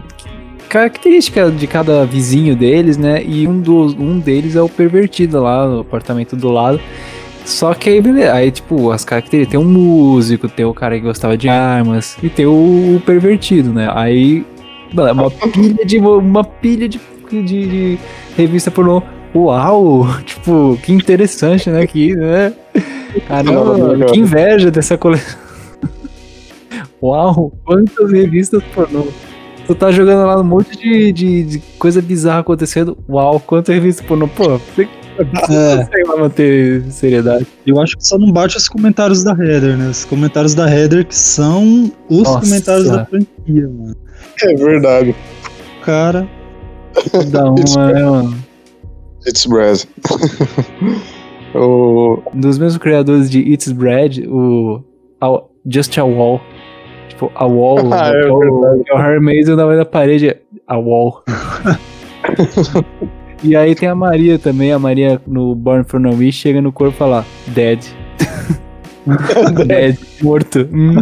característica 0.69 1.51
de 1.51 1.66
cada 1.66 2.06
vizinho 2.06 2.56
deles, 2.56 2.97
né? 2.97 3.23
E 3.23 3.47
um, 3.47 3.60
dos, 3.60 3.93
um 3.93 4.19
deles 4.19 4.56
é 4.56 4.62
o 4.62 4.69
pervertido 4.69 5.43
lá 5.43 5.69
no 5.69 5.81
apartamento 5.81 6.35
do 6.35 6.51
lado. 6.51 6.81
Só 7.44 7.74
que 7.74 7.90
aí, 7.90 8.01
beleza. 8.01 8.32
Aí, 8.32 8.51
tipo, 8.51 8.90
as 8.90 9.05
características. 9.05 9.51
Tem 9.51 9.60
um 9.60 9.70
músico, 9.70 10.48
tem 10.48 10.64
o 10.64 10.74
cara 10.74 10.97
que 10.97 11.02
gostava 11.02 11.36
de 11.36 11.48
armas 11.48 12.16
e 12.23 12.28
tem 12.28 12.47
o, 12.47 13.01
pervertido, 13.05 13.73
né? 13.73 13.90
Aí. 13.94 14.44
Uma 14.93 15.31
pilha 15.51 15.85
de. 15.85 15.98
Uma 15.98 16.44
pilha 16.44 16.89
de, 16.89 17.01
de, 17.31 17.43
de 17.43 17.98
revista 18.36 18.70
pornô. 18.70 19.02
Uau! 19.35 20.06
Tipo, 20.24 20.78
que 20.82 20.93
interessante, 20.93 21.70
né? 21.70 21.86
Que, 21.86 22.14
né? 22.14 22.52
Caramba, 23.27 24.06
que 24.06 24.19
inveja 24.19 24.70
dessa 24.70 24.97
coleção. 24.97 25.39
Uau! 27.02 27.52
Quantas 27.64 28.10
revistas 28.12 28.62
pornô. 28.74 29.06
Tu 29.66 29.74
tá 29.74 29.90
jogando 29.93 30.27
lá 30.27 30.40
um 30.40 30.44
monte 30.44 30.77
de, 30.77 31.12
de, 31.12 31.43
de 31.44 31.59
coisa 31.78 32.02
bizarra 32.02 32.40
acontecendo. 32.40 32.98
Uau, 33.09 33.40
quantas 33.40 33.74
revistas 33.74 34.05
pornô. 34.05 34.28
Pô, 34.28 34.59
você 34.59 34.89
é. 35.18 35.76
consegue 35.76 36.05
manter 36.18 36.82
seriedade. 36.90 37.47
Eu 37.66 37.80
acho 37.80 37.97
que 37.97 38.06
só 38.06 38.18
não 38.18 38.32
bate 38.32 38.56
os 38.56 38.68
comentários 38.68 39.22
da 39.22 39.32
Heather, 39.32 39.76
né? 39.76 39.89
Os 39.89 40.05
comentários 40.05 40.55
da 40.55 40.70
Heather 40.70 41.06
que 41.06 41.14
são 41.14 41.93
os 42.09 42.22
Nossa. 42.22 42.40
comentários 42.40 42.89
da 42.89 43.06
franquia, 43.06 43.68
mano. 43.68 43.97
É 44.43 44.55
verdade. 44.55 45.14
Cara. 45.84 46.28
Dá 47.30 47.44
uma, 47.51 47.93
né, 47.93 48.02
mano? 48.02 48.36
It's 49.26 49.47
Bread. 49.47 49.89
o... 51.55 52.22
Dos 52.34 52.59
mesmos 52.59 52.78
criadores 52.78 53.30
de 53.30 53.40
It's 53.40 53.70
Bread, 53.70 54.26
o 54.28 54.82
Just 55.66 55.97
a 55.98 56.05
Wall. 56.05 56.40
Tipo, 57.09 57.30
a 57.34 57.47
Wall. 57.47 57.78
ah, 57.93 58.09
é, 58.09 58.30
o, 58.30 58.64
é 58.86 58.93
o 58.93 58.97
Harry 58.97 59.20
Mason 59.20 59.56
na 59.56 59.84
parede. 59.84 60.36
A 60.66 60.78
Wall. 60.78 61.22
E 63.43 63.56
aí 63.56 63.74
tem 63.74 63.89
a 63.89 63.94
Maria 63.94 64.39
também, 64.39 64.73
a 64.73 64.78
Maria 64.78 65.20
no 65.27 65.55
Born 65.55 65.85
for 65.85 65.98
No 65.98 66.14
Wish 66.14 66.39
chega 66.39 66.60
no 66.60 66.73
corpo 66.73 66.94
e 66.94 66.98
fala, 66.98 67.27
dead. 67.48 67.85
dead, 69.66 69.98
morto. 70.23 70.69
Hum. 70.73 70.97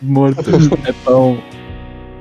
morto. 0.00 0.44
É 0.86 0.92
pão. 1.04 1.38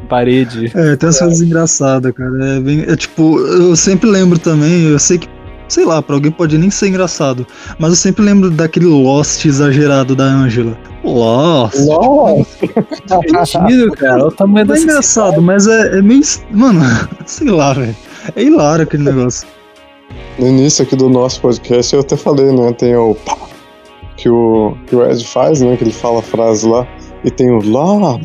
Parede. 0.10 0.72
É, 0.76 0.96
tem 0.96 1.08
umas 1.08 1.20
coisas 1.20 1.42
engraçadas, 1.42 2.12
cara. 2.12 2.46
É, 2.46 2.60
bem, 2.60 2.82
é 2.88 2.96
tipo, 2.96 3.40
eu 3.40 3.76
sempre 3.76 4.10
lembro 4.10 4.38
também, 4.38 4.84
eu 4.90 5.00
sei 5.00 5.18
que 5.18 5.28
sei 5.68 5.86
lá, 5.86 6.02
pra 6.02 6.16
alguém 6.16 6.32
pode 6.32 6.58
nem 6.58 6.70
ser 6.70 6.90
engraçado. 6.90 7.46
Mas 7.80 7.90
eu 7.90 7.96
sempre 7.96 8.24
lembro 8.24 8.50
daquele 8.50 8.86
Lost 8.86 9.46
exagerado 9.46 10.16
da 10.16 10.24
Angela. 10.24 10.78
Lost. 11.04 11.76
Lost. 11.80 12.50
Sentido, 13.46 13.92
cara. 13.94 14.26
O 14.26 14.32
tamanho 14.32 14.74
é 14.74 14.80
engraçado, 14.80 15.42
mas 15.42 15.68
é, 15.68 16.00
é 16.00 16.02
meio. 16.02 16.24
Mano, 16.52 16.82
sei 17.26 17.50
lá, 17.50 17.74
velho. 17.74 17.96
É 18.36 18.44
hilário 18.44 18.84
aquele 18.84 19.04
negócio. 19.12 19.48
No 20.38 20.48
início 20.48 20.84
aqui 20.84 20.96
do 20.96 21.10
nosso 21.10 21.42
podcast 21.42 21.94
eu 21.94 22.02
até 22.02 22.16
falei, 22.16 22.52
né? 22.52 22.72
Tem 22.74 22.96
o 22.96 23.16
que 24.18 24.30
o, 24.30 24.78
que 24.88 24.96
o 24.96 25.06
Ed 25.06 25.26
faz, 25.26 25.62
né? 25.62 25.76
Que 25.76 25.84
ele 25.84 25.92
fala 25.92 26.20
a 26.20 26.24
frase 26.24 26.68
lá. 26.68 26.88
E 27.24 27.32
tem 27.32 27.50
o 27.52 27.60
lá. 27.70 28.20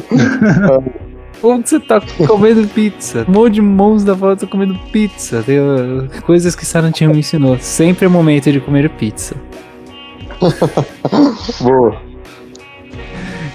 Onde 1.42 1.68
você 1.68 1.78
tá 1.78 2.00
comendo 2.26 2.66
pizza? 2.68 3.24
Um 3.28 3.32
monte 3.32 3.54
de 3.54 3.62
mãos 3.62 4.02
da 4.02 4.14
volta 4.14 4.46
comendo 4.46 4.74
pizza. 4.90 5.42
Tem 5.42 5.58
uh, 5.58 6.08
coisas 6.22 6.56
que 6.56 6.64
Sarantinho 6.64 7.10
me 7.10 7.18
ensinou. 7.18 7.58
Sempre 7.58 8.06
é 8.06 8.08
momento 8.08 8.50
de 8.50 8.60
comer 8.60 8.88
pizza. 8.90 9.36
Boa. 11.60 12.00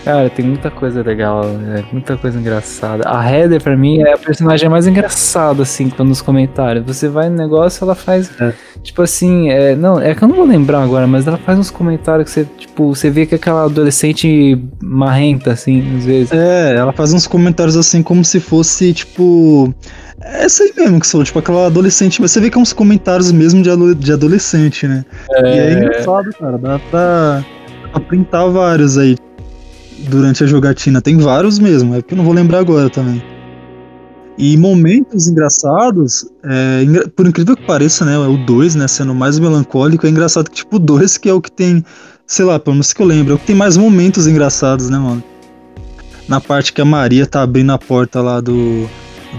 Cara, 0.04 0.30
tem 0.32 0.44
muita 0.44 0.72
coisa 0.72 1.04
legal, 1.04 1.46
né? 1.46 1.84
muita 1.92 2.18
coisa 2.18 2.40
engraçada. 2.40 3.08
A 3.08 3.30
Heather, 3.30 3.62
pra 3.62 3.78
mim, 3.78 4.02
é 4.02 4.14
a 4.14 4.18
personagem 4.18 4.68
mais 4.68 4.88
engraçada, 4.88 5.62
assim, 5.62 5.90
quando 5.90 6.10
nos 6.10 6.22
comentários. 6.22 6.84
Você 6.86 7.08
vai 7.08 7.30
no 7.30 7.36
negócio, 7.36 7.84
ela 7.84 7.94
faz. 7.94 8.32
É. 8.42 8.54
Tipo 8.82 9.04
assim, 9.04 9.50
é, 9.50 9.76
não, 9.76 10.00
é 10.00 10.16
que 10.16 10.24
eu 10.24 10.28
não 10.28 10.36
vou 10.36 10.46
lembrar 10.46 10.82
agora, 10.82 11.06
mas 11.06 11.28
ela 11.28 11.38
faz 11.38 11.60
uns 11.60 11.70
comentários 11.70 12.26
que 12.26 12.32
você, 12.32 12.48
tipo, 12.58 12.96
você 12.96 13.10
vê 13.12 13.28
que 13.28 13.36
é 13.36 13.38
aquela 13.38 13.66
adolescente 13.66 14.60
marrenta, 14.82 15.52
assim, 15.52 15.98
às 15.98 16.06
vezes. 16.06 16.32
É, 16.32 16.76
ela 16.76 16.92
faz 16.92 17.14
uns 17.14 17.28
comentários 17.28 17.78
assim 17.78 18.02
como 18.02 18.26
se 18.26 18.40
fosse, 18.40 18.94
tipo. 18.94 19.74
É 20.24 20.46
essa 20.46 20.64
aí 20.64 20.74
mesmo 20.76 21.00
que 21.00 21.08
são, 21.08 21.24
tipo, 21.24 21.38
aquela 21.38 21.68
adolescente. 21.68 22.22
Mas 22.22 22.32
você 22.32 22.40
vê 22.40 22.50
que 22.50 22.58
é 22.58 22.62
uns 22.62 22.74
comentários 22.74 23.32
mesmo 23.32 23.62
de, 23.62 23.96
de 23.96 24.14
adolescente, 24.14 24.88
né? 24.88 25.06
É... 25.32 25.56
E 25.56 25.60
é 25.60 25.74
engraçado, 25.74 26.30
cara. 26.40 26.58
Dá 26.58 26.80
pra, 26.90 27.46
pra 27.92 28.02
printar 28.02 28.50
vários 28.50 28.98
aí 28.98 29.16
durante 30.10 30.44
a 30.44 30.48
jogatina. 30.48 31.02
Tem 31.02 31.18
vários 31.18 31.60
mesmo, 31.60 31.96
é 31.96 32.02
porque 32.02 32.14
eu 32.14 32.18
não 32.18 32.26
vou 32.26 32.34
lembrar 32.34 32.60
agora 32.60 32.90
também. 32.90 33.22
E 34.38 34.58
momentos 34.58 35.28
engraçados, 35.28 36.26
é, 36.44 36.84
por 37.16 37.28
incrível 37.28 37.56
que 37.56 37.66
pareça, 37.66 38.06
né? 38.06 38.18
O 38.18 38.38
2, 38.38 38.76
né? 38.76 38.88
Sendo 38.88 39.14
mais 39.14 39.38
melancólico, 39.38 40.08
é 40.08 40.10
engraçado 40.10 40.50
que, 40.50 40.58
tipo, 40.58 40.78
o 40.78 40.80
2 40.80 41.18
que 41.18 41.30
é 41.30 41.34
o 41.34 41.42
que 41.42 41.52
tem, 41.52 41.84
sei 42.26 42.46
lá, 42.46 42.58
pelo 42.60 42.76
menos 42.76 42.94
que 42.94 43.02
eu 43.02 43.06
lembro, 43.06 43.34
é 43.34 43.36
o 43.36 43.40
que 43.40 43.46
tem 43.46 43.56
mais 43.56 43.78
momentos 43.78 44.28
engraçados, 44.28 44.90
né, 44.90 44.98
mano? 44.98 45.24
Na 46.28 46.40
parte 46.40 46.72
que 46.72 46.82
a 46.82 46.86
Maria 46.86 47.26
tá 47.26 47.42
abrindo 47.42 47.72
a 47.72 47.78
porta 47.78 48.22
lá 48.22 48.40
do, 48.40 48.90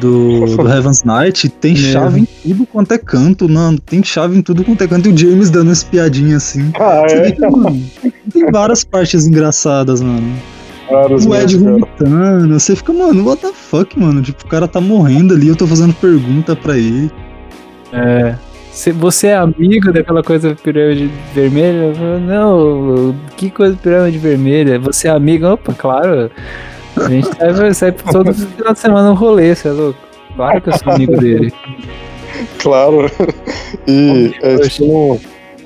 do, 0.01 0.47
do 0.47 0.69
Heaven's 0.69 1.03
Night, 1.03 1.49
tem 1.49 1.77
chave 1.77 2.21
em 2.21 2.25
tudo 2.43 2.67
quanto 2.67 2.93
é 2.93 2.99
canto, 2.99 3.49
não, 3.49 3.77
tem 3.77 4.03
chave 4.03 4.37
em 4.37 4.43
tudo 4.43 4.65
quanto 4.65 4.83
é 4.83 4.89
canto, 4.89 5.09
e 5.09 5.13
o 5.13 5.17
James 5.17 5.51
dando 5.51 5.69
uma 5.69 5.73
espiadinha 5.73 6.37
assim. 6.37 6.73
Ah, 6.79 7.05
é? 7.09 7.49
mano, 7.49 7.83
tem 8.33 8.51
várias 8.51 8.85
partes 8.85 9.27
engraçadas, 9.27 10.01
mano. 10.01 10.35
Vários 10.91 11.25
o 11.25 11.35
Ed 11.35 11.57
vomitando, 11.57 12.59
você 12.59 12.77
fica, 12.77 12.93
mano, 12.93 13.25
what 13.27 13.41
the 13.41 13.53
fuck, 13.53 13.99
mano? 13.99 14.21
Tipo, 14.23 14.45
o 14.45 14.49
cara 14.49 14.67
tá 14.67 14.81
morrendo 14.81 15.35
ali, 15.35 15.49
eu 15.49 15.57
tô 15.57 15.67
fazendo 15.67 15.95
pergunta 15.95 16.57
pra 16.57 16.77
ele. 16.77 17.11
É. 17.93 18.35
Você 18.99 19.27
é 19.27 19.37
amigo 19.37 19.93
daquela 19.93 20.23
coisa 20.23 20.55
pirâmide 20.55 21.11
vermelha? 21.35 21.93
Não, 22.21 23.15
que 23.37 23.51
coisa 23.51 23.77
pirâmide 23.77 24.17
vermelha? 24.17 24.79
Você 24.79 25.09
é 25.09 25.11
amigo? 25.11 25.47
Opa, 25.47 25.75
claro. 25.75 26.31
A 26.97 27.09
gente 27.09 27.29
sai, 27.37 27.75
sai 27.75 27.93
todo 27.93 28.33
final 28.35 28.73
de 28.73 28.79
semana 28.79 29.11
um 29.11 29.15
rolê, 29.15 29.55
você 29.55 29.69
é 29.69 29.73
louco. 29.73 29.99
Claro 30.37 30.61
que 30.63 30.69
eu 30.71 30.79
sou 30.79 30.93
amigo 30.93 31.17
dele. 31.17 31.53
Claro. 32.59 33.11
E 33.87 34.33
é, 34.43 34.57
tipo, 34.69 35.21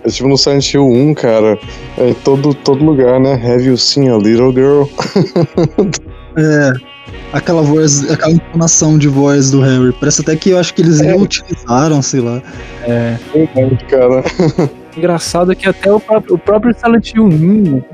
É 0.05 0.09
tipo 0.09 0.28
no 0.28 0.36
Silent 0.36 0.73
Hill 0.74 0.86
1, 0.86 1.15
cara. 1.15 1.59
É 1.98 2.11
em 2.11 2.15
todo, 2.15 2.53
todo 2.55 2.85
lugar, 2.85 3.19
né? 3.20 3.35
Have 3.35 3.65
you 3.65 3.77
seen 3.77 4.09
a 4.11 4.16
little 4.16 4.53
girl? 4.53 4.85
É. 6.39 6.70
Aquela 7.32 7.62
voz, 7.62 8.11
aquela 8.11 8.32
entonação 8.32 8.98
de 8.98 9.09
voz 9.09 9.51
do 9.51 9.61
Harry. 9.62 9.90
Parece 9.98 10.20
até 10.20 10.36
que 10.36 10.51
eu 10.51 10.59
acho 10.59 10.74
que 10.74 10.82
eles 10.82 11.01
É. 11.01 11.07
reutilizaram, 11.12 12.03
sei 12.03 12.20
lá. 12.20 12.43
É. 12.82 13.16
Verdade, 13.32 13.85
cara. 13.86 14.23
Engraçado 14.97 15.57
que 15.57 15.66
até 15.66 15.90
o 15.90 15.98
próprio, 15.98 16.35
o 16.35 16.39
próprio 16.39 16.74
Silent 16.78 17.15
Hill 17.15 17.24
1, 17.24 17.74
o 17.77 17.85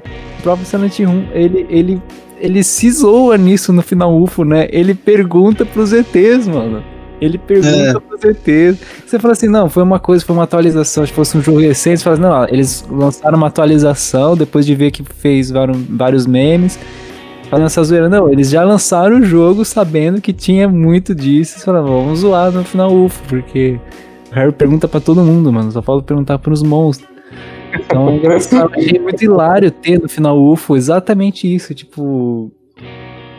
próprio 0.43 0.67
Silent 0.67 0.99
Hill 0.99 1.09
1, 1.09 1.29
ele, 1.35 1.67
ele, 1.71 2.03
ele 2.43 2.63
se 2.65 2.91
zoa 2.91 3.39
nisso 3.39 3.73
no 3.73 3.81
final 3.83 4.21
UFO, 4.21 4.45
né? 4.45 4.67
Ele 4.71 4.95
pergunta 4.95 5.65
pros 5.65 5.93
ETs, 5.93 6.49
mano. 6.49 6.83
Ele 7.21 7.39
pergunta 7.39 7.69
É. 7.71 8.01
pros 8.01 8.25
ETs. 8.25 8.81
Você 9.07 9.19
fala 9.19 9.33
assim, 9.33 9.47
não, 9.47 9.71
foi 9.71 9.83
uma 9.85 10.01
coisa, 10.01 10.25
foi 10.25 10.35
uma 10.35 10.43
atualização, 10.43 11.07
se 11.07 11.13
fosse 11.13 11.39
um 11.39 11.41
jogo 11.41 11.61
recente, 11.61 11.99
você 11.99 12.05
fala 12.05 12.15
assim, 12.15 12.23
não, 12.23 12.33
ó, 12.33 12.47
eles 12.51 12.85
lançaram 12.91 13.39
uma 13.39 13.47
atualização 13.47 14.37
depois 14.37 14.67
de 14.67 14.75
ver 14.75 14.91
que 14.91 15.05
fez 15.05 15.51
vários, 15.51 15.77
vários 15.89 16.27
memes. 16.27 16.79
Fazendo 17.49 17.67
essa 17.67 17.85
zoeira, 17.85 18.09
não, 18.09 18.29
eles 18.33 18.51
já 18.51 18.65
lançaram 18.65 19.19
o 19.21 19.23
jogo 19.23 19.65
sabendo 19.65 20.21
que 20.21 20.33
tinha 20.33 20.67
muito 20.67 21.15
disso. 21.15 21.59
Você 21.61 21.65
fala, 21.65 21.81
vamos 21.83 22.21
zoar 22.21 22.51
no 22.51 22.65
final 22.65 22.93
UFO, 22.93 23.23
porque 23.29 23.79
o 24.33 24.35
Harry 24.35 24.51
pergunta 24.53 24.89
pra 24.89 24.99
todo 25.01 25.21
mundo, 25.21 25.53
mano. 25.53 25.71
Só 25.71 25.81
falta 25.83 26.03
perguntar 26.05 26.39
pros 26.39 26.63
monstros. 26.63 27.12
Então 27.75 28.09
é 28.11 28.17
engraçado. 28.17 28.73
Achei 28.75 28.99
muito 28.99 29.23
hilário 29.25 29.71
ter 29.71 30.01
no 30.01 30.09
final 30.09 30.41
UFO 30.41 30.77
exatamente 30.77 31.53
isso. 31.53 31.75
Tipo. 31.75 32.51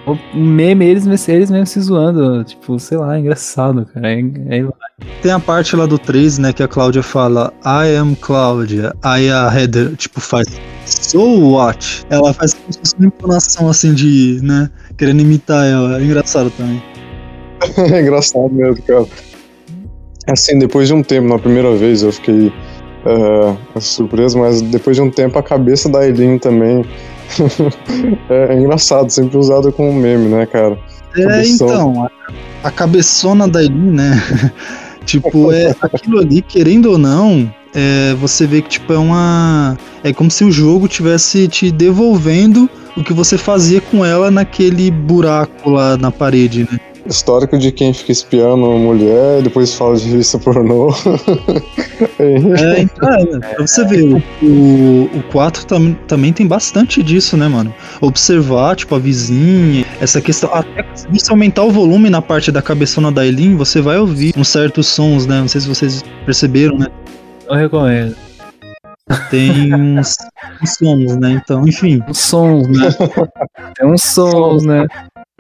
O 0.06 0.38
meme, 0.38 0.86
eles, 0.86 1.30
eles 1.30 1.50
mesmo 1.50 1.66
se 1.66 1.80
zoando. 1.80 2.44
Tipo, 2.44 2.78
sei 2.78 2.98
lá, 2.98 3.16
é 3.16 3.20
engraçado, 3.20 3.86
cara. 3.86 4.12
É, 4.12 4.16
é 4.16 4.58
hilário. 4.58 4.74
Tem 5.22 5.32
a 5.32 5.40
parte 5.40 5.76
lá 5.78 5.86
do 5.86 5.98
3, 5.98 6.40
né, 6.40 6.52
que 6.52 6.62
a 6.62 6.68
Cláudia 6.68 7.02
fala 7.02 7.54
I 7.66 7.96
am 7.96 8.14
Cláudia. 8.16 8.94
Aí 9.02 9.30
a 9.30 9.50
Heather, 9.54 9.96
tipo, 9.96 10.20
faz 10.20 10.46
So 10.86 11.52
what? 11.52 12.06
Ela 12.10 12.34
faz 12.34 12.54
como 12.54 12.74
se 12.74 12.80
fosse 12.80 12.96
uma 12.98 13.08
entonação 13.08 13.70
assim 13.70 13.94
de, 13.94 14.40
né, 14.44 14.70
querendo 14.98 15.22
imitar 15.22 15.66
ela. 15.66 16.00
É 16.00 16.04
engraçado 16.04 16.52
também. 16.52 16.82
É 17.78 18.02
engraçado 18.02 18.50
mesmo, 18.50 18.82
cara. 18.84 19.06
Assim, 20.28 20.60
depois 20.60 20.90
de 20.90 20.94
um 20.94 21.02
tempo, 21.02 21.30
na 21.30 21.40
primeira 21.40 21.74
vez 21.76 22.04
eu 22.04 22.12
fiquei 22.12 22.52
é, 23.06 23.80
surpreso, 23.80 24.38
mas 24.40 24.62
depois 24.62 24.96
de 24.96 25.02
um 25.02 25.10
tempo 25.10 25.38
a 25.38 25.44
cabeça 25.44 25.90
da 25.90 26.06
Eileen 26.06 26.40
também 26.40 26.86
é, 28.30 28.54
é 28.54 28.60
engraçado, 28.60 29.10
sempre 29.10 29.38
usado 29.38 29.72
como 29.72 29.94
meme, 29.94 30.30
né, 30.30 30.46
cara? 30.46 30.78
É, 31.16 31.24
Cabeçona. 31.24 31.74
então, 31.74 32.04
a, 32.04 32.68
a 32.68 32.72
cabeçona 32.72 33.48
da 33.48 33.62
Eileen, 33.62 33.92
né? 33.92 34.24
tipo, 35.06 35.52
é 35.52 35.76
aquilo 35.82 36.20
ali, 36.20 36.42
querendo 36.42 36.92
ou 36.92 36.98
não, 36.98 37.54
é, 37.74 38.14
você 38.16 38.46
vê 38.46 38.62
que 38.62 38.70
tipo 38.70 38.94
é 38.94 38.98
uma 38.98 39.78
é 40.04 40.14
como 40.14 40.30
se 40.30 40.44
o 40.44 40.52
jogo 40.52 40.88
tivesse 40.88 41.48
te 41.48 41.72
devolvendo 41.72 42.70
o 42.96 43.04
que 43.04 43.12
você 43.12 43.38
fazia 43.38 43.82
com 43.82 44.06
ela 44.06 44.30
naquele 44.30 44.92
buraco 44.92 45.72
lá 45.72 45.98
na 45.98 46.12
parede, 46.12 46.68
né? 46.72 46.80
Histórico 47.06 47.58
de 47.58 47.72
quem 47.72 47.94
fica 47.94 48.12
espiando 48.12 48.66
mulher, 48.66 49.42
depois 49.42 49.74
fala 49.74 49.96
de 49.96 50.10
revista 50.10 50.40
pornô. 50.40 50.90
É, 52.20 52.82
então, 52.82 53.10
é, 53.10 53.24
né? 53.24 53.40
pra 53.56 53.68
você 53.68 53.86
ver, 53.86 54.04
o, 54.42 55.10
o 55.14 55.24
4 55.32 55.66
tam, 55.66 55.94
também 56.08 56.34
tem 56.34 56.46
bastante 56.46 57.02
disso, 57.02 57.38
né, 57.38 57.48
mano? 57.48 57.74
Observar, 58.02 58.76
tipo, 58.76 58.96
a 58.96 59.00
vizinha, 59.00 59.86
essa 60.02 60.20
questão. 60.20 60.50
Até 60.54 60.86
se 60.96 61.08
você 61.08 61.32
aumentar 61.32 61.64
o 61.64 61.72
volume 61.72 62.10
na 62.10 62.22
parte 62.22 62.52
da 62.52 62.62
cabeçona 62.62 63.12
da 63.12 63.26
Eileen, 63.26 63.56
você 63.56 63.80
vai 63.80 63.98
ouvir 63.98 64.34
uns 64.36 64.50
certos 64.50 64.88
sons, 64.88 65.26
né? 65.26 65.40
Não 65.40 65.48
sei 65.48 65.62
se 65.62 65.68
vocês 65.68 66.04
perceberam, 66.26 66.78
né? 66.78 66.88
Eu 67.48 67.56
recomendo. 67.56 68.16
Tem 69.30 69.74
uns, 69.74 70.16
uns 70.62 70.74
sons, 70.76 71.18
né? 71.18 71.42
Então, 71.44 71.68
enfim. 71.68 72.02
Uns 72.08 72.20
sons, 72.20 72.68
né? 72.68 72.90
É 73.80 73.86
uns 73.86 74.04
sons, 74.04 74.64
né? 74.64 74.86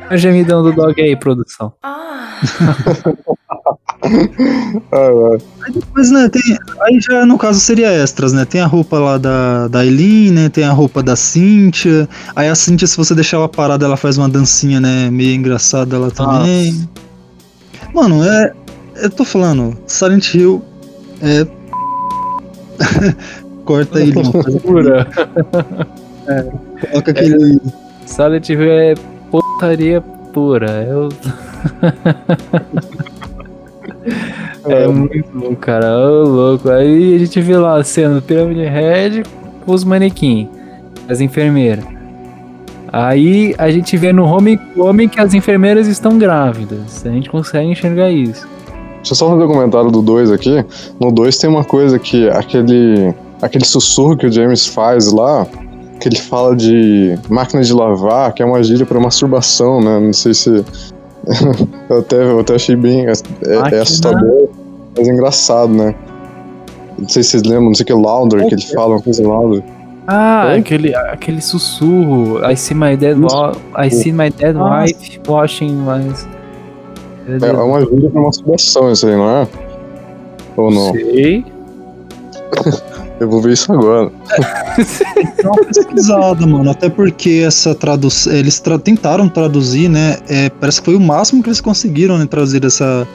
É 0.10 0.16
o 0.16 0.18
gemidão 0.18 0.64
do 0.64 0.72
dog 0.72 1.02
aí, 1.02 1.16
produção. 1.16 1.74
Ah, 1.82 2.40
é. 4.92 5.38
Aí 5.66 5.74
depois, 5.74 6.12
né, 6.12 6.30
tem. 6.30 6.42
Aí 6.82 7.00
já 7.00 7.26
no 7.26 7.38
caso 7.38 7.60
seria 7.60 7.90
extras, 7.90 8.34
né? 8.34 8.46
Tem 8.46 8.62
a 8.62 8.66
roupa 8.66 9.00
lá 9.00 9.18
da, 9.18 9.68
da 9.68 9.86
Eileen, 9.86 10.32
né? 10.32 10.50
Tem 10.50 10.64
a 10.64 10.72
roupa 10.72 11.02
da 11.02 11.16
Cynthia. 11.16 12.08
Aí 12.36 12.50
a 12.50 12.56
Cynthia, 12.56 12.88
se 12.88 12.98
você 12.98 13.16
deixar 13.16 13.38
ela 13.38 13.50
parada, 13.50 13.86
ela 13.86 13.98
faz 13.98 14.18
uma 14.18 14.28
dancinha, 14.28 14.80
né? 14.80 15.10
Meio 15.10 15.36
engraçada 15.36 15.96
ela 15.96 16.12
também. 16.12 16.88
Mano, 17.94 18.24
é. 18.24 18.54
Eu 18.96 19.10
tô 19.10 19.26
falando, 19.26 19.76
Silent 19.88 20.36
Hill 20.36 20.64
é. 21.22 21.48
Corta 23.66 24.00
aí, 24.00 24.12
Pura. 24.62 25.08
Coloca 26.92 27.12
aquele. 27.12 27.60
Silent 28.06 28.50
Hill 28.50 28.62
é 28.62 28.94
portaria 29.34 30.00
pura. 30.32 30.86
Eu... 30.88 31.10
é 34.70 34.88
muito 34.88 35.28
bom, 35.34 35.56
cara. 35.56 35.98
Ô, 35.98 36.24
louco. 36.24 36.70
Aí 36.70 37.16
a 37.16 37.18
gente 37.18 37.42
vê 37.42 37.58
lá 37.58 37.80
a 37.80 37.84
cena 37.84 38.16
do 38.16 38.22
Pyramid 38.22 38.60
Head 38.60 39.24
com 39.66 39.74
os 39.74 39.84
manequins, 39.84 40.48
as 41.10 41.20
enfermeiras. 41.20 41.84
Aí 42.92 43.56
a 43.58 43.72
gente 43.72 43.98
vê 43.98 44.14
no 44.14 44.24
Homecoming 44.24 45.08
que 45.08 45.20
as 45.20 45.34
enfermeiras 45.34 45.88
estão 45.88 46.20
grávidas. 46.20 47.04
A 47.04 47.10
gente 47.10 47.28
consegue 47.28 47.68
enxergar 47.72 48.12
isso. 48.12 48.48
Deixa 48.98 49.14
eu 49.14 49.16
só 49.16 49.30
fazer 49.32 49.44
um 49.44 49.48
comentário 49.48 49.90
do 49.90 50.04
2 50.04 50.32
aqui. 50.32 50.64
No 51.00 51.12
2 51.12 51.36
tem 51.40 51.50
uma 51.50 51.64
coisa 51.64 51.98
que 51.98 52.30
aquele, 52.30 53.16
aquele 53.42 53.66
sussurro 53.66 54.16
que 54.16 54.28
o 54.28 54.32
James 54.32 54.68
faz 54.68 55.12
lá, 55.12 55.48
que 56.04 56.10
ele 56.10 56.18
fala 56.18 56.54
de 56.54 57.18
máquina 57.30 57.64
de 57.64 57.74
lavar, 57.74 58.34
que 58.34 58.44
é 58.44 58.46
uma 58.46 58.62
gíria 58.62 58.86
para 58.86 59.00
masturbação, 59.00 59.80
né? 59.80 60.02
Não 60.02 60.12
sei 60.12 60.34
se. 60.34 60.50
eu, 61.90 62.00
até, 62.00 62.16
eu 62.18 62.40
até 62.42 62.56
achei 62.56 62.76
bem. 62.76 63.06
É, 63.08 63.76
é 63.76 63.80
assustador, 63.80 64.50
mas 64.98 65.08
é 65.08 65.12
engraçado, 65.14 65.72
né? 65.72 65.96
Não 67.00 67.08
sei 67.08 67.24
se 67.24 67.30
vocês 67.30 67.44
lembram, 67.44 67.68
não 67.68 67.74
sei 67.74 67.84
o 67.86 67.88
que, 67.88 67.94
Louder, 67.94 68.46
que 68.48 68.54
ele 68.54 68.62
fala, 68.62 68.96
uma 68.96 69.02
coisa 69.02 69.26
Louder. 69.26 69.64
Ah, 70.06 70.52
aquele, 70.52 70.94
aquele 70.94 71.40
sussurro. 71.40 72.46
I 72.46 72.58
see 72.58 72.76
my 72.76 72.98
dead, 72.98 73.18
wa- 73.18 73.56
I 73.82 73.90
see 73.90 74.12
my 74.12 74.30
dead 74.30 74.58
wife 74.58 75.22
washing 75.26 75.74
mas 75.74 76.28
É, 77.42 77.48
é 77.48 77.54
uma 77.54 77.80
gíria 77.80 78.10
pra 78.10 78.22
masturbação 78.22 78.92
isso 78.92 79.08
aí, 79.08 79.16
não 79.16 79.30
é? 79.30 79.48
Ou 80.58 80.70
não? 80.70 80.92
Sei. 80.92 81.46
Eu 83.20 83.30
vou 83.30 83.42
ver 83.42 83.54
isso 83.54 83.72
agora. 83.72 84.12
Dá 85.44 85.50
uma 85.52 85.66
pesquisada, 85.66 86.46
mano. 86.48 86.70
Até 86.70 86.90
porque 86.90 87.44
essa 87.46 87.74
tradução. 87.76 88.34
Eles 88.34 88.60
tra- 88.60 88.80
tentaram 88.80 89.30
traduzir, 89.30 89.88
né? 89.90 90.18
é, 90.28 90.50
parece 90.50 90.82
que 90.82 90.86
foi 90.86 90.96
o 90.96 91.00
máximo 91.00 91.42
que 91.44 91.50
eles 91.50 91.62
conseguiram, 91.62 92.18
né? 92.18 92.26
Traduzir 92.26 92.66
essa, 92.66 93.08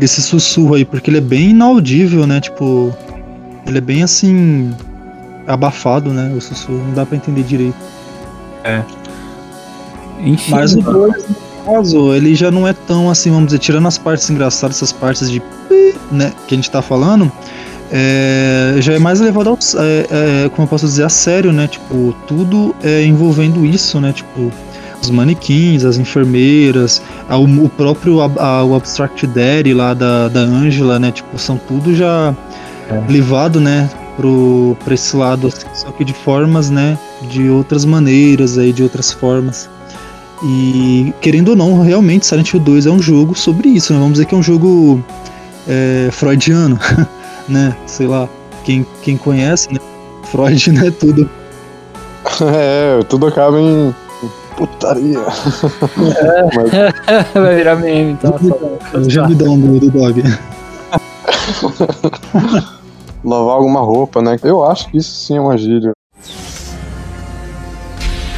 esse 0.00 0.20
sussurro 0.22 0.74
aí. 0.74 0.84
Porque 0.84 1.08
ele 1.08 1.18
é 1.18 1.22
bem 1.22 1.50
inaudível, 1.50 2.26
né? 2.26 2.40
Tipo. 2.40 2.92
Ele 3.66 3.78
é 3.78 3.80
bem 3.80 4.02
assim. 4.02 4.74
Abafado, 5.46 6.10
né? 6.12 6.32
O 6.36 6.40
sussurro. 6.40 6.78
Não 6.88 6.94
dá 6.94 7.06
pra 7.06 7.16
entender 7.16 7.42
direito. 7.44 7.76
Enfim, 10.20 10.50
Mas 10.50 10.74
o 10.74 10.80
2, 10.80 11.28
no 11.28 11.36
caso, 11.66 12.14
ele 12.14 12.34
já 12.34 12.50
não 12.50 12.66
é 12.66 12.72
tão 12.72 13.10
assim, 13.10 13.30
vamos 13.30 13.46
dizer, 13.46 13.58
tirando 13.58 13.86
as 13.86 13.98
partes 13.98 14.28
engraçadas, 14.30 14.76
essas 14.76 14.92
partes 14.92 15.30
de 15.30 15.42
né, 16.10 16.32
que 16.46 16.54
a 16.54 16.56
gente 16.56 16.70
tá 16.70 16.80
falando, 16.80 17.30
é, 17.96 18.74
já 18.80 18.92
é 18.94 18.98
mais 18.98 19.20
levado 19.20 19.50
ao, 19.50 19.56
é, 19.78 20.06
é, 20.46 20.48
como 20.48 20.64
eu 20.64 20.68
posso 20.68 20.84
dizer, 20.84 21.04
a 21.04 21.08
sério, 21.08 21.52
né? 21.52 21.68
Tipo, 21.68 22.12
tudo 22.26 22.74
é 22.82 23.04
envolvendo 23.04 23.64
isso, 23.64 24.00
né? 24.00 24.12
Tipo, 24.12 24.50
os 25.00 25.10
manequins, 25.10 25.84
as 25.84 25.96
enfermeiras, 25.96 27.00
a- 27.28 27.36
o, 27.38 27.68
próprio 27.68 28.20
ab- 28.20 28.38
a- 28.40 28.64
o 28.64 28.74
Abstract 28.74 29.28
Daddy 29.28 29.72
lá 29.72 29.94
da, 29.94 30.26
da 30.28 30.40
Angela, 30.40 30.98
né? 30.98 31.12
Tipo, 31.12 31.38
são 31.38 31.56
tudo 31.56 31.94
já 31.94 32.34
É. 32.90 33.00
levado, 33.12 33.60
né? 33.60 33.88
Pro, 34.16 34.76
pra 34.84 34.94
esse 34.94 35.16
lado, 35.16 35.46
assim, 35.46 35.66
só 35.74 35.90
que 35.92 36.04
de 36.04 36.12
formas, 36.12 36.70
né? 36.70 36.98
De 37.30 37.48
outras 37.48 37.84
maneiras 37.84 38.58
aí, 38.58 38.72
de 38.72 38.82
outras 38.82 39.12
formas. 39.12 39.68
E 40.44 41.12
querendo 41.20 41.50
ou 41.50 41.56
não, 41.56 41.80
realmente 41.82 42.26
Silent 42.26 42.52
Hill 42.52 42.60
2 42.60 42.86
é 42.86 42.90
um 42.90 43.00
jogo 43.00 43.34
sobre 43.36 43.68
isso, 43.68 43.92
né? 43.92 43.98
Vamos 44.00 44.14
dizer 44.14 44.26
que 44.26 44.34
é 44.34 44.38
um 44.38 44.42
jogo 44.42 45.02
é, 45.68 46.08
freudiano, 46.12 46.78
né? 47.48 47.76
Sei 47.86 48.06
lá, 48.06 48.28
quem, 48.64 48.86
quem 49.02 49.16
conhece, 49.16 49.72
né? 49.72 49.80
Freud, 50.24 50.72
né? 50.72 50.90
Tudo. 50.90 51.28
É, 52.42 53.02
tudo 53.04 53.26
acaba 53.26 53.60
em 53.60 53.94
putaria. 54.56 55.20
Mas 56.54 56.70
Vai 57.34 57.56
virar 57.56 57.76
meme, 57.76 58.12
então. 58.12 58.34
O 58.94 59.10
gemidão 59.10 59.58
do, 59.58 59.78
do 59.78 59.90
dog. 59.90 60.22
lavar 63.24 63.56
alguma 63.56 63.80
roupa, 63.80 64.20
né? 64.22 64.36
Eu 64.42 64.64
acho 64.64 64.88
que 64.90 64.98
isso 64.98 65.14
sim 65.14 65.36
é 65.36 65.40
uma 65.40 65.56
gíria. 65.56 65.92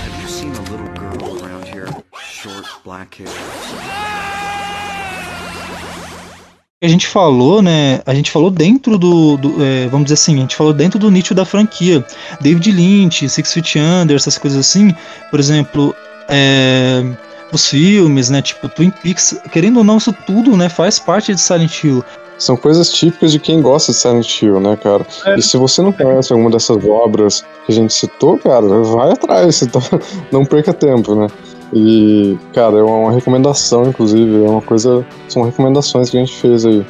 Have 0.05 0.23
you 0.23 0.29
seen 0.29 0.51
a 0.51 0.61
little 0.71 0.89
girl 0.95 1.45
around 1.45 1.67
here? 1.67 1.89
Short, 2.19 2.67
black 2.85 3.23
hair. 3.23 3.29
A 6.83 6.89
gente 6.89 7.07
falou, 7.07 7.63
né? 7.63 8.01
A 8.05 8.15
gente 8.15 8.31
falou 8.31 8.51
dentro 8.51 8.99
do, 8.99 9.37
do 9.39 9.65
é, 9.65 9.87
vamos 9.89 10.05
dizer 10.07 10.15
assim, 10.15 10.37
a 10.37 10.41
gente 10.41 10.55
falou 10.57 10.75
dentro 10.75 10.99
do 10.99 11.11
nicho 11.11 11.35
da 11.35 11.45
franquia. 11.45 12.05
David 12.41 12.71
Lynch, 12.71 13.29
Six 13.29 13.53
Feet 13.53 13.77
Under, 13.77 14.15
essas 14.15 14.37
coisas 14.37 14.61
assim. 14.61 14.95
Por 15.31 15.41
exemplo, 15.41 15.95
é, 16.29 17.03
os 17.51 17.67
filmes, 17.69 18.29
né? 18.29 18.43
Tipo 18.43 18.69
Twin 18.69 18.91
Peaks, 18.91 19.41
querendo 19.51 19.79
ou 19.79 19.85
não, 19.85 19.97
isso 19.97 20.13
tudo, 20.27 20.55
né? 20.55 20.69
Faz 20.69 20.99
parte 20.99 21.35
de 21.35 21.41
Silent 21.41 21.83
Hill. 21.83 22.05
São 22.39 22.55
coisas 22.55 22.93
típicas 22.93 23.33
de 23.33 23.39
quem 23.39 23.63
gosta 23.63 23.93
de 23.93 23.99
Silent 23.99 24.43
Hill, 24.43 24.61
né, 24.61 24.77
cara? 24.77 25.07
É. 25.25 25.37
E 25.37 25.43
se 25.43 25.57
você 25.57 25.81
não 25.81 25.91
conhece 25.91 26.31
alguma 26.31 26.51
dessas 26.51 26.85
obras 26.85 27.43
que 27.65 27.73
a 27.73 27.75
gente 27.75 27.95
citou, 27.95 28.37
cara, 28.37 28.67
vai 28.83 29.13
atrás, 29.13 29.63
então 29.63 29.81
não 30.31 30.45
perca 30.45 30.75
tempo, 30.75 31.15
né? 31.15 31.29
E, 31.73 32.39
cara, 32.55 32.79
é 32.79 32.83
uma 32.83 33.13
recomendação, 33.13 33.89
inclusive, 33.89 34.45
é 34.45 34.49
uma 34.49 34.63
coisa. 34.63 35.05
São 35.29 35.43
recomendações 35.43 36.11
que 36.11 36.17
a 36.17 36.21
gente 36.21 36.35
fez 36.37 36.65
aí, 36.65 36.85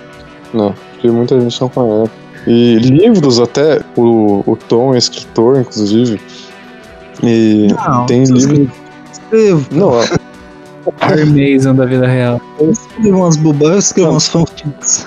né? 0.52 0.74
Porque 0.92 1.10
muita 1.10 1.40
gente 1.40 1.60
não 1.60 1.68
conhece. 1.68 2.10
E 2.46 2.76
livros 2.78 3.40
até, 3.40 3.80
o, 3.96 4.42
o 4.46 4.56
Tom 4.68 4.94
é 4.94 4.98
escritor, 4.98 5.58
inclusive. 5.58 6.20
E 7.22 7.68
Não, 7.88 8.06
tem 8.06 8.24
livros. 8.24 8.68
Escrevo, 9.12 9.66
Não, 9.72 9.90
Mason 11.26 11.74
da 11.74 11.84
vida 11.84 12.06
real. 12.06 12.40
eu 12.60 12.70
escrevo 12.70 13.16
umas 13.18 13.36
bobagens, 13.36 13.74
eu 13.74 13.78
escrevo 13.80 14.10
umas 14.10 14.28
fanfics. 14.28 15.06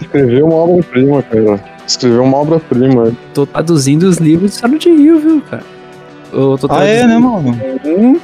escrever 0.00 0.42
uma 0.44 0.54
obra-prima, 0.54 1.22
cara. 1.22 1.64
Escrever 1.86 2.20
uma 2.20 2.36
obra-prima. 2.38 3.12
Tô 3.34 3.44
traduzindo 3.46 4.04
os 4.04 4.18
livros 4.18 4.52
de 4.52 4.56
Silent 4.58 4.86
Hill, 4.86 5.20
viu, 5.20 5.42
cara? 5.42 5.64
Eu 6.32 6.56
tô 6.58 6.66
Ah, 6.70 6.84
é, 6.84 7.06
né, 7.06 7.18
mano? 7.18 7.58
um, 7.84 8.20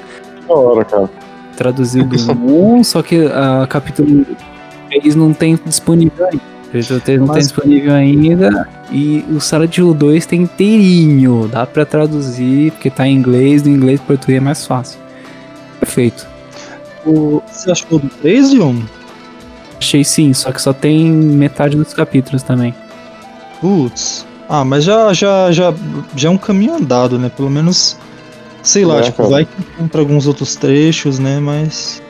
Da 0.48 0.54
hora, 0.54 0.84
cara. 0.84 1.10
traduzindo 1.56 2.14
um, 2.44 2.82
só 2.84 3.02
que 3.02 3.26
a 3.26 3.66
capítulo 3.68 4.26
3 4.90 5.14
não 5.14 5.32
tem 5.32 5.58
disponível 5.64 6.26
ainda. 6.26 6.40
Capítulo 6.72 7.00
3 7.00 7.18
não 7.20 7.26
tem 7.28 7.36
Mas- 7.36 7.44
disponível 7.48 7.94
ainda. 7.94 8.68
E 8.90 9.24
o 9.30 9.40
Silent 9.40 9.78
Hill 9.78 9.94
2 9.94 10.26
tem 10.26 10.42
inteirinho. 10.42 11.48
Dá 11.50 11.64
pra 11.66 11.86
traduzir, 11.86 12.72
porque 12.72 12.90
tá 12.90 13.06
em 13.06 13.16
inglês, 13.16 13.62
no 13.62 13.70
inglês 13.70 14.00
e 14.00 14.02
português 14.02 14.38
é 14.38 14.40
mais 14.40 14.66
fácil. 14.66 14.98
Perfeito. 15.80 16.26
O- 17.06 17.40
Você 17.46 17.70
achou 17.70 17.98
do 17.98 18.08
3, 18.08 18.52
Leon? 18.52 18.76
Achei 19.78 20.02
sim, 20.04 20.32
só 20.32 20.50
que 20.50 20.60
só 20.62 20.72
tem 20.72 21.10
metade 21.12 21.76
dos 21.76 21.92
capítulos 21.94 22.42
também. 22.42 22.74
Putz. 23.60 24.26
Ah, 24.48 24.64
mas 24.64 24.84
já, 24.84 25.12
já, 25.12 25.50
já, 25.52 25.72
já 26.16 26.28
é 26.28 26.30
um 26.30 26.38
caminho 26.38 26.74
andado, 26.74 27.18
né? 27.18 27.30
Pelo 27.34 27.50
menos, 27.50 27.96
sei 28.64 28.84
lá, 28.84 28.98
É, 28.98 29.02
tipo, 29.02 29.18
cara. 29.18 29.28
vai 29.28 29.44
que 29.44 29.52
encontra 29.60 30.00
alguns 30.00 30.26
outros 30.26 30.56
trechos, 30.56 31.18
né? 31.20 31.38
Mas 31.38 32.02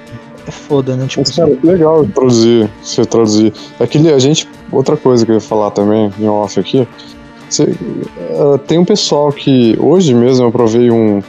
é 0.47 0.51
foda, 0.51 0.97
né? 0.97 1.06
Tipo, 1.06 1.22
Mas, 1.26 1.36
cara, 1.36 1.55
que 1.55 1.66
legal 1.66 2.06
traduzir, 2.06 2.70
você 2.82 3.05
traduzir. 3.05 3.52
Aquele, 3.78 4.10
a 4.12 4.18
gente, 4.18 4.48
outra 4.72 4.97
coisa 4.97 5.24
que 5.26 5.31
eu 5.32 5.35
ia 5.36 5.40
falar 5.40 5.70
também, 5.72 6.10
em 6.18 6.26
off 6.28 6.59
aqui, 6.59 6.86
você, 7.51 7.64
eh, 8.18 8.59
tem 8.66 8.78
um 8.78 8.85
pessoal 8.85 9.31
que, 9.32 9.76
hoje 9.78 10.14
mesmo 10.14 10.47
eu 10.47 10.51
provei 10.52 10.90
um, 10.90 11.22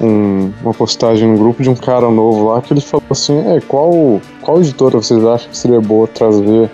um- 0.00 0.52
uma 0.62 0.72
postagem 0.74 1.28
no 1.28 1.38
grupo 1.38 1.62
de 1.62 1.68
um 1.70 1.74
cara 1.74 2.10
novo 2.10 2.48
lá, 2.48 2.60
que 2.62 2.72
ele 2.72 2.80
falou 2.80 3.02
assim, 3.10 3.38
é, 3.48 3.60
qual, 3.60 4.20
qual 4.42 4.60
editora 4.60 4.96
vocês 5.00 5.24
acham 5.24 5.48
que 5.50 5.56
seria 5.56 5.80
boa 5.80 6.06
trazer, 6.06 6.70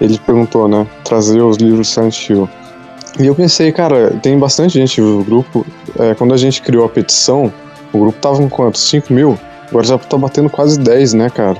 ele 0.00 0.18
perguntou, 0.18 0.66
né, 0.68 0.86
trazer 1.04 1.40
os 1.42 1.56
livros 1.58 1.88
Silent 1.88 2.28
Hill. 2.28 2.48
E 3.18 3.26
eu 3.26 3.34
pensei, 3.34 3.70
cara, 3.70 4.10
tem 4.22 4.38
bastante 4.38 4.74
gente 4.74 5.00
no 5.00 5.22
grupo, 5.22 5.64
eh, 5.98 6.14
quando 6.14 6.34
a 6.34 6.36
gente 6.36 6.60
criou 6.60 6.84
a 6.84 6.88
petição, 6.88 7.52
o 7.92 7.98
grupo 7.98 8.18
tava 8.20 8.38
com 8.38 8.48
quanto? 8.48 8.78
5 8.78 9.12
mil? 9.12 9.38
Agora 9.68 9.86
já 9.86 9.96
tá 9.98 10.16
batendo 10.16 10.50
quase 10.50 10.78
10, 10.80 11.14
né, 11.14 11.30
cara? 11.30 11.56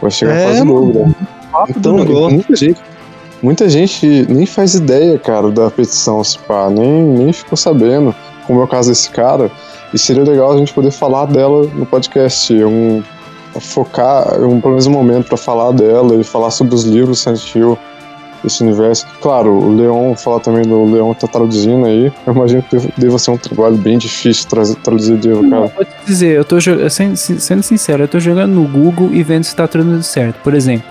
Vai 0.00 0.10
chegar 0.10 0.34
É, 0.34 0.44
quase 0.44 0.62
o 0.62 0.66
mano. 0.66 0.92
dobro. 0.92 1.14
papo 1.52 1.72
do 1.78 1.78
Então, 2.00 2.30
muita 2.30 2.56
gente, 2.56 2.82
muita 3.42 3.68
gente 3.68 4.26
nem 4.28 4.46
faz 4.46 4.74
ideia, 4.74 5.18
cara, 5.18 5.50
da 5.50 5.70
petição, 5.70 6.24
se 6.24 6.38
pá, 6.38 6.70
nem, 6.70 7.02
nem 7.04 7.32
ficou 7.32 7.56
sabendo, 7.56 8.14
como 8.46 8.60
é 8.60 8.64
o 8.64 8.68
caso 8.68 8.88
desse 8.88 9.10
cara, 9.10 9.50
e 9.92 9.98
seria 9.98 10.24
legal 10.24 10.52
a 10.52 10.56
gente 10.56 10.72
poder 10.72 10.90
falar 10.90 11.26
dela 11.26 11.66
no 11.74 11.84
podcast, 11.84 12.52
um, 12.64 13.02
focar, 13.60 14.40
um, 14.42 14.60
pelo 14.60 14.72
menos 14.72 14.86
um 14.86 14.90
momento 14.90 15.28
pra 15.28 15.36
falar 15.36 15.72
dela 15.72 16.16
e 16.16 16.24
falar 16.24 16.50
sobre 16.50 16.74
os 16.74 16.84
livros 16.84 17.20
Silent 17.20 17.54
Hill, 17.54 17.78
esse 18.46 18.62
universo. 18.62 19.06
Claro, 19.20 19.50
o 19.52 19.74
Leon, 19.76 20.14
falar 20.14 20.40
também 20.40 20.62
do 20.62 20.84
Leon 20.84 21.14
que 21.14 21.20
tá 21.20 21.28
traduzindo 21.28 21.86
aí, 21.86 22.12
eu 22.26 22.32
imagino 22.32 22.62
que 22.62 22.76
deva- 22.98 23.18
ser 23.18 23.30
um 23.30 23.36
trabalho 23.38 23.76
bem 23.76 23.98
difícil 23.98 24.48
tra- 24.48 24.62
traduzir 24.82 25.14
Não, 25.24 25.50
cara. 25.50 25.72
vou 25.74 25.84
te 25.84 25.90
dizer, 26.06 26.36
eu 26.36 26.44
tô 26.44 26.58
jogando, 26.60 26.88
sendo 26.90 27.62
sincero, 27.62 28.04
eu 28.04 28.08
tô 28.08 28.18
jogando 28.20 28.52
no 28.52 28.66
Google 28.68 29.10
e 29.12 29.22
vendo 29.22 29.44
se 29.44 29.54
tá 29.54 29.66
traduzindo 29.68 30.02
certo. 30.02 30.36
Por 30.42 30.54
exemplo. 30.54 30.86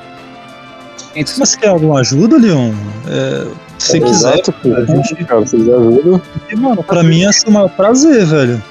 Mas 1.38 1.56
quer 1.56 1.68
alguma 1.68 2.00
ajuda, 2.00 2.38
Leon? 2.38 2.72
É, 3.08 3.46
se 3.78 3.88
você 3.92 3.98
É, 3.98 4.00
quiser, 4.02 4.34
Exato, 4.34 4.52
pô. 4.52 4.74
a 4.74 4.86
gente- 4.86 5.16
cara, 5.26 5.46
se 5.46 5.56
quiser 5.58 5.76
ajuda, 5.76 6.22
porque, 6.34 6.56
mano, 6.56 6.84
pra 6.84 7.04
mim 7.04 7.32
ser 7.32 7.50
um 7.50 7.68
prazer, 7.70 8.26
velho. 8.26 8.64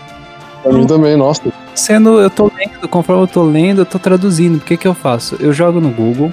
pra 0.62 0.72
mim 0.72 0.86
também, 0.86 1.16
nossa. 1.16 1.40
Sendo, 1.74 2.20
eu 2.20 2.28
tô 2.30 2.50
lendo, 2.56 2.88
conforme 2.88 3.22
eu 3.22 3.26
tô 3.28 3.42
lendo, 3.44 3.80
eu 3.82 3.86
tô 3.86 3.98
traduzindo. 3.98 4.56
O 4.56 4.60
que 4.60 4.76
que 4.76 4.86
eu 4.86 4.94
faço? 4.94 5.36
Eu 5.40 5.52
jogo 5.52 5.80
no 5.80 5.90
Google, 5.90 6.32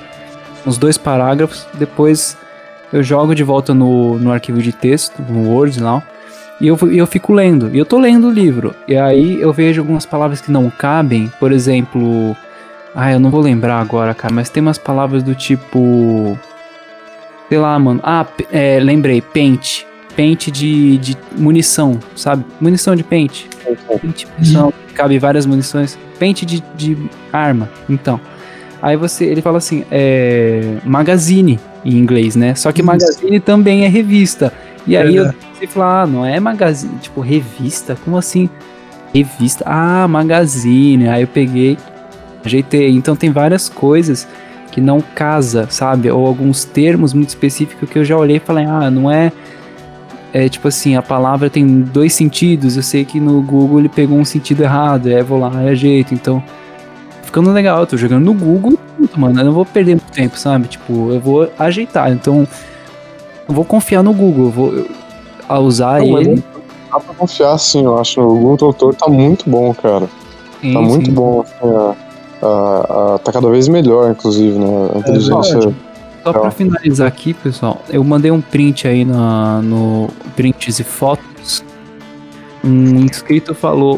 uns 0.66 0.78
dois 0.78 0.98
parágrafos, 0.98 1.68
depois 1.74 2.38
eu 2.92 3.04
jogo 3.04 3.36
de 3.36 3.44
volta 3.44 3.74
no, 3.74 4.18
no 4.18 4.32
arquivo 4.32 4.62
de 4.62 4.72
texto, 4.72 5.22
no 5.22 5.50
Word 5.50 5.82
lá, 5.82 6.04
e 6.60 6.68
eu, 6.68 6.78
e 6.92 6.98
eu 6.98 7.08
fico 7.08 7.34
lendo. 7.34 7.74
E 7.74 7.78
eu 7.78 7.86
tô 7.86 7.98
lendo 7.98 8.28
o 8.28 8.32
livro. 8.32 8.76
E 8.88 8.98
aí 8.98 9.40
eu 9.40 9.54
vejo 9.54 9.82
algumas 9.82 10.06
palavras 10.06 10.42
que 10.42 10.52
não 10.52 10.70
cabem, 10.70 11.32
por 11.40 11.52
exemplo. 11.52 12.36
Ah, 12.94 13.12
eu 13.12 13.20
não 13.20 13.30
vou 13.30 13.42
lembrar 13.42 13.80
agora, 13.80 14.14
cara, 14.14 14.34
mas 14.34 14.50
tem 14.50 14.62
umas 14.62 14.78
palavras 14.78 15.24
do 15.24 15.34
tipo. 15.34 16.38
Sei 17.48 17.58
lá, 17.58 17.78
mano. 17.80 18.02
Ah, 18.04 18.26
é, 18.52 18.80
lembrei, 18.80 19.22
pente. 19.22 19.88
Pente 20.16 20.52
de, 20.52 20.98
de 20.98 21.18
munição, 21.38 21.98
sabe? 22.14 22.44
Munição 22.60 22.94
de 22.94 23.04
pente. 23.04 23.48
Pente 24.02 24.28
munição, 24.28 24.74
cabe 24.94 25.18
várias 25.18 25.46
munições. 25.46 25.98
Pente 26.18 26.46
de, 26.46 26.62
de 26.76 26.98
arma, 27.32 27.70
então. 27.88 28.20
Aí 28.82 28.96
você, 28.96 29.26
ele 29.26 29.42
fala 29.42 29.58
assim, 29.58 29.84
é, 29.92 30.78
magazine 30.86 31.60
em 31.84 31.98
inglês, 31.98 32.36
né? 32.36 32.56
Só 32.56 32.72
que 32.72 32.82
Isso. 32.82 32.88
magazine 32.88 33.40
também 33.40 33.84
é 33.86 33.88
revista. 33.88 34.54
E 34.88 34.96
aí 34.96 35.18
É. 35.18 35.20
eu 35.22 35.34
você 35.60 35.68
fala, 35.68 36.04
ah, 36.04 36.08
não 36.08 36.26
é 36.26 36.40
magazine, 36.40 36.98
tipo 37.02 37.20
revista? 37.20 37.98
Como 38.06 38.18
assim? 38.18 38.50
Revista? 39.14 39.66
Ah, 39.68 40.08
magazine. 40.08 41.10
Aí 41.10 41.24
eu 41.24 41.28
peguei, 41.28 41.78
ajeitei. 42.46 42.90
Então 42.92 43.14
tem 43.16 43.30
várias 43.30 43.68
coisas 43.68 44.26
que 44.72 44.80
não 44.80 45.02
casa, 45.02 45.68
sabe? 45.70 46.10
Ou 46.10 46.26
alguns 46.26 46.64
termos 46.64 47.14
muito 47.14 47.30
específicos 47.30 47.90
que 47.90 48.00
eu 48.00 48.06
já 48.06 48.16
olhei 48.18 48.38
e 48.38 48.40
falei, 48.40 48.66
ah, 48.66 48.90
não 48.90 49.12
é 49.12 49.32
é 50.32 50.48
tipo 50.48 50.68
assim, 50.68 50.96
a 50.96 51.02
palavra 51.02 51.50
tem 51.50 51.82
dois 51.82 52.14
sentidos. 52.14 52.78
Eu 52.78 52.84
sei 52.84 53.04
que 53.04 53.20
no 53.20 53.42
Google 53.42 53.80
ele 53.80 53.90
pegou 53.90 54.18
um 54.18 54.24
sentido 54.26 54.62
errado, 54.62 55.10
eu 55.10 55.26
vou 55.26 55.40
lá 55.40 55.52
e 55.64 55.70
ajeito. 55.70 56.14
Então, 56.14 56.42
ficando 57.30 57.52
legal. 57.52 57.80
Eu 57.82 57.88
tô 57.88 57.96
jogando 57.96 58.26
no 58.26 58.34
Google, 58.34 58.78
puto, 58.98 59.20
mano. 59.20 59.40
Eu 59.40 59.46
não 59.46 59.52
vou 59.54 59.66
perder 59.66 59.96
muito 59.96 60.12
tempo, 60.12 60.38
sabe? 60.38 60.68
Tipo, 60.68 61.12
eu 61.14 61.20
vou 61.20 61.50
ajeitar. 61.60 62.12
Então, 62.12 62.48
eu 63.48 63.54
vou 63.54 63.64
confiar 63.64 64.04
no 64.04 64.12
Google. 64.14 64.46
Eu 64.46 64.52
vou 64.52 64.74
eu- 64.74 65.62
usar 65.64 66.00
Não, 66.02 66.20
ele. 66.20 66.44
Dá 66.92 67.00
pra 67.00 67.14
confiar 67.14 67.58
sim, 67.60 67.86
eu 67.86 67.98
acho. 68.00 68.20
O 68.20 68.36
Google 68.36 68.58
Tradutor 68.58 68.96
tá 68.96 69.08
muito 69.08 69.48
bom, 69.50 69.74
cara. 69.74 70.10
sim, 70.60 70.74
Tá 70.74 70.82
muito 70.82 71.06
sim. 71.06 71.14
bom. 71.14 71.42
Assim, 71.42 71.76
a- 71.76 71.96
a- 72.46 73.16
a- 73.16 73.20
tá 73.20 73.32
cada 73.32 73.50
vez 73.50 73.68
melhor, 73.68 74.12
inclusive, 74.12 74.58
né? 74.58 74.90
A 74.96 74.98
inteligência. 75.00 75.54
verdade. 75.60 75.76
Só 76.24 76.34
pra 76.34 76.52
finalizar 76.52 77.08
aqui, 77.08 77.34
pessoal, 77.34 77.82
eu 77.90 78.04
mandei 78.04 78.30
um 78.30 78.42
print 78.42 78.88
aí 78.88 79.06
na, 79.06 79.62
no 79.62 80.10
Prints 80.36 80.78
e 80.80 80.84
Fotos. 80.84 81.64
Um 82.64 83.00
inscrito 83.06 83.56
falou. 83.56 83.96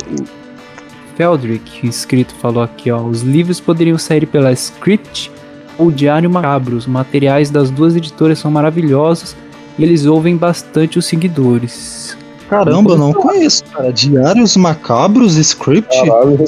O 1.27 1.37
Feldrick, 1.37 1.85
inscrito, 1.85 2.33
falou 2.35 2.63
aqui, 2.63 2.89
ó. 2.91 2.99
Os 3.01 3.21
livros 3.21 3.59
poderiam 3.59 3.97
sair 3.97 4.25
pela 4.25 4.51
Script 4.51 5.31
ou 5.77 5.91
Diário 5.91 6.29
Macabro. 6.29 6.75
Os 6.75 6.87
materiais 6.87 7.49
das 7.49 7.69
duas 7.69 7.95
editoras 7.95 8.39
são 8.39 8.49
maravilhosos 8.49 9.35
e 9.77 9.83
eles 9.83 10.05
ouvem 10.05 10.35
bastante 10.35 10.97
os 10.97 11.05
seguidores. 11.05 12.17
Caramba, 12.49 12.93
eu 12.93 12.97
não 12.97 13.13
conheço, 13.13 13.63
cara. 13.65 13.93
Diários 13.93 14.57
Macabros, 14.57 15.35
Script, 15.37 15.95
Caralho, 16.05 16.43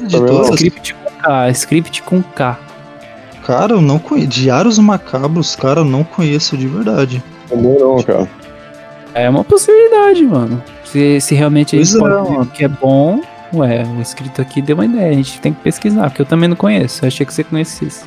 editoras. 0.00 0.48
Script 0.50 0.94
com 0.94 1.10
K, 1.22 1.50
Script 1.50 2.02
com 2.02 2.22
K. 2.22 2.58
Cara, 3.44 3.74
eu 3.74 3.80
não 3.80 3.98
conheço. 3.98 4.28
Diários 4.28 4.78
Macabros, 4.78 5.54
cara, 5.54 5.80
eu 5.80 5.84
não 5.84 6.02
conheço 6.02 6.56
de 6.56 6.66
verdade. 6.66 7.22
também 7.48 7.78
não, 7.78 8.02
cara. 8.02 8.28
É 9.14 9.30
uma 9.30 9.44
possibilidade, 9.44 10.24
mano. 10.24 10.62
Se, 10.84 11.20
se 11.20 11.34
realmente 11.34 11.76
eles 11.76 11.94
Pois 11.96 12.12
é, 12.12 12.22
podem 12.22 12.44
que 12.46 12.64
é 12.64 12.68
bom, 12.68 13.20
ué, 13.52 13.84
o 13.96 14.00
escrito 14.00 14.40
aqui 14.40 14.60
deu 14.62 14.76
uma 14.76 14.84
ideia. 14.84 15.10
A 15.10 15.14
gente 15.14 15.40
tem 15.40 15.52
que 15.52 15.60
pesquisar, 15.60 16.08
porque 16.10 16.22
eu 16.22 16.26
também 16.26 16.48
não 16.48 16.56
conheço. 16.56 17.04
Eu 17.04 17.08
achei 17.08 17.24
que 17.26 17.32
você 17.32 17.44
conhecesse. 17.44 18.04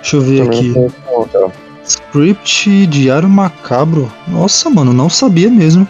Deixa 0.00 0.16
eu 0.16 0.20
ver 0.22 0.44
Também 0.44 0.58
aqui. 0.58 0.72
conheço. 0.74 1.52
Script 1.86 2.86
Diário 2.86 3.28
Macabro. 3.28 4.10
Nossa, 4.26 4.70
mano, 4.70 4.92
não 4.92 5.08
sabia 5.10 5.50
mesmo. 5.50 5.86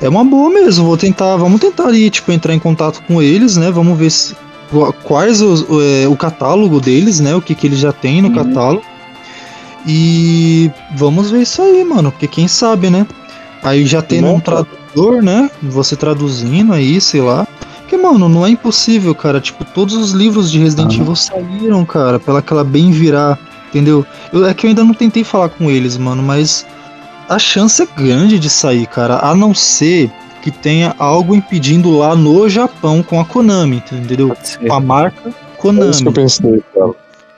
É 0.00 0.08
uma 0.08 0.24
boa 0.24 0.50
mesmo. 0.50 0.84
Vou 0.84 0.96
tentar, 0.96 1.36
vamos 1.36 1.60
tentar 1.60 1.86
ali, 1.86 2.10
tipo, 2.10 2.30
entrar 2.32 2.54
em 2.54 2.58
contato 2.58 3.02
com 3.06 3.20
eles, 3.20 3.56
né? 3.56 3.70
Vamos 3.70 3.98
ver 3.98 4.10
se, 4.10 4.34
quais 5.04 5.40
os, 5.40 5.64
é, 6.02 6.06
o 6.08 6.16
catálogo 6.16 6.80
deles, 6.80 7.18
né? 7.20 7.34
O 7.34 7.42
que, 7.42 7.54
que 7.54 7.66
eles 7.66 7.78
já 7.78 7.92
têm 7.92 8.20
no 8.22 8.28
Uhum. 8.28 8.34
catálogo. 8.34 8.84
E 9.86 10.70
vamos 10.94 11.30
ver 11.30 11.42
isso 11.42 11.60
aí, 11.60 11.84
mano, 11.84 12.12
porque 12.12 12.28
quem 12.28 12.46
sabe, 12.46 12.88
né? 12.88 13.06
Aí 13.62 13.84
já 13.84 14.00
tendo 14.02 14.26
Não, 14.26 14.36
um 14.36 14.40
tradutor, 14.40 15.22
né? 15.22 15.50
Você 15.62 15.96
traduzindo 15.96 16.72
aí, 16.72 17.00
sei 17.00 17.20
lá. 17.20 17.46
Mano, 18.12 18.28
não 18.28 18.46
é 18.46 18.50
impossível, 18.50 19.14
cara. 19.14 19.40
Tipo, 19.40 19.64
todos 19.64 19.94
os 19.94 20.10
livros 20.12 20.50
de 20.50 20.58
Resident 20.58 20.92
Aham. 20.92 21.02
Evil 21.02 21.16
saíram, 21.16 21.84
cara, 21.84 22.20
pela 22.20 22.40
aquela 22.40 22.62
bem 22.62 22.90
virar, 22.90 23.38
entendeu? 23.68 24.04
Eu, 24.32 24.46
é 24.46 24.52
que 24.52 24.66
eu 24.66 24.68
ainda 24.68 24.84
não 24.84 24.92
tentei 24.92 25.24
falar 25.24 25.48
com 25.48 25.70
eles, 25.70 25.96
mano, 25.96 26.22
mas 26.22 26.66
a 27.28 27.38
chance 27.38 27.82
é 27.82 27.86
grande 27.86 28.38
de 28.38 28.50
sair, 28.50 28.86
cara. 28.86 29.18
A 29.18 29.34
não 29.34 29.54
ser 29.54 30.10
que 30.42 30.50
tenha 30.50 30.94
algo 30.98 31.34
impedindo 31.34 31.96
lá 31.96 32.14
no 32.14 32.48
Japão 32.48 33.02
com 33.02 33.18
a 33.18 33.24
Konami, 33.24 33.76
entendeu? 33.76 34.36
Com 34.66 34.74
a 34.74 34.80
marca 34.80 35.28
É 35.28 35.28
isso 35.30 35.32
que 35.40 35.48
eu 35.48 35.56
Konami, 35.56 36.12
pensei, 36.12 36.62
cara. 36.74 36.90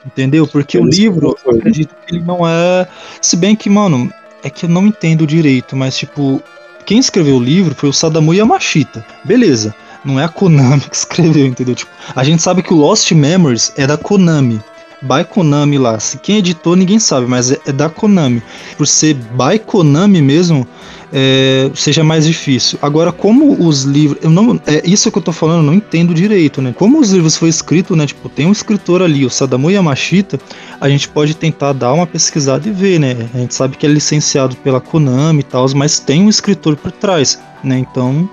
entendeu? 0.05 0.45
Porque 0.47 0.77
É 0.77 0.81
o 0.81 0.85
livro, 0.85 1.37
eu 1.45 1.55
acredito 1.55 1.95
que 2.05 2.15
ele 2.15 2.23
não 2.25 2.39
é. 2.45 2.85
Se 3.21 3.37
bem 3.37 3.55
que, 3.55 3.69
mano, 3.69 4.11
é 4.43 4.49
que 4.49 4.65
eu 4.65 4.69
não 4.69 4.87
entendo 4.87 5.25
direito, 5.25 5.75
mas 5.75 5.95
tipo, 5.95 6.41
quem 6.85 6.97
escreveu 6.99 7.37
o 7.37 7.43
livro 7.43 7.73
foi 7.73 7.87
o 7.89 7.93
Sadamu 7.93 8.33
Yamashita. 8.33 9.05
Beleza. 9.23 9.73
Não 10.05 10.19
é 10.19 10.23
a 10.23 10.29
Konami 10.29 10.81
que 10.81 10.95
escreveu, 10.95 11.47
entendeu? 11.47 11.75
Tipo, 11.75 11.91
a 12.15 12.23
gente 12.23 12.41
sabe 12.41 12.61
que 12.61 12.73
o 12.73 12.77
Lost 12.77 13.11
Memories 13.11 13.73
é 13.75 13.87
da 13.87 13.97
Konami. 13.97 14.61
By 15.01 15.23
Konami 15.29 15.77
lá. 15.77 15.99
Se 15.99 16.17
quem 16.17 16.37
editou, 16.37 16.75
ninguém 16.75 16.99
sabe, 16.99 17.27
mas 17.27 17.51
é, 17.51 17.59
é 17.65 17.71
da 17.71 17.89
Konami. 17.89 18.41
Por 18.77 18.87
ser 18.87 19.15
by 19.15 19.59
Konami 19.65 20.21
mesmo, 20.21 20.67
é, 21.11 21.69
seja 21.73 22.03
mais 22.03 22.25
difícil. 22.25 22.77
Agora, 22.81 23.11
como 23.11 23.65
os 23.65 23.83
livros. 23.83 24.19
Eu 24.23 24.29
não, 24.29 24.59
é 24.65 24.81
isso 24.85 25.11
que 25.11 25.17
eu 25.17 25.21
tô 25.21 25.31
falando, 25.31 25.59
eu 25.59 25.63
não 25.63 25.73
entendo 25.73 26.13
direito, 26.13 26.61
né? 26.61 26.73
Como 26.77 26.99
os 26.99 27.11
livros 27.11 27.37
foi 27.37 27.49
escrito, 27.49 27.95
né? 27.95 28.05
Tipo, 28.05 28.29
tem 28.29 28.45
um 28.45 28.51
escritor 28.51 29.01
ali, 29.01 29.25
o 29.25 29.29
Sadamu 29.29 29.71
Yamashita, 29.71 30.39
a 30.79 30.89
gente 30.89 31.07
pode 31.07 31.35
tentar 31.35 31.73
dar 31.73 31.93
uma 31.93 32.07
pesquisada 32.07 32.67
e 32.67 32.71
ver, 32.71 32.99
né? 32.99 33.29
A 33.33 33.37
gente 33.37 33.53
sabe 33.53 33.77
que 33.77 33.85
é 33.85 33.89
licenciado 33.89 34.55
pela 34.57 34.81
Konami 34.81 35.39
e 35.39 35.43
tal, 35.43 35.65
mas 35.75 35.99
tem 35.99 36.23
um 36.23 36.29
escritor 36.29 36.75
por 36.75 36.91
trás, 36.91 37.39
né? 37.63 37.77
Então, 37.77 38.29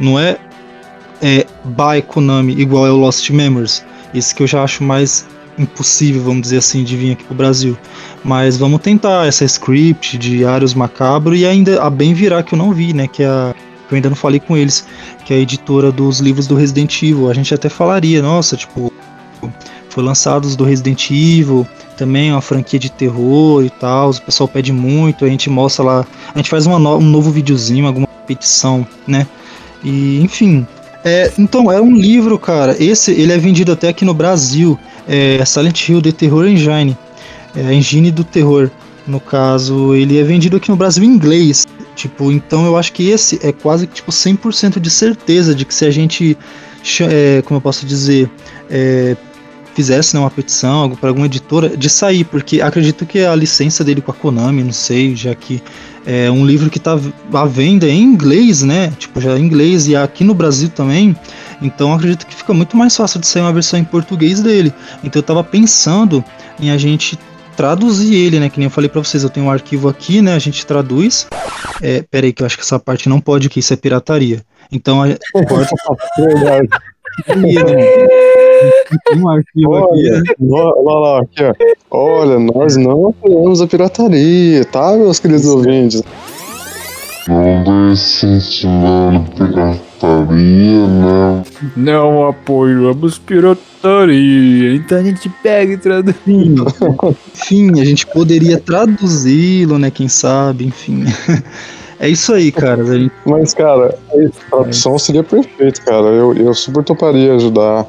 não 0.00 0.18
é, 0.18 0.38
é 1.22 1.46
by 1.64 2.02
Konami 2.06 2.52
igual 2.60 2.86
é 2.86 2.90
o 2.90 2.96
Lost 2.96 3.28
Memories. 3.30 3.84
Esse 4.14 4.34
que 4.34 4.42
eu 4.42 4.46
já 4.46 4.62
acho 4.62 4.82
mais 4.84 5.26
impossível, 5.58 6.22
vamos 6.22 6.42
dizer 6.42 6.58
assim, 6.58 6.82
de 6.84 6.96
vir 6.96 7.12
aqui 7.12 7.24
pro 7.24 7.34
Brasil. 7.34 7.76
Mas 8.24 8.56
vamos 8.56 8.80
tentar 8.80 9.26
essa 9.26 9.44
script 9.44 10.18
de 10.18 10.44
Arios 10.44 10.74
Macabro 10.74 11.34
e 11.34 11.46
ainda 11.46 11.82
a 11.82 11.88
Bem 11.90 12.12
Virar 12.14 12.42
que 12.42 12.54
eu 12.54 12.58
não 12.58 12.72
vi, 12.72 12.92
né? 12.92 13.06
Que 13.06 13.22
é 13.22 13.26
a 13.26 13.54
que 13.86 13.92
eu 13.92 13.96
ainda 13.96 14.08
não 14.08 14.16
falei 14.16 14.40
com 14.40 14.56
eles, 14.56 14.86
que 15.26 15.34
é 15.34 15.36
a 15.36 15.40
editora 15.40 15.92
dos 15.92 16.18
livros 16.18 16.46
do 16.46 16.54
Resident 16.54 17.02
Evil. 17.02 17.30
A 17.30 17.34
gente 17.34 17.52
até 17.52 17.68
falaria, 17.68 18.22
nossa, 18.22 18.56
tipo, 18.56 18.90
foi 19.90 20.02
lançados 20.02 20.56
do 20.56 20.64
Resident 20.64 21.10
Evil, 21.10 21.66
também 21.96 22.30
é 22.30 22.32
uma 22.32 22.40
franquia 22.40 22.78
de 22.78 22.90
terror 22.90 23.62
e 23.62 23.68
tal. 23.68 24.10
O 24.10 24.22
pessoal 24.22 24.48
pede 24.48 24.72
muito, 24.72 25.24
a 25.24 25.28
gente 25.28 25.50
mostra 25.50 25.84
lá, 25.84 26.06
a 26.34 26.38
gente 26.38 26.48
faz 26.48 26.66
no- 26.66 26.96
um 26.96 27.00
novo 27.02 27.30
videozinho, 27.30 27.86
alguma 27.86 28.06
petição, 28.26 28.86
né? 29.06 29.26
E 29.84 30.18
enfim. 30.22 30.66
É, 31.04 31.30
então, 31.38 31.70
é 31.70 31.80
um 31.80 31.94
livro, 31.94 32.38
cara. 32.38 32.74
Esse 32.82 33.12
ele 33.12 33.32
é 33.32 33.38
vendido 33.38 33.72
até 33.72 33.88
aqui 33.88 34.04
no 34.04 34.14
Brasil. 34.14 34.78
É 35.06 35.44
Silent 35.44 35.88
Hill 35.88 36.00
The 36.00 36.12
Terror 36.12 36.46
Engine. 36.46 36.96
É 37.54 37.74
engine 37.74 38.10
do 38.10 38.24
terror. 38.24 38.70
No 39.06 39.20
caso, 39.20 39.94
ele 39.94 40.18
é 40.18 40.22
vendido 40.22 40.56
aqui 40.56 40.70
no 40.70 40.76
Brasil 40.76 41.04
em 41.04 41.08
inglês. 41.08 41.66
Tipo, 41.94 42.32
então 42.32 42.64
eu 42.64 42.76
acho 42.76 42.92
que 42.92 43.10
esse 43.10 43.38
é 43.42 43.52
quase 43.52 43.86
tipo 43.86 44.10
100% 44.10 44.80
de 44.80 44.90
certeza 44.90 45.54
de 45.54 45.64
que 45.64 45.74
se 45.74 45.84
a 45.84 45.90
gente, 45.90 46.36
é, 47.00 47.42
como 47.42 47.58
eu 47.58 47.60
posso 47.60 47.84
dizer, 47.84 48.30
é, 48.70 49.14
fizesse 49.74 50.14
né, 50.14 50.20
uma 50.20 50.30
petição 50.30 50.90
para 50.90 51.10
alguma 51.10 51.26
editora 51.26 51.76
de 51.76 51.90
sair, 51.90 52.24
porque 52.24 52.60
acredito 52.60 53.04
que 53.04 53.20
a 53.20 53.34
licença 53.34 53.84
dele 53.84 54.00
com 54.00 54.10
a 54.10 54.14
Konami, 54.14 54.62
não 54.62 54.72
sei, 54.72 55.14
já 55.14 55.34
que 55.34 55.62
é 56.06 56.30
um 56.30 56.44
livro 56.44 56.68
que 56.68 56.78
está 56.78 56.98
à 57.32 57.44
venda 57.46 57.88
em 57.88 58.02
inglês, 58.02 58.62
né? 58.62 58.92
Tipo, 58.98 59.20
já 59.20 59.38
em 59.38 59.42
inglês 59.42 59.86
e 59.86 59.96
aqui 59.96 60.22
no 60.22 60.34
Brasil 60.34 60.68
também. 60.68 61.16
Então 61.62 61.92
acredito 61.94 62.26
que 62.26 62.34
fica 62.34 62.52
muito 62.52 62.76
mais 62.76 62.94
fácil 62.94 63.20
de 63.20 63.26
sair 63.26 63.42
uma 63.42 63.52
versão 63.52 63.78
em 63.78 63.84
português 63.84 64.40
dele. 64.40 64.72
Então 65.02 65.20
eu 65.20 65.22
tava 65.22 65.42
pensando 65.42 66.22
em 66.60 66.70
a 66.70 66.76
gente 66.76 67.18
traduzir 67.56 68.14
ele, 68.14 68.38
né? 68.38 68.48
Que 68.50 68.58
nem 68.58 68.66
eu 68.66 68.70
falei 68.70 68.90
para 68.90 69.02
vocês, 69.02 69.22
eu 69.22 69.30
tenho 69.30 69.46
um 69.46 69.50
arquivo 69.50 69.88
aqui, 69.88 70.20
né? 70.20 70.34
A 70.34 70.38
gente 70.38 70.66
traduz. 70.66 71.26
É, 71.80 72.02
pera 72.02 72.26
aí, 72.26 72.32
que 72.32 72.42
eu 72.42 72.46
acho 72.46 72.56
que 72.56 72.62
essa 72.62 72.78
parte 72.78 73.08
não 73.08 73.20
pode, 73.20 73.48
que 73.48 73.60
isso 73.60 73.72
é 73.72 73.76
pirataria. 73.76 74.42
Então 74.70 75.02
a 75.02 75.06
um 79.16 79.28
arquivo 79.28 79.74
aqui, 79.76 79.92
Olha, 79.92 80.20
né? 80.20 80.34
ó, 80.50 81.00
lá, 81.00 81.20
aqui, 81.20 81.42
ó. 81.90 81.96
Olha, 81.96 82.38
nós 82.38 82.76
não 82.76 83.08
apoiamos 83.08 83.60
a 83.60 83.66
pirataria, 83.66 84.64
tá, 84.64 84.92
meus 84.96 85.18
queridos 85.18 85.46
ouvintes? 85.46 86.02
Não 87.26 87.90
incentivando 87.92 89.30
pirataria, 89.30 90.86
né? 90.86 91.42
Não 91.74 92.28
apoiamos 92.28 93.18
pirataria. 93.18 94.74
Então 94.74 94.98
a 94.98 95.02
gente 95.02 95.30
pega 95.42 95.72
e 95.72 95.76
traduz. 95.78 96.14
Enfim, 96.26 96.54
enfim, 97.34 97.80
a 97.80 97.84
gente 97.84 98.06
poderia 98.06 98.58
traduzi-lo, 98.58 99.78
né? 99.78 99.90
Quem 99.90 100.08
sabe, 100.08 100.66
enfim. 100.66 101.04
É 102.00 102.08
isso 102.08 102.34
aí, 102.34 102.50
cara. 102.52 102.84
Gente 102.84 103.12
Mas, 103.24 103.54
cara, 103.54 103.96
a 104.12 104.50
tradução 104.50 104.98
seria 104.98 105.22
perfeito, 105.22 105.80
cara. 105.82 106.06
Eu, 106.08 106.34
eu 106.34 106.52
super 106.52 106.84
toparia 106.84 107.34
ajudar 107.34 107.86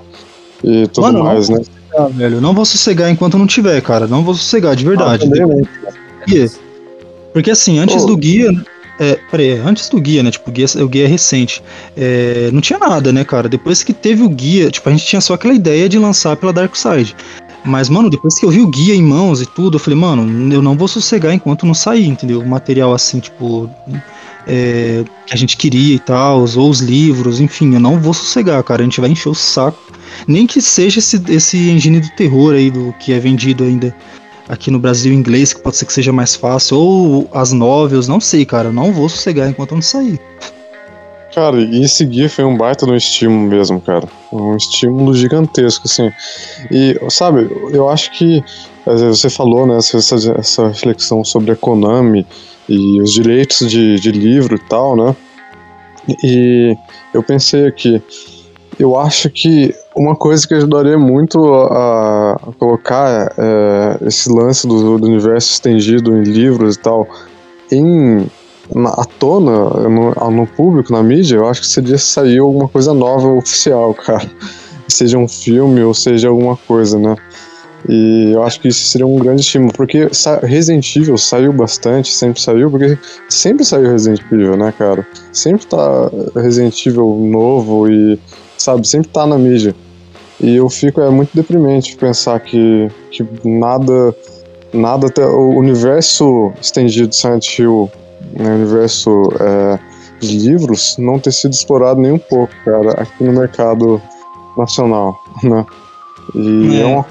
e 0.64 0.88
tudo 0.88 1.04
Mano, 1.04 1.24
mais, 1.24 1.50
né? 1.50 1.62
Ah, 1.98 2.08
velho, 2.08 2.42
não 2.42 2.54
vou 2.54 2.66
sossegar 2.66 3.10
enquanto 3.10 3.38
não 3.38 3.48
tiver, 3.48 3.82
cara. 3.82 4.08
Não 4.08 4.24
vou 4.24 4.34
sossegar, 4.34 4.76
de 4.76 4.86
verdade. 4.86 5.26
Ah, 5.26 5.30
também, 5.30 5.46
né? 5.46 5.68
Guia. 6.28 6.50
Porque 7.34 7.52
assim, 7.52 7.80
antes 7.80 8.06
do 8.06 8.16
guia. 8.16 8.52
É, 8.98 9.20
peraí, 9.30 9.60
antes 9.60 9.90
do 9.90 10.00
guia, 10.00 10.24
né? 10.24 10.32
Tipo, 10.32 10.50
o 10.50 10.54
guia, 10.54 10.66
o 10.82 10.88
guia 10.88 11.04
é 11.04 11.08
recente. 11.08 11.62
É, 11.98 12.50
não 12.54 12.62
tinha 12.62 12.80
nada, 12.80 13.12
né, 13.12 13.26
cara? 13.26 13.50
Depois 13.50 13.84
que 13.84 13.94
teve 13.94 14.24
o 14.24 14.30
guia, 14.30 14.72
tipo, 14.72 14.88
a 14.88 14.92
gente 14.92 15.06
tinha 15.06 15.20
só 15.20 15.34
aquela 15.34 15.54
ideia 15.54 15.90
de 15.90 16.00
lançar 16.00 16.36
pela 16.38 16.54
Dark 16.54 16.74
Side. 16.76 17.16
Mas, 17.66 17.90
mano, 17.90 18.10
depois 18.10 18.40
que 18.40 18.46
eu 18.46 18.50
vi 18.52 18.62
o 18.62 18.68
guia 18.68 18.96
em 18.96 19.02
mãos 19.02 19.42
e 19.42 19.46
tudo, 19.46 19.76
eu 19.76 19.80
falei, 19.80 20.00
mano, 20.00 20.54
eu 20.54 20.62
não 20.62 20.78
vou 20.78 20.88
sossegar 20.88 21.34
enquanto 21.34 21.66
não 21.66 21.74
sair, 21.74 22.08
entendeu? 22.08 22.40
O 22.40 22.48
material 22.48 22.94
assim, 22.94 23.20
tipo. 23.20 23.70
É, 24.48 25.04
que 25.26 25.34
a 25.34 25.38
gente 25.38 25.58
queria 25.58 25.96
e 25.96 26.00
tal, 26.00 26.40
ou 26.40 26.70
os 26.70 26.80
livros, 26.80 27.40
enfim, 27.40 27.74
eu 27.74 27.80
não 27.80 28.00
vou 28.00 28.14
sossegar, 28.14 28.64
cara. 28.64 28.82
A 28.82 28.86
gente 28.86 29.02
vai 29.02 29.10
encher 29.10 29.30
o 29.30 29.36
saco. 29.36 29.80
Nem 30.28 30.48
que 30.48 30.62
seja 30.62 31.00
esse, 31.00 31.22
esse 31.30 31.70
engine 31.70 32.00
do 32.00 32.10
terror 32.12 32.54
aí, 32.54 32.72
do 32.72 32.94
que 33.00 33.12
é 33.12 33.20
vendido 33.20 33.64
ainda 33.64 33.94
aqui 34.48 34.70
no 34.70 34.80
Brasil 34.80 35.12
em 35.12 35.18
inglês, 35.18 35.54
que 35.54 35.62
pode 35.62 35.76
ser 35.76 35.86
que 35.86 35.94
seja 35.94 36.14
mais 36.14 36.36
fácil, 36.36 36.78
ou 36.78 37.30
as 37.34 37.52
novels, 37.52 38.08
não 38.08 38.20
sei, 38.20 38.46
cara. 38.46 38.70
Eu 38.70 38.74
não 38.74 38.94
vou 38.94 39.10
sossegar 39.10 39.50
enquanto 39.50 39.74
não 39.74 39.82
sair. 39.82 40.20
Cara, 41.34 41.58
e 41.60 41.84
esse 41.84 42.06
guia 42.06 42.30
foi 42.30 42.46
um 42.46 42.56
baita 42.56 42.86
no 42.86 42.96
estímulo 42.96 43.50
mesmo, 43.50 43.82
cara. 43.82 44.08
Um 44.32 44.56
estímulo 44.56 45.14
gigantesco, 45.14 45.86
assim. 45.86 46.10
E, 46.72 46.98
sabe, 47.10 47.50
eu 47.74 47.90
acho 47.90 48.12
que 48.12 48.42
você 48.86 49.30
falou, 49.30 49.68
né, 49.68 49.78
essa, 49.78 49.98
essa 50.38 50.68
reflexão 50.68 51.26
sobre 51.26 51.52
a 51.52 51.56
Konami 51.56 52.26
e 52.68 53.02
os 53.02 53.14
direitos 53.14 53.70
de, 53.70 54.00
de 54.00 54.12
livro 54.12 54.56
e 54.56 54.60
tal, 54.60 54.96
né? 54.96 55.16
E 56.24 56.76
eu 57.14 57.24
pensei 57.24 57.68
aqui, 57.68 58.02
eu 58.80 58.98
acho 58.98 59.30
que 59.30 59.74
uma 59.96 60.16
coisa 60.16 60.48
que 60.48 60.54
ajudaria 60.54 60.98
muito 60.98 61.54
a, 61.54 62.40
colocar 62.60 63.34
é, 63.38 63.98
esse 64.08 64.30
lance 64.30 64.68
do, 64.68 64.98
do 64.98 65.08
universo 65.08 65.52
estendido 65.52 66.16
em 66.16 66.24
livros 66.24 66.76
e 66.76 66.80
tal 66.80 67.08
em 67.72 68.28
na, 68.74 68.90
à 68.90 69.06
tona 69.06 69.90
no, 69.90 70.32
no 70.32 70.48
público, 70.48 70.92
na 70.92 71.04
mídia, 71.04 71.38
eu 71.38 71.48
acho 71.48 71.62
que 71.62 71.68
seria 71.68 71.98
sair 71.98 72.40
alguma 72.40 72.68
coisa 72.68 72.94
nova 72.94 73.28
oficial, 73.28 73.94
cara. 73.96 74.30
Seja 74.88 75.18
um 75.18 75.28
filme 75.28 75.82
ou 75.82 75.94
seja 75.94 76.30
alguma 76.30 76.56
coisa, 76.56 76.98
né? 76.98 77.16
E 77.88 78.32
eu 78.34 78.44
acho 78.44 78.60
que 78.60 78.68
isso 78.68 78.86
seria 78.88 79.06
um 79.06 79.18
grande 79.20 79.42
estímulo, 79.42 79.72
porque 79.74 80.10
Resident 80.42 80.96
Evil 80.96 81.18
saiu 81.18 81.54
bastante, 81.54 82.12
sempre 82.12 82.42
saiu, 82.42 82.72
porque 82.72 82.98
sempre 83.30 83.64
saiu 83.64 83.92
Resident 83.92 84.22
Evil, 84.32 84.58
né, 84.58 84.74
cara? 84.76 85.06
Sempre 85.32 85.68
tá 85.68 86.10
Resident 86.36 86.86
Evil 86.86 87.16
novo 87.30 87.88
e, 87.90 88.20
sabe, 88.58 88.88
sempre 88.88 89.10
tá 89.10 89.28
na 89.28 89.38
mídia. 89.38 89.76
E 90.40 90.56
eu 90.56 90.70
fico, 90.70 91.00
é 91.00 91.10
muito 91.10 91.30
deprimente 91.34 91.96
pensar 91.96 92.40
que, 92.40 92.90
que 93.12 93.26
nada, 93.44 94.16
nada, 94.74 95.08
até 95.08 95.26
o 95.26 95.50
universo 95.50 96.52
estendido 96.60 97.08
de 97.08 97.16
Silent 97.16 97.60
Hill 97.60 97.90
no 98.38 98.50
universo 98.50 99.30
é, 99.40 99.80
de 100.20 100.40
livros 100.40 100.98
não 100.98 101.20
ter 101.20 101.32
sido 101.32 101.54
explorado 101.54 102.02
nem 102.02 102.12
um 102.12 102.20
pouco, 102.20 102.54
cara, 102.66 102.92
aqui 102.94 103.24
no 103.24 103.32
mercado 103.32 104.02
nacional, 104.58 105.16
né? 105.44 105.66
E 106.34 106.78
É. 106.78 106.82
é, 106.82 106.86
uma 106.86 107.04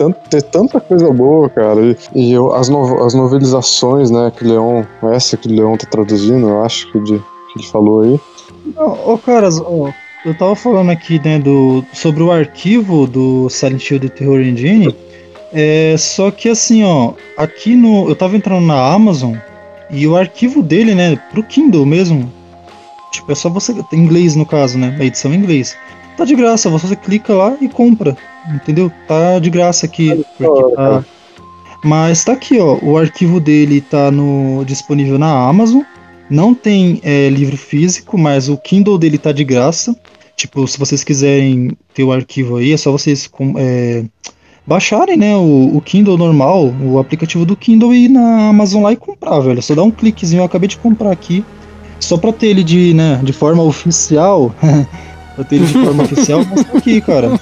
tanto, 0.00 0.30
ter 0.30 0.42
tanta 0.42 0.80
coisa 0.80 1.12
boa, 1.12 1.50
cara. 1.50 1.78
E, 1.82 1.96
e 2.14 2.32
eu, 2.32 2.54
as, 2.54 2.70
no- 2.70 3.04
as 3.04 3.12
novelizações, 3.12 4.10
né, 4.10 4.32
que 4.34 4.44
o 4.44 4.48
Leon, 4.48 4.82
essa 5.12 5.36
que 5.36 5.46
o 5.46 5.52
Leon 5.52 5.76
tá 5.76 5.86
traduzindo, 5.86 6.48
eu 6.48 6.64
acho 6.64 6.90
que, 6.90 6.98
de, 7.00 7.18
que 7.18 7.58
ele 7.58 7.66
falou 7.66 8.00
aí. 8.02 8.20
Ô, 8.76 9.12
ô, 9.12 9.18
caras, 9.18 9.58
eu 9.58 10.34
tava 10.38 10.56
falando 10.56 10.90
aqui, 10.90 11.20
né, 11.22 11.38
do, 11.38 11.84
sobre 11.92 12.22
o 12.22 12.32
arquivo 12.32 13.06
do 13.06 13.50
Silent 13.50 13.90
Hill 13.90 14.00
The 14.00 14.08
Terror 14.08 14.40
Engine. 14.40 14.96
É, 15.52 15.96
só 15.98 16.30
que 16.30 16.48
assim, 16.48 16.82
ó, 16.84 17.12
aqui 17.36 17.74
no. 17.76 18.08
Eu 18.08 18.16
tava 18.16 18.36
entrando 18.36 18.64
na 18.64 18.92
Amazon 18.94 19.34
e 19.90 20.06
o 20.06 20.16
arquivo 20.16 20.62
dele, 20.62 20.94
né, 20.94 21.20
pro 21.30 21.42
Kindle 21.42 21.84
mesmo. 21.84 22.32
Tipo, 23.12 23.32
é 23.32 23.34
só 23.34 23.50
você. 23.50 23.74
Em 23.92 23.96
inglês 23.98 24.36
no 24.36 24.46
caso, 24.46 24.78
né? 24.78 24.96
A 24.98 25.04
edição 25.04 25.34
em 25.34 25.38
inglês. 25.38 25.76
Tá 26.16 26.24
de 26.24 26.36
graça, 26.36 26.70
você 26.70 26.94
clica 26.94 27.34
lá 27.34 27.56
e 27.60 27.68
compra. 27.68 28.16
Entendeu? 28.48 28.90
Tá 29.06 29.38
de 29.38 29.50
graça 29.50 29.86
aqui. 29.86 30.24
Tá... 30.74 31.04
Mas 31.84 32.24
tá 32.24 32.32
aqui, 32.32 32.58
ó. 32.58 32.78
O 32.82 32.96
arquivo 32.96 33.40
dele 33.40 33.80
tá 33.80 34.10
no, 34.10 34.64
disponível 34.64 35.18
na 35.18 35.48
Amazon. 35.48 35.82
Não 36.28 36.54
tem 36.54 37.00
é, 37.02 37.28
livro 37.28 37.56
físico, 37.56 38.16
mas 38.16 38.48
o 38.48 38.56
Kindle 38.56 38.98
dele 38.98 39.18
tá 39.18 39.32
de 39.32 39.44
graça. 39.44 39.96
Tipo, 40.36 40.66
se 40.66 40.78
vocês 40.78 41.02
quiserem 41.02 41.76
ter 41.92 42.04
o 42.04 42.12
arquivo 42.12 42.56
aí, 42.56 42.72
é 42.72 42.76
só 42.76 42.90
vocês 42.92 43.28
é, 43.58 44.04
baixarem, 44.66 45.16
né, 45.16 45.36
o, 45.36 45.76
o 45.76 45.80
Kindle 45.80 46.16
normal, 46.16 46.72
o 46.80 46.98
aplicativo 46.98 47.44
do 47.44 47.56
Kindle 47.56 47.92
e 47.92 48.04
ir 48.04 48.08
na 48.08 48.48
Amazon 48.48 48.82
lá 48.82 48.92
e 48.92 48.96
comprar, 48.96 49.40
velho. 49.40 49.60
Só 49.60 49.74
dá 49.74 49.82
um 49.82 49.90
cliquezinho, 49.90 50.40
eu 50.40 50.44
acabei 50.44 50.68
de 50.68 50.78
comprar 50.78 51.10
aqui. 51.10 51.44
Só 51.98 52.16
pra 52.16 52.32
ter 52.32 52.46
ele 52.46 52.64
de, 52.64 52.94
né, 52.94 53.20
de 53.22 53.32
forma 53.32 53.62
oficial. 53.62 54.54
pra 55.34 55.44
ter 55.44 55.56
ele 55.56 55.66
de 55.66 55.72
forma 55.72 56.04
oficial, 56.04 56.42
mas 56.48 56.64
tá 56.64 56.78
aqui, 56.78 57.00
cara. 57.00 57.38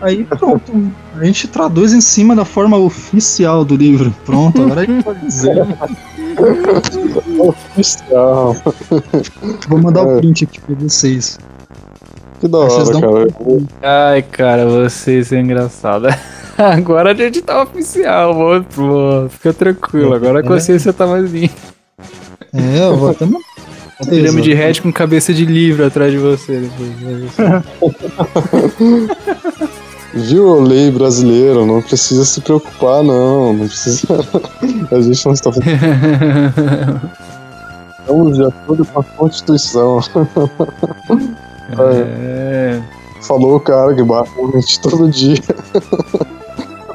Aí 0.00 0.24
pronto. 0.24 0.92
A 1.16 1.24
gente 1.24 1.48
traduz 1.48 1.92
em 1.92 2.00
cima 2.00 2.36
da 2.36 2.44
forma 2.44 2.76
oficial 2.76 3.64
do 3.64 3.76
livro. 3.76 4.14
Pronto, 4.24 4.62
agora 4.62 4.82
a 4.82 4.84
gente 4.84 5.04
pode 5.04 5.20
dizer. 5.20 5.56
Oficial. 7.38 8.56
Vou 9.68 9.78
mandar 9.80 10.02
o 10.02 10.18
print 10.18 10.44
aqui 10.44 10.60
pra 10.60 10.74
vocês. 10.76 11.38
Que 12.40 12.46
da 12.46 12.58
hora, 12.58 13.00
cara. 13.00 13.26
Ai, 13.82 14.22
cara, 14.22 14.66
vocês 14.66 15.32
é 15.32 15.40
engraçado. 15.40 16.06
Agora 16.56 17.12
a 17.12 17.14
gente 17.14 17.40
tá 17.40 17.62
oficial, 17.62 18.34
mano. 18.34 18.66
Pô, 18.74 19.28
fica 19.28 19.52
tranquilo. 19.52 20.14
Agora 20.14 20.40
a 20.40 20.42
consciência 20.42 20.92
tá 20.92 21.06
mais 21.06 21.30
limpa. 21.30 21.54
É, 22.52 22.80
eu 22.80 22.96
vou 22.96 23.10
até 23.10 23.24
mandar. 23.24 23.46
Pirâmide 24.08 24.54
Red 24.54 24.74
com 24.74 24.92
cabeça 24.92 25.34
de 25.34 25.44
livro 25.44 25.86
atrás 25.86 26.12
de 26.12 26.18
você 26.18 26.60
depois. 26.60 27.34
Viu, 30.14 30.60
lei 30.60 30.90
brasileiro, 30.90 31.66
não 31.66 31.82
precisa 31.82 32.24
se 32.24 32.40
preocupar, 32.40 33.02
não. 33.02 33.52
Não 33.52 33.68
precisa. 33.68 34.06
A 34.90 35.00
gente 35.00 35.26
não 35.26 35.32
está 35.32 35.50
Estamos 38.00 38.38
de 38.38 38.44
acordo 38.44 38.84
com 38.86 39.00
a 39.00 39.04
Constituição. 39.04 40.00
é. 41.78 42.80
Falou 43.20 43.56
o 43.56 43.60
cara 43.60 43.94
que 43.94 44.02
bate 44.02 44.30
a 44.40 44.58
gente 44.58 44.80
todo 44.80 45.10
dia. 45.10 45.36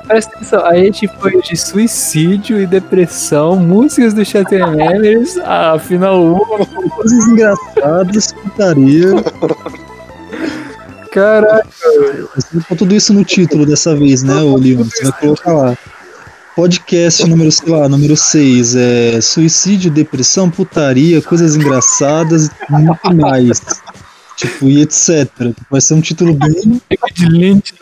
Presta 0.08 0.36
atenção, 0.36 0.66
a 0.66 0.76
gente 0.76 1.08
foi 1.20 1.40
de 1.42 1.56
suicídio 1.56 2.60
e 2.60 2.66
depressão, 2.66 3.56
músicas 3.56 4.14
do 4.14 4.26
Chattermanners, 4.26 5.38
a 5.38 5.78
final 5.78 6.20
1, 6.24 6.40
Coisas 6.90 7.28
engraçadas, 7.28 8.34
putaria. 8.34 9.12
Caraca. 11.14 11.68
Você 12.36 12.60
pôr 12.68 12.76
tudo 12.76 12.96
isso 12.96 13.14
no 13.14 13.24
título 13.24 13.66
dessa 13.66 13.96
vez, 13.96 14.24
né, 14.24 14.42
ô? 14.42 14.58
Você 14.58 15.04
vai 15.04 15.20
colocar 15.20 15.54
lá. 15.54 15.78
Podcast 16.56 17.28
número, 17.28 17.52
sei 17.52 17.70
lá, 17.70 17.88
número 17.88 18.18
6. 18.18 18.76
É 18.76 19.22
suicídio, 19.22 19.92
depressão, 19.92 20.50
putaria, 20.50 21.22
coisas 21.22 21.56
engraçadas 21.56 22.48
e 22.48 22.72
muito 22.72 23.16
mais. 23.16 23.62
Tipo, 24.44 24.68
e 24.68 24.82
etc. 24.82 25.30
Vai 25.72 25.80
ser 25.80 25.94
um 25.94 26.02
título 26.02 26.34
bem. 26.36 26.82
de 27.14 27.30
lente 27.30 27.74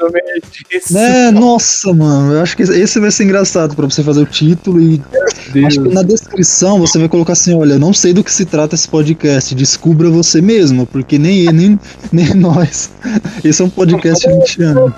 disso. 0.70 0.94
Né? 0.94 1.32
Nossa, 1.32 1.92
mano. 1.92 2.34
Eu 2.34 2.42
acho 2.42 2.56
que 2.56 2.62
esse 2.62 3.00
vai 3.00 3.10
ser 3.10 3.24
engraçado 3.24 3.76
pra 3.76 3.88
você 3.88 4.04
fazer 4.04 4.22
o 4.22 4.26
título 4.28 4.80
e. 4.80 5.02
Acho 5.66 5.82
que 5.82 5.90
na 5.90 6.04
descrição 6.04 6.80
você 6.80 7.00
vai 7.00 7.10
colocar 7.10 7.34
assim, 7.34 7.56
olha, 7.56 7.80
não 7.80 7.94
sei 7.94 8.14
do 8.14 8.24
que 8.24 8.32
se 8.32 8.46
trata 8.46 8.76
esse 8.76 8.88
podcast, 8.88 9.56
descubra 9.56 10.10
você 10.10 10.40
mesmo, 10.40 10.86
porque 10.86 11.18
nem 11.18 11.52
nem, 11.52 11.80
nem 12.12 12.34
nós. 12.36 12.92
Esse 13.44 13.62
é 13.62 13.66
um 13.66 13.70
podcast 13.70 14.28
lintiano. 14.28 14.94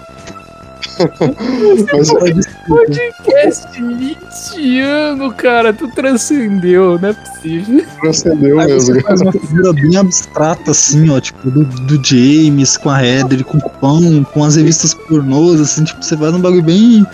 Mas 1.93 2.47
Podcast 2.67 3.81
lintiano, 3.81 5.33
cara, 5.33 5.73
tu 5.73 5.87
transcendeu, 5.89 6.99
não 6.99 7.09
é 7.09 7.13
possível. 7.13 7.85
transcendeu 8.01 8.59
Aí 8.59 8.67
mesmo. 8.67 8.93
você 8.93 9.01
faz 9.01 9.21
uma 9.21 9.31
figura 9.31 9.73
bem 9.73 9.97
abstrata 9.97 10.71
assim, 10.71 11.09
ó, 11.09 11.19
tipo 11.19 11.49
do, 11.49 11.63
do 11.63 12.03
James 12.05 12.77
com 12.77 12.89
a 12.89 13.03
Heather, 13.03 13.43
com 13.43 13.57
o 13.57 13.69
pão, 13.69 14.23
com 14.23 14.43
as 14.43 14.55
revistas 14.55 14.93
pornôs, 14.93 15.59
assim, 15.59 15.83
tipo, 15.83 16.03
você 16.03 16.15
faz 16.15 16.33
um 16.33 16.39
bagulho 16.39 16.63
bem 16.63 17.05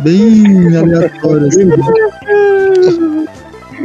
bem 0.00 0.76
aleatório 0.76 1.46
assim. 1.46 1.68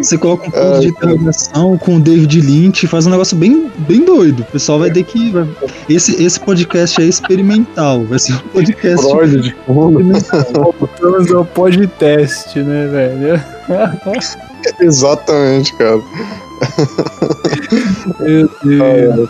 Você 0.02 0.18
coloca 0.18 0.48
um 0.48 0.52
ponto 0.52 0.80
de 0.80 0.88
interrogação 0.88 1.78
com 1.78 1.96
o 1.96 2.00
David 2.00 2.42
Lynch, 2.42 2.86
faz 2.88 3.06
um 3.08 3.10
negócio 3.10 3.36
bem, 3.36 3.72
bem 3.80 4.04
doido. 4.06 4.42
O 4.42 4.46
pessoal 4.46 4.80
vai 4.80 4.92
ter 4.92 5.04
que. 5.04 5.32
vai- 5.32 5.48
Esse, 5.90 6.22
esse 6.24 6.40
podcast 6.40 7.02
é 7.02 7.06
experimental. 7.06 8.04
Vai 8.06 8.20
ser 8.20 8.34
um 8.34 8.40
podcast 8.50 9.10
Freud 9.10 9.42
de 9.42 9.56
fundo. 9.66 10.00
experimental. 10.16 10.76
Vamos 11.02 11.32
ao 11.34 11.46
podcast, 11.46 12.62
né, 12.62 12.88
velho? 12.88 13.44
Exatamente, 14.82 15.74
cara. 15.76 16.02
Meu 18.20 18.50
Deus. 18.64 19.30